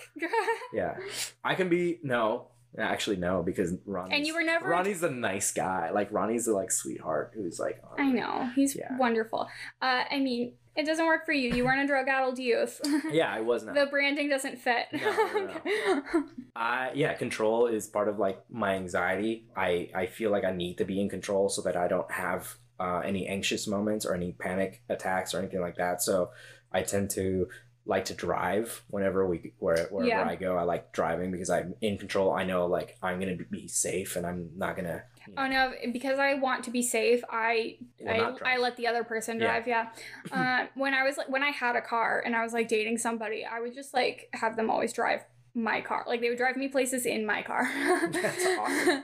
Yeah, 0.74 0.98
I 1.44 1.54
can 1.56 1.70
be 1.70 2.00
no. 2.04 2.48
Actually, 2.78 3.16
no, 3.18 3.42
because 3.42 3.74
Ronnie's 3.86 4.14
And 4.18 4.28
you 4.28 4.34
were 4.36 4.44
never- 4.44 4.68
Ronnie's 4.70 5.02
a 5.04 5.10
nice 5.10 5.52
guy. 5.54 5.92
Like 5.92 6.12
Ronnie's 6.12 6.48
a 6.48 6.54
like 6.54 6.72
sweetheart 6.72 7.32
who's 7.34 7.60
like. 7.60 7.82
oh, 7.84 7.96
I 7.98 8.12
know. 8.12 8.50
He's 8.56 8.76
Yeah. 8.76 8.98
wonderful. 8.98 9.48
Uh, 9.82 10.04
I 10.12 10.20
mean, 10.20 10.54
it 10.76 10.86
doesn't 10.86 11.06
work 11.06 11.26
for 11.26 11.32
you. 11.32 11.52
You 11.56 11.64
weren't 11.64 11.84
a 11.84 11.88
drug 11.88 12.08
addled 12.10 12.38
youth. 12.38 12.82
Yeah, 13.12 13.32
I 13.34 13.40
was 13.42 13.64
not. 13.64 13.76
the 13.76 13.86
branding 13.86 14.28
doesn't 14.30 14.58
fit. 14.60 14.88
No, 14.92 15.54
no, 15.64 16.24
I 16.56 16.92
yeah, 16.96 17.14
control 17.14 17.68
is 17.68 17.88
part 17.88 18.10
of 18.10 18.20
like 18.20 18.40
my 18.50 18.76
anxiety. 18.76 19.46
I 19.56 19.90
I 19.96 20.06
feel 20.08 20.32
like 20.32 20.44
I 20.44 20.52
need 20.52 20.78
to 20.80 20.86
be 20.86 21.00
in 21.00 21.08
control 21.10 21.48
so 21.50 21.62
that 21.62 21.78
I 21.78 21.88
don't 21.88 22.12
have 22.12 22.56
uh, 22.80 23.00
any 23.06 23.26
anxious 23.28 23.68
moments 23.68 24.06
or 24.06 24.14
any 24.16 24.34
panic 24.34 24.84
attacks 24.90 25.34
or 25.34 25.40
anything 25.40 25.62
like 25.62 25.78
that. 25.78 26.02
So 26.02 26.32
I 26.74 26.82
tend 26.82 27.10
to 27.12 27.48
like 27.88 28.06
to 28.06 28.14
drive 28.14 28.84
whenever 28.90 29.28
we 29.28 29.54
where 29.60 29.88
wherever 29.92 30.08
Yeah. 30.10 30.28
I 30.28 30.36
go. 30.36 30.58
I 30.58 30.64
like 30.64 30.92
driving 30.92 31.32
because 31.32 31.50
I'm 31.50 31.76
in 31.82 31.98
control. 31.98 32.32
I 32.32 32.44
know 32.44 32.66
like 32.66 32.98
I'm 33.02 33.20
gonna 33.20 33.36
be 33.36 33.68
safe 33.68 34.16
and 34.16 34.26
I'm 34.26 34.50
not 34.58 34.76
gonna. 34.76 35.04
you 35.28 35.36
know, 35.36 35.44
Oh 35.44 35.48
no! 35.48 35.74
Because 35.92 36.18
I 36.20 36.34
want 36.36 36.64
to 36.66 36.72
be 36.72 36.82
safe, 36.82 37.24
I 37.30 37.78
I. 38.08 38.34
I 38.44 38.58
let 38.58 38.76
the 38.78 38.88
other 38.88 39.04
person 39.04 39.40
Yeah. 39.40 39.60
drive. 39.60 39.68
Yeah. 39.68 39.90
uh, 40.32 40.68
when 40.76 40.94
I 40.94 41.04
was 41.04 41.18
like 41.18 41.30
when 41.30 41.44
I 41.44 41.52
had 41.52 41.76
a 41.76 41.82
car 41.82 42.22
and 42.26 42.36
I 42.36 42.44
was 42.44 42.54
like 42.54 42.68
dating 42.68 42.98
somebody, 42.98 43.46
I 43.46 43.60
would 43.60 43.74
just 43.76 43.94
like 43.94 44.30
have 44.34 44.56
them 44.56 44.70
always 44.72 44.92
drive 44.92 45.22
my 45.56 45.82
car. 45.82 46.04
Like 46.08 46.22
they 46.22 46.30
would 46.30 46.38
drive 46.38 46.58
me 46.58 46.68
places 46.68 47.06
in 47.06 47.26
my 47.26 47.42
car. 47.42 47.64
That's 48.12 48.46
awesome. 48.60 49.04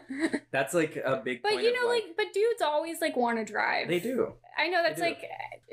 That's 0.52 0.74
like 0.74 0.96
a 0.98 1.22
big. 1.24 1.42
But 1.42 1.54
you 1.64 1.70
of, 1.70 1.76
know, 1.82 1.88
like, 1.88 2.04
but 2.18 2.28
dudes 2.34 2.62
always 2.62 3.00
like 3.02 3.16
want 3.16 3.38
to 3.38 3.46
drive. 3.46 3.88
they 3.88 4.00
do. 4.00 4.34
I 4.58 4.68
know 4.68 4.84
that's 4.84 5.00
like 5.00 5.24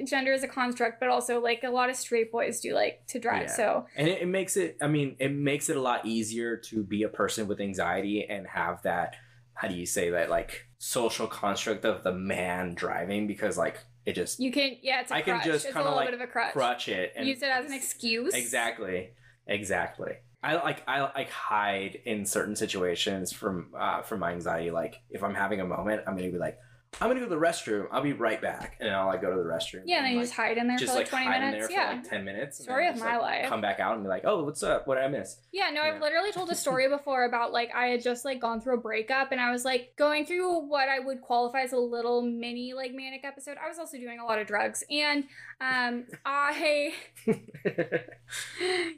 gender 0.07 0.33
is 0.33 0.45
a 0.45 0.49
construct, 0.49 1.01
but 1.01 1.09
also 1.09 1.41
like 1.41 1.65
a 1.65 1.69
lot 1.71 1.91
of 1.91 1.97
straight 1.97 2.31
boys 2.31 2.61
do 2.61 2.75
like 2.75 3.05
to 3.09 3.19
drive. 3.19 3.49
Yeah. 3.49 3.53
So 3.57 3.87
and 3.97 4.09
it, 4.09 4.23
it 4.23 4.27
makes 4.27 4.57
it 4.57 4.79
i 4.81 4.87
mean 4.87 5.17
it 5.19 5.33
makes 5.33 5.69
it 5.69 5.77
a 5.77 5.81
lot 5.81 6.07
easier 6.07 6.57
to 6.57 6.85
be 6.85 7.03
a 7.03 7.09
person 7.09 7.49
with 7.49 7.61
anxiety 7.61 8.25
and 8.25 8.47
have 8.47 8.81
that 8.83 9.17
how 9.55 9.67
do 9.69 9.75
you 9.75 9.85
say 9.85 10.11
that 10.11 10.31
like 10.31 10.69
social 10.79 11.27
construct 11.27 11.85
of 11.85 12.05
the 12.05 12.13
man 12.13 12.75
driving 12.75 13.27
because 13.27 13.59
like 13.59 13.79
it 14.07 14.15
just 14.15 14.39
you 14.41 14.53
can, 14.53 14.77
yeah, 14.81 15.01
it's 15.03 15.11
a 15.11 15.17
I 15.17 15.23
can 15.23 15.43
just 15.45 15.65
a 15.67 15.73
kinda, 15.73 15.83
little 15.83 15.97
like, 15.97 16.07
bit 16.07 16.15
of 16.15 16.21
a 16.21 16.29
crutch. 16.29 16.53
crutch 16.53 16.89
it 16.89 17.13
and 17.17 17.27
Use 17.27 17.43
it 17.43 17.51
as 17.51 17.67
an 17.67 17.73
excuse. 17.75 18.33
exactly 18.33 19.11
exactly 19.47 20.13
i 20.43 20.55
like 20.55 20.83
i 20.87 21.01
like 21.01 21.31
hide 21.31 21.99
in 22.05 22.25
certain 22.25 22.55
situations 22.55 23.33
from 23.33 23.69
uh 23.79 24.03
from 24.03 24.21
my 24.21 24.31
anxiety 24.33 24.71
like 24.71 25.01
if 25.11 25.23
i'm 25.25 25.35
having 25.35 25.61
a 25.61 25.65
moment 25.65 26.03
i'm 26.07 26.17
gonna 26.17 26.31
be 26.31 26.39
like 26.39 26.59
i'm 27.01 27.09
gonna 27.09 27.21
go 27.21 27.27
to 27.27 27.31
the 27.35 27.41
restroom 27.41 27.87
i'll 27.91 28.01
be 28.03 28.13
right 28.15 28.41
back 28.41 28.77
and 28.81 28.89
i'll 28.91 29.09
like 29.09 29.21
go 29.21 29.31
to 29.31 29.37
the 29.37 29.43
restroom 29.49 29.83
Yeah, 29.85 29.97
and 29.99 30.07
then 30.07 30.13
you 30.13 30.19
like, 30.19 30.27
just 30.27 30.37
hide 30.37 30.57
in 30.57 30.69
there 30.69 30.79
just 30.79 30.93
for 30.93 30.99
like, 31.01 31.13
like 31.13 31.23
20 31.25 31.27
hide 31.27 31.35
in 31.43 31.51
minutes. 31.51 31.69
there 31.69 31.77
Yeah. 31.77 31.91
for 31.91 31.97
like 31.97 32.09
10 32.11 32.25
minutes 32.25 32.63
Story 32.63 32.87
of 32.89 32.95
just, 32.95 33.05
my 33.05 33.17
like, 33.19 33.43
life. 33.43 33.49
come 33.49 33.61
back 33.61 33.79
out 33.81 33.95
and 33.97 34.05
be 34.05 34.09
like 34.09 34.23
oh 34.25 34.45
what's 34.45 34.63
up 34.63 34.87
what 34.87 34.95
did 34.95 35.05
i 35.05 35.09
miss 35.09 35.37
Yeah, 35.53 35.71
no. 35.71 35.83
I've 35.83 36.01
literally 36.01 36.33
told 36.33 36.51
a 36.51 36.55
story 36.65 36.89
before 36.89 37.25
about 37.25 37.53
like 37.53 37.71
I 37.75 37.87
had 37.89 38.03
just 38.03 38.25
like 38.25 38.41
gone 38.41 38.61
through 38.61 38.75
a 38.79 38.81
breakup 38.81 39.33
and 39.33 39.41
I 39.41 39.51
was 39.51 39.65
like 39.65 39.93
going 39.97 40.25
through 40.25 40.61
what 40.69 40.89
I 40.89 41.01
would 41.01 41.21
qualify 41.21 41.63
as 41.63 41.73
a 41.73 41.79
little 41.79 42.23
mini 42.23 42.73
like 42.75 42.93
manic 42.95 43.23
episode. 43.25 43.57
I 43.63 43.69
was 43.69 43.79
also 43.79 43.99
doing 43.99 44.19
a 44.21 44.25
lot 44.25 44.39
of 44.39 44.47
drugs 44.47 44.83
and 44.91 45.25
um 45.61 46.05
I 46.25 46.93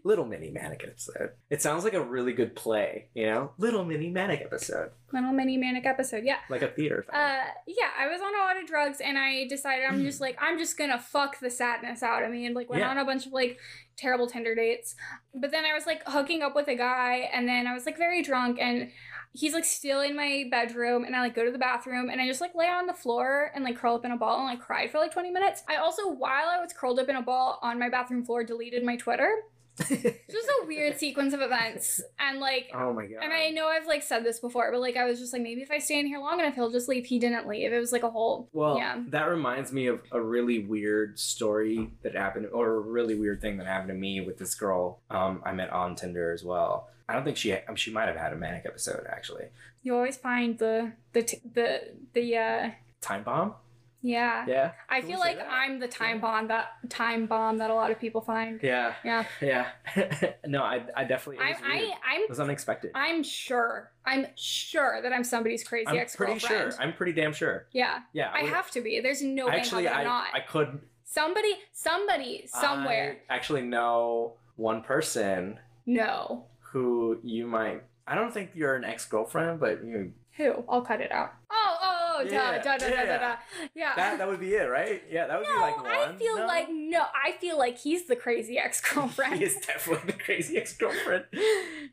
little 0.05 0.25
mini 0.27 0.51
manic 0.51 0.83
episode 0.87 1.31
it 1.49 1.63
sounds 1.63 1.85
like 1.85 1.95
a 1.95 2.03
really 2.03 2.33
good 2.33 2.55
play 2.55 3.07
you 3.15 3.27
know 3.27 3.53
little 3.59 3.85
mini 3.85 4.11
manic 4.11 4.41
episode 4.43 4.91
little 5.13 5.33
mini 5.33 5.57
manic 5.57 5.87
episode. 5.87 6.23
Yeah. 6.25 6.37
like 6.49 6.63
a 6.63 6.69
theater 6.69 7.03
film. 7.11 7.21
Uh 7.21 7.45
yeah, 7.67 7.91
I 7.99 8.07
was 8.09 8.21
on 8.21 8.33
a 8.35 8.39
lot 8.45 8.57
of 8.61 8.67
drugs 8.69 9.01
and 9.01 9.19
I 9.19 9.47
decided 9.49 9.85
I'm 9.87 10.05
just 10.05 10.21
like 10.21 10.37
I'm 10.41 10.57
just 10.59 10.79
gonna 10.79 10.99
fuck 11.01 11.41
the 11.41 11.51
sadness 11.51 12.03
out 12.03 12.23
of 12.23 12.31
me 12.31 12.47
and 12.47 12.55
like 12.55 12.71
went 12.71 12.83
Yeah. 12.83 12.91
on 12.91 12.99
a 12.99 13.05
bunch 13.05 13.27
of 13.27 13.33
like 13.33 13.59
terrible 13.97 14.29
Tinder 14.29 14.55
dates. 14.55 14.95
But 15.35 15.51
then 15.51 15.65
I 15.65 15.75
was 15.75 15.85
like 15.87 16.03
hooking 16.07 16.43
up 16.43 16.55
with 16.55 16.69
a 16.69 16.77
guy 16.77 17.29
and 17.33 17.49
then 17.49 17.67
I 17.67 17.75
was 17.75 17.87
like 17.87 17.99
very 17.99 18.23
drunk 18.23 18.59
and 18.61 18.91
he's 19.33 19.55
like 19.55 19.65
still 19.65 20.01
in 20.01 20.17
my 20.17 20.45
bedroom 20.51 21.05
and 21.05 21.15
I 21.15 21.21
like 21.21 21.35
go 21.35 21.45
to 21.45 21.53
the 21.53 21.59
bathroom 21.59 22.09
and 22.11 22.21
I 22.21 22.27
just 22.27 22.41
like 22.41 22.55
lay 22.55 22.67
on 22.67 22.87
the 22.87 22.93
floor 22.93 23.53
and 23.55 23.65
like 23.65 23.77
curl 23.77 23.95
up 23.95 24.05
in 24.05 24.11
a 24.11 24.17
ball 24.17 24.39
and 24.39 24.47
like 24.47 24.61
cried 24.61 24.91
for 24.91 24.99
like 24.99 25.13
20 25.13 25.31
minutes. 25.31 25.63
I 25.69 25.77
also 25.77 26.11
while 26.11 26.49
I 26.49 26.59
was 26.61 26.73
curled 26.73 26.99
up 26.99 27.09
in 27.09 27.17
a 27.17 27.23
ball 27.23 27.59
on 27.63 27.79
my 27.79 27.89
bathroom 27.89 28.25
floor 28.25 28.45
deleted 28.45 28.85
my 28.85 28.97
Twitter. 28.97 29.31
It's 29.79 30.35
just 30.35 30.49
a 30.63 30.67
weird 30.67 30.99
sequence 30.99 31.33
of 31.33 31.41
events 31.41 32.03
and 32.19 32.39
like 32.39 32.71
oh 32.75 32.93
my 32.93 33.07
god 33.07 33.23
and 33.23 33.33
I 33.33 33.49
know 33.49 33.67
I've 33.67 33.87
like 33.87 34.03
said 34.03 34.25
this 34.25 34.39
before, 34.41 34.71
but 34.71 34.81
like 34.81 34.97
I 34.97 35.05
was 35.05 35.19
just 35.19 35.33
like 35.33 35.43
maybe 35.43 35.63
if 35.63 35.71
I 35.71 35.79
stay 35.79 35.99
in 35.99 36.07
here 36.07 36.19
long 36.19 36.41
enough, 36.41 36.55
he'll 36.57 36.71
just 36.71 36.89
leave. 36.89 37.07
He 37.07 37.19
didn't 37.19 37.47
leave. 37.47 37.73
It 37.73 37.79
was 37.79 37.93
like 37.93 38.03
a 38.03 38.11
whole 38.11 38.49
Well, 38.53 38.77
yeah. 38.77 39.01
that 39.09 39.25
reminds 39.29 39.73
me 39.73 39.87
of 39.87 40.01
a 40.13 40.21
really 40.21 40.59
weird 40.59 41.19
story 41.19 41.93
that 42.03 42.15
happened, 42.15 42.49
or 42.53 42.75
a 42.75 42.81
really 42.81 43.15
weird 43.15 43.41
thing 43.41 43.57
that 43.59 43.67
happened 43.67 43.89
to 43.89 43.95
me 43.95 44.21
with 44.21 44.39
this 44.39 44.55
girl 44.55 44.99
um, 45.09 45.41
I 45.47 45.53
met 45.53 45.71
on 45.71 45.95
Tinder 45.95 46.33
as 46.33 46.45
well. 46.45 46.89
I 47.11 47.15
don't 47.15 47.25
think 47.25 47.37
she 47.37 47.57
she 47.75 47.91
might 47.91 48.07
have 48.09 48.17
had 48.17 48.33
a 48.33 48.37
manic 48.37 48.65
episode 48.67 49.05
actually. 49.11 49.47
You 49.83 49.97
always 49.97 50.17
find 50.17 50.59
the 50.59 50.93
the 51.13 51.23
t- 51.23 51.41
the 51.53 51.93
the 52.13 52.37
uh 52.37 52.71
Time 53.01 53.23
bomb? 53.25 53.55
yeah. 54.03 54.45
Yeah. 54.47 54.73
I 54.89 55.01
feel 55.03 55.19
like 55.19 55.37
that? 55.39 55.49
I'm 55.51 55.79
the 55.79 55.89
time 55.89 56.21
bomb 56.21 56.49
that 56.49 56.69
time 56.89 57.27
bomb 57.27 57.59
that 57.59 57.71
a 57.71 57.75
lot 57.75 57.91
of 57.91 57.99
people 57.99 58.21
find. 58.21 58.61
Yeah. 58.63 58.95
Yeah. 59.05 59.25
Yeah. 59.43 59.67
no, 60.47 60.63
I, 60.63 60.85
I 60.97 61.05
definitely. 61.05 61.45
It 61.45 61.57
I. 61.63 61.95
I 62.05 62.17
it 62.23 62.29
was 62.29 62.41
unexpected. 62.41 62.93
I'm 62.95 63.17
I'm 63.17 63.23
sure. 63.23 63.91
I'm 64.07 64.27
sure 64.37 65.01
that 65.03 65.13
I'm 65.13 65.25
somebody's 65.25 65.65
crazy 65.65 65.89
I'm 65.89 65.97
ex 65.97 66.17
pretty 66.17 66.39
sure. 66.39 66.71
I'm 66.79 66.93
pretty 66.93 67.13
damn 67.13 67.33
sure. 67.33 67.67
yeah. 67.73 68.01
Yeah. 68.13 68.31
I 68.33 68.43
would- 68.43 68.53
have 68.53 68.71
to 68.73 68.81
be. 68.81 69.01
There's 69.01 69.23
no 69.23 69.47
way 69.47 69.57
Actually, 69.57 69.89
I, 69.89 69.99
I'm 69.99 70.05
not. 70.05 70.29
I 70.33 70.41
could 70.41 70.81
somebody 71.05 71.55
somebody 71.73 72.47
somewhere. 72.47 73.19
I 73.29 73.35
actually 73.35 73.63
know 73.63 74.35
one 74.57 74.83
person 74.83 75.59
No. 75.87 76.47
Who 76.73 77.19
you 77.23 77.47
might. 77.47 77.83
I 78.07 78.15
don't 78.15 78.33
think 78.33 78.51
you're 78.55 78.75
an 78.77 78.85
ex 78.85 79.07
girlfriend, 79.07 79.61
but 79.61 79.85
you 79.85 80.13
Who? 80.37 80.65
I'll 80.69 80.83
cut 80.83 81.01
it 81.01 81.13
out. 81.13 81.33
Oh, 81.51 81.77
oh, 81.83 82.17
oh, 82.19 82.23
Yeah, 82.23 82.59
da, 82.59 82.63
da, 82.63 82.79
da, 82.79 82.89
da, 82.89 82.95
yeah. 82.95 83.05
da, 83.05 83.19
da. 83.19 83.37
Yeah. 83.75 83.93
that 83.97 84.19
that 84.19 84.29
would 84.29 84.41
be 84.41 84.55
it, 84.55 84.65
right? 84.69 85.03
Yeah, 85.11 85.27
that 85.27 85.39
would 85.39 85.47
no, 85.49 85.55
be 85.55 85.61
like 85.61 85.77
one. 85.77 85.87
I 85.87 86.17
feel 86.17 86.39
No? 86.39 86.47
like 86.47 86.67
no. 86.71 87.03
I 87.25 87.33
feel 87.33 87.59
like 87.59 87.79
he's 87.79 88.07
the 88.07 88.17
crazy 88.17 88.59
ex 88.59 88.81
girlfriend. 88.81 89.37
he 89.37 89.45
is 89.45 89.57
definitely 89.67 90.13
the 90.13 90.19
crazy 90.19 90.59
ex 90.59 90.77
girlfriend. 90.77 91.25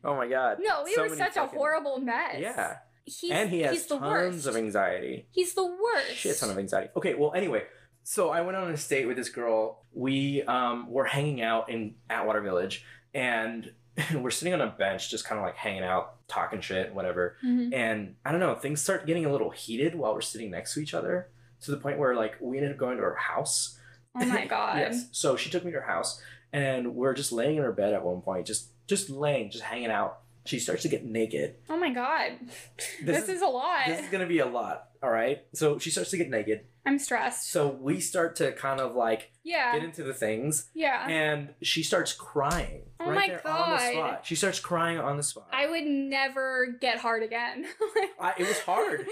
Oh 0.04 0.16
my 0.16 0.28
god. 0.28 0.58
no, 0.60 0.82
we 0.84 0.94
So 0.94 1.02
were 1.02 1.08
many 1.08 1.18
such 1.20 1.36
a 1.36 1.46
horrible 1.46 1.98
mess. 1.98 2.36
Yeah, 2.38 2.76
He's, 3.04 3.30
and 3.30 3.48
he 3.50 3.60
has 3.60 3.72
he's 3.72 3.86
the 3.86 3.98
tons 3.98 4.34
worst. 4.34 4.46
of 4.48 4.56
anxiety. 4.56 5.26
He's 5.30 5.54
the 5.54 5.64
worst. 5.66 6.14
Shit 6.14 6.36
ton 6.38 6.50
of 6.50 6.58
anxiety. 6.58 6.90
Okay, 6.96 7.14
well, 7.14 7.32
anyway, 7.34 7.62
so 8.02 8.30
I 8.30 8.40
went 8.42 8.56
on 8.56 8.70
a 8.70 8.76
date 8.76 9.06
with 9.06 9.16
this 9.16 9.28
girl. 9.30 9.84
We 9.92 10.42
um 10.42 10.90
were 10.90 11.04
hanging 11.04 11.42
out 11.42 11.70
in 11.70 11.94
Atwater 12.10 12.40
Village, 12.42 12.84
and 13.14 13.72
we're 14.14 14.30
sitting 14.30 14.54
on 14.54 14.60
a 14.60 14.66
bench, 14.68 15.10
just 15.10 15.24
kind 15.24 15.38
of 15.38 15.44
like 15.44 15.56
hanging 15.56 15.82
out, 15.82 16.26
talking 16.28 16.60
shit, 16.60 16.94
whatever. 16.94 17.36
Mhm. 17.44 17.72
And 17.74 18.14
I 18.24 18.30
don't 18.30 18.40
know, 18.40 18.54
things 18.54 18.80
start 18.82 19.06
getting 19.06 19.24
a 19.26 19.32
little 19.32 19.50
heated 19.50 19.94
while 19.94 20.14
we're 20.14 20.20
sitting 20.20 20.50
next 20.50 20.74
to 20.74 20.80
each 20.80 20.94
other, 20.94 21.28
to 21.62 21.70
the 21.70 21.76
point 21.76 21.98
where 21.98 22.14
like 22.14 22.36
we 22.40 22.56
ended 22.58 22.72
up 22.72 22.78
going 22.78 22.96
to 22.96 23.02
her 23.02 23.14
house. 23.16 23.78
Oh 24.14 24.24
my 24.24 24.46
god. 24.56 24.78
yes. 24.78 25.08
So 25.12 25.36
she 25.36 25.50
took 25.50 25.64
me 25.64 25.72
to 25.72 25.80
her 25.80 25.86
house, 25.86 26.20
and 26.52 26.94
we're 26.94 27.14
just 27.14 27.32
laying 27.32 27.56
in 27.56 27.62
her 27.62 27.72
bed 27.72 27.92
at 27.94 28.04
one 28.04 28.20
point, 28.22 28.46
just 28.46 28.68
just 28.86 29.10
laying, 29.10 29.50
just 29.50 29.64
hanging 29.64 29.90
out. 29.90 30.20
She 30.46 30.58
starts 30.58 30.82
to 30.82 30.88
get 30.88 31.04
naked. 31.04 31.56
Oh 31.68 31.76
my 31.76 31.92
god. 31.92 32.32
This 32.78 32.88
This, 33.02 33.22
is- 33.24 33.28
is, 33.36 33.42
a 33.42 33.46
lot. 33.46 33.86
This 33.86 34.00
is 34.00 34.08
gonna 34.08 34.26
be 34.26 34.38
a 34.38 34.46
lot. 34.46 34.88
All 35.02 35.10
right. 35.10 35.44
So 35.52 35.78
she 35.78 35.90
starts 35.90 36.10
to 36.10 36.16
get 36.16 36.30
naked. 36.30 36.60
I'm 36.88 36.98
stressed. 36.98 37.50
So 37.50 37.68
we 37.68 38.00
start 38.00 38.36
to 38.36 38.52
kind 38.52 38.80
of 38.80 38.94
like 38.94 39.30
yeah. 39.44 39.74
get 39.74 39.84
into 39.84 40.02
the 40.02 40.14
things, 40.14 40.70
yeah. 40.74 41.06
and 41.08 41.50
she 41.62 41.82
starts 41.82 42.12
crying 42.12 42.82
Oh 43.00 43.10
right 43.10 43.14
my 43.14 43.28
there 43.28 43.46
on 43.46 43.70
the 43.70 43.92
spot. 43.92 44.26
She 44.26 44.34
starts 44.34 44.58
crying 44.58 44.98
on 44.98 45.16
the 45.16 45.22
spot. 45.22 45.48
I 45.52 45.68
would 45.68 45.84
never 45.84 46.76
get 46.80 46.98
hard 46.98 47.22
again. 47.22 47.66
I- 48.20 48.34
it 48.38 48.46
was 48.48 48.58
hard. 48.60 49.06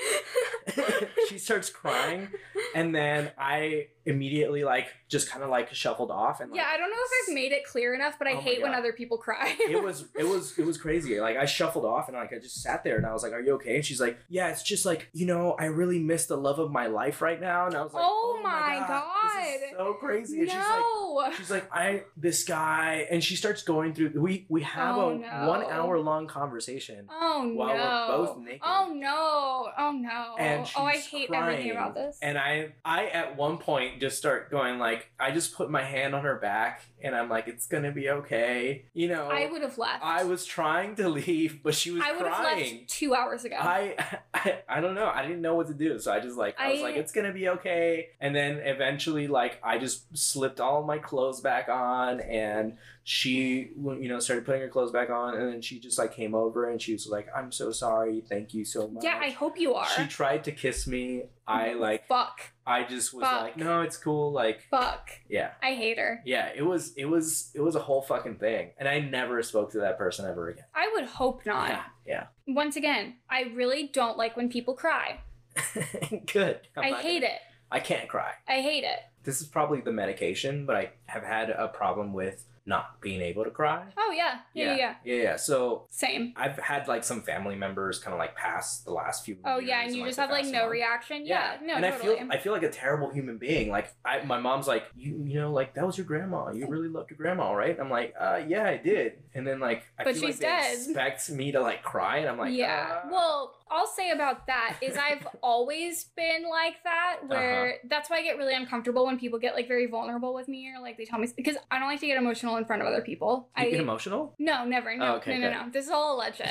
she 1.28 1.38
starts 1.38 1.70
crying, 1.70 2.28
and 2.74 2.94
then 2.94 3.30
I 3.38 3.88
immediately 4.04 4.62
like 4.64 4.86
just 5.08 5.28
kind 5.28 5.42
of 5.42 5.50
like 5.50 5.72
shuffled 5.74 6.10
off, 6.10 6.40
and 6.40 6.50
like, 6.50 6.58
yeah, 6.58 6.68
I 6.72 6.76
don't 6.76 6.90
know 6.90 6.96
if 6.98 7.28
I've 7.28 7.34
made 7.34 7.52
it 7.52 7.64
clear 7.64 7.94
enough, 7.94 8.18
but 8.18 8.26
I 8.26 8.32
Oh 8.32 8.40
hate 8.40 8.62
when 8.62 8.74
other 8.74 8.92
people 8.92 9.18
cry. 9.18 9.54
it 9.60 9.82
was 9.84 10.06
it 10.18 10.24
was 10.24 10.58
it 10.58 10.64
was 10.64 10.78
crazy. 10.78 11.20
Like 11.20 11.36
I 11.36 11.44
shuffled 11.44 11.84
off 11.84 12.08
and 12.08 12.16
like 12.16 12.32
I 12.32 12.38
just 12.38 12.62
sat 12.62 12.82
there 12.84 12.96
and 12.96 13.06
I 13.06 13.12
was 13.12 13.22
like, 13.22 13.32
"Are 13.32 13.40
you 13.40 13.54
okay?" 13.54 13.76
And 13.76 13.84
she's 13.84 14.00
like, 14.00 14.18
"Yeah, 14.28 14.48
it's 14.48 14.62
just 14.62 14.84
like 14.86 15.08
you 15.12 15.26
know, 15.26 15.52
I 15.58 15.66
really 15.66 15.98
miss 15.98 16.26
the 16.26 16.36
love 16.36 16.58
of 16.58 16.70
my 16.70 16.86
life 16.86 17.22
right 17.22 17.40
now." 17.40 17.65
And 17.66 17.76
I 17.76 17.82
was 17.82 17.92
like, 17.92 18.04
Oh 18.06 18.36
"Oh, 18.38 18.42
my 18.42 18.74
this 18.74 19.64
is 19.66 19.70
God. 19.72 19.78
so 19.86 19.94
crazy!" 19.94 20.40
And 20.40 20.48
she's 20.50 20.58
like, 20.58 20.78
no. 20.80 21.32
she's 21.36 21.50
like, 21.50 21.68
"I 21.72 22.02
this 22.16 22.44
guy," 22.44 23.06
and 23.10 23.22
she 23.22 23.36
starts 23.36 23.62
going 23.62 23.94
through. 23.94 24.12
We 24.20 24.46
we 24.48 24.62
have 24.62 24.96
Oh, 24.96 25.10
a 25.10 25.14
no. 25.18 25.48
one 25.48 25.64
hour 25.64 25.98
long 25.98 26.26
conversation. 26.26 27.08
Oh 27.10 27.42
no 27.46 27.54
while 27.54 27.74
we're 28.08 28.16
both 28.26 28.38
naked. 28.38 28.60
Oh 28.64 28.92
no. 28.94 29.68
Oh 29.78 29.92
no. 29.92 30.36
And 30.38 30.66
oh, 30.76 30.82
I 30.84 30.96
hate 30.98 31.28
crying. 31.28 31.42
everything 31.54 31.70
about 31.72 31.94
this. 31.94 32.18
And 32.22 32.38
I, 32.38 32.74
I 32.84 33.06
at 33.06 33.36
one 33.36 33.58
point 33.58 34.00
just 34.00 34.16
start 34.18 34.50
going 34.50 34.78
like, 34.78 35.10
I 35.18 35.30
just 35.30 35.54
put 35.54 35.70
my 35.70 35.82
hand 35.82 36.14
on 36.14 36.22
her 36.24 36.36
back, 36.36 36.82
and 37.02 37.14
I'm 37.14 37.28
like, 37.28 37.46
it's 37.48 37.66
gonna 37.66 37.92
be 37.92 38.08
okay, 38.10 38.86
you 38.94 39.08
know. 39.08 39.28
I 39.30 39.46
would 39.50 39.62
have 39.62 39.76
left. 39.78 40.02
I 40.04 40.24
was 40.24 40.44
trying 40.44 40.96
to 40.96 41.08
leave, 41.20 41.62
but 41.62 41.74
she 41.74 41.90
was 41.90 42.02
I 42.02 42.12
would 42.12 42.26
have 42.26 42.36
crying. 42.36 42.78
left 42.78 42.88
two 42.88 43.14
hours 43.14 43.44
ago. 43.44 43.56
I, 43.58 44.18
I 44.34 44.58
I 44.68 44.80
don't 44.80 44.94
know. 44.94 45.06
I 45.12 45.22
didn't 45.22 45.42
know 45.42 45.54
what 45.54 45.66
to 45.68 45.74
do, 45.74 45.98
so 45.98 46.12
I 46.12 46.20
just 46.20 46.36
like 46.36 46.56
I 46.58 46.72
was 46.72 46.80
I- 46.80 46.84
like, 46.84 46.96
it's 46.96 47.12
gonna 47.12 47.32
be 47.32 47.48
okay. 47.50 48.08
And 48.20 48.34
then 48.34 48.58
eventually, 48.58 49.26
like, 49.28 49.58
I 49.62 49.78
just 49.78 50.16
slipped 50.16 50.60
all 50.60 50.82
my 50.82 50.98
clothes 50.98 51.40
back 51.40 51.68
on, 51.68 52.20
and 52.20 52.76
she, 53.08 53.70
you 53.76 54.08
know, 54.08 54.18
started 54.18 54.44
putting 54.44 54.62
her 54.62 54.68
clothes 54.68 54.90
back 54.90 55.10
on, 55.10 55.36
and 55.36 55.52
then 55.52 55.62
she 55.62 55.78
just 55.78 55.96
like 55.96 56.12
came 56.12 56.34
over 56.34 56.68
and 56.68 56.82
she 56.82 56.92
was 56.92 57.06
like, 57.06 57.28
"I'm 57.36 57.52
so 57.52 57.70
sorry. 57.70 58.24
Thank 58.28 58.52
you 58.52 58.64
so 58.64 58.88
much." 58.88 59.04
yeah, 59.04 59.20
I 59.22 59.30
hope 59.30 59.60
you 59.60 59.74
are. 59.74 59.86
She 59.90 60.08
tried 60.08 60.42
to 60.42 60.50
kiss 60.50 60.88
me. 60.88 61.26
I 61.46 61.68
mm-hmm. 61.68 61.80
like. 61.82 62.08
Fuck. 62.08 62.40
I 62.66 62.82
just 62.82 63.14
was 63.14 63.22
Fuck. 63.22 63.42
like, 63.42 63.56
no, 63.56 63.82
it's 63.82 63.96
cool. 63.96 64.32
Like, 64.32 64.62
Fuck. 64.72 65.10
yeah. 65.28 65.52
I 65.62 65.74
hate 65.74 65.98
her. 65.98 66.20
Yeah, 66.26 66.50
it 66.52 66.62
was 66.62 66.94
it 66.96 67.04
was 67.04 67.52
it 67.54 67.60
was 67.60 67.76
a 67.76 67.80
whole 67.80 68.02
fucking 68.02 68.38
thing. 68.38 68.72
And 68.76 68.88
I 68.88 68.98
never 68.98 69.40
spoke 69.44 69.70
to 69.72 69.78
that 69.78 69.98
person 69.98 70.28
ever 70.28 70.48
again. 70.48 70.64
I 70.74 70.90
would 70.94 71.04
hope 71.04 71.46
not. 71.46 71.68
Yeah, 71.68 71.82
yeah. 72.08 72.26
Once 72.52 72.74
again, 72.74 73.14
I 73.30 73.52
really 73.54 73.86
don't 73.86 74.18
like 74.18 74.36
when 74.36 74.48
people 74.48 74.74
cry. 74.74 75.20
Good. 76.32 76.58
I'm 76.76 76.92
I 76.92 77.00
hate 77.00 77.20
gonna- 77.20 77.34
it. 77.34 77.40
I 77.70 77.78
can't 77.78 78.08
cry. 78.08 78.32
I 78.48 78.62
hate 78.62 78.82
it. 78.82 78.98
This 79.22 79.40
is 79.40 79.46
probably 79.46 79.80
the 79.80 79.92
medication, 79.92 80.66
but 80.66 80.74
I 80.74 80.90
have 81.06 81.22
had 81.22 81.50
a 81.50 81.68
problem 81.68 82.12
with 82.12 82.44
not 82.66 83.00
being 83.00 83.20
able 83.20 83.44
to 83.44 83.50
cry. 83.50 83.84
Oh 83.96 84.12
yeah. 84.14 84.40
Yeah, 84.54 84.64
yeah. 84.72 84.76
yeah. 84.76 84.94
yeah, 85.04 85.22
yeah. 85.22 85.36
So 85.36 85.86
Same. 85.90 86.32
I've 86.36 86.58
had 86.58 86.88
like 86.88 87.04
some 87.04 87.22
family 87.22 87.54
members 87.54 87.98
kind 88.00 88.12
of 88.12 88.18
like 88.18 88.34
pass 88.34 88.80
the 88.80 88.90
last 88.92 89.24
few. 89.24 89.36
Oh 89.44 89.58
yeah, 89.58 89.82
and 89.82 89.94
you 89.94 90.02
like, 90.02 90.08
just 90.08 90.16
the 90.16 90.22
have 90.22 90.30
like 90.30 90.46
no 90.46 90.64
on. 90.64 90.70
reaction. 90.70 91.24
Yeah, 91.24 91.58
no, 91.62 91.74
and 91.74 91.84
totally. 91.84 92.14
I 92.16 92.18
feel 92.18 92.28
I 92.32 92.38
feel 92.38 92.52
like 92.52 92.64
a 92.64 92.68
terrible 92.70 93.10
human 93.10 93.38
being. 93.38 93.70
Like 93.70 93.94
I, 94.04 94.22
my 94.24 94.40
mom's 94.40 94.66
like, 94.66 94.84
you 94.96 95.22
you 95.24 95.40
know, 95.40 95.52
like 95.52 95.74
that 95.74 95.86
was 95.86 95.96
your 95.96 96.06
grandma. 96.06 96.50
You 96.50 96.66
really 96.66 96.88
loved 96.88 97.10
your 97.10 97.16
grandma, 97.18 97.52
right? 97.52 97.78
I'm 97.78 97.88
like, 97.90 98.14
uh, 98.18 98.40
yeah, 98.46 98.64
I 98.66 98.76
did. 98.78 99.14
And 99.34 99.46
then 99.46 99.60
like, 99.60 99.84
I 99.98 100.04
But 100.04 100.14
feel 100.16 100.26
she's 100.28 100.40
like 100.40 100.40
they 100.40 100.46
dead. 100.46 100.74
expect 100.74 101.30
me 101.30 101.52
to 101.52 101.60
like 101.60 101.82
cry, 101.84 102.18
and 102.18 102.28
I'm 102.28 102.38
like, 102.38 102.52
yeah. 102.54 103.02
uh, 103.04 103.08
Well, 103.10 103.54
I'll 103.70 103.86
say 103.86 104.10
about 104.10 104.46
that 104.48 104.76
is 104.80 104.96
I've 104.96 105.26
always 105.42 106.04
been 106.16 106.48
like 106.48 106.82
that, 106.84 107.18
where 107.26 107.66
Uh-huh. 107.66 107.76
that's 107.88 108.10
why 108.10 108.16
I 108.18 108.22
get 108.22 108.38
really 108.38 108.54
uncomfortable 108.54 109.06
when 109.06 109.18
people 109.18 109.38
get 109.38 109.54
like 109.54 109.68
very 109.68 109.86
vulnerable 109.86 110.34
with 110.34 110.48
me 110.48 110.72
or 110.74 110.80
like 110.80 110.96
they 110.96 111.04
tell 111.04 111.18
me 111.18 111.28
because 111.36 111.56
I 111.70 111.78
don't 111.78 111.88
like 111.88 112.00
to 112.00 112.06
get 112.06 112.16
emotional 112.16 112.55
in 112.56 112.64
front 112.64 112.82
of 112.82 112.88
other 112.88 113.02
people. 113.02 113.48
you 113.56 113.64
I 113.64 113.70
get 113.70 113.80
emotional. 113.80 114.34
no, 114.38 114.64
never. 114.64 114.96
No, 114.96 115.06
Oh, 115.06 115.16
okay, 115.16 115.38
no, 115.38 115.50
no, 115.50 115.64
no. 115.64 115.70
This 115.70 115.86
is 115.86 115.90
all 115.90 116.16
alleged. 116.16 116.40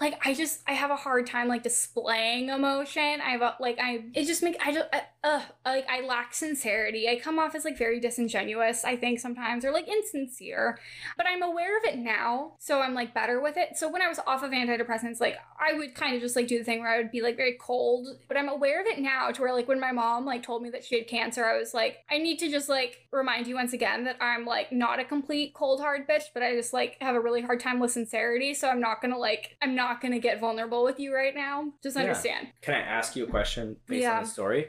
like 0.00 0.18
I 0.26 0.34
just 0.34 0.60
I 0.66 0.72
have 0.72 0.90
a 0.90 0.96
hard 0.96 1.26
time 1.26 1.48
like 1.48 1.62
displaying 1.62 2.48
emotion. 2.48 3.20
I 3.20 3.30
have 3.30 3.42
a, 3.42 3.56
like 3.60 3.78
I 3.80 4.04
it 4.14 4.26
just 4.26 4.42
make 4.42 4.56
I 4.64 4.72
just 4.72 4.86
uh, 4.92 5.00
uh, 5.24 5.42
like 5.64 5.86
I 5.88 6.04
lack 6.06 6.34
sincerity. 6.34 7.08
I 7.08 7.18
come 7.18 7.38
off 7.38 7.54
as 7.54 7.64
like 7.64 7.78
very 7.78 8.00
disingenuous. 8.00 8.84
I 8.84 8.96
think 8.96 9.20
sometimes 9.20 9.64
or 9.64 9.72
like 9.72 9.88
insincere, 9.88 10.78
but 11.16 11.26
I'm 11.26 11.42
aware 11.42 11.78
of 11.78 11.84
it 11.84 11.98
now, 11.98 12.54
so 12.58 12.80
I'm 12.80 12.94
like 12.94 13.14
better 13.14 13.40
with 13.40 13.56
it. 13.56 13.76
So 13.76 13.90
when 13.90 14.02
I 14.02 14.08
was 14.08 14.18
off 14.26 14.42
of 14.42 14.50
antidepressants, 14.50 15.20
like 15.20 15.36
I 15.60 15.74
would 15.74 15.94
kind 15.94 16.16
of 16.16 16.22
just 16.22 16.36
like 16.36 16.48
do 16.48 16.58
the 16.58 16.64
thing 16.64 16.80
where 16.80 16.90
I 16.90 16.98
would 16.98 17.10
be 17.12 17.22
like 17.22 17.36
very 17.36 17.56
cold, 17.60 18.08
but 18.28 18.36
I'm 18.36 18.48
aware 18.48 18.80
of 18.80 18.86
it 18.86 18.98
now 18.98 19.30
to 19.30 19.40
where 19.42 19.52
like 19.52 19.68
when 19.68 19.80
my 19.80 19.92
mom 19.92 20.24
like 20.26 20.42
told 20.42 20.62
me 20.62 20.70
that 20.70 20.84
she 20.84 20.96
had 20.98 21.06
cancer, 21.06 21.44
I 21.44 21.56
was 21.58 21.72
like 21.72 21.98
I 22.10 22.18
need 22.22 22.38
to 22.38 22.48
just 22.50 22.68
like 22.68 23.06
remind 23.10 23.46
you 23.46 23.54
once 23.54 23.72
again 23.72 24.04
that 24.04 24.16
I'm 24.20 24.44
like 24.46 24.72
not 24.72 24.98
a 25.00 25.04
complete 25.04 25.54
cold 25.54 25.80
hard 25.80 26.08
bitch, 26.08 26.24
but 26.32 26.42
I 26.42 26.54
just 26.54 26.72
like 26.72 26.96
have 27.00 27.14
a 27.14 27.20
really 27.20 27.42
hard 27.42 27.60
time 27.60 27.80
with 27.80 27.90
sincerity, 27.92 28.54
so 28.54 28.68
I'm 28.68 28.80
not 28.80 29.00
to 29.12 29.18
like 29.18 29.56
I'm 29.62 29.74
not 29.74 30.00
to 30.12 30.18
get 30.18 30.40
vulnerable 30.40 30.84
with 30.84 30.98
you 30.98 31.14
right 31.14 31.34
now. 31.34 31.72
Just 31.82 31.96
Yeah. 31.96 32.02
understand. 32.02 32.48
Can 32.62 32.74
I 32.74 32.80
ask 32.80 33.16
you 33.16 33.24
a 33.24 33.28
question 33.28 33.76
based 33.86 34.02
Yeah. 34.02 34.16
on 34.18 34.22
the 34.24 34.28
story? 34.28 34.68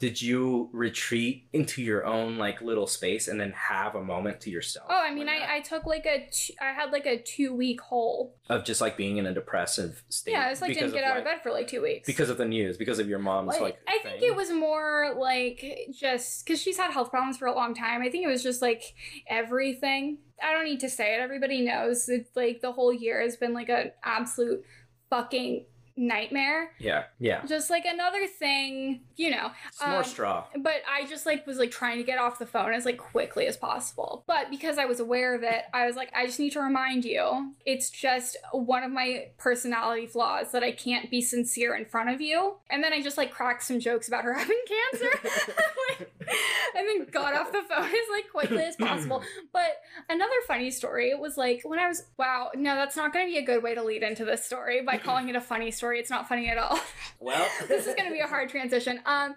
Did 0.00 0.20
you 0.20 0.68
retreat 0.72 1.46
into 1.52 1.80
your 1.80 2.04
own 2.04 2.36
like 2.36 2.60
little 2.60 2.86
space 2.86 3.28
and 3.28 3.40
then 3.40 3.52
have 3.52 3.94
a 3.94 4.02
moment 4.02 4.40
to 4.42 4.50
yourself? 4.50 4.88
Oh, 4.90 5.00
I 5.00 5.14
mean, 5.14 5.26
that- 5.26 5.48
I, 5.48 5.56
I 5.56 5.60
took 5.60 5.86
like 5.86 6.04
a, 6.04 6.28
t- 6.30 6.56
I 6.60 6.72
had 6.72 6.90
like 6.90 7.06
a 7.06 7.22
two 7.22 7.54
week 7.54 7.80
hole. 7.80 8.34
of 8.50 8.64
just 8.64 8.80
like 8.80 8.96
being 8.96 9.16
in 9.18 9.26
a 9.26 9.32
depressive 9.32 10.02
state. 10.08 10.32
Yeah, 10.32 10.46
I 10.46 10.50
just 10.50 10.62
like 10.62 10.74
didn't 10.74 10.92
get 10.92 11.04
out 11.04 11.10
like, 11.10 11.18
of 11.20 11.24
bed 11.24 11.42
for 11.42 11.52
like 11.52 11.68
two 11.68 11.80
weeks. 11.80 12.06
because 12.06 12.28
of 12.28 12.38
the 12.38 12.44
news, 12.44 12.76
because 12.76 12.98
of 12.98 13.08
your 13.08 13.18
mom's 13.20 13.48
Like, 13.52 13.60
like. 13.60 13.78
I 13.88 13.98
think 14.02 14.20
thing. 14.20 14.30
it 14.30 14.36
was 14.36 14.50
more 14.50 15.14
like 15.16 15.64
just 15.92 16.44
because 16.44 16.60
she's 16.60 16.76
had 16.76 16.90
health 16.90 17.10
problems 17.10 17.38
for 17.38 17.46
a 17.46 17.54
long 17.54 17.72
time. 17.74 18.02
I 18.02 18.10
think 18.10 18.24
it 18.24 18.28
was 18.28 18.42
just 18.42 18.60
like 18.60 18.82
everything. 19.28 20.18
I 20.42 20.52
don't 20.52 20.64
need 20.64 20.80
to 20.80 20.90
say 20.90 21.14
it. 21.14 21.20
Everybody 21.20 21.62
knows. 21.62 22.08
It's 22.08 22.34
like 22.34 22.60
the 22.60 22.72
whole 22.72 22.92
year 22.92 23.20
has 23.22 23.36
been 23.36 23.54
like 23.54 23.68
an 23.68 23.92
absolute 24.02 24.64
fucking 25.08 25.66
nightmare. 25.96 26.72
Yeah, 26.78 27.04
yeah. 27.18 27.44
Just 27.46 27.70
like 27.70 27.84
another 27.84 28.26
thing, 28.26 29.00
you 29.16 29.30
know. 29.30 29.50
Some 29.72 29.90
more 29.90 29.98
um, 29.98 30.04
straw. 30.04 30.44
But 30.56 30.82
I 30.90 31.06
just 31.06 31.26
like 31.26 31.46
was 31.46 31.58
like 31.58 31.70
trying 31.70 31.98
to 31.98 32.04
get 32.04 32.18
off 32.18 32.38
the 32.38 32.46
phone 32.46 32.72
as 32.72 32.84
like 32.84 32.98
quickly 32.98 33.46
as 33.46 33.56
possible. 33.56 34.24
But 34.26 34.50
because 34.50 34.78
I 34.78 34.86
was 34.86 35.00
aware 35.00 35.34
of 35.34 35.42
it, 35.42 35.62
I 35.72 35.86
was 35.86 35.96
like, 35.96 36.10
I 36.14 36.26
just 36.26 36.38
need 36.38 36.50
to 36.52 36.60
remind 36.60 37.04
you, 37.04 37.52
it's 37.64 37.90
just 37.90 38.36
one 38.52 38.82
of 38.82 38.90
my 38.90 39.28
personality 39.38 40.06
flaws 40.06 40.52
that 40.52 40.62
I 40.62 40.72
can't 40.72 41.10
be 41.10 41.20
sincere 41.20 41.74
in 41.74 41.84
front 41.84 42.10
of 42.10 42.20
you. 42.20 42.56
And 42.70 42.82
then 42.82 42.92
I 42.92 43.02
just 43.02 43.18
like 43.18 43.30
cracked 43.30 43.62
some 43.62 43.80
jokes 43.80 44.08
about 44.08 44.24
her 44.24 44.34
having 44.38 44.60
cancer. 44.66 45.10
and 46.76 46.88
then 46.88 47.06
got 47.10 47.34
off 47.34 47.52
the 47.52 47.62
phone 47.62 47.84
as 47.84 47.92
like 48.12 48.30
quickly 48.30 48.64
as 48.64 48.76
possible. 48.76 49.22
But 49.52 49.76
another 50.08 50.32
funny 50.48 50.70
story 50.70 51.14
was 51.14 51.36
like 51.36 51.62
when 51.64 51.78
I 51.78 51.86
was 51.88 52.02
wow, 52.18 52.50
no, 52.54 52.74
that's 52.74 52.96
not 52.96 53.12
gonna 53.12 53.26
be 53.26 53.38
a 53.38 53.44
good 53.44 53.62
way 53.62 53.74
to 53.74 53.82
lead 53.82 54.02
into 54.02 54.24
this 54.24 54.44
story 54.44 54.82
by 54.82 54.98
calling 54.98 55.28
it 55.28 55.36
a 55.36 55.40
funny 55.40 55.70
story. 55.70 56.00
It's 56.00 56.10
not 56.10 56.28
funny 56.28 56.48
at 56.48 56.58
all. 56.58 56.78
Well, 57.20 57.48
this 57.68 57.86
is 57.86 57.94
gonna 57.94 58.10
be 58.10 58.20
a 58.20 58.26
hard 58.26 58.50
transition. 58.50 59.00
Um, 59.06 59.34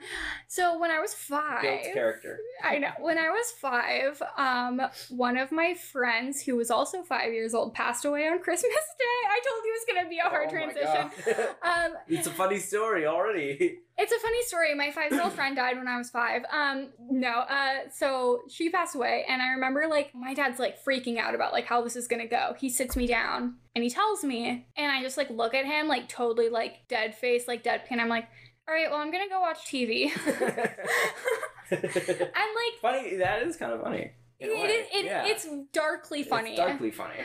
so 0.47 0.77
when 0.77 0.91
I 0.91 0.99
was 0.99 1.13
five, 1.13 1.61
Built 1.61 1.93
character. 1.93 2.39
I 2.61 2.79
know 2.79 2.89
when 2.99 3.17
I 3.17 3.29
was 3.29 3.51
five, 3.51 4.21
um, 4.35 4.81
one 5.09 5.37
of 5.37 5.51
my 5.53 5.73
friends 5.73 6.41
who 6.41 6.57
was 6.57 6.69
also 6.69 7.03
five 7.03 7.31
years 7.31 7.53
old 7.53 7.73
passed 7.73 8.03
away 8.03 8.27
on 8.27 8.39
Christmas 8.39 8.73
Day. 8.73 9.29
I 9.29 9.39
told 9.47 9.63
you 9.63 9.71
it 9.71 9.77
was 9.77 9.95
gonna 9.95 10.09
be 10.09 10.19
a 10.19 10.23
hard 10.23 10.47
Oh 10.47 10.51
transition. 10.51 11.55
Um, 11.61 11.93
it's 12.09 12.27
a 12.27 12.31
funny 12.31 12.59
story 12.59 13.05
already. 13.05 13.79
It's 13.97 14.11
a 14.11 14.19
funny 14.19 14.43
story. 14.43 14.75
My 14.75 14.91
five 14.91 15.11
year 15.11 15.23
old 15.23 15.33
friend 15.33 15.55
died 15.55 15.77
when 15.77 15.87
I 15.87 15.97
was 15.97 16.09
five. 16.09 16.43
Um, 16.51 16.89
no, 17.09 17.29
uh, 17.29 17.89
so 17.91 18.41
she 18.47 18.69
passed 18.69 18.95
away, 18.95 19.25
and 19.27 19.41
I 19.41 19.49
remember 19.49 19.87
like 19.87 20.13
my 20.13 20.33
dad's 20.33 20.59
like 20.59 20.83
freaking 20.83 21.17
out 21.17 21.33
about 21.33 21.51
like 21.51 21.65
how 21.65 21.81
this 21.81 21.95
is 21.95 22.07
gonna 22.07 22.27
go. 22.27 22.53
He 22.59 22.69
sits 22.69 22.95
me 22.95 23.07
down 23.07 23.55
and 23.75 23.83
he 23.83 23.89
tells 23.89 24.23
me, 24.23 24.67
and 24.75 24.91
I 24.91 25.01
just 25.01 25.17
like 25.17 25.29
look 25.31 25.55
at 25.55 25.65
him 25.65 25.87
like 25.87 26.07
totally 26.07 26.49
like 26.49 26.87
dead 26.87 27.15
face, 27.15 27.47
like 27.47 27.63
deadpan. 27.63 27.99
I'm 27.99 28.09
like, 28.09 28.27
all 28.67 28.75
right, 28.75 28.89
well, 28.91 28.99
I'm 28.99 29.11
gonna 29.11 29.29
go 29.29 29.39
watch 29.39 29.65
TV. 29.65 30.11
and 31.71 31.81
like 32.21 32.81
funny. 32.81 33.15
That 33.17 33.41
is 33.43 33.57
kind 33.57 33.71
of 33.71 33.81
funny. 33.81 34.11
In 34.39 34.49
it, 34.49 34.53
way. 34.55 34.85
it, 34.93 35.05
Yeah. 35.05 35.25
it's 35.25 35.47
darkly 35.73 36.23
funny. 36.23 36.51
It's 36.51 36.59
darkly 36.59 36.91
funny. 36.91 37.15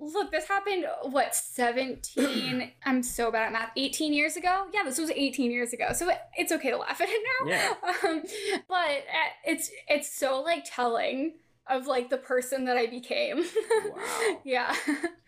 Look, 0.00 0.30
this 0.32 0.48
happened 0.48 0.86
what 1.02 1.34
17 1.34 2.72
I'm 2.84 3.02
so 3.02 3.30
bad 3.30 3.46
at 3.46 3.52
math. 3.52 3.70
18 3.76 4.12
years 4.12 4.36
ago? 4.36 4.66
Yeah, 4.72 4.82
this 4.84 4.98
was 4.98 5.10
18 5.10 5.50
years 5.50 5.72
ago. 5.72 5.92
So 5.94 6.10
it's 6.36 6.50
okay 6.52 6.70
to 6.70 6.76
laugh 6.78 7.00
at 7.00 7.08
it 7.10 7.22
now. 7.44 7.50
Yeah. 7.50 7.72
Um, 8.08 8.22
but 8.68 8.74
uh, 8.76 9.30
it's 9.44 9.70
it's 9.88 10.12
so 10.12 10.40
like 10.40 10.64
telling 10.66 11.34
of 11.68 11.86
like 11.86 12.10
the 12.10 12.16
person 12.18 12.64
that 12.64 12.76
I 12.76 12.86
became. 12.86 13.44
Wow. 13.84 14.38
yeah. 14.44 14.74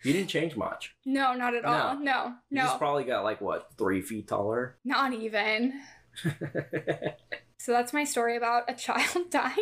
You 0.03 0.11
didn't 0.13 0.27
change 0.27 0.57
much. 0.57 0.93
no, 1.05 1.33
not 1.33 1.55
at 1.55 1.63
all. 1.63 1.95
No, 1.95 1.99
no. 2.01 2.25
You 2.49 2.57
No. 2.57 2.63
just 2.63 2.77
probably 2.79 3.05
got 3.05 3.23
like 3.23 3.39
what 3.39 3.69
three 3.77 4.01
feet 4.01 4.27
taller. 4.27 4.77
not 4.83 5.13
even. 5.13 5.73
So 7.57 7.71
that's 7.71 7.93
my 7.93 8.03
story 8.03 8.35
about 8.37 8.69
a 8.69 8.75
child 8.75 9.29
dying. 9.31 9.55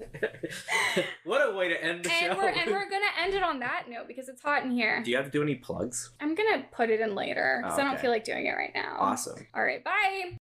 what 1.24 1.38
a 1.48 1.56
way 1.56 1.68
to 1.68 1.82
end 1.84 2.04
the 2.04 2.10
and 2.12 2.32
show. 2.32 2.36
we're 2.38 2.48
and 2.48 2.70
we're 2.70 2.88
gonna 2.90 3.06
end 3.22 3.34
it 3.34 3.42
on 3.42 3.60
that 3.60 3.84
note 3.88 4.08
because 4.08 4.28
it's 4.28 4.42
hot 4.42 4.64
in 4.64 4.70
here. 4.70 5.02
Do 5.02 5.10
you 5.10 5.16
have 5.16 5.26
to 5.26 5.30
do 5.30 5.42
any 5.42 5.54
plugs? 5.56 6.10
I'm 6.20 6.34
gonna 6.34 6.64
put 6.72 6.90
it 6.90 7.00
in 7.00 7.14
later 7.14 7.60
because 7.62 7.78
Oh, 7.78 7.82
I 7.82 7.84
don't 7.84 7.94
oh, 7.96 8.00
feel 8.00 8.10
like 8.10 8.24
doing 8.24 8.46
it 8.46 8.52
right 8.52 8.72
now. 8.74 8.96
Awesome. 8.98 9.46
All 9.54 9.62
right, 9.64 9.82
bye. 9.84 10.36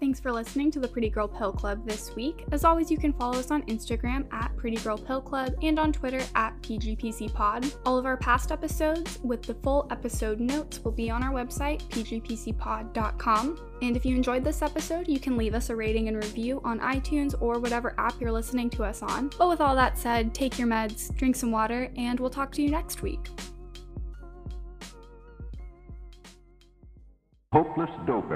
Thanks 0.00 0.18
for 0.18 0.32
listening 0.32 0.70
to 0.70 0.80
the 0.80 0.88
Pretty 0.88 1.10
Girl 1.10 1.28
Pill 1.28 1.52
Club 1.52 1.86
this 1.86 2.16
week. 2.16 2.46
As 2.52 2.64
always, 2.64 2.90
you 2.90 2.96
can 2.96 3.12
follow 3.12 3.38
us 3.38 3.50
on 3.50 3.62
Instagram 3.64 4.24
at 4.32 4.56
Pretty 4.56 4.78
Girl 4.78 4.96
Pill 4.96 5.20
Club 5.20 5.54
and 5.60 5.78
on 5.78 5.92
Twitter 5.92 6.22
at 6.34 6.58
PGPCPod. 6.62 7.76
All 7.84 7.98
of 7.98 8.06
our 8.06 8.16
past 8.16 8.50
episodes 8.50 9.18
with 9.22 9.42
the 9.42 9.52
full 9.56 9.86
episode 9.90 10.40
notes 10.40 10.82
will 10.82 10.92
be 10.92 11.10
on 11.10 11.22
our 11.22 11.32
website, 11.32 11.82
pgpcpod.com. 11.90 13.60
And 13.82 13.94
if 13.94 14.06
you 14.06 14.16
enjoyed 14.16 14.42
this 14.42 14.62
episode, 14.62 15.06
you 15.06 15.20
can 15.20 15.36
leave 15.36 15.54
us 15.54 15.68
a 15.68 15.76
rating 15.76 16.08
and 16.08 16.16
review 16.16 16.62
on 16.64 16.80
iTunes 16.80 17.34
or 17.42 17.58
whatever 17.58 17.94
app 17.98 18.18
you're 18.22 18.32
listening 18.32 18.70
to 18.70 18.84
us 18.84 19.02
on. 19.02 19.30
But 19.36 19.50
with 19.50 19.60
all 19.60 19.76
that 19.76 19.98
said, 19.98 20.32
take 20.34 20.58
your 20.58 20.66
meds, 20.66 21.14
drink 21.14 21.36
some 21.36 21.52
water, 21.52 21.92
and 21.98 22.18
we'll 22.18 22.30
talk 22.30 22.52
to 22.52 22.62
you 22.62 22.70
next 22.70 23.02
week. 23.02 23.28
Hopeless 27.52 27.90
dope. 28.06 28.30